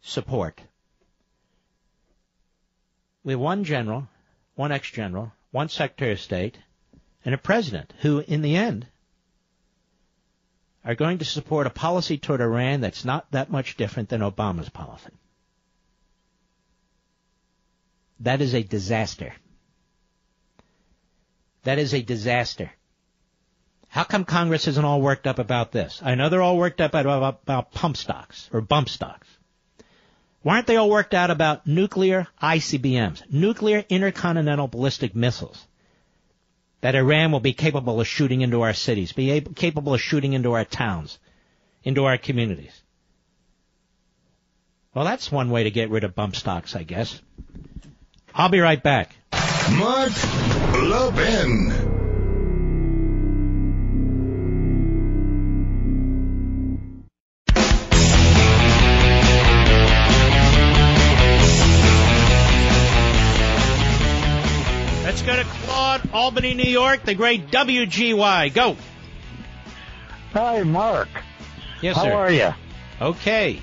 support. 0.00 0.60
We 3.24 3.32
have 3.32 3.40
one 3.40 3.64
general, 3.64 4.08
one 4.54 4.70
ex-general, 4.70 5.32
one 5.50 5.68
secretary 5.68 6.12
of 6.12 6.20
state, 6.20 6.56
and 7.24 7.34
a 7.34 7.38
president 7.38 7.92
who, 8.02 8.20
in 8.20 8.42
the 8.42 8.54
end, 8.54 8.86
are 10.84 10.94
going 10.94 11.18
to 11.18 11.24
support 11.24 11.66
a 11.66 11.70
policy 11.70 12.16
toward 12.16 12.40
Iran 12.40 12.80
that's 12.80 13.04
not 13.04 13.28
that 13.32 13.50
much 13.50 13.76
different 13.76 14.08
than 14.08 14.20
Obama's 14.20 14.68
policy. 14.68 15.10
That 18.20 18.40
is 18.40 18.54
a 18.54 18.62
disaster. 18.62 19.34
That 21.64 21.78
is 21.78 21.94
a 21.94 22.02
disaster. 22.02 22.70
How 23.88 24.04
come 24.04 24.24
Congress 24.24 24.68
isn't 24.68 24.84
all 24.84 25.00
worked 25.00 25.26
up 25.26 25.38
about 25.38 25.72
this? 25.72 26.00
I 26.04 26.14
know 26.14 26.28
they're 26.28 26.42
all 26.42 26.58
worked 26.58 26.80
up 26.80 26.94
about, 26.94 27.40
about 27.42 27.72
pump 27.72 27.96
stocks 27.96 28.48
or 28.52 28.60
bump 28.60 28.88
stocks. 28.88 29.26
Why 30.42 30.54
aren't 30.54 30.66
they 30.66 30.76
all 30.76 30.90
worked 30.90 31.14
out 31.14 31.30
about 31.30 31.66
nuclear 31.66 32.28
ICBMs, 32.42 33.22
nuclear 33.32 33.84
intercontinental 33.88 34.68
ballistic 34.68 35.16
missiles? 35.16 35.66
that 36.80 36.94
Iran 36.94 37.32
will 37.32 37.40
be 37.40 37.52
capable 37.52 38.00
of 38.00 38.06
shooting 38.06 38.42
into 38.42 38.62
our 38.62 38.72
cities, 38.72 39.12
be 39.12 39.32
able, 39.32 39.52
capable 39.54 39.94
of 39.94 40.00
shooting 40.00 40.34
into 40.34 40.52
our 40.52 40.64
towns, 40.64 41.18
into 41.82 42.04
our 42.04 42.18
communities. 42.18 42.80
Well, 44.94 45.04
that's 45.04 45.32
one 45.32 45.50
way 45.50 45.64
to 45.64 45.70
get 45.70 45.90
rid 45.90 46.04
of 46.04 46.14
bump 46.14 46.36
stocks, 46.36 46.76
I 46.76 46.84
guess. 46.84 47.20
I'll 48.38 48.50
be 48.50 48.60
right 48.60 48.82
back. 48.82 49.16
Mark 49.78 50.12
Levin. 50.74 51.68
Let's 65.02 65.22
go 65.22 65.36
to 65.36 65.44
Claude, 65.44 66.02
Albany, 66.12 66.52
New 66.52 66.64
York, 66.64 67.04
the 67.04 67.14
great 67.14 67.50
WGY. 67.50 68.52
Go. 68.52 68.76
Hi, 70.34 70.62
Mark. 70.62 71.08
Yes, 71.80 71.96
How 71.96 72.02
sir. 72.02 72.10
How 72.10 72.16
are 72.18 72.30
you? 72.30 72.54
Okay. 73.00 73.62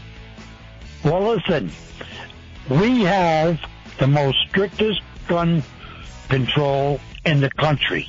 Well, 1.04 1.36
listen, 1.36 1.72
we 2.70 3.04
have 3.04 3.60
the 4.00 4.08
most 4.08 4.38
strictest 4.50 5.02
gun 5.28 5.64
control 6.30 7.00
in 7.26 7.40
the 7.40 7.50
country. 7.50 8.08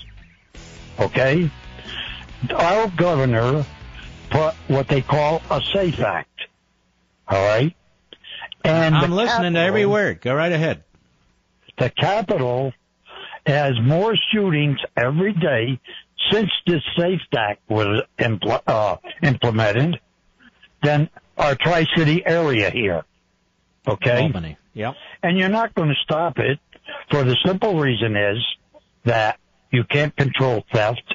Okay? 0.98 1.50
Our 2.54 2.88
governor 2.88 3.64
put 4.30 4.54
what 4.68 4.88
they 4.88 5.02
call 5.02 5.42
a 5.50 5.60
SAFE 5.72 6.00
Act. 6.00 6.40
All 7.28 7.44
right? 7.46 7.74
And 8.64 8.94
I'm 8.94 9.12
listening 9.12 9.54
to 9.54 9.60
every 9.60 9.86
word. 9.86 10.20
Go 10.20 10.34
right 10.34 10.52
ahead. 10.52 10.84
the 11.78 11.90
Capitol 11.90 12.72
has 13.46 13.72
more 13.82 14.14
shootings 14.32 14.78
every 14.96 15.32
day 15.34 15.78
since 16.30 16.50
this 16.66 16.82
SAFE 16.96 17.20
Act 17.36 17.60
was 17.68 18.02
impl- 18.18 18.62
uh, 18.66 18.96
implemented 19.22 20.00
than 20.82 21.10
our 21.36 21.54
Tri-City 21.54 22.24
area 22.24 22.70
here. 22.70 23.04
Okay? 23.86 24.22
Albany. 24.22 24.56
Yep. 24.74 24.94
And 25.22 25.38
you're 25.38 25.48
not 25.48 25.74
going 25.74 25.88
to 25.88 25.94
stop 26.02 26.38
it 26.38 26.58
for 27.10 27.24
the 27.24 27.36
simple 27.44 27.78
reason 27.78 28.16
is 28.16 28.38
that 29.04 29.38
you 29.70 29.84
can't 29.84 30.14
control 30.16 30.64
theft 30.72 31.14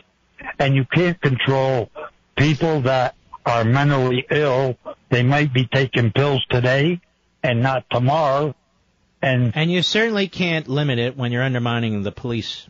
and 0.58 0.76
you 0.76 0.86
can't 0.86 1.20
control 1.22 1.90
people 2.36 2.82
that 2.82 3.16
are 3.46 3.64
mentally 3.64 4.26
ill. 4.30 4.78
They 5.10 5.24
might 5.24 5.54
be 5.54 5.66
taking 5.66 6.12
pills 6.12 6.46
today 6.50 7.02
and 7.44 7.62
not 7.62 7.86
tomorrow. 7.90 8.56
And 9.22 9.52
And 9.56 9.72
you 9.72 9.82
certainly 9.82 10.28
can't 10.28 10.68
limit 10.68 11.00
it 11.00 11.18
when 11.18 11.32
you're 11.32 11.44
undermining 11.44 12.04
the 12.04 12.12
police 12.12 12.68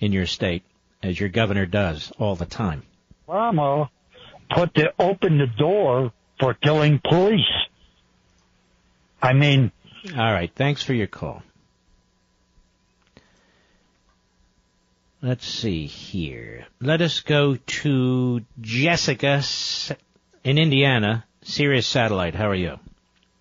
in 0.00 0.12
your 0.12 0.26
state, 0.26 0.64
as 1.02 1.18
your 1.18 1.28
governor 1.28 1.66
does 1.66 2.12
all 2.18 2.34
the 2.34 2.46
time. 2.46 2.82
Obama 3.28 3.88
put 4.50 4.74
the 4.74 4.92
open 4.98 5.38
the 5.38 5.46
door 5.46 6.12
for 6.40 6.54
killing 6.54 7.00
police. 7.08 7.40
I 9.22 9.32
mean, 9.34 9.70
All 10.16 10.32
right. 10.32 10.50
Thanks 10.54 10.82
for 10.82 10.92
your 10.94 11.06
call. 11.06 11.42
Let's 15.22 15.46
see 15.46 15.86
here. 15.86 16.66
Let 16.80 17.00
us 17.00 17.20
go 17.20 17.54
to 17.54 18.40
Jessica 18.60 19.42
in 20.42 20.58
Indiana, 20.58 21.24
Sirius 21.42 21.86
Satellite. 21.86 22.34
How 22.34 22.48
are 22.50 22.56
you? 22.56 22.80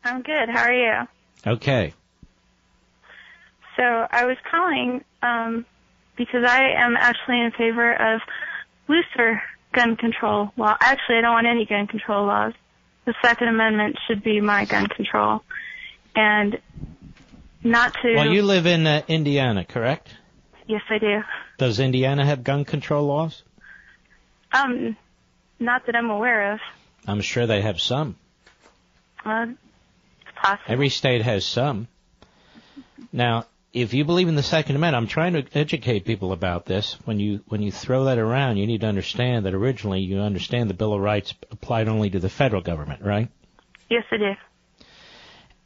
I'm 0.03 0.21
good. 0.21 0.49
How 0.49 0.65
are 0.65 0.73
you? 0.73 1.07
Okay. 1.47 1.93
So 3.75 3.83
I 3.83 4.25
was 4.25 4.37
calling 4.49 5.03
um, 5.23 5.65
because 6.17 6.43
I 6.45 6.73
am 6.77 6.95
actually 6.95 7.41
in 7.41 7.51
favor 7.57 7.93
of 7.93 8.21
looser 8.87 9.41
gun 9.73 9.95
control 9.95 10.51
law. 10.57 10.77
Actually, 10.79 11.17
I 11.17 11.21
don't 11.21 11.33
want 11.33 11.47
any 11.47 11.65
gun 11.65 11.87
control 11.87 12.27
laws. 12.27 12.53
The 13.05 13.15
Second 13.23 13.47
Amendment 13.47 13.97
should 14.07 14.21
be 14.23 14.39
my 14.39 14.65
gun 14.65 14.85
control, 14.85 15.41
and 16.15 16.59
not 17.63 17.93
to. 18.01 18.15
Well, 18.15 18.31
you 18.31 18.43
live 18.43 18.65
in 18.65 18.87
uh, 18.87 19.01
Indiana, 19.07 19.65
correct? 19.65 20.09
Yes, 20.67 20.81
I 20.89 20.97
do. 20.97 21.21
Does 21.57 21.79
Indiana 21.79 22.25
have 22.25 22.43
gun 22.43 22.65
control 22.65 23.07
laws? 23.07 23.43
Um, 24.51 24.97
not 25.59 25.85
that 25.85 25.95
I'm 25.95 26.09
aware 26.09 26.53
of. 26.53 26.59
I'm 27.07 27.21
sure 27.21 27.47
they 27.47 27.61
have 27.61 27.79
some. 27.79 28.15
Uh, 29.25 29.47
it's 30.21 30.31
possible. 30.35 30.63
Every 30.67 30.89
state 30.89 31.21
has 31.21 31.45
some. 31.45 31.87
Now, 33.11 33.45
if 33.73 33.93
you 33.93 34.05
believe 34.05 34.27
in 34.27 34.35
the 34.35 34.43
Second 34.43 34.75
Amendment, 34.75 35.03
I'm 35.03 35.07
trying 35.07 35.33
to 35.33 35.45
educate 35.53 36.05
people 36.05 36.31
about 36.31 36.65
this. 36.65 36.97
When 37.05 37.19
you 37.19 37.41
when 37.47 37.61
you 37.61 37.71
throw 37.71 38.05
that 38.05 38.17
around, 38.17 38.57
you 38.57 38.67
need 38.67 38.81
to 38.81 38.87
understand 38.87 39.45
that 39.45 39.53
originally 39.53 40.01
you 40.01 40.19
understand 40.19 40.69
the 40.69 40.73
Bill 40.73 40.93
of 40.93 41.01
Rights 41.01 41.33
applied 41.51 41.87
only 41.87 42.09
to 42.09 42.19
the 42.19 42.29
federal 42.29 42.61
government, 42.61 43.01
right? 43.03 43.29
Yes, 43.89 44.03
I 44.11 44.17
do. 44.17 44.31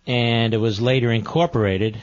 And 0.08 0.54
it 0.54 0.58
was 0.58 0.80
later 0.80 1.12
incorporated 1.12 2.00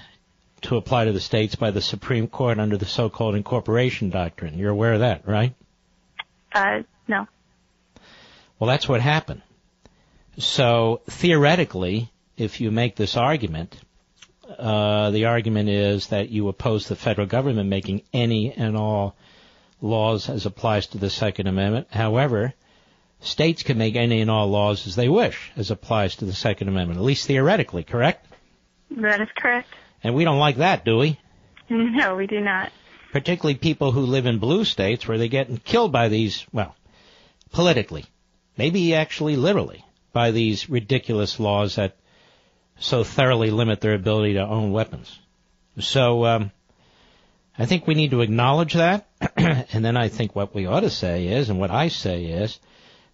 to 0.62 0.76
apply 0.76 1.04
to 1.06 1.12
the 1.12 1.20
states 1.20 1.54
by 1.54 1.70
the 1.70 1.80
Supreme 1.80 2.28
Court 2.28 2.58
under 2.58 2.76
the 2.76 2.86
so-called 2.86 3.34
incorporation 3.34 4.10
doctrine. 4.10 4.58
You're 4.58 4.70
aware 4.70 4.94
of 4.94 5.00
that, 5.00 5.26
right? 5.26 5.54
Uh, 6.52 6.82
no. 7.08 7.26
Well, 8.58 8.68
that's 8.68 8.88
what 8.88 9.00
happened. 9.00 9.42
So 10.38 11.02
theoretically, 11.08 12.10
if 12.36 12.60
you 12.60 12.70
make 12.70 12.96
this 12.96 13.16
argument, 13.16 13.76
uh, 14.58 15.10
the 15.10 15.26
argument 15.26 15.68
is 15.68 16.08
that 16.08 16.30
you 16.30 16.48
oppose 16.48 16.88
the 16.88 16.96
federal 16.96 17.26
government 17.26 17.68
making 17.68 18.02
any 18.12 18.52
and 18.52 18.76
all 18.76 19.16
laws 19.80 20.28
as 20.28 20.46
applies 20.46 20.86
to 20.88 20.98
the 20.98 21.10
Second 21.10 21.48
Amendment. 21.48 21.88
However, 21.90 22.54
states 23.22 23.62
can 23.62 23.78
make 23.78 23.96
any 23.96 24.20
and 24.20 24.30
all 24.30 24.48
laws 24.48 24.86
as 24.86 24.96
they 24.96 25.08
wish 25.08 25.52
as 25.56 25.70
applies 25.70 26.16
to 26.16 26.24
the 26.24 26.32
Second 26.32 26.68
Amendment, 26.68 26.98
at 26.98 27.04
least 27.04 27.26
theoretically, 27.26 27.84
correct? 27.84 28.26
That 28.90 29.20
is 29.20 29.28
correct. 29.36 29.68
And 30.02 30.14
we 30.14 30.24
don't 30.24 30.38
like 30.38 30.56
that, 30.56 30.84
do 30.84 30.98
we? 30.98 31.18
No, 31.70 32.16
we 32.16 32.26
do 32.26 32.40
not. 32.40 32.70
Particularly 33.12 33.54
people 33.54 33.92
who 33.92 34.02
live 34.02 34.26
in 34.26 34.38
blue 34.38 34.64
states 34.64 35.08
where 35.08 35.16
they're 35.16 35.28
getting 35.28 35.56
killed 35.56 35.90
by 35.90 36.08
these, 36.08 36.44
well, 36.52 36.76
politically, 37.50 38.04
maybe 38.58 38.94
actually 38.94 39.36
literally, 39.36 39.82
by 40.12 40.32
these 40.32 40.68
ridiculous 40.68 41.40
laws 41.40 41.76
that 41.76 41.96
so 42.78 43.04
thoroughly 43.04 43.50
limit 43.50 43.80
their 43.80 43.94
ability 43.94 44.34
to 44.34 44.40
own 44.40 44.72
weapons. 44.72 45.18
So, 45.78 46.26
um, 46.26 46.52
I 47.56 47.66
think 47.66 47.86
we 47.86 47.94
need 47.94 48.10
to 48.10 48.22
acknowledge 48.22 48.74
that, 48.74 49.06
and 49.36 49.84
then 49.84 49.96
I 49.96 50.08
think 50.08 50.34
what 50.34 50.54
we 50.54 50.66
ought 50.66 50.80
to 50.80 50.90
say 50.90 51.28
is, 51.28 51.48
and 51.48 51.58
what 51.58 51.70
I 51.70 51.88
say 51.88 52.24
is, 52.24 52.58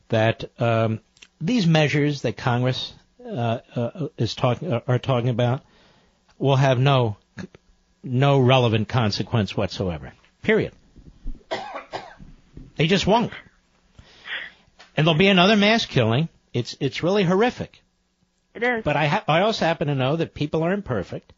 that 0.09 0.51
um, 0.59 1.01
these 1.41 1.67
measures 1.67 2.23
that 2.23 2.37
Congress 2.37 2.93
uh, 3.25 3.59
uh, 3.77 4.09
is 4.17 4.35
talking 4.35 4.73
are 4.87 4.99
talking 4.99 5.29
about 5.29 5.63
will 6.39 6.57
have 6.57 6.79
no 6.79 7.17
no 8.03 8.39
relevant 8.39 8.89
consequence 8.89 9.57
whatsoever. 9.57 10.13
Period. 10.43 10.73
They 12.77 12.87
just 12.87 13.07
won't. 13.07 13.33
And 14.97 15.07
there'll 15.07 15.19
be 15.19 15.29
another 15.29 15.57
mass 15.57 15.85
killing. 15.85 16.29
It's 16.53 16.77
it's 16.81 17.03
really 17.03 17.25
horrific. 17.25 17.83
It 18.55 18.63
is. 18.63 18.85
But 18.85 18.97
I 18.97 19.07
ha- 19.07 19.25
I 19.29 19.41
also 19.43 19.65
happen 19.65 19.89
to 19.89 19.95
know 19.95 20.17
that 20.17 20.35
people 20.35 20.63
are 20.63 20.73
imperfect, 20.73 21.33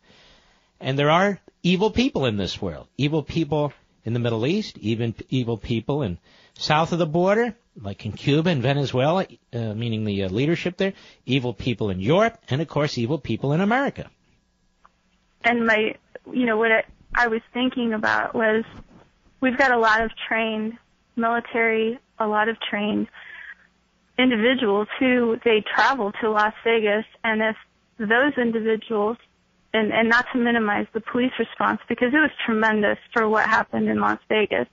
and 0.81 0.99
there 0.99 1.11
are 1.11 1.41
evil 1.63 1.91
people 1.91 2.27
in 2.27 2.37
this 2.37 2.61
world. 2.61 2.87
Evil 2.97 3.23
people 3.23 3.73
in 4.05 4.13
the 4.13 4.21
Middle 4.21 4.47
East, 4.47 4.79
even 4.79 5.15
evil 5.29 5.57
people 5.57 6.03
in 6.03 6.19
south 6.55 6.93
of 6.93 6.99
the 6.99 7.07
border, 7.07 7.55
like 7.81 8.05
in 8.05 8.13
Cuba 8.13 8.51
and 8.51 8.63
Venezuela, 8.63 9.27
uh, 9.53 9.75
meaning 9.75 10.05
the 10.05 10.25
uh, 10.25 10.29
leadership 10.29 10.77
there. 10.77 10.93
Evil 11.27 11.55
people 11.55 11.91
in 11.91 12.01
Europe, 12.01 12.39
and 12.49 12.61
of 12.61 12.69
course, 12.69 12.99
evil 12.99 13.19
people 13.19 13.53
in 13.53 13.61
America. 13.61 14.11
And 15.45 15.67
my, 15.67 15.95
you 16.31 16.47
know, 16.47 16.59
what 16.59 16.73
I, 16.73 16.85
I 17.15 17.29
was 17.29 17.41
thinking 17.53 17.93
about 17.93 18.35
was 18.35 18.65
we've 19.41 19.57
got 19.57 19.73
a 19.73 19.79
lot 19.79 20.03
of 20.03 20.11
trained 20.29 20.75
military, 21.17 21.99
a 22.19 22.27
lot 22.27 22.49
of 22.49 22.57
trained 22.61 23.09
individuals 24.19 24.89
who 24.99 25.39
they 25.45 25.65
travel 25.75 26.13
to 26.21 26.31
Las 26.31 26.53
Vegas 26.63 27.07
and 27.25 27.41
if 27.41 27.57
those 27.99 28.33
individuals 28.37 29.17
and, 29.73 29.93
and 29.93 30.09
not 30.09 30.27
to 30.33 30.39
minimize 30.39 30.87
the 30.93 31.01
police 31.01 31.33
response 31.39 31.81
because 31.89 32.13
it 32.13 32.19
was 32.19 32.31
tremendous 32.45 32.99
for 33.13 33.29
what 33.29 33.47
happened 33.47 33.89
in 33.89 34.01
Las 34.01 34.19
Vegas, 34.29 34.67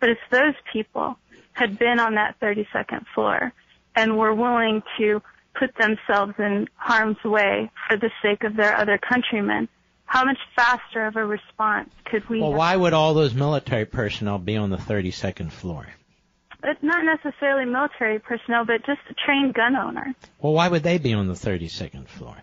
but 0.00 0.10
it's 0.10 0.20
those 0.30 0.54
people 0.72 1.16
had 1.54 1.78
been 1.78 1.98
on 1.98 2.14
that 2.16 2.38
32nd 2.40 3.04
floor 3.14 3.52
and 3.96 4.18
were 4.18 4.34
willing 4.34 4.82
to 4.98 5.22
put 5.58 5.70
themselves 5.76 6.34
in 6.38 6.68
harm's 6.76 7.22
way 7.24 7.70
for 7.88 7.96
the 7.96 8.10
sake 8.22 8.44
of 8.44 8.56
their 8.56 8.76
other 8.76 8.98
countrymen, 8.98 9.68
how 10.06 10.24
much 10.24 10.38
faster 10.56 11.06
of 11.06 11.16
a 11.16 11.24
response 11.24 11.90
could 12.04 12.28
we 12.28 12.40
Well, 12.40 12.50
have? 12.50 12.58
why 12.58 12.76
would 12.76 12.92
all 12.92 13.14
those 13.14 13.34
military 13.34 13.84
personnel 13.86 14.38
be 14.38 14.56
on 14.56 14.70
the 14.70 14.76
32nd 14.76 15.50
floor? 15.52 15.86
It's 16.64 16.82
not 16.82 17.04
necessarily 17.04 17.66
military 17.66 18.18
personnel, 18.18 18.64
but 18.64 18.84
just 18.86 19.00
a 19.10 19.14
trained 19.14 19.54
gun 19.54 19.76
owner. 19.76 20.14
Well, 20.40 20.54
why 20.54 20.68
would 20.68 20.82
they 20.82 20.98
be 20.98 21.12
on 21.14 21.28
the 21.28 21.34
32nd 21.34 22.08
floor? 22.08 22.36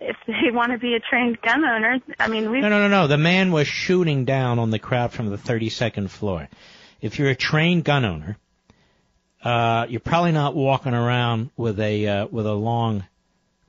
If 0.00 0.16
they 0.26 0.50
want 0.50 0.72
to 0.72 0.78
be 0.78 0.94
a 0.94 1.00
trained 1.00 1.40
gun 1.40 1.64
owner, 1.64 1.98
I 2.18 2.28
mean, 2.28 2.50
we 2.50 2.60
No, 2.60 2.68
no, 2.68 2.80
no, 2.80 2.88
no. 2.88 3.06
The 3.06 3.18
man 3.18 3.52
was 3.52 3.68
shooting 3.68 4.24
down 4.24 4.58
on 4.58 4.70
the 4.70 4.78
crowd 4.78 5.12
from 5.12 5.28
the 5.30 5.36
32nd 5.36 6.08
floor. 6.10 6.48
If 7.00 7.18
you're 7.18 7.30
a 7.30 7.34
trained 7.34 7.84
gun 7.84 8.04
owner, 8.04 8.36
uh, 9.42 9.86
you're 9.88 10.00
probably 10.00 10.32
not 10.32 10.54
walking 10.54 10.92
around 10.92 11.50
with 11.56 11.80
a 11.80 12.06
uh, 12.06 12.26
with 12.26 12.46
a 12.46 12.52
long 12.52 13.04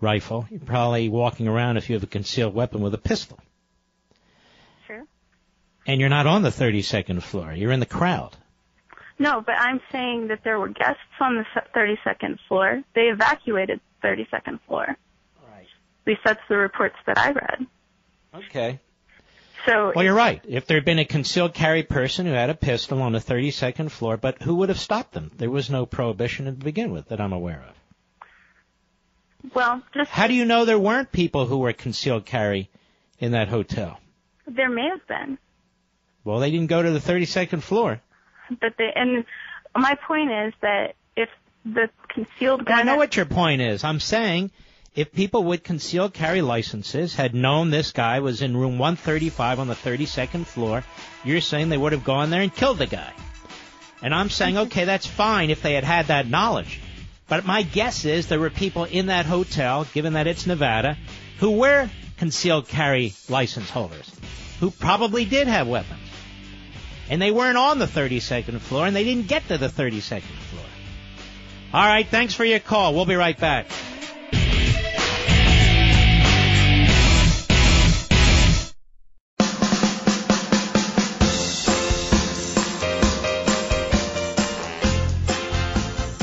rifle. 0.01 0.47
You're 0.49 0.59
probably 0.59 1.09
walking 1.09 1.47
around 1.47 1.77
if 1.77 1.89
you 1.89 1.95
have 1.95 2.03
a 2.03 2.07
concealed 2.07 2.53
weapon 2.53 2.81
with 2.81 2.93
a 2.93 2.97
pistol. 2.97 3.39
Sure. 4.87 5.05
And 5.87 6.01
you're 6.01 6.09
not 6.09 6.27
on 6.27 6.41
the 6.41 6.49
32nd 6.49 7.21
floor. 7.21 7.53
You're 7.53 7.71
in 7.71 7.79
the 7.79 7.85
crowd. 7.85 8.35
No, 9.17 9.39
but 9.39 9.55
I'm 9.57 9.79
saying 9.91 10.29
that 10.29 10.43
there 10.43 10.59
were 10.59 10.69
guests 10.69 10.99
on 11.19 11.37
the 11.37 11.45
32nd 11.75 12.39
floor. 12.47 12.81
They 12.95 13.03
evacuated 13.03 13.79
the 14.01 14.07
32nd 14.07 14.59
floor. 14.67 14.87
Right. 15.47 15.61
At 15.61 16.07
least 16.07 16.21
that's 16.25 16.41
the 16.49 16.57
reports 16.57 16.95
that 17.05 17.19
I 17.19 17.31
read. 17.31 17.67
Okay. 18.33 18.79
So 19.65 19.91
Well, 19.95 20.03
you're 20.03 20.13
right. 20.15 20.43
If 20.47 20.65
there 20.65 20.77
had 20.77 20.85
been 20.85 20.99
a 20.99 21.05
concealed 21.05 21.53
carry 21.53 21.83
person 21.83 22.25
who 22.25 22.31
had 22.33 22.49
a 22.49 22.55
pistol 22.55 23.01
on 23.01 23.11
the 23.11 23.19
32nd 23.19 23.91
floor, 23.91 24.17
but 24.17 24.41
who 24.41 24.55
would 24.55 24.69
have 24.69 24.79
stopped 24.79 25.13
them? 25.13 25.31
There 25.37 25.49
was 25.51 25.69
no 25.69 25.85
prohibition 25.85 26.45
to 26.45 26.51
begin 26.51 26.91
with 26.91 27.09
that 27.09 27.21
I'm 27.21 27.33
aware 27.33 27.63
of. 27.69 27.75
Well, 29.53 29.81
just 29.93 30.09
How 30.11 30.27
do 30.27 30.33
you 30.33 30.45
know 30.45 30.65
there 30.65 30.79
weren't 30.79 31.11
people 31.11 31.45
who 31.47 31.57
were 31.59 31.73
concealed 31.73 32.25
carry 32.25 32.69
in 33.19 33.31
that 33.31 33.47
hotel? 33.49 33.99
there 34.47 34.69
may 34.69 34.89
have 34.89 35.07
been, 35.07 35.37
Well, 36.23 36.39
they 36.39 36.51
didn't 36.51 36.67
go 36.67 36.81
to 36.81 36.91
the 36.91 36.99
32nd 36.99 37.61
floor. 37.61 38.01
but 38.59 38.73
they 38.77 38.91
and 38.95 39.23
my 39.75 39.95
point 39.95 40.29
is 40.31 40.53
that 40.61 40.95
if 41.15 41.29
the 41.65 41.89
concealed 42.09 42.67
Well, 42.67 42.77
I 42.79 42.83
know 42.83 42.97
what 42.97 43.15
your 43.15 43.25
point 43.25 43.61
is. 43.61 43.83
I'm 43.83 43.99
saying 43.99 44.51
if 44.93 45.13
people 45.13 45.43
with 45.43 45.63
concealed 45.63 46.13
carry 46.13 46.41
licenses 46.41 47.15
had 47.15 47.33
known 47.33 47.69
this 47.69 47.93
guy 47.93 48.19
was 48.19 48.41
in 48.41 48.57
room 48.57 48.77
135 48.77 49.59
on 49.59 49.67
the 49.67 49.75
32nd 49.75 50.45
floor, 50.45 50.83
you're 51.23 51.39
saying 51.39 51.69
they 51.69 51.77
would 51.77 51.93
have 51.93 52.03
gone 52.03 52.29
there 52.29 52.41
and 52.41 52.53
killed 52.53 52.77
the 52.77 52.87
guy. 52.87 53.13
And 54.01 54.13
I'm 54.13 54.29
saying, 54.29 54.55
mm-hmm. 54.55 54.67
okay, 54.67 54.85
that's 54.85 55.07
fine 55.07 55.49
if 55.49 55.61
they 55.61 55.73
had 55.73 55.85
had 55.85 56.07
that 56.07 56.27
knowledge. 56.27 56.81
But 57.29 57.45
my 57.45 57.61
guess 57.61 58.03
is 58.03 58.27
there 58.27 58.39
were 58.39 58.49
people 58.49 58.83
in 58.83 59.05
that 59.05 59.25
hotel, 59.25 59.87
given 59.93 60.13
that 60.13 60.27
it's 60.27 60.45
Nevada, 60.45 60.97
who 61.39 61.51
were 61.51 61.89
concealed 62.17 62.67
carry 62.67 63.13
license 63.29 63.69
holders, 63.69 64.11
who 64.59 64.71
probably 64.71 65.23
did 65.23 65.47
have 65.47 65.67
weapons. 65.67 66.01
And 67.09 67.21
they 67.21 67.31
weren't 67.31 67.57
on 67.57 67.79
the 67.79 67.85
32nd 67.85 68.59
floor, 68.59 68.85
and 68.85 68.95
they 68.95 69.05
didn't 69.05 69.27
get 69.27 69.47
to 69.47 69.57
the 69.57 69.69
32nd 69.69 70.21
floor. 70.21 70.65
All 71.73 71.85
right, 71.85 72.05
thanks 72.05 72.33
for 72.33 72.43
your 72.43 72.59
call. 72.59 72.93
We'll 72.93 73.05
be 73.05 73.15
right 73.15 73.37
back. 73.37 73.67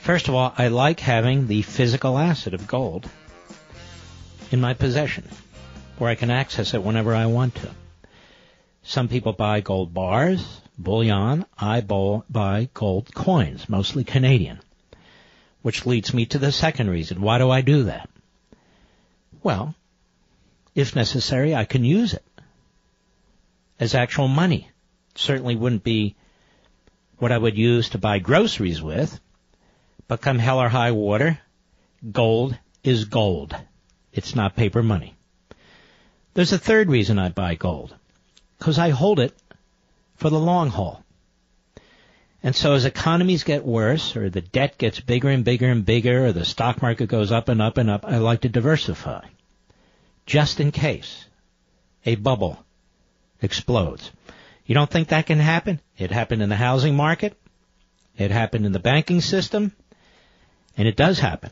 First 0.00 0.26
of 0.26 0.34
all, 0.34 0.52
I 0.58 0.66
like 0.68 0.98
having 0.98 1.46
the 1.46 1.62
physical 1.62 2.18
asset 2.18 2.54
of 2.54 2.66
gold 2.66 3.08
in 4.50 4.60
my 4.60 4.74
possession, 4.74 5.28
where 5.98 6.10
I 6.10 6.16
can 6.16 6.30
access 6.30 6.74
it 6.74 6.82
whenever 6.82 7.14
I 7.14 7.26
want 7.26 7.54
to. 7.56 7.70
Some 8.82 9.06
people 9.06 9.34
buy 9.34 9.60
gold 9.60 9.94
bars, 9.94 10.44
bullion. 10.76 11.46
I 11.56 11.80
buy 11.80 12.68
gold 12.74 13.14
coins, 13.14 13.68
mostly 13.68 14.02
Canadian. 14.02 14.58
Which 15.62 15.86
leads 15.86 16.14
me 16.14 16.26
to 16.26 16.38
the 16.38 16.52
second 16.52 16.90
reason. 16.90 17.20
Why 17.20 17.38
do 17.38 17.50
I 17.50 17.60
do 17.60 17.84
that? 17.84 18.08
Well, 19.42 19.74
if 20.74 20.94
necessary, 20.94 21.54
I 21.54 21.64
can 21.64 21.84
use 21.84 22.14
it 22.14 22.24
as 23.80 23.94
actual 23.94 24.28
money. 24.28 24.70
Certainly 25.14 25.56
wouldn't 25.56 25.84
be 25.84 26.16
what 27.18 27.32
I 27.32 27.38
would 27.38 27.58
use 27.58 27.90
to 27.90 27.98
buy 27.98 28.18
groceries 28.20 28.80
with, 28.80 29.18
but 30.06 30.20
come 30.20 30.38
hell 30.38 30.60
or 30.60 30.68
high 30.68 30.92
water, 30.92 31.38
gold 32.12 32.56
is 32.84 33.04
gold. 33.06 33.56
It's 34.12 34.34
not 34.34 34.56
paper 34.56 34.82
money. 34.82 35.16
There's 36.34 36.52
a 36.52 36.58
third 36.58 36.88
reason 36.88 37.18
I 37.18 37.30
buy 37.30 37.56
gold. 37.56 37.94
Because 38.58 38.78
I 38.78 38.90
hold 38.90 39.20
it 39.20 39.36
for 40.16 40.30
the 40.30 40.38
long 40.38 40.70
haul. 40.70 41.04
And 42.42 42.54
so 42.54 42.74
as 42.74 42.84
economies 42.84 43.42
get 43.42 43.64
worse, 43.64 44.14
or 44.16 44.30
the 44.30 44.40
debt 44.40 44.78
gets 44.78 45.00
bigger 45.00 45.28
and 45.28 45.44
bigger 45.44 45.68
and 45.68 45.84
bigger, 45.84 46.26
or 46.26 46.32
the 46.32 46.44
stock 46.44 46.80
market 46.80 47.08
goes 47.08 47.32
up 47.32 47.48
and 47.48 47.60
up 47.60 47.78
and 47.78 47.90
up, 47.90 48.04
I 48.04 48.18
like 48.18 48.42
to 48.42 48.48
diversify. 48.48 49.24
Just 50.24 50.60
in 50.60 50.70
case 50.70 51.26
a 52.06 52.14
bubble 52.14 52.64
explodes. 53.42 54.10
You 54.66 54.74
don't 54.74 54.90
think 54.90 55.08
that 55.08 55.26
can 55.26 55.38
happen? 55.38 55.80
It 55.96 56.10
happened 56.10 56.42
in 56.42 56.48
the 56.48 56.56
housing 56.56 56.94
market. 56.94 57.36
It 58.16 58.30
happened 58.30 58.66
in 58.66 58.72
the 58.72 58.78
banking 58.78 59.20
system. 59.20 59.72
And 60.76 60.86
it 60.86 60.96
does 60.96 61.18
happen. 61.18 61.50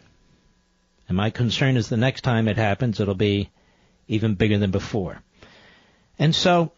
And 1.09 1.17
my 1.17 1.31
concern 1.31 1.77
is 1.77 1.89
the 1.89 1.97
next 1.97 2.23
time 2.23 2.49
it 2.49 2.57
happens, 2.57 3.01
it'll 3.01 3.15
be 3.15 3.51
even 4.09 4.35
bigger 4.35 4.59
than 4.59 4.71
before. 4.71 5.21
And 6.19 6.35
so 6.35 6.73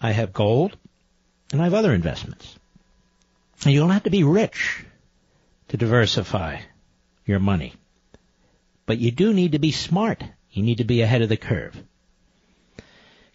I 0.00 0.12
have 0.12 0.32
gold 0.32 0.76
and 1.52 1.60
I 1.60 1.64
have 1.64 1.74
other 1.74 1.92
investments. 1.92 2.56
You 3.64 3.80
don't 3.80 3.90
have 3.90 4.04
to 4.04 4.10
be 4.10 4.24
rich 4.24 4.84
to 5.68 5.76
diversify 5.76 6.60
your 7.26 7.40
money. 7.40 7.74
But 8.86 8.98
you 8.98 9.10
do 9.10 9.34
need 9.34 9.52
to 9.52 9.58
be 9.58 9.72
smart. 9.72 10.22
You 10.50 10.62
need 10.62 10.78
to 10.78 10.84
be 10.84 11.02
ahead 11.02 11.22
of 11.22 11.28
the 11.28 11.36
curve. 11.36 11.76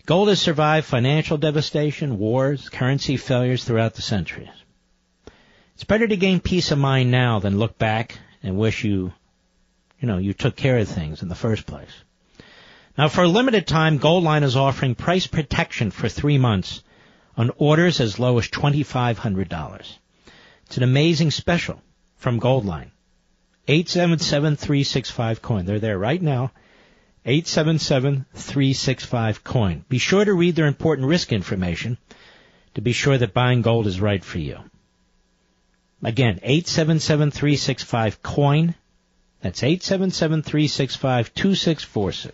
Gold 0.05 0.29
has 0.29 0.41
survived 0.41 0.85
financial 0.85 1.37
devastation, 1.37 2.17
wars, 2.17 2.69
currency 2.69 3.17
failures 3.17 3.63
throughout 3.63 3.93
the 3.93 4.01
centuries. 4.01 4.49
It's 5.75 5.83
better 5.83 6.07
to 6.07 6.17
gain 6.17 6.39
peace 6.39 6.71
of 6.71 6.77
mind 6.77 7.11
now 7.11 7.39
than 7.39 7.59
look 7.59 7.77
back 7.77 8.17
and 8.41 8.57
wish 8.57 8.83
you, 8.83 9.13
you 9.99 10.07
know, 10.07 10.17
you 10.17 10.33
took 10.33 10.55
care 10.55 10.77
of 10.77 10.87
things 10.87 11.21
in 11.21 11.29
the 11.29 11.35
first 11.35 11.65
place. 11.65 11.93
Now 12.97 13.07
for 13.07 13.23
a 13.23 13.27
limited 13.27 13.65
time, 13.65 13.99
Goldline 13.99 14.43
is 14.43 14.55
offering 14.55 14.95
price 14.95 15.27
protection 15.27 15.91
for 15.91 16.09
three 16.09 16.37
months 16.37 16.83
on 17.37 17.51
orders 17.57 17.99
as 17.99 18.19
low 18.19 18.37
as 18.37 18.47
$2,500. 18.49 19.97
It's 20.65 20.77
an 20.77 20.84
amazing 20.84 21.31
special 21.31 21.81
from 22.18 22.40
Goldline. 22.40 22.91
877-365 23.68 25.41
coin. 25.41 25.65
They're 25.65 25.80
there 25.80 25.98
right 25.98 26.22
now. 26.22 26.52
877-365 27.26 29.44
coin. 29.44 29.84
Be 29.88 29.98
sure 29.98 30.26
to 30.26 30.34
read 30.34 30.56
their 30.56 30.68
important 30.68 31.07
risk 31.07 31.31
information 31.31 31.98
to 32.76 32.81
be 32.81 32.91
sure 32.91 33.18
that 33.18 33.34
buying 33.34 33.61
gold 33.61 33.88
is 33.88 34.02
right 34.02 34.23
for 34.23 34.40
you. 34.40 34.57
Again, 36.03 36.41
877-365 36.44 38.22
coin. 38.22 38.76
That's 39.41 39.61
877-365-2646. 39.61 42.31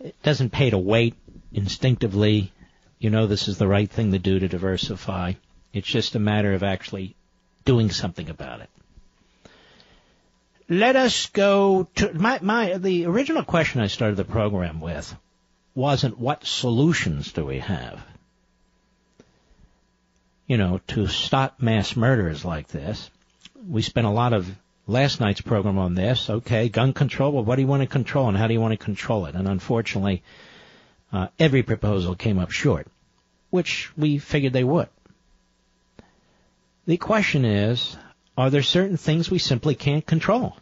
It 0.00 0.22
doesn't 0.22 0.50
pay 0.50 0.68
to 0.70 0.78
wait 0.78 1.14
instinctively. 1.52 2.52
You 2.98 3.10
know 3.10 3.26
this 3.26 3.48
is 3.48 3.56
the 3.56 3.68
right 3.68 3.90
thing 3.90 4.12
to 4.12 4.18
do 4.18 4.38
to 4.38 4.48
diversify. 4.48 5.32
It's 5.72 5.88
just 5.88 6.14
a 6.14 6.18
matter 6.18 6.52
of 6.52 6.62
actually 6.62 7.16
doing 7.64 7.90
something 7.90 8.28
about 8.28 8.60
it. 8.60 8.70
Let 10.68 10.96
us 10.96 11.26
go 11.26 11.88
to 11.96 12.12
my, 12.14 12.38
my, 12.40 12.78
the 12.78 13.06
original 13.06 13.42
question 13.42 13.80
I 13.80 13.88
started 13.88 14.16
the 14.16 14.24
program 14.24 14.80
with 14.80 15.14
wasn't 15.74 16.18
what 16.18 16.44
solutions 16.44 17.32
do 17.32 17.44
we 17.44 17.58
have? 17.58 18.00
You 20.46 20.56
know, 20.58 20.80
to 20.88 21.06
stop 21.06 21.60
mass 21.60 21.96
murders 21.96 22.44
like 22.44 22.68
this. 22.68 23.10
We 23.68 23.82
spent 23.82 24.06
a 24.06 24.10
lot 24.10 24.32
of 24.32 24.50
last 24.86 25.20
night's 25.20 25.40
program 25.40 25.78
on 25.78 25.94
this. 25.94 26.28
Okay, 26.28 26.68
gun 26.68 26.92
control. 26.92 27.32
Well, 27.32 27.44
what 27.44 27.56
do 27.56 27.62
you 27.62 27.68
want 27.68 27.82
to 27.82 27.86
control 27.86 28.28
and 28.28 28.36
how 28.36 28.46
do 28.46 28.54
you 28.54 28.60
want 28.60 28.72
to 28.72 28.84
control 28.84 29.26
it? 29.26 29.34
And 29.34 29.48
unfortunately, 29.48 30.22
uh, 31.12 31.28
every 31.38 31.62
proposal 31.62 32.14
came 32.14 32.38
up 32.38 32.50
short, 32.50 32.86
which 33.50 33.90
we 33.96 34.18
figured 34.18 34.52
they 34.52 34.64
would. 34.64 34.88
The 36.86 36.96
question 36.96 37.44
is, 37.44 37.96
are 38.36 38.50
there 38.50 38.62
certain 38.62 38.96
things 38.96 39.30
we 39.30 39.38
simply 39.38 39.74
can't 39.74 40.04
control? 40.04 40.56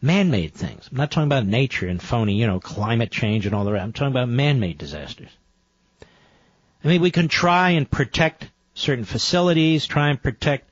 Man-made 0.00 0.54
things. 0.54 0.88
I'm 0.90 0.96
not 0.96 1.10
talking 1.10 1.28
about 1.28 1.46
nature 1.46 1.86
and 1.86 2.02
phony, 2.02 2.34
you 2.34 2.46
know, 2.46 2.58
climate 2.58 3.10
change 3.10 3.46
and 3.46 3.54
all 3.54 3.64
the 3.64 3.72
rest. 3.72 3.84
I'm 3.84 3.92
talking 3.92 4.12
about 4.12 4.28
man-made 4.28 4.78
disasters. 4.78 5.30
I 6.84 6.88
mean, 6.88 7.00
we 7.00 7.10
can 7.10 7.28
try 7.28 7.70
and 7.70 7.88
protect 7.88 8.48
certain 8.74 9.04
facilities, 9.04 9.86
try 9.86 10.08
and 10.08 10.20
protect, 10.20 10.68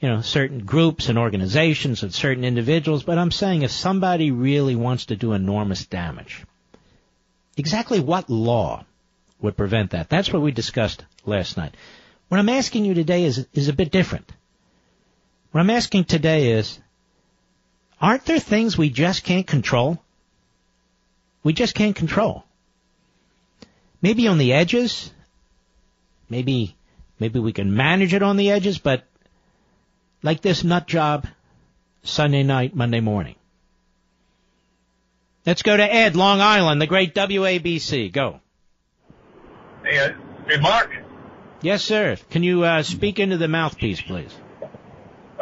you 0.00 0.08
know, 0.08 0.20
certain 0.20 0.64
groups 0.64 1.08
and 1.08 1.18
organizations 1.18 2.02
and 2.02 2.14
certain 2.14 2.44
individuals, 2.44 3.02
but 3.02 3.18
I'm 3.18 3.32
saying 3.32 3.62
if 3.62 3.72
somebody 3.72 4.30
really 4.30 4.76
wants 4.76 5.06
to 5.06 5.16
do 5.16 5.32
enormous 5.32 5.86
damage, 5.86 6.44
exactly 7.56 8.00
what 8.00 8.30
law 8.30 8.84
would 9.40 9.56
prevent 9.56 9.90
that? 9.90 10.08
That's 10.08 10.32
what 10.32 10.42
we 10.42 10.52
discussed 10.52 11.04
last 11.24 11.56
night. 11.56 11.74
What 12.28 12.40
I'm 12.40 12.48
asking 12.48 12.84
you 12.84 12.94
today 12.94 13.24
is, 13.24 13.46
is 13.52 13.68
a 13.68 13.72
bit 13.72 13.90
different. 13.90 14.30
What 15.52 15.60
I'm 15.60 15.70
asking 15.70 16.04
today 16.04 16.52
is, 16.52 16.78
aren't 18.00 18.24
there 18.24 18.40
things 18.40 18.76
we 18.76 18.90
just 18.90 19.24
can't 19.24 19.46
control? 19.46 20.02
We 21.42 21.52
just 21.52 21.74
can't 21.74 21.94
control. 21.94 22.44
Maybe 24.02 24.26
on 24.28 24.38
the 24.38 24.52
edges, 24.52 25.12
maybe, 26.28 26.76
maybe 27.20 27.38
we 27.38 27.52
can 27.52 27.74
manage 27.74 28.12
it 28.12 28.22
on 28.22 28.36
the 28.36 28.50
edges, 28.50 28.78
but 28.78 29.04
like 30.22 30.42
this 30.42 30.64
nut 30.64 30.86
job 30.86 31.26
Sunday 32.02 32.42
night, 32.42 32.74
Monday 32.74 33.00
morning. 33.00 33.36
Let's 35.46 35.62
go 35.62 35.76
to 35.76 35.82
Ed, 35.82 36.16
Long 36.16 36.40
Island, 36.40 36.82
the 36.82 36.88
great 36.88 37.14
WABC. 37.14 38.12
Go. 38.12 38.40
Hey, 39.84 39.98
uh, 39.98 40.12
hey, 40.48 40.58
Mark. 40.58 40.90
Yes, 41.62 41.82
sir. 41.82 42.16
Can 42.30 42.42
you 42.42 42.62
uh, 42.64 42.82
speak 42.82 43.18
into 43.18 43.36
the 43.36 43.48
mouthpiece, 43.48 44.00
please? 44.00 44.34
All 44.62 44.68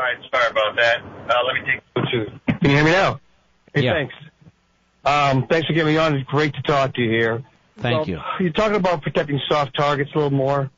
right, 0.03 0.16
sorry 0.32 0.51
about 0.51 0.77
that. 0.77 0.99
Uh, 1.03 1.35
let 1.47 1.55
me 1.55 1.73
take 1.73 2.05
two. 2.12 2.27
Can 2.61 2.70
you 2.70 2.77
hear 2.77 2.85
me 2.85 2.91
now? 2.93 3.20
Hey, 3.74 3.82
Yeah. 3.82 3.93
thanks. 3.93 4.15
Um, 5.05 5.47
thanks 5.49 5.66
for 5.66 5.73
getting 5.74 5.93
me 5.93 5.99
on. 5.99 6.15
It's 6.15 6.28
great 6.28 6.55
to 6.55 6.62
talk 6.62 6.95
to 6.95 7.01
you 7.03 7.11
here. 7.11 7.43
Thank 7.78 8.07
So, 8.07 8.12
you. 8.12 8.20
You're 8.41 8.53
talking 8.53 8.77
about 8.77 9.03
protecting 9.03 9.41
soft 9.49 9.77
targets 9.77 10.11
a 10.15 10.19
little 10.19 10.31
more. 10.31 10.70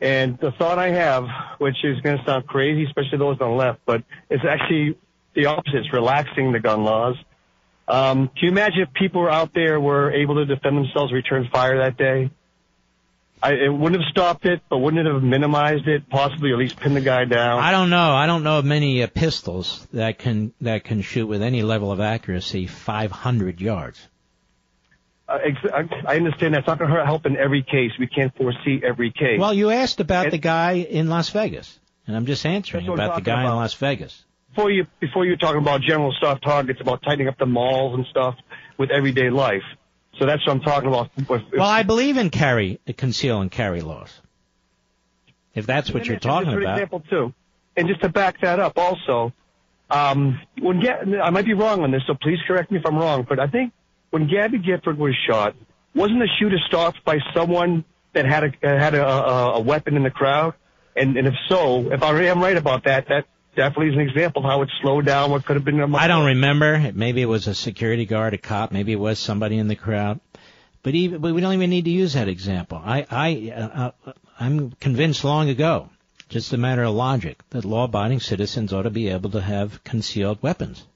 And 0.00 0.38
the 0.38 0.52
thought 0.52 0.78
I 0.78 0.90
have, 0.90 1.26
which 1.58 1.76
is 1.84 2.00
going 2.00 2.18
to 2.18 2.24
sound 2.24 2.46
crazy, 2.46 2.84
especially 2.84 3.18
those 3.18 3.40
on 3.40 3.50
the 3.50 3.56
left, 3.56 3.80
but 3.84 4.02
it's 4.30 4.44
actually 4.48 4.96
the 5.34 5.46
opposite. 5.46 5.74
It's 5.80 5.92
relaxing 5.92 6.52
the 6.52 6.60
gun 6.60 6.84
laws. 6.84 7.16
Um, 7.88 8.28
can 8.28 8.36
you 8.42 8.48
imagine 8.50 8.80
if 8.82 8.92
people 8.94 9.28
out 9.28 9.52
there 9.54 9.80
were 9.80 10.12
able 10.12 10.36
to 10.36 10.44
defend 10.44 10.76
themselves, 10.76 11.12
return 11.12 11.48
fire 11.52 11.78
that 11.78 11.96
day? 11.96 12.30
I, 13.42 13.52
it 13.52 13.72
wouldn't 13.72 14.02
have 14.02 14.10
stopped 14.10 14.44
it, 14.46 14.60
but 14.68 14.78
wouldn't 14.78 15.06
it 15.06 15.12
have 15.12 15.22
minimized 15.22 15.86
it? 15.86 16.08
Possibly 16.08 16.52
at 16.52 16.58
least 16.58 16.76
pinned 16.76 16.96
the 16.96 17.00
guy 17.00 17.24
down. 17.24 17.60
I 17.60 17.70
don't 17.70 17.90
know. 17.90 18.12
I 18.14 18.26
don't 18.26 18.42
know 18.42 18.58
of 18.58 18.64
many 18.64 19.02
uh, 19.02 19.06
pistols 19.06 19.86
that 19.92 20.18
can 20.18 20.52
that 20.60 20.84
can 20.84 21.02
shoot 21.02 21.26
with 21.26 21.42
any 21.42 21.62
level 21.62 21.92
of 21.92 22.00
accuracy 22.00 22.66
500 22.66 23.60
yards. 23.60 24.06
Uh, 25.28 25.38
ex- 25.44 25.72
I 25.72 26.12
I 26.12 26.16
understand 26.16 26.54
that's 26.54 26.66
not 26.66 26.78
going 26.78 26.90
to 26.90 27.04
help 27.04 27.26
in 27.26 27.36
every 27.36 27.62
case. 27.62 27.92
We 27.98 28.06
can't 28.06 28.34
foresee 28.36 28.80
every 28.82 29.12
case. 29.12 29.38
Well, 29.38 29.54
you 29.54 29.70
asked 29.70 30.00
about 30.00 30.30
the 30.30 30.38
guy 30.38 30.72
in 30.72 31.08
Las 31.08 31.28
Vegas, 31.30 31.78
and 32.06 32.16
I'm 32.16 32.26
just 32.26 32.44
answering 32.46 32.86
That's 32.86 32.90
what 32.90 33.00
I'm 33.00 33.06
about 33.10 33.24
the 33.24 33.30
guy 33.30 33.42
in. 33.44 33.50
Las 33.50 33.74
Vegas. 33.74 34.24
before 34.50 34.70
you 34.70 34.86
before 35.00 35.24
you 35.24 35.32
were 35.32 35.36
talking 35.36 35.60
about 35.60 35.82
general 35.82 36.14
soft 36.20 36.42
targets, 36.42 36.80
about 36.80 37.02
tightening 37.02 37.28
up 37.28 37.38
the 37.38 37.46
malls 37.46 37.94
and 37.94 38.06
stuff 38.06 38.34
with 38.78 38.90
everyday 38.90 39.30
life. 39.30 39.62
So 40.18 40.26
that's 40.26 40.44
what 40.46 40.54
I'm 40.54 40.60
talking 40.60 40.88
about. 40.88 41.10
Well, 41.28 41.60
I 41.60 41.82
believe 41.82 42.16
in 42.16 42.30
carry, 42.30 42.80
conceal 42.96 43.40
and 43.40 43.50
carry 43.50 43.80
laws. 43.80 44.20
If 45.54 45.66
that's 45.66 45.92
what 45.92 46.06
you're 46.06 46.18
talking 46.18 46.52
about. 46.52 46.74
example, 46.74 47.02
too, 47.08 47.34
and 47.76 47.88
just 47.88 48.00
to 48.02 48.08
back 48.08 48.40
that 48.42 48.60
up, 48.60 48.78
also, 48.78 49.32
um, 49.90 50.40
when 50.60 50.80
Ga- 50.80 51.20
I 51.22 51.30
might 51.30 51.44
be 51.44 51.54
wrong 51.54 51.82
on 51.82 51.90
this, 51.90 52.02
so 52.06 52.14
please 52.14 52.38
correct 52.46 52.70
me 52.70 52.78
if 52.78 52.86
I'm 52.86 52.96
wrong, 52.96 53.26
but 53.28 53.38
I 53.38 53.46
think 53.46 53.72
when 54.10 54.28
Gabby 54.28 54.58
Gifford 54.58 54.98
was 54.98 55.14
shot, 55.28 55.54
wasn't 55.94 56.20
the 56.20 56.28
shooter 56.38 56.58
stopped 56.66 57.04
by 57.04 57.18
someone 57.34 57.84
that 58.12 58.24
had 58.26 58.44
a 58.44 58.52
had 58.62 58.94
a, 58.94 59.06
a, 59.06 59.52
a 59.54 59.60
weapon 59.60 59.96
in 59.96 60.02
the 60.02 60.10
crowd? 60.10 60.54
And, 60.96 61.16
and 61.16 61.28
if 61.28 61.34
so, 61.48 61.92
if 61.92 62.02
I 62.02 62.24
am 62.24 62.40
right 62.40 62.56
about 62.56 62.84
that, 62.84 63.06
that 63.08 63.26
definitely 63.58 63.88
is 63.88 63.94
an 63.94 64.08
example 64.08 64.44
of 64.44 64.50
how 64.50 64.62
it 64.62 64.70
slowed 64.80 65.04
down 65.04 65.30
what 65.32 65.44
could 65.44 65.56
have 65.56 65.64
been 65.64 65.94
I 65.94 66.06
don't 66.06 66.26
remember. 66.26 66.92
Maybe 66.94 67.20
it 67.20 67.26
was 67.26 67.48
a 67.48 67.54
security 67.54 68.06
guard, 68.06 68.32
a 68.32 68.38
cop. 68.38 68.70
Maybe 68.70 68.92
it 68.92 69.00
was 69.00 69.18
somebody 69.18 69.58
in 69.58 69.66
the 69.66 69.76
crowd. 69.76 70.20
But 70.84 70.94
even, 70.94 71.20
but 71.20 71.34
we 71.34 71.40
don't 71.40 71.54
even 71.54 71.68
need 71.68 71.84
to 71.84 71.90
use 71.90 72.12
that 72.12 72.28
example. 72.28 72.80
I, 72.82 73.04
I, 73.10 73.52
uh, 73.54 73.90
uh, 74.06 74.12
I'm 74.38 74.70
convinced 74.70 75.24
long 75.24 75.48
ago, 75.48 75.90
just 76.28 76.52
a 76.52 76.56
matter 76.56 76.84
of 76.84 76.94
logic, 76.94 77.42
that 77.50 77.64
law-abiding 77.64 78.20
citizens 78.20 78.72
ought 78.72 78.82
to 78.82 78.90
be 78.90 79.08
able 79.08 79.30
to 79.30 79.40
have 79.40 79.82
concealed 79.82 80.40
weapons 80.40 80.86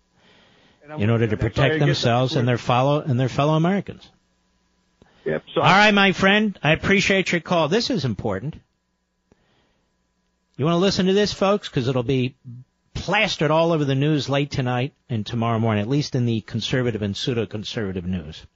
in 0.98 1.10
order 1.10 1.26
to 1.26 1.36
that's 1.36 1.42
why 1.42 1.64
I 1.64 1.68
protect 1.68 1.84
themselves 1.84 2.36
and 2.36 2.46
their 2.46 2.58
follow 2.58 3.00
and 3.00 3.18
their 3.18 3.28
fellow 3.28 3.54
Americans. 3.54 4.08
Yep. 5.24 5.44
So 5.54 5.60
All 5.62 5.68
right, 5.68 5.92
my 5.92 6.12
friend, 6.12 6.56
I 6.62 6.72
appreciate 6.72 7.32
your 7.32 7.40
call. 7.40 7.68
This 7.68 7.90
is 7.90 8.04
important. 8.04 8.54
You 10.62 10.66
want 10.66 10.76
to 10.76 10.80
listen 10.80 11.06
to 11.06 11.12
this, 11.12 11.32
folks, 11.32 11.68
because 11.68 11.88
it'll 11.88 12.04
be 12.04 12.36
plastered 12.94 13.50
all 13.50 13.72
over 13.72 13.84
the 13.84 13.96
news 13.96 14.28
late 14.28 14.52
tonight 14.52 14.94
and 15.08 15.26
tomorrow 15.26 15.58
morning, 15.58 15.82
at 15.82 15.88
least 15.88 16.14
in 16.14 16.24
the 16.24 16.40
conservative 16.40 17.02
and 17.02 17.16
pseudo-conservative 17.16 18.06
news. 18.06 18.46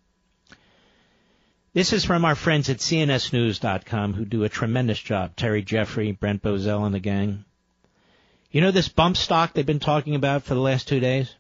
This 1.72 1.92
is 1.92 2.04
from 2.04 2.24
our 2.24 2.36
friends 2.36 2.70
at 2.70 2.76
CNSNews.com 2.76 4.14
who 4.14 4.24
do 4.24 4.44
a 4.44 4.48
tremendous 4.48 5.00
job. 5.00 5.34
Terry 5.34 5.62
Jeffrey, 5.62 6.12
Brent 6.12 6.44
Bozell, 6.44 6.86
and 6.86 6.94
the 6.94 7.00
gang. 7.00 7.44
You 8.52 8.60
know 8.60 8.70
this 8.70 8.88
bump 8.88 9.16
stock 9.16 9.52
they've 9.52 9.66
been 9.66 9.80
talking 9.80 10.14
about 10.14 10.44
for 10.44 10.54
the 10.54 10.60
last 10.60 10.86
two 10.86 11.00
days? 11.00 11.34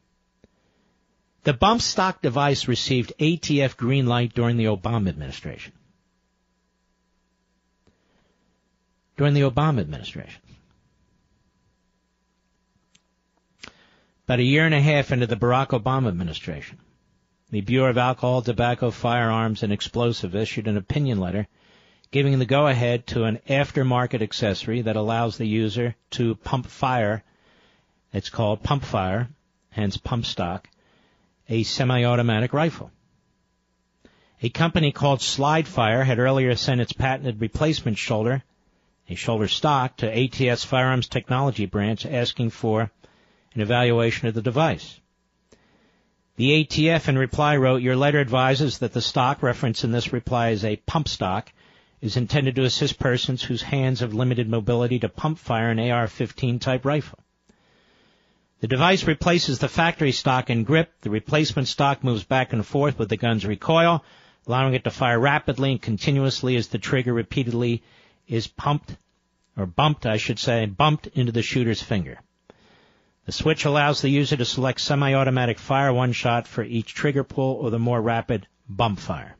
The 1.44 1.54
bump 1.54 1.80
stock 1.80 2.22
device 2.22 2.66
received 2.66 3.12
ATF 3.20 3.76
green 3.76 4.06
light 4.06 4.34
during 4.34 4.56
the 4.56 4.64
Obama 4.64 5.10
administration. 5.10 5.74
During 9.16 9.34
the 9.34 9.42
Obama 9.42 9.78
administration. 9.78 10.42
About 14.26 14.40
a 14.40 14.42
year 14.42 14.66
and 14.66 14.74
a 14.74 14.80
half 14.80 15.12
into 15.12 15.28
the 15.28 15.36
Barack 15.36 15.68
Obama 15.68 16.08
administration, 16.08 16.78
the 17.50 17.60
Bureau 17.60 17.90
of 17.90 17.96
Alcohol, 17.96 18.42
Tobacco, 18.42 18.90
Firearms, 18.90 19.62
and 19.62 19.72
Explosives 19.72 20.34
issued 20.34 20.66
an 20.66 20.76
opinion 20.76 21.20
letter 21.20 21.46
giving 22.10 22.38
the 22.40 22.44
go-ahead 22.44 23.06
to 23.06 23.22
an 23.22 23.38
aftermarket 23.48 24.22
accessory 24.22 24.82
that 24.82 24.96
allows 24.96 25.36
the 25.36 25.46
user 25.46 25.94
to 26.10 26.34
pump 26.34 26.66
fire. 26.66 27.22
It's 28.12 28.28
called 28.28 28.64
pump 28.64 28.84
fire, 28.84 29.28
hence 29.70 29.96
pump 29.96 30.26
stock, 30.26 30.68
a 31.48 31.62
semi-automatic 31.62 32.52
rifle. 32.52 32.90
A 34.42 34.48
company 34.48 34.90
called 34.90 35.20
Slide 35.20 35.68
Fire 35.68 36.02
had 36.02 36.18
earlier 36.18 36.56
sent 36.56 36.80
its 36.80 36.92
patented 36.92 37.40
replacement 37.40 37.96
shoulder, 37.96 38.42
a 39.08 39.14
shoulder 39.14 39.46
stock, 39.46 39.98
to 39.98 40.12
ATF's 40.12 40.64
Firearms 40.64 41.06
Technology 41.06 41.66
Branch 41.66 42.04
asking 42.04 42.50
for 42.50 42.90
an 43.56 43.62
evaluation 43.62 44.28
of 44.28 44.34
the 44.34 44.42
device. 44.42 45.00
The 46.36 46.64
ATF 46.64 47.08
in 47.08 47.16
reply 47.16 47.56
wrote, 47.56 47.82
Your 47.82 47.96
letter 47.96 48.20
advises 48.20 48.78
that 48.78 48.92
the 48.92 49.00
stock 49.00 49.42
referenced 49.42 49.84
in 49.84 49.90
this 49.90 50.12
reply 50.12 50.50
is 50.50 50.64
a 50.64 50.76
pump 50.76 51.08
stock 51.08 51.50
is 52.02 52.16
intended 52.16 52.54
to 52.56 52.64
assist 52.64 52.98
persons 52.98 53.42
whose 53.42 53.62
hands 53.62 54.00
have 54.00 54.12
limited 54.12 54.48
mobility 54.48 54.98
to 54.98 55.08
pump 55.08 55.38
fire 55.38 55.70
an 55.70 55.78
AR-15 55.78 56.60
type 56.60 56.84
rifle. 56.84 57.18
The 58.60 58.68
device 58.68 59.04
replaces 59.04 59.58
the 59.58 59.68
factory 59.68 60.12
stock 60.12 60.50
in 60.50 60.64
grip. 60.64 60.92
The 61.00 61.10
replacement 61.10 61.68
stock 61.68 62.04
moves 62.04 62.24
back 62.24 62.52
and 62.52 62.64
forth 62.64 62.98
with 62.98 63.08
the 63.08 63.16
gun's 63.16 63.46
recoil, 63.46 64.04
allowing 64.46 64.74
it 64.74 64.84
to 64.84 64.90
fire 64.90 65.18
rapidly 65.18 65.72
and 65.72 65.82
continuously 65.82 66.56
as 66.56 66.68
the 66.68 66.78
trigger 66.78 67.12
repeatedly 67.12 67.82
is 68.28 68.46
pumped, 68.46 68.96
or 69.56 69.66
bumped, 69.66 70.04
I 70.04 70.18
should 70.18 70.38
say, 70.38 70.66
bumped 70.66 71.06
into 71.08 71.32
the 71.32 71.42
shooter's 71.42 71.82
finger. 71.82 72.18
The 73.26 73.32
switch 73.32 73.64
allows 73.64 74.00
the 74.00 74.08
user 74.08 74.36
to 74.36 74.44
select 74.44 74.80
semi-automatic 74.80 75.58
fire 75.58 75.92
one 75.92 76.12
shot 76.12 76.46
for 76.46 76.62
each 76.62 76.94
trigger 76.94 77.24
pull 77.24 77.54
or 77.54 77.70
the 77.70 77.78
more 77.78 78.00
rapid 78.00 78.46
bump 78.68 79.00
fire. 79.00 79.36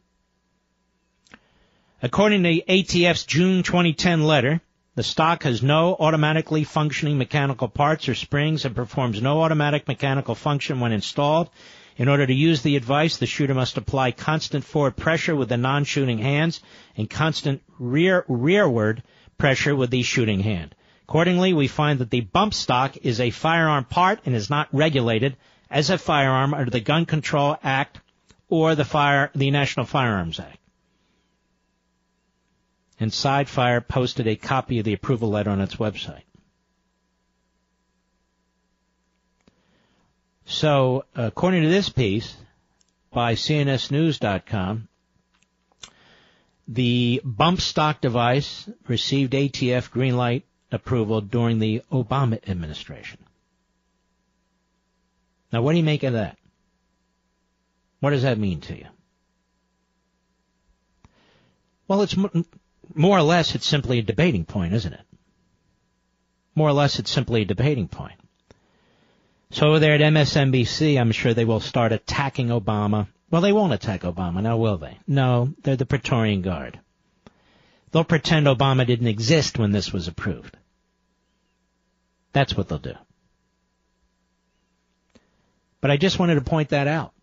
According 2.03 2.43
to 2.43 2.63
ATF's 2.63 3.25
June 3.25 3.63
2010 3.63 4.25
letter, 4.25 4.61
the 4.97 5.03
stock 5.03 5.45
has 5.45 5.63
no 5.63 5.97
automatically 6.01 6.65
functioning 6.65 7.17
mechanical 7.17 7.69
parts 7.69 8.09
or 8.09 8.15
springs 8.15 8.65
and 8.65 8.75
performs 8.75 9.23
no 9.23 9.43
automatic 9.43 9.87
mechanical 9.87 10.35
function 10.35 10.81
when 10.81 10.93
installed. 10.93 11.49
In 11.97 12.09
order 12.09 12.27
to 12.27 12.35
use 12.35 12.63
the 12.63 12.79
device, 12.79 13.19
the 13.19 13.27
shooter 13.27 13.55
must 13.55 13.77
apply 13.77 14.11
constant 14.11 14.65
forward 14.65 14.97
pressure 14.97 15.37
with 15.37 15.49
the 15.49 15.57
non-shooting 15.57 16.19
hands 16.19 16.61
and 16.97 17.09
constant 17.09 17.63
rear 17.79 18.25
rearward 18.27 19.03
pressure 19.39 19.77
with 19.77 19.91
the 19.91 20.03
shooting 20.03 20.41
hand. 20.41 20.75
Accordingly, 21.09 21.53
we 21.53 21.69
find 21.69 22.01
that 22.01 22.11
the 22.11 22.23
bump 22.23 22.53
stock 22.53 22.97
is 22.97 23.21
a 23.21 23.31
firearm 23.31 23.85
part 23.85 24.19
and 24.27 24.35
is 24.35 24.51
not 24.51 24.69
regulated 24.73 25.37
as 25.71 25.89
a 25.89 25.99
firearm 25.99 26.53
under 26.53 26.71
the 26.71 26.81
Gun 26.81 27.07
Control 27.07 27.57
Act 27.63 28.01
or 28.49 28.75
the 28.75 28.85
fire 28.85 29.31
the 29.33 29.53
National 29.53 29.87
Firearms 29.87 30.41
Act. 30.41 30.59
And 32.99 33.13
Slide 33.13 33.49
Fire 33.49 33.81
posted 33.81 34.27
a 34.27 34.35
copy 34.35 34.81
of 34.81 34.85
the 34.85 34.95
approval 34.95 35.31
letter 35.31 35.51
on 35.51 35.61
its 35.61 35.77
website. 35.77 36.23
So, 40.45 41.05
according 41.15 41.63
to 41.63 41.69
this 41.69 41.89
piece 41.89 42.37
by 43.13 43.35
CNSNews.com, 43.35 44.89
the 46.67 47.21
bump 47.25 47.61
stock 47.61 48.01
device 48.01 48.69
received 48.89 49.35
ATF 49.35 49.91
green 49.93 50.17
light 50.17 50.45
approval 50.73 51.21
during 51.21 51.59
the 51.59 51.83
Obama 51.93 52.39
administration. 52.49 53.19
Now, 55.53 55.63
what 55.63 55.73
do 55.73 55.79
you 55.79 55.85
make 55.85 56.03
of 56.03 56.15
that? 56.15 56.37
What 58.01 58.11
does 58.11 58.23
that 58.23 58.39
mean 58.39 58.61
to 58.63 58.77
you? 58.77 58.87
Well, 61.89 62.03
it's 62.03 62.17
more 62.95 63.19
or 63.19 63.23
less 63.23 63.55
it's 63.55 63.67
simply 63.67 63.99
a 63.99 64.03
debating 64.03 64.45
point, 64.45 64.75
isn't 64.75 64.93
it? 64.93 65.01
More 66.55 66.69
or 66.69 66.73
less 66.73 66.99
it's 66.99 67.11
simply 67.11 67.43
a 67.43 67.47
debating 67.47 67.89
point. 67.89 68.19
So 69.51 69.69
over 69.69 69.79
there 69.79 69.95
at 69.95 70.01
MSNBC, 70.01 71.01
I'm 71.01 71.13
sure 71.13 71.33
they 71.33 71.45
will 71.45 71.61
start 71.61 71.93
attacking 71.93 72.49
Obama. 72.49 73.07
Well, 73.31 73.43
they 73.43 73.53
won't 73.53 73.73
attack 73.73 74.03
Obama, 74.03 74.43
now 74.43 74.57
will 74.57 74.79
they? 74.79 74.99
No, 75.07 75.55
they're 75.63 75.77
the 75.77 75.87
Praetorian 75.87 76.43
Guard. 76.43 76.81
They'll 77.97 78.05
pretend 78.05 78.47
Obama 78.47 78.87
didn't 78.87 79.07
exist 79.07 79.59
when 79.59 79.73
this 79.73 79.91
was 79.91 80.07
approved. 80.07 80.55
That's 82.35 82.55
what 82.55 82.69
they'll 82.69 82.77
do. 82.77 82.93
But 85.81 85.91
I 85.91 85.97
just 85.97 86.19
wanted 86.19 86.35
to 86.35 86.43
point 86.43 86.69
that 86.69 86.89
out. 86.89 87.15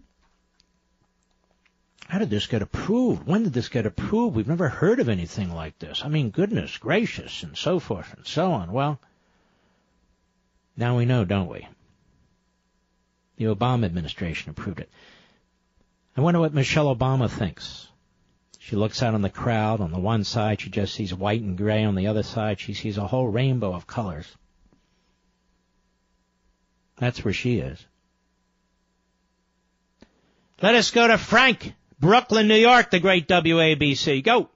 How 2.07 2.17
did 2.17 2.31
this 2.31 2.47
get 2.47 2.63
approved? 2.63 3.27
When 3.27 3.43
did 3.43 3.53
this 3.53 3.69
get 3.69 3.85
approved? 3.85 4.35
We've 4.35 4.47
never 4.47 4.67
heard 4.67 4.99
of 4.99 5.09
anything 5.09 5.53
like 5.53 5.77
this. 5.77 6.01
I 6.03 6.07
mean, 6.07 6.31
goodness 6.31 6.75
gracious, 6.77 7.43
and 7.43 7.55
so 7.55 7.77
forth 7.77 8.11
and 8.17 8.25
so 8.25 8.53
on. 8.53 8.71
Well, 8.71 8.99
now 10.75 10.97
we 10.97 11.05
know, 11.05 11.23
don't 11.23 11.49
we? 11.49 11.67
The 13.37 13.45
Obama 13.45 13.85
administration 13.85 14.49
approved 14.49 14.79
it. 14.79 14.89
I 16.17 16.21
wonder 16.21 16.39
what 16.39 16.55
Michelle 16.55 16.95
Obama 16.95 17.29
thinks. 17.29 17.89
She 18.65 18.77
looks 18.77 19.03
out 19.03 19.13
on 19.13 19.21
the 19.21 19.29
crowd. 19.29 19.81
On 19.81 19.91
the 19.91 19.99
one 19.99 20.23
side, 20.23 20.61
she 20.61 20.69
just 20.69 20.93
sees 20.93 21.13
white 21.13 21.41
and 21.41 21.57
gray. 21.57 21.83
On 21.83 21.95
the 21.95 22.07
other 22.07 22.23
side, 22.23 22.61
she 22.61 22.73
sees 22.73 22.97
a 22.97 23.05
whole 23.05 23.27
rainbow 23.27 23.73
of 23.73 23.85
colors. 23.85 24.25
That's 26.95 27.25
where 27.25 27.33
she 27.33 27.57
is. 27.57 27.85
Let 30.61 30.75
us 30.75 30.91
go 30.91 31.05
to 31.05 31.17
Frank, 31.17 31.73
Brooklyn, 31.99 32.47
New 32.47 32.55
York, 32.55 32.89
the 32.89 33.01
great 33.01 33.27
WABC. 33.27 34.23
Go. 34.23 34.47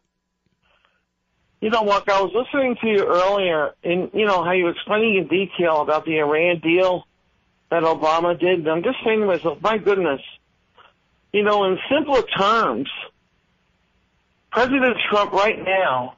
You 1.60 1.70
know, 1.70 1.84
Mark, 1.84 2.08
I 2.08 2.22
was 2.22 2.32
listening 2.34 2.78
to 2.80 2.88
you 2.88 3.06
earlier, 3.06 3.74
and 3.84 4.12
you 4.14 4.26
know 4.26 4.42
how 4.42 4.54
you 4.54 4.66
were 4.66 4.72
explaining 4.72 5.18
in 5.18 5.28
detail 5.28 5.82
about 5.82 6.06
the 6.06 6.20
Iran 6.20 6.62
deal 6.62 7.06
that 7.70 7.84
Obama 7.84 8.40
did. 8.40 8.60
And 8.60 8.70
I'm 8.70 8.84
just 8.84 9.00
saying 9.04 9.20
to 9.20 9.26
myself, 9.26 9.62
my 9.62 9.78
goodness, 9.78 10.22
you 11.34 11.44
know, 11.44 11.66
in 11.66 11.78
simpler 11.92 12.22
terms, 12.22 12.88
President 14.58 14.98
Trump 15.12 15.34
right 15.34 15.64
now 15.64 16.16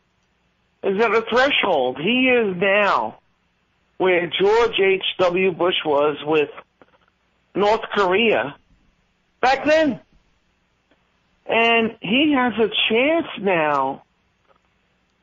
is 0.81 0.97
at 1.01 1.11
a 1.11 1.25
threshold. 1.29 1.97
He 2.01 2.29
is 2.29 2.55
now 2.55 3.19
where 3.97 4.27
George 4.27 4.79
H.W. 4.79 5.51
Bush 5.51 5.75
was 5.85 6.15
with 6.25 6.47
North 7.53 7.81
Korea 7.93 8.55
back 9.41 9.65
then. 9.65 9.99
And 11.47 11.97
he 11.99 12.33
has 12.33 12.53
a 12.53 12.69
chance 12.89 13.27
now 13.41 14.03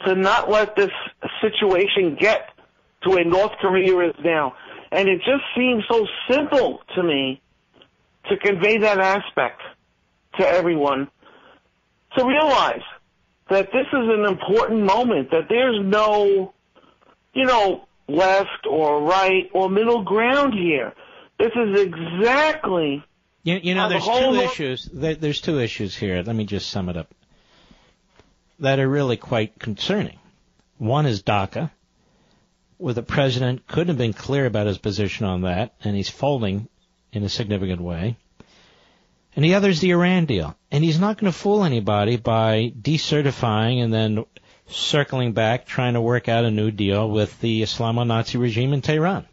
to 0.05 0.15
not 0.15 0.51
let 0.51 0.77
this 0.77 0.93
situation 1.41 2.19
get 2.21 2.51
to 3.05 3.09
where 3.09 3.25
North 3.25 3.53
Korea 3.63 4.11
is 4.11 4.15
now. 4.23 4.57
And 4.93 5.09
it 5.09 5.21
just 5.21 5.45
seems 5.57 5.85
so 5.91 6.07
simple 6.31 6.83
to 6.95 7.03
me 7.03 7.41
to 8.29 8.37
convey 8.37 8.77
that 8.77 8.99
aspect 8.99 9.63
to 10.39 10.47
everyone 10.47 11.09
to 12.19 12.27
realize 12.27 12.83
that 13.49 13.67
this 13.73 13.87
is 13.93 14.09
an 14.09 14.25
important 14.25 14.83
moment, 14.85 15.31
that 15.31 15.49
there's 15.49 15.79
no, 15.85 16.53
you 17.35 17.45
know, 17.45 17.87
left 18.09 18.67
or 18.69 19.03
right 19.03 19.49
or 19.53 19.69
middle 19.69 20.03
ground 20.03 20.55
here. 20.55 20.93
This 21.39 21.53
is 21.55 21.81
exactly 21.81 23.05
You, 23.43 23.57
you 23.63 23.75
know, 23.75 23.89
the 23.89 23.95
there's 23.95 24.05
two 24.05 24.11
lo- 24.11 24.43
issues. 24.43 24.85
There, 24.93 25.15
there's 25.15 25.41
two 25.41 25.61
issues 25.61 25.95
here. 25.97 26.23
Let 26.23 26.35
me 26.35 26.45
just 26.45 26.71
sum 26.71 26.89
it 26.89 26.97
up. 26.97 27.13
That 28.61 28.79
are 28.79 28.89
really 28.89 29.17
quite 29.19 29.59
concerning. 29.59 30.19
One 30.79 31.07
is 31.07 31.23
DACA, 31.23 31.71
where 32.79 32.95
the 32.95 33.03
president 33.03 33.67
couldn't 33.67 33.89
have 33.89 33.99
been 33.99 34.13
clear 34.13 34.47
about 34.47 34.67
his 34.67 34.79
position 34.79 35.27
on 35.27 35.43
that, 35.43 35.75
and 35.85 35.95
he's 35.95 36.09
folding 36.09 36.69
in 37.13 37.23
a 37.23 37.29
significant 37.29 37.81
way. 37.81 38.17
And 39.37 39.45
the 39.45 39.55
other 39.55 39.69
is 39.69 39.81
the 39.81 39.91
Iran 39.91 40.25
deal. 40.25 40.57
And 40.71 40.83
he's 40.83 40.99
not 40.99 41.19
going 41.19 41.31
to 41.31 41.39
fool 41.39 41.63
anybody 41.63 42.17
by 42.17 42.73
decertifying 42.81 43.85
and 43.85 43.93
then 43.93 44.25
circling 44.67 45.33
back, 45.33 45.67
trying 45.67 45.93
to 45.93 46.01
work 46.01 46.27
out 46.29 46.47
a 46.47 46.51
new 46.51 46.71
deal 46.71 47.09
with 47.09 47.39
the 47.41 47.63
Islamo-Nazi 47.63 48.39
regime 48.39 48.73
in 48.73 48.81
Tehran. 48.81 49.27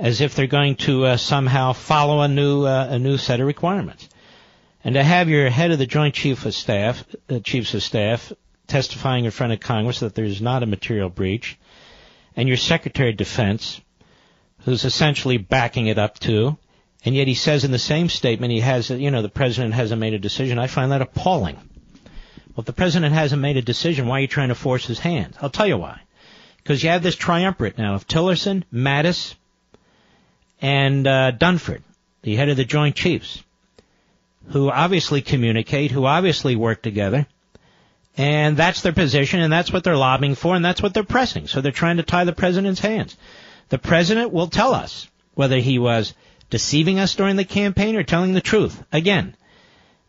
as 0.00 0.22
if 0.22 0.34
they're 0.34 0.46
going 0.46 0.76
to 0.76 1.04
uh, 1.04 1.16
somehow 1.18 1.74
follow 1.74 2.22
a 2.22 2.28
new 2.28 2.64
uh, 2.64 2.88
a 2.90 2.98
new 2.98 3.18
set 3.18 3.38
of 3.38 3.46
requirements. 3.46 4.08
And 4.82 4.94
to 4.94 5.04
have 5.04 5.28
your 5.28 5.50
head 5.50 5.72
of 5.72 5.78
the 5.78 5.86
Joint 5.86 6.14
Chief 6.14 6.46
of 6.46 6.54
Staff, 6.54 7.04
uh, 7.28 7.38
Chiefs 7.40 7.74
of 7.74 7.82
Staff, 7.82 8.32
testifying 8.66 9.26
in 9.26 9.30
front 9.30 9.52
of 9.52 9.60
Congress 9.60 10.00
that 10.00 10.14
there's 10.14 10.40
not 10.40 10.62
a 10.62 10.66
material 10.66 11.10
breach, 11.10 11.58
and 12.34 12.48
your 12.48 12.56
Secretary 12.56 13.10
of 13.10 13.18
Defense, 13.18 13.80
who's 14.60 14.86
essentially 14.86 15.36
backing 15.36 15.88
it 15.88 15.98
up 15.98 16.18
too, 16.18 16.56
and 17.04 17.14
yet 17.14 17.28
he 17.28 17.34
says 17.34 17.64
in 17.64 17.70
the 17.70 17.78
same 17.78 18.08
statement 18.08 18.52
he 18.52 18.60
has, 18.60 18.90
you 18.90 19.10
know, 19.10 19.22
the 19.22 19.28
president 19.28 19.74
hasn't 19.74 20.00
made 20.00 20.14
a 20.14 20.18
decision. 20.18 20.58
I 20.58 20.66
find 20.66 20.92
that 20.92 21.02
appalling. 21.02 21.56
Well, 21.56 22.62
if 22.62 22.66
the 22.66 22.72
president 22.72 23.14
hasn't 23.14 23.40
made 23.40 23.56
a 23.56 23.62
decision, 23.62 24.06
why 24.06 24.18
are 24.18 24.20
you 24.20 24.26
trying 24.26 24.48
to 24.48 24.54
force 24.54 24.86
his 24.86 24.98
hand? 24.98 25.36
I'll 25.40 25.50
tell 25.50 25.66
you 25.66 25.78
why. 25.78 26.00
Because 26.58 26.82
you 26.82 26.90
have 26.90 27.02
this 27.02 27.16
triumvirate 27.16 27.78
now 27.78 27.94
of 27.94 28.06
Tillerson, 28.06 28.64
Mattis, 28.72 29.34
and 30.60 31.06
uh, 31.06 31.32
Dunford, 31.32 31.80
the 32.22 32.36
head 32.36 32.50
of 32.50 32.58
the 32.58 32.64
Joint 32.64 32.96
Chiefs, 32.96 33.42
who 34.48 34.70
obviously 34.70 35.22
communicate, 35.22 35.90
who 35.90 36.04
obviously 36.04 36.54
work 36.56 36.82
together, 36.82 37.26
and 38.16 38.56
that's 38.56 38.82
their 38.82 38.92
position, 38.92 39.40
and 39.40 39.50
that's 39.50 39.72
what 39.72 39.84
they're 39.84 39.96
lobbying 39.96 40.34
for, 40.34 40.54
and 40.54 40.64
that's 40.64 40.82
what 40.82 40.92
they're 40.92 41.02
pressing. 41.04 41.46
So 41.46 41.60
they're 41.60 41.72
trying 41.72 41.96
to 41.96 42.02
tie 42.02 42.24
the 42.24 42.32
president's 42.34 42.80
hands. 42.80 43.16
The 43.70 43.78
president 43.78 44.32
will 44.32 44.48
tell 44.48 44.74
us 44.74 45.08
whether 45.34 45.58
he 45.58 45.78
was 45.78 46.12
deceiving 46.50 46.98
us 46.98 47.14
during 47.14 47.36
the 47.36 47.44
campaign 47.44 47.96
or 47.96 48.02
telling 48.02 48.34
the 48.34 48.40
truth. 48.40 48.82
Again, 48.92 49.34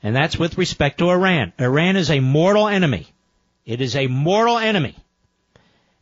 and 0.03 0.15
that's 0.15 0.37
with 0.37 0.57
respect 0.57 0.97
to 0.97 1.09
Iran. 1.09 1.53
Iran 1.59 1.95
is 1.95 2.09
a 2.09 2.19
mortal 2.19 2.67
enemy. 2.67 3.07
It 3.65 3.81
is 3.81 3.95
a 3.95 4.07
mortal 4.07 4.57
enemy. 4.57 4.95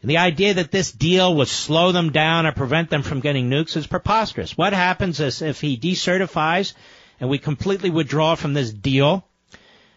And 0.02 0.10
the 0.10 0.18
idea 0.18 0.54
that 0.56 0.72
this 0.72 0.92
deal 0.94 1.36
would 1.36 1.50
slow 1.50 1.92
them 1.92 2.12
down 2.12 2.46
or 2.46 2.54
prevent 2.54 2.90
them 2.90 3.04
from 3.04 3.20
getting 3.20 3.50
nukes 3.50 3.76
is 3.76 3.86
preposterous. 3.86 4.58
What 4.58 4.72
happens 4.72 5.20
is 5.20 5.42
if 5.42 5.60
he 5.60 5.78
decertifies 5.78 6.74
and 7.20 7.30
we 7.30 7.38
completely 7.38 7.90
withdraw 7.90 8.36
from 8.36 8.54
this 8.54 8.72
deal, 8.72 9.26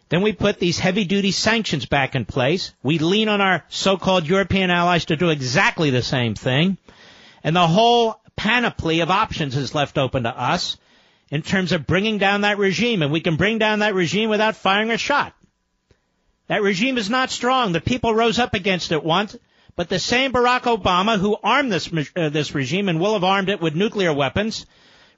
then 0.09 0.23
we 0.23 0.32
put 0.32 0.59
these 0.59 0.81
heavy 0.81 1.05
duty 1.05 1.31
sanctions 1.31 1.86
back 1.86 2.16
in 2.16 2.24
place. 2.24 2.73
We 2.82 2.98
lean 2.98 3.28
on 3.28 3.40
our 3.40 3.64
so-called 3.69 4.27
European 4.27 4.70
allies 4.70 5.05
to 5.06 5.16
do 5.16 5.31
exactly 5.31 5.90
the 5.90 6.02
same 6.02 6.35
thing. 6.35 6.77
And 7.44 7.55
the 7.55 7.66
whole 7.66 8.20
panoply 8.36 9.00
of 9.00 9.10
options 9.10 9.56
is 9.56 9.74
left 9.74 9.98
open 9.98 10.24
to 10.24 10.30
us 10.30 10.76
in 11.30 11.42
terms 11.42 11.72
of 11.72 11.86
bringing 11.86 12.18
down 12.18 12.42
that 12.42 12.59
regime. 12.59 13.02
And 13.02 13.12
we 13.12 13.20
can 13.20 13.36
bring 13.36 13.59
down 13.59 13.80
that 13.80 13.94
regime 13.94 14.30
without 14.30 14.56
firing 14.56 14.90
a 14.90 14.98
shot. 14.98 15.34
That 16.48 16.62
regime 16.62 16.98
is 16.98 17.09
not 17.09 17.30
strong. 17.30 17.72
The 17.72 17.80
people 17.80 18.14
rose 18.14 18.38
up 18.38 18.54
against 18.54 18.92
it 18.92 19.02
once. 19.02 19.36
But 19.74 19.88
the 19.88 19.98
same 19.98 20.32
Barack 20.32 20.62
Obama 20.62 21.18
who 21.18 21.36
armed 21.42 21.72
this, 21.72 21.90
uh, 22.14 22.28
this 22.28 22.54
regime 22.54 22.88
and 22.88 23.00
will 23.00 23.14
have 23.14 23.24
armed 23.24 23.48
it 23.48 23.60
with 23.60 23.74
nuclear 23.74 24.12
weapons 24.12 24.66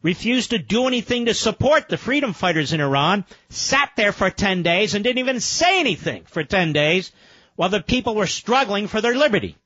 refused 0.00 0.50
to 0.50 0.58
do 0.58 0.86
anything 0.86 1.24
to 1.24 1.34
support 1.34 1.88
the 1.88 1.96
freedom 1.96 2.34
fighters 2.34 2.72
in 2.72 2.80
Iran, 2.80 3.24
sat 3.48 3.90
there 3.96 4.12
for 4.12 4.30
10 4.30 4.62
days 4.62 4.94
and 4.94 5.02
didn't 5.02 5.18
even 5.18 5.40
say 5.40 5.80
anything 5.80 6.24
for 6.26 6.44
10 6.44 6.72
days 6.72 7.10
while 7.56 7.70
the 7.70 7.80
people 7.80 8.14
were 8.14 8.26
struggling 8.26 8.86
for 8.86 9.00
their 9.00 9.16
liberty. 9.16 9.56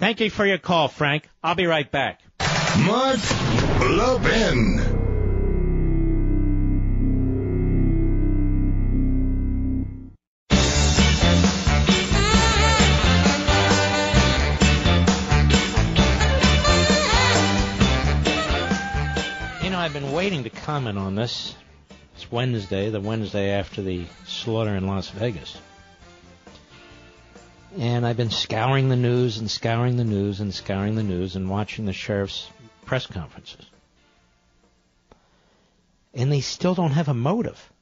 Thank 0.00 0.20
you 0.20 0.30
for 0.30 0.46
your 0.46 0.56
call, 0.56 0.88
Frank. 0.88 1.28
I'll 1.44 1.54
be 1.54 1.66
right 1.66 1.90
back. 1.90 2.22
Mark 2.86 3.18
Levin. 3.82 4.78
You 19.62 19.68
know, 19.68 19.78
I've 19.78 19.92
been 19.92 20.12
waiting 20.12 20.44
to 20.44 20.50
comment 20.50 20.96
on 20.96 21.14
this. 21.14 21.54
It's 22.14 22.32
Wednesday, 22.32 22.88
the 22.88 23.02
Wednesday 23.02 23.50
after 23.50 23.82
the 23.82 24.06
slaughter 24.24 24.74
in 24.74 24.86
Las 24.86 25.10
Vegas. 25.10 25.58
And 27.78 28.04
I've 28.04 28.16
been 28.16 28.30
scouring 28.30 28.88
the 28.88 28.96
news 28.96 29.38
and 29.38 29.50
scouring 29.50 29.96
the 29.96 30.04
news 30.04 30.40
and 30.40 30.52
scouring 30.52 30.96
the 30.96 31.02
news 31.02 31.36
and 31.36 31.48
watching 31.48 31.86
the 31.86 31.92
sheriff's 31.92 32.48
press 32.84 33.06
conferences. 33.06 33.64
And 36.12 36.32
they 36.32 36.40
still 36.40 36.74
don't 36.74 36.90
have 36.90 37.08
a 37.08 37.14
motive. 37.14 37.72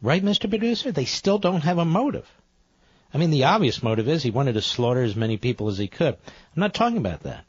Right, 0.00 0.24
Mr. 0.24 0.48
Producer? 0.48 0.90
They 0.92 1.04
still 1.04 1.38
don't 1.38 1.62
have 1.62 1.78
a 1.78 1.84
motive. 1.84 2.26
I 3.12 3.18
mean, 3.18 3.30
the 3.30 3.44
obvious 3.44 3.82
motive 3.82 4.08
is 4.08 4.22
he 4.22 4.30
wanted 4.30 4.54
to 4.54 4.62
slaughter 4.62 5.02
as 5.02 5.16
many 5.16 5.36
people 5.36 5.68
as 5.68 5.78
he 5.78 5.88
could. 5.88 6.14
I'm 6.14 6.60
not 6.60 6.74
talking 6.74 6.98
about 6.98 7.24
that. 7.24 7.44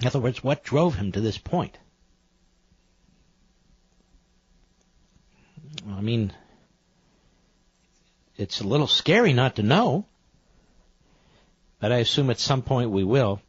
In 0.00 0.06
other 0.06 0.20
words, 0.20 0.42
what 0.42 0.64
drove 0.64 0.94
him 0.94 1.12
to 1.12 1.20
this 1.20 1.38
point? 1.38 1.76
I 5.88 6.00
mean, 6.00 6.32
it's 8.38 8.60
a 8.60 8.66
little 8.66 8.86
scary 8.86 9.32
not 9.32 9.56
to 9.56 9.62
know, 9.62 10.06
but 11.80 11.92
I 11.92 11.98
assume 11.98 12.30
at 12.30 12.38
some 12.38 12.62
point 12.62 12.90
we 12.90 13.04
will. 13.04 13.40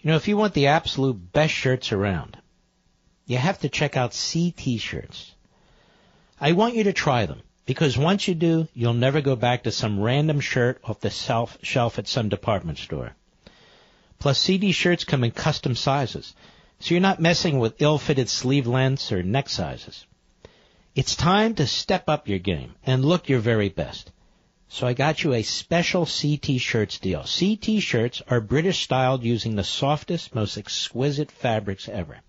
You 0.00 0.10
know, 0.10 0.16
if 0.16 0.28
you 0.28 0.36
want 0.36 0.54
the 0.54 0.68
absolute 0.68 1.32
best 1.32 1.52
shirts 1.52 1.92
around, 1.92 2.36
you 3.26 3.38
have 3.38 3.60
to 3.60 3.68
check 3.68 3.96
out 3.96 4.18
CT 4.32 4.78
shirts. 4.78 5.34
I 6.40 6.52
want 6.52 6.74
you 6.74 6.84
to 6.84 6.92
try 6.92 7.26
them 7.26 7.40
because 7.64 7.96
once 7.96 8.28
you 8.28 8.34
do, 8.34 8.68
you'll 8.74 8.92
never 8.94 9.20
go 9.20 9.36
back 9.36 9.62
to 9.62 9.72
some 9.72 10.00
random 10.00 10.40
shirt 10.40 10.78
off 10.84 11.00
the 11.00 11.10
self 11.10 11.56
shelf 11.62 11.98
at 11.98 12.06
some 12.06 12.28
department 12.28 12.78
store. 12.78 13.14
Plus, 14.18 14.46
CT 14.46 14.74
shirts 14.74 15.04
come 15.04 15.24
in 15.24 15.30
custom 15.30 15.74
sizes, 15.74 16.34
so 16.80 16.94
you're 16.94 17.00
not 17.00 17.20
messing 17.20 17.58
with 17.58 17.80
ill-fitted 17.80 18.28
sleeve 18.28 18.66
lengths 18.66 19.12
or 19.12 19.22
neck 19.22 19.48
sizes. 19.48 20.06
It's 20.94 21.16
time 21.16 21.56
to 21.56 21.66
step 21.66 22.08
up 22.08 22.28
your 22.28 22.38
game 22.38 22.76
and 22.86 23.04
look 23.04 23.28
your 23.28 23.40
very 23.40 23.68
best. 23.68 24.12
So 24.68 24.86
I 24.86 24.92
got 24.92 25.24
you 25.24 25.32
a 25.32 25.42
special 25.42 26.06
CT 26.06 26.60
shirts 26.60 27.00
deal. 27.00 27.24
CT 27.24 27.82
shirts 27.82 28.22
are 28.28 28.40
British 28.40 28.84
styled 28.84 29.24
using 29.24 29.56
the 29.56 29.64
softest, 29.64 30.36
most 30.36 30.56
exquisite 30.56 31.32
fabrics 31.32 31.88
ever. 31.88 32.20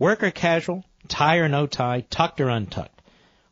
Work 0.00 0.24
or 0.24 0.32
casual, 0.32 0.84
tie 1.06 1.36
or 1.36 1.48
no 1.48 1.68
tie, 1.68 2.00
tucked 2.10 2.40
or 2.40 2.48
untucked. 2.48 3.00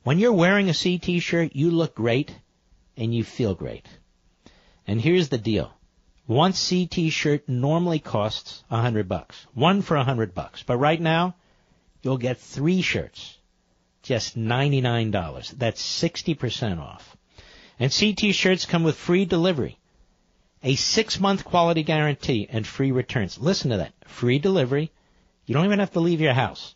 When 0.02 0.18
you're 0.18 0.32
wearing 0.32 0.68
a 0.68 0.74
CT 0.74 1.22
shirt, 1.22 1.54
you 1.54 1.70
look 1.70 1.94
great 1.94 2.34
and 2.96 3.14
you 3.14 3.22
feel 3.22 3.54
great. 3.54 3.86
And 4.84 5.00
here's 5.00 5.28
the 5.28 5.38
deal. 5.38 5.72
One 6.26 6.54
CT 6.54 7.12
shirt 7.12 7.48
normally 7.48 8.00
costs 8.00 8.64
a 8.68 8.80
hundred 8.80 9.08
bucks. 9.08 9.46
One 9.54 9.80
for 9.80 9.96
a 9.96 10.02
hundred 10.02 10.34
bucks. 10.34 10.64
But 10.64 10.78
right 10.78 11.00
now, 11.00 11.36
you'll 12.02 12.18
get 12.18 12.38
three 12.38 12.82
shirts. 12.82 13.38
Just 14.02 14.36
$99. 14.36 15.58
That's 15.58 15.82
60% 16.02 16.80
off. 16.80 17.16
And 17.78 17.92
CT 17.92 18.34
shirts 18.34 18.66
come 18.66 18.82
with 18.82 18.96
free 18.96 19.24
delivery. 19.24 19.78
A 20.62 20.76
six 20.76 21.18
month 21.18 21.44
quality 21.44 21.82
guarantee 21.82 22.46
and 22.50 22.66
free 22.66 22.92
returns. 22.92 23.38
Listen 23.38 23.70
to 23.70 23.78
that. 23.78 23.92
Free 24.06 24.38
delivery. 24.38 24.92
You 25.46 25.54
don't 25.54 25.64
even 25.64 25.80
have 25.80 25.92
to 25.92 26.00
leave 26.00 26.20
your 26.20 26.34
house. 26.34 26.74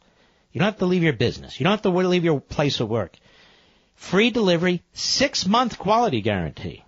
You 0.53 0.59
don't 0.59 0.67
have 0.67 0.79
to 0.79 0.87
leave 0.87 1.03
your 1.03 1.13
business. 1.13 1.61
You 1.61 1.65
don't 1.65 1.73
have 1.73 1.83
to 1.83 1.91
leave 1.91 2.25
your 2.25 2.41
place 2.41 2.81
of 2.81 2.89
work. 2.89 3.17
Free 3.95 4.31
delivery, 4.31 4.83
six 4.93 5.47
month 5.47 5.79
quality 5.79 6.21
guarantee. 6.21 6.83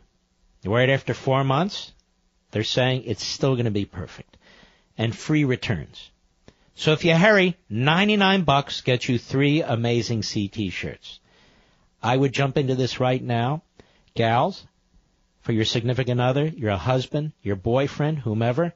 It 0.65 0.91
after 0.91 1.15
four 1.15 1.45
months, 1.45 1.93
they're 2.51 2.65
saying 2.65 3.05
it's 3.05 3.25
still 3.25 3.55
going 3.55 3.67
to 3.67 3.71
be 3.71 3.85
perfect. 3.85 4.37
And 4.97 5.17
free 5.17 5.45
returns. 5.45 6.11
So 6.79 6.93
if 6.93 7.05
you 7.05 7.13
hurry, 7.17 7.57
99 7.69 8.45
bucks 8.45 8.83
gets 8.83 9.09
you 9.09 9.19
three 9.19 9.63
amazing 9.63 10.23
CT 10.23 10.73
shirts. 10.73 11.19
I 12.01 12.17
would 12.17 12.33
jump 12.33 12.57
into 12.57 12.77
this 12.77 13.01
right 13.01 13.21
now. 13.21 13.63
Gals, 14.15 14.65
for 15.41 15.51
your 15.51 15.65
significant 15.65 16.21
other, 16.21 16.47
your 16.47 16.77
husband, 16.77 17.33
your 17.43 17.57
boyfriend, 17.57 18.21
whomever, 18.21 18.75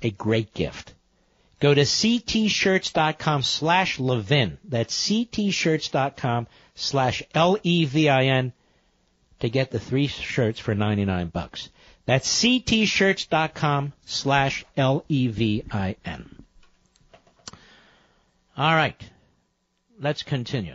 a 0.00 0.12
great 0.12 0.54
gift. 0.54 0.94
Go 1.58 1.74
to 1.74 1.80
ctshirts.com 1.80 3.42
slash 3.42 3.98
Levin. 3.98 4.58
That's 4.62 4.96
ctshirts.com 5.08 6.46
slash 6.76 7.24
L-E-V-I-N 7.34 8.52
to 9.40 9.48
get 9.48 9.72
the 9.72 9.80
three 9.80 10.06
shirts 10.06 10.60
for 10.60 10.76
99 10.76 11.30
bucks. 11.30 11.68
That's 12.06 12.44
ctshirts.com 12.44 13.92
slash 14.06 14.64
L-E-V-I-N. 14.76 16.37
All 18.58 18.74
right. 18.74 19.00
Let's 20.00 20.24
continue. 20.24 20.74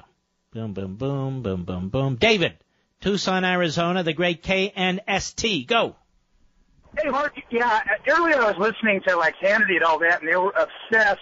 Boom, 0.54 0.72
boom, 0.72 0.96
boom, 0.96 1.44
boom, 1.44 1.66
boom, 1.66 1.90
boom. 1.90 2.16
David, 2.16 2.54
Tucson, 3.02 3.44
Arizona, 3.44 4.04
the 4.04 4.14
great 4.14 4.42
KNST. 4.42 5.68
Go. 5.68 5.98
Hey, 6.98 7.10
Mark. 7.10 7.34
Yeah, 7.52 7.82
earlier 8.08 8.38
I 8.38 8.52
was 8.52 8.58
listening 8.58 9.02
to 9.06 9.18
like 9.18 9.36
Hannity 9.44 9.76
and 9.76 9.84
all 9.84 10.00
that, 10.00 10.22
and 10.22 10.32
they 10.32 10.38
were 10.38 10.54
obsessed 10.54 11.20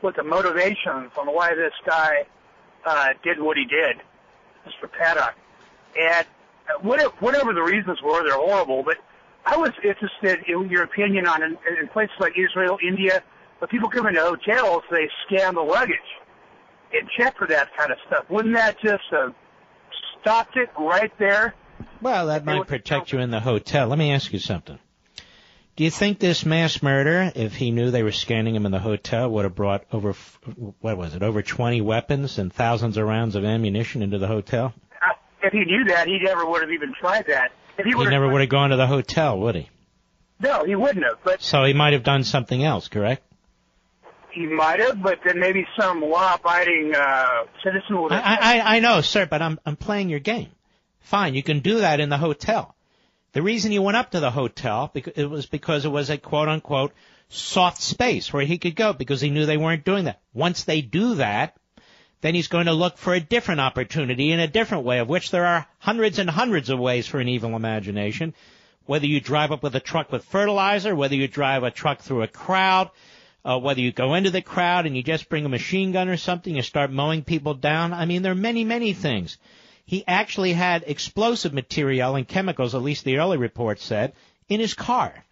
with 0.00 0.16
the 0.16 0.22
motivations 0.22 1.10
on 1.18 1.26
why 1.26 1.54
this 1.54 1.74
guy 1.84 2.24
uh, 2.86 3.08
did 3.22 3.38
what 3.38 3.58
he 3.58 3.66
did, 3.66 3.96
Mr. 4.66 4.90
Paddock. 4.90 5.34
And 6.00 6.26
whatever, 6.80 7.12
whatever 7.20 7.52
the 7.52 7.62
reasons 7.62 7.98
were, 8.02 8.24
they're 8.24 8.38
horrible. 8.38 8.82
But 8.82 8.96
I 9.44 9.58
was 9.58 9.72
interested 9.84 10.48
in 10.48 10.70
your 10.70 10.84
opinion 10.84 11.26
on 11.26 11.42
in, 11.42 11.58
in 11.78 11.88
places 11.88 12.16
like 12.18 12.38
Israel, 12.38 12.78
India, 12.82 13.22
when 13.60 13.68
people 13.68 13.88
come 13.88 14.06
into 14.06 14.20
hotels, 14.20 14.82
they 14.90 15.08
scan 15.26 15.54
the 15.54 15.60
luggage 15.60 15.98
and 16.92 17.08
check 17.16 17.36
for 17.38 17.46
that 17.46 17.68
kind 17.76 17.92
of 17.92 17.98
stuff. 18.06 18.24
Wouldn't 18.28 18.54
that 18.54 18.80
just 18.80 19.04
uh, 19.12 19.28
stop 20.20 20.48
it 20.56 20.70
right 20.78 21.12
there? 21.18 21.54
Well, 22.00 22.26
that 22.26 22.44
might 22.44 22.66
protect 22.66 23.12
you 23.12 23.20
in 23.20 23.30
the 23.30 23.40
hotel. 23.40 23.86
Let 23.88 23.98
me 23.98 24.12
ask 24.12 24.32
you 24.32 24.38
something. 24.38 24.78
Do 25.76 25.84
you 25.84 25.90
think 25.90 26.18
this 26.18 26.44
mass 26.44 26.82
murder, 26.82 27.30
if 27.34 27.54
he 27.54 27.70
knew 27.70 27.90
they 27.90 28.02
were 28.02 28.12
scanning 28.12 28.54
him 28.54 28.66
in 28.66 28.72
the 28.72 28.78
hotel, 28.78 29.30
would 29.30 29.44
have 29.44 29.54
brought 29.54 29.84
over, 29.92 30.14
what 30.80 30.98
was 30.98 31.14
it, 31.14 31.22
over 31.22 31.42
20 31.42 31.80
weapons 31.80 32.38
and 32.38 32.52
thousands 32.52 32.96
of 32.96 33.06
rounds 33.06 33.34
of 33.34 33.44
ammunition 33.44 34.02
into 34.02 34.18
the 34.18 34.26
hotel? 34.26 34.74
Uh, 35.00 35.12
if 35.42 35.52
he 35.52 35.64
knew 35.64 35.84
that, 35.84 36.06
he 36.06 36.18
never 36.18 36.44
would 36.44 36.62
have 36.62 36.70
even 36.70 36.92
tried 36.98 37.26
that. 37.28 37.52
If 37.78 37.84
he, 37.86 37.92
He 37.92 38.04
never 38.06 38.28
would 38.28 38.40
have 38.40 38.50
gone 38.50 38.70
to 38.70 38.76
the 38.76 38.86
hotel, 38.86 39.38
would 39.38 39.54
he? 39.54 39.70
No, 40.38 40.64
he 40.64 40.74
wouldn't 40.74 41.04
have. 41.04 41.18
But 41.24 41.40
So 41.42 41.64
he 41.64 41.72
might 41.72 41.92
have 41.92 42.02
done 42.02 42.24
something 42.24 42.62
else, 42.62 42.88
correct? 42.88 43.22
He 44.32 44.46
might 44.46 44.80
have. 44.80 45.02
But 45.02 45.20
then 45.24 45.38
maybe 45.38 45.66
some 45.78 46.00
law-abiding 46.00 46.94
uh, 46.94 47.44
citizen 47.62 48.00
would 48.02 48.12
have. 48.12 48.24
I, 48.24 48.58
I, 48.58 48.76
I 48.76 48.80
know, 48.80 49.00
sir, 49.00 49.26
but 49.26 49.42
I'm, 49.42 49.58
I'm 49.66 49.76
playing 49.76 50.08
your 50.08 50.20
game. 50.20 50.48
Fine, 51.00 51.34
you 51.34 51.42
can 51.42 51.60
do 51.60 51.78
that 51.78 52.00
in 52.00 52.08
the 52.08 52.18
hotel. 52.18 52.74
The 53.32 53.42
reason 53.42 53.70
he 53.70 53.78
went 53.78 53.96
up 53.96 54.10
to 54.10 54.20
the 54.20 54.30
hotel, 54.30 54.90
because 54.92 55.12
it 55.16 55.26
was 55.26 55.46
because 55.46 55.84
it 55.84 55.90
was 55.90 56.10
a 56.10 56.18
quote 56.18 56.48
unquote 56.48 56.92
soft 57.28 57.80
space 57.80 58.32
where 58.32 58.44
he 58.44 58.58
could 58.58 58.74
go 58.74 58.92
because 58.92 59.20
he 59.20 59.30
knew 59.30 59.46
they 59.46 59.56
weren't 59.56 59.84
doing 59.84 60.04
that. 60.04 60.20
Once 60.34 60.64
they 60.64 60.80
do 60.80 61.14
that, 61.16 61.56
then 62.20 62.34
he's 62.34 62.48
going 62.48 62.66
to 62.66 62.72
look 62.72 62.98
for 62.98 63.14
a 63.14 63.20
different 63.20 63.60
opportunity 63.60 64.32
in 64.32 64.40
a 64.40 64.48
different 64.48 64.84
way, 64.84 64.98
of 64.98 65.08
which 65.08 65.30
there 65.30 65.46
are 65.46 65.66
hundreds 65.78 66.18
and 66.18 66.28
hundreds 66.28 66.68
of 66.70 66.78
ways 66.78 67.06
for 67.06 67.18
an 67.18 67.28
evil 67.28 67.56
imagination. 67.56 68.34
Whether 68.84 69.06
you 69.06 69.20
drive 69.20 69.52
up 69.52 69.62
with 69.62 69.76
a 69.76 69.80
truck 69.80 70.10
with 70.10 70.24
fertilizer, 70.24 70.94
whether 70.94 71.14
you 71.14 71.28
drive 71.28 71.62
a 71.62 71.70
truck 71.70 72.00
through 72.00 72.22
a 72.22 72.28
crowd, 72.28 72.90
uh, 73.44 73.58
whether 73.58 73.80
you 73.80 73.92
go 73.92 74.14
into 74.14 74.30
the 74.30 74.42
crowd 74.42 74.86
and 74.86 74.96
you 74.96 75.02
just 75.02 75.28
bring 75.28 75.44
a 75.44 75.48
machine 75.48 75.92
gun 75.92 76.08
or 76.08 76.16
something, 76.16 76.54
you 76.54 76.62
start 76.62 76.90
mowing 76.90 77.22
people 77.22 77.54
down. 77.54 77.92
I 77.92 78.04
mean, 78.04 78.22
there 78.22 78.32
are 78.32 78.36
many, 78.36 78.64
many 78.64 78.92
things. 78.92 79.38
He 79.84 80.04
actually 80.06 80.52
had 80.52 80.84
explosive 80.86 81.52
material 81.52 82.14
and 82.14 82.28
chemicals, 82.28 82.74
at 82.74 82.82
least 82.82 83.04
the 83.04 83.18
early 83.18 83.38
report 83.38 83.80
said, 83.80 84.12
in 84.48 84.60
his 84.60 84.74
car. 84.74 85.24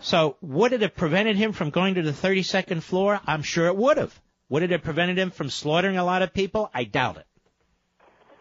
So 0.00 0.36
would 0.40 0.72
it 0.72 0.82
have 0.82 0.94
prevented 0.94 1.36
him 1.36 1.52
from 1.52 1.70
going 1.70 1.94
to 1.94 2.02
the 2.02 2.12
32nd 2.12 2.82
floor? 2.82 3.20
I'm 3.26 3.42
sure 3.42 3.66
it 3.66 3.76
would 3.76 3.96
have. 3.96 4.18
Would 4.48 4.64
it 4.64 4.70
have 4.70 4.82
prevented 4.82 5.18
him 5.18 5.30
from 5.30 5.50
slaughtering 5.50 5.96
a 5.96 6.04
lot 6.04 6.22
of 6.22 6.34
people? 6.34 6.70
I 6.74 6.84
doubt 6.84 7.18
it. 7.18 7.26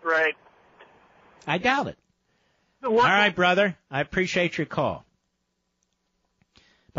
Right. 0.03 0.36
I 1.45 1.57
doubt 1.57 1.88
it. 1.88 1.98
All 2.84 2.95
right, 2.95 3.36
brother. 3.36 3.78
I 3.91 4.02
appreciate 4.02 4.57
your 4.57 4.66
call. 4.66 5.06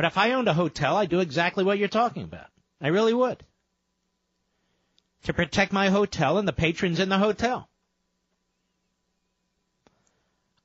But 0.00 0.06
if 0.06 0.16
I 0.16 0.32
owned 0.32 0.48
a 0.48 0.54
hotel, 0.54 0.96
I'd 0.96 1.10
do 1.10 1.20
exactly 1.20 1.62
what 1.62 1.76
you're 1.76 1.86
talking 1.86 2.22
about. 2.22 2.46
I 2.80 2.88
really 2.88 3.12
would. 3.12 3.44
To 5.24 5.34
protect 5.34 5.74
my 5.74 5.90
hotel 5.90 6.38
and 6.38 6.48
the 6.48 6.54
patrons 6.54 7.00
in 7.00 7.10
the 7.10 7.18
hotel. 7.18 7.68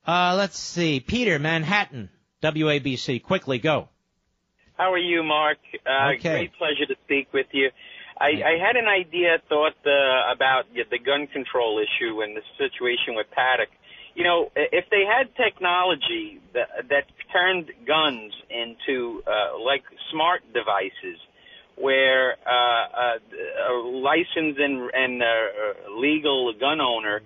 Uh, 0.06 0.36
let's 0.38 0.58
see. 0.58 1.00
Peter, 1.00 1.38
Manhattan, 1.38 2.08
WABC. 2.42 3.22
Quickly, 3.22 3.58
go. 3.58 3.90
How 4.78 4.90
are 4.90 4.96
you, 4.96 5.22
Mark? 5.22 5.58
Uh, 5.84 6.12
Okay. 6.14 6.46
Great 6.48 6.52
pleasure 6.54 6.86
to 6.86 6.94
speak 7.04 7.30
with 7.34 7.48
you. 7.52 7.68
I, 8.18 8.28
I 8.42 8.66
had 8.66 8.76
an 8.76 8.88
idea, 8.88 9.36
thought 9.50 9.76
uh, 9.84 10.32
about 10.32 10.64
the 10.72 10.84
the 10.90 10.98
gun 10.98 11.26
control 11.26 11.78
issue 11.78 12.22
and 12.22 12.34
the 12.34 12.42
situation 12.56 13.14
with 13.14 13.26
Paddock. 13.32 13.68
You 14.16 14.24
know, 14.24 14.50
if 14.56 14.86
they 14.90 15.04
had 15.04 15.34
technology 15.36 16.40
that, 16.54 16.88
that 16.88 17.04
turned 17.32 17.70
guns 17.86 18.32
into 18.48 19.22
uh, 19.26 19.58
like 19.62 19.82
smart 20.10 20.40
devices, 20.54 21.18
where 21.76 22.36
uh, 22.46 22.50
uh, 22.50 23.18
a 23.68 23.74
licensed 23.76 24.58
and, 24.58 24.90
and 24.94 25.22
uh, 25.22 25.26
legal 25.98 26.54
gun 26.58 26.80
owner 26.80 27.20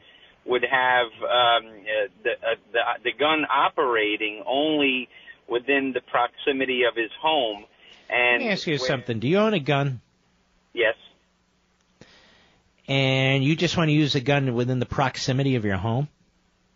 would 0.44 0.64
have 0.68 1.06
um, 1.22 1.64
uh, 1.68 2.08
the, 2.24 2.30
uh, 2.32 2.54
the 2.72 2.80
the 3.04 3.12
gun 3.16 3.44
operating 3.48 4.42
only 4.44 5.08
within 5.48 5.92
the 5.94 6.00
proximity 6.00 6.82
of 6.90 6.96
his 6.96 7.10
home. 7.22 7.66
And 8.08 8.42
Let 8.42 8.46
me 8.48 8.52
ask 8.52 8.66
you 8.66 8.72
where- 8.72 8.88
something. 8.88 9.20
Do 9.20 9.28
you 9.28 9.38
own 9.38 9.54
a 9.54 9.60
gun 9.60 10.00
Yes. 10.74 10.96
and 12.88 13.44
you 13.44 13.54
just 13.54 13.76
want 13.76 13.90
to 13.90 13.92
use 13.92 14.16
a 14.16 14.20
gun 14.20 14.54
within 14.54 14.80
the 14.80 14.86
proximity 14.86 15.54
of 15.54 15.64
your 15.64 15.76
home? 15.76 16.08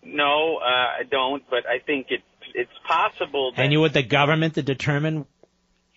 No, 0.05 0.59
uh, 0.59 0.65
I 0.65 1.03
don't. 1.11 1.43
But 1.49 1.67
I 1.67 1.79
think 1.79 2.07
it 2.11 2.23
it's 2.55 2.71
possible 2.87 3.53
that 3.53 3.63
And 3.63 3.73
you 3.73 3.81
want 3.81 3.95
the 3.95 4.03
government 4.03 4.55
to 4.55 4.63
determine 4.63 5.27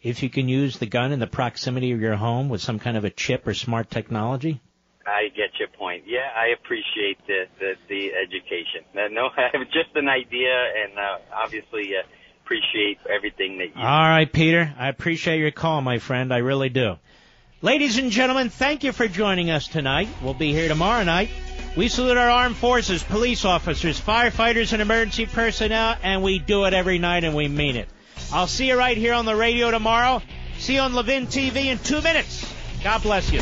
if 0.01 0.23
you 0.23 0.29
can 0.29 0.47
use 0.47 0.77
the 0.77 0.85
gun 0.85 1.11
in 1.11 1.19
the 1.19 1.27
proximity 1.27 1.91
of 1.91 2.01
your 2.01 2.15
home 2.15 2.49
with 2.49 2.61
some 2.61 2.79
kind 2.79 2.97
of 2.97 3.05
a 3.05 3.09
chip 3.09 3.47
or 3.47 3.53
smart 3.53 3.89
technology? 3.89 4.61
I 5.05 5.29
get 5.29 5.57
your 5.57 5.69
point. 5.69 6.03
Yeah, 6.05 6.29
I 6.35 6.47
appreciate 6.49 7.17
the 7.27 7.45
the, 7.59 7.73
the 7.87 8.11
education. 8.13 8.83
Uh, 8.93 9.07
no, 9.11 9.29
I 9.37 9.49
have 9.53 9.67
just 9.67 9.95
an 9.95 10.09
idea, 10.09 10.53
and 10.53 10.97
uh, 10.97 11.17
obviously 11.33 11.95
uh, 11.95 12.03
appreciate 12.43 12.99
everything 13.09 13.57
that 13.59 13.67
you. 13.67 13.81
All 13.81 14.09
right, 14.09 14.31
Peter. 14.31 14.73
I 14.77 14.89
appreciate 14.89 15.39
your 15.39 15.51
call, 15.51 15.81
my 15.81 15.99
friend. 15.99 16.33
I 16.33 16.37
really 16.37 16.69
do. 16.69 16.95
Ladies 17.61 17.97
and 17.97 18.11
gentlemen, 18.11 18.49
thank 18.49 18.83
you 18.83 18.91
for 18.91 19.07
joining 19.07 19.49
us 19.49 19.67
tonight. 19.67 20.09
We'll 20.21 20.35
be 20.35 20.53
here 20.53 20.67
tomorrow 20.67 21.03
night. 21.03 21.29
We 21.77 21.89
salute 21.89 22.17
our 22.17 22.27
armed 22.27 22.57
forces, 22.57 23.03
police 23.03 23.45
officers, 23.45 24.01
firefighters, 24.01 24.73
and 24.73 24.81
emergency 24.81 25.27
personnel, 25.27 25.95
and 26.01 26.23
we 26.23 26.39
do 26.39 26.65
it 26.65 26.73
every 26.73 26.97
night, 26.97 27.23
and 27.23 27.35
we 27.35 27.47
mean 27.47 27.75
it. 27.75 27.87
I'll 28.33 28.47
see 28.47 28.69
you 28.69 28.75
right 28.75 28.97
here 28.97 29.13
on 29.13 29.25
the 29.25 29.35
radio 29.35 29.69
tomorrow. 29.69 30.23
See 30.57 30.73
you 30.73 30.81
on 30.81 30.95
Levin 30.95 31.27
TV 31.27 31.65
in 31.65 31.77
two 31.77 32.01
minutes. 32.01 32.51
God 32.83 33.03
bless 33.03 33.31
you. 33.31 33.41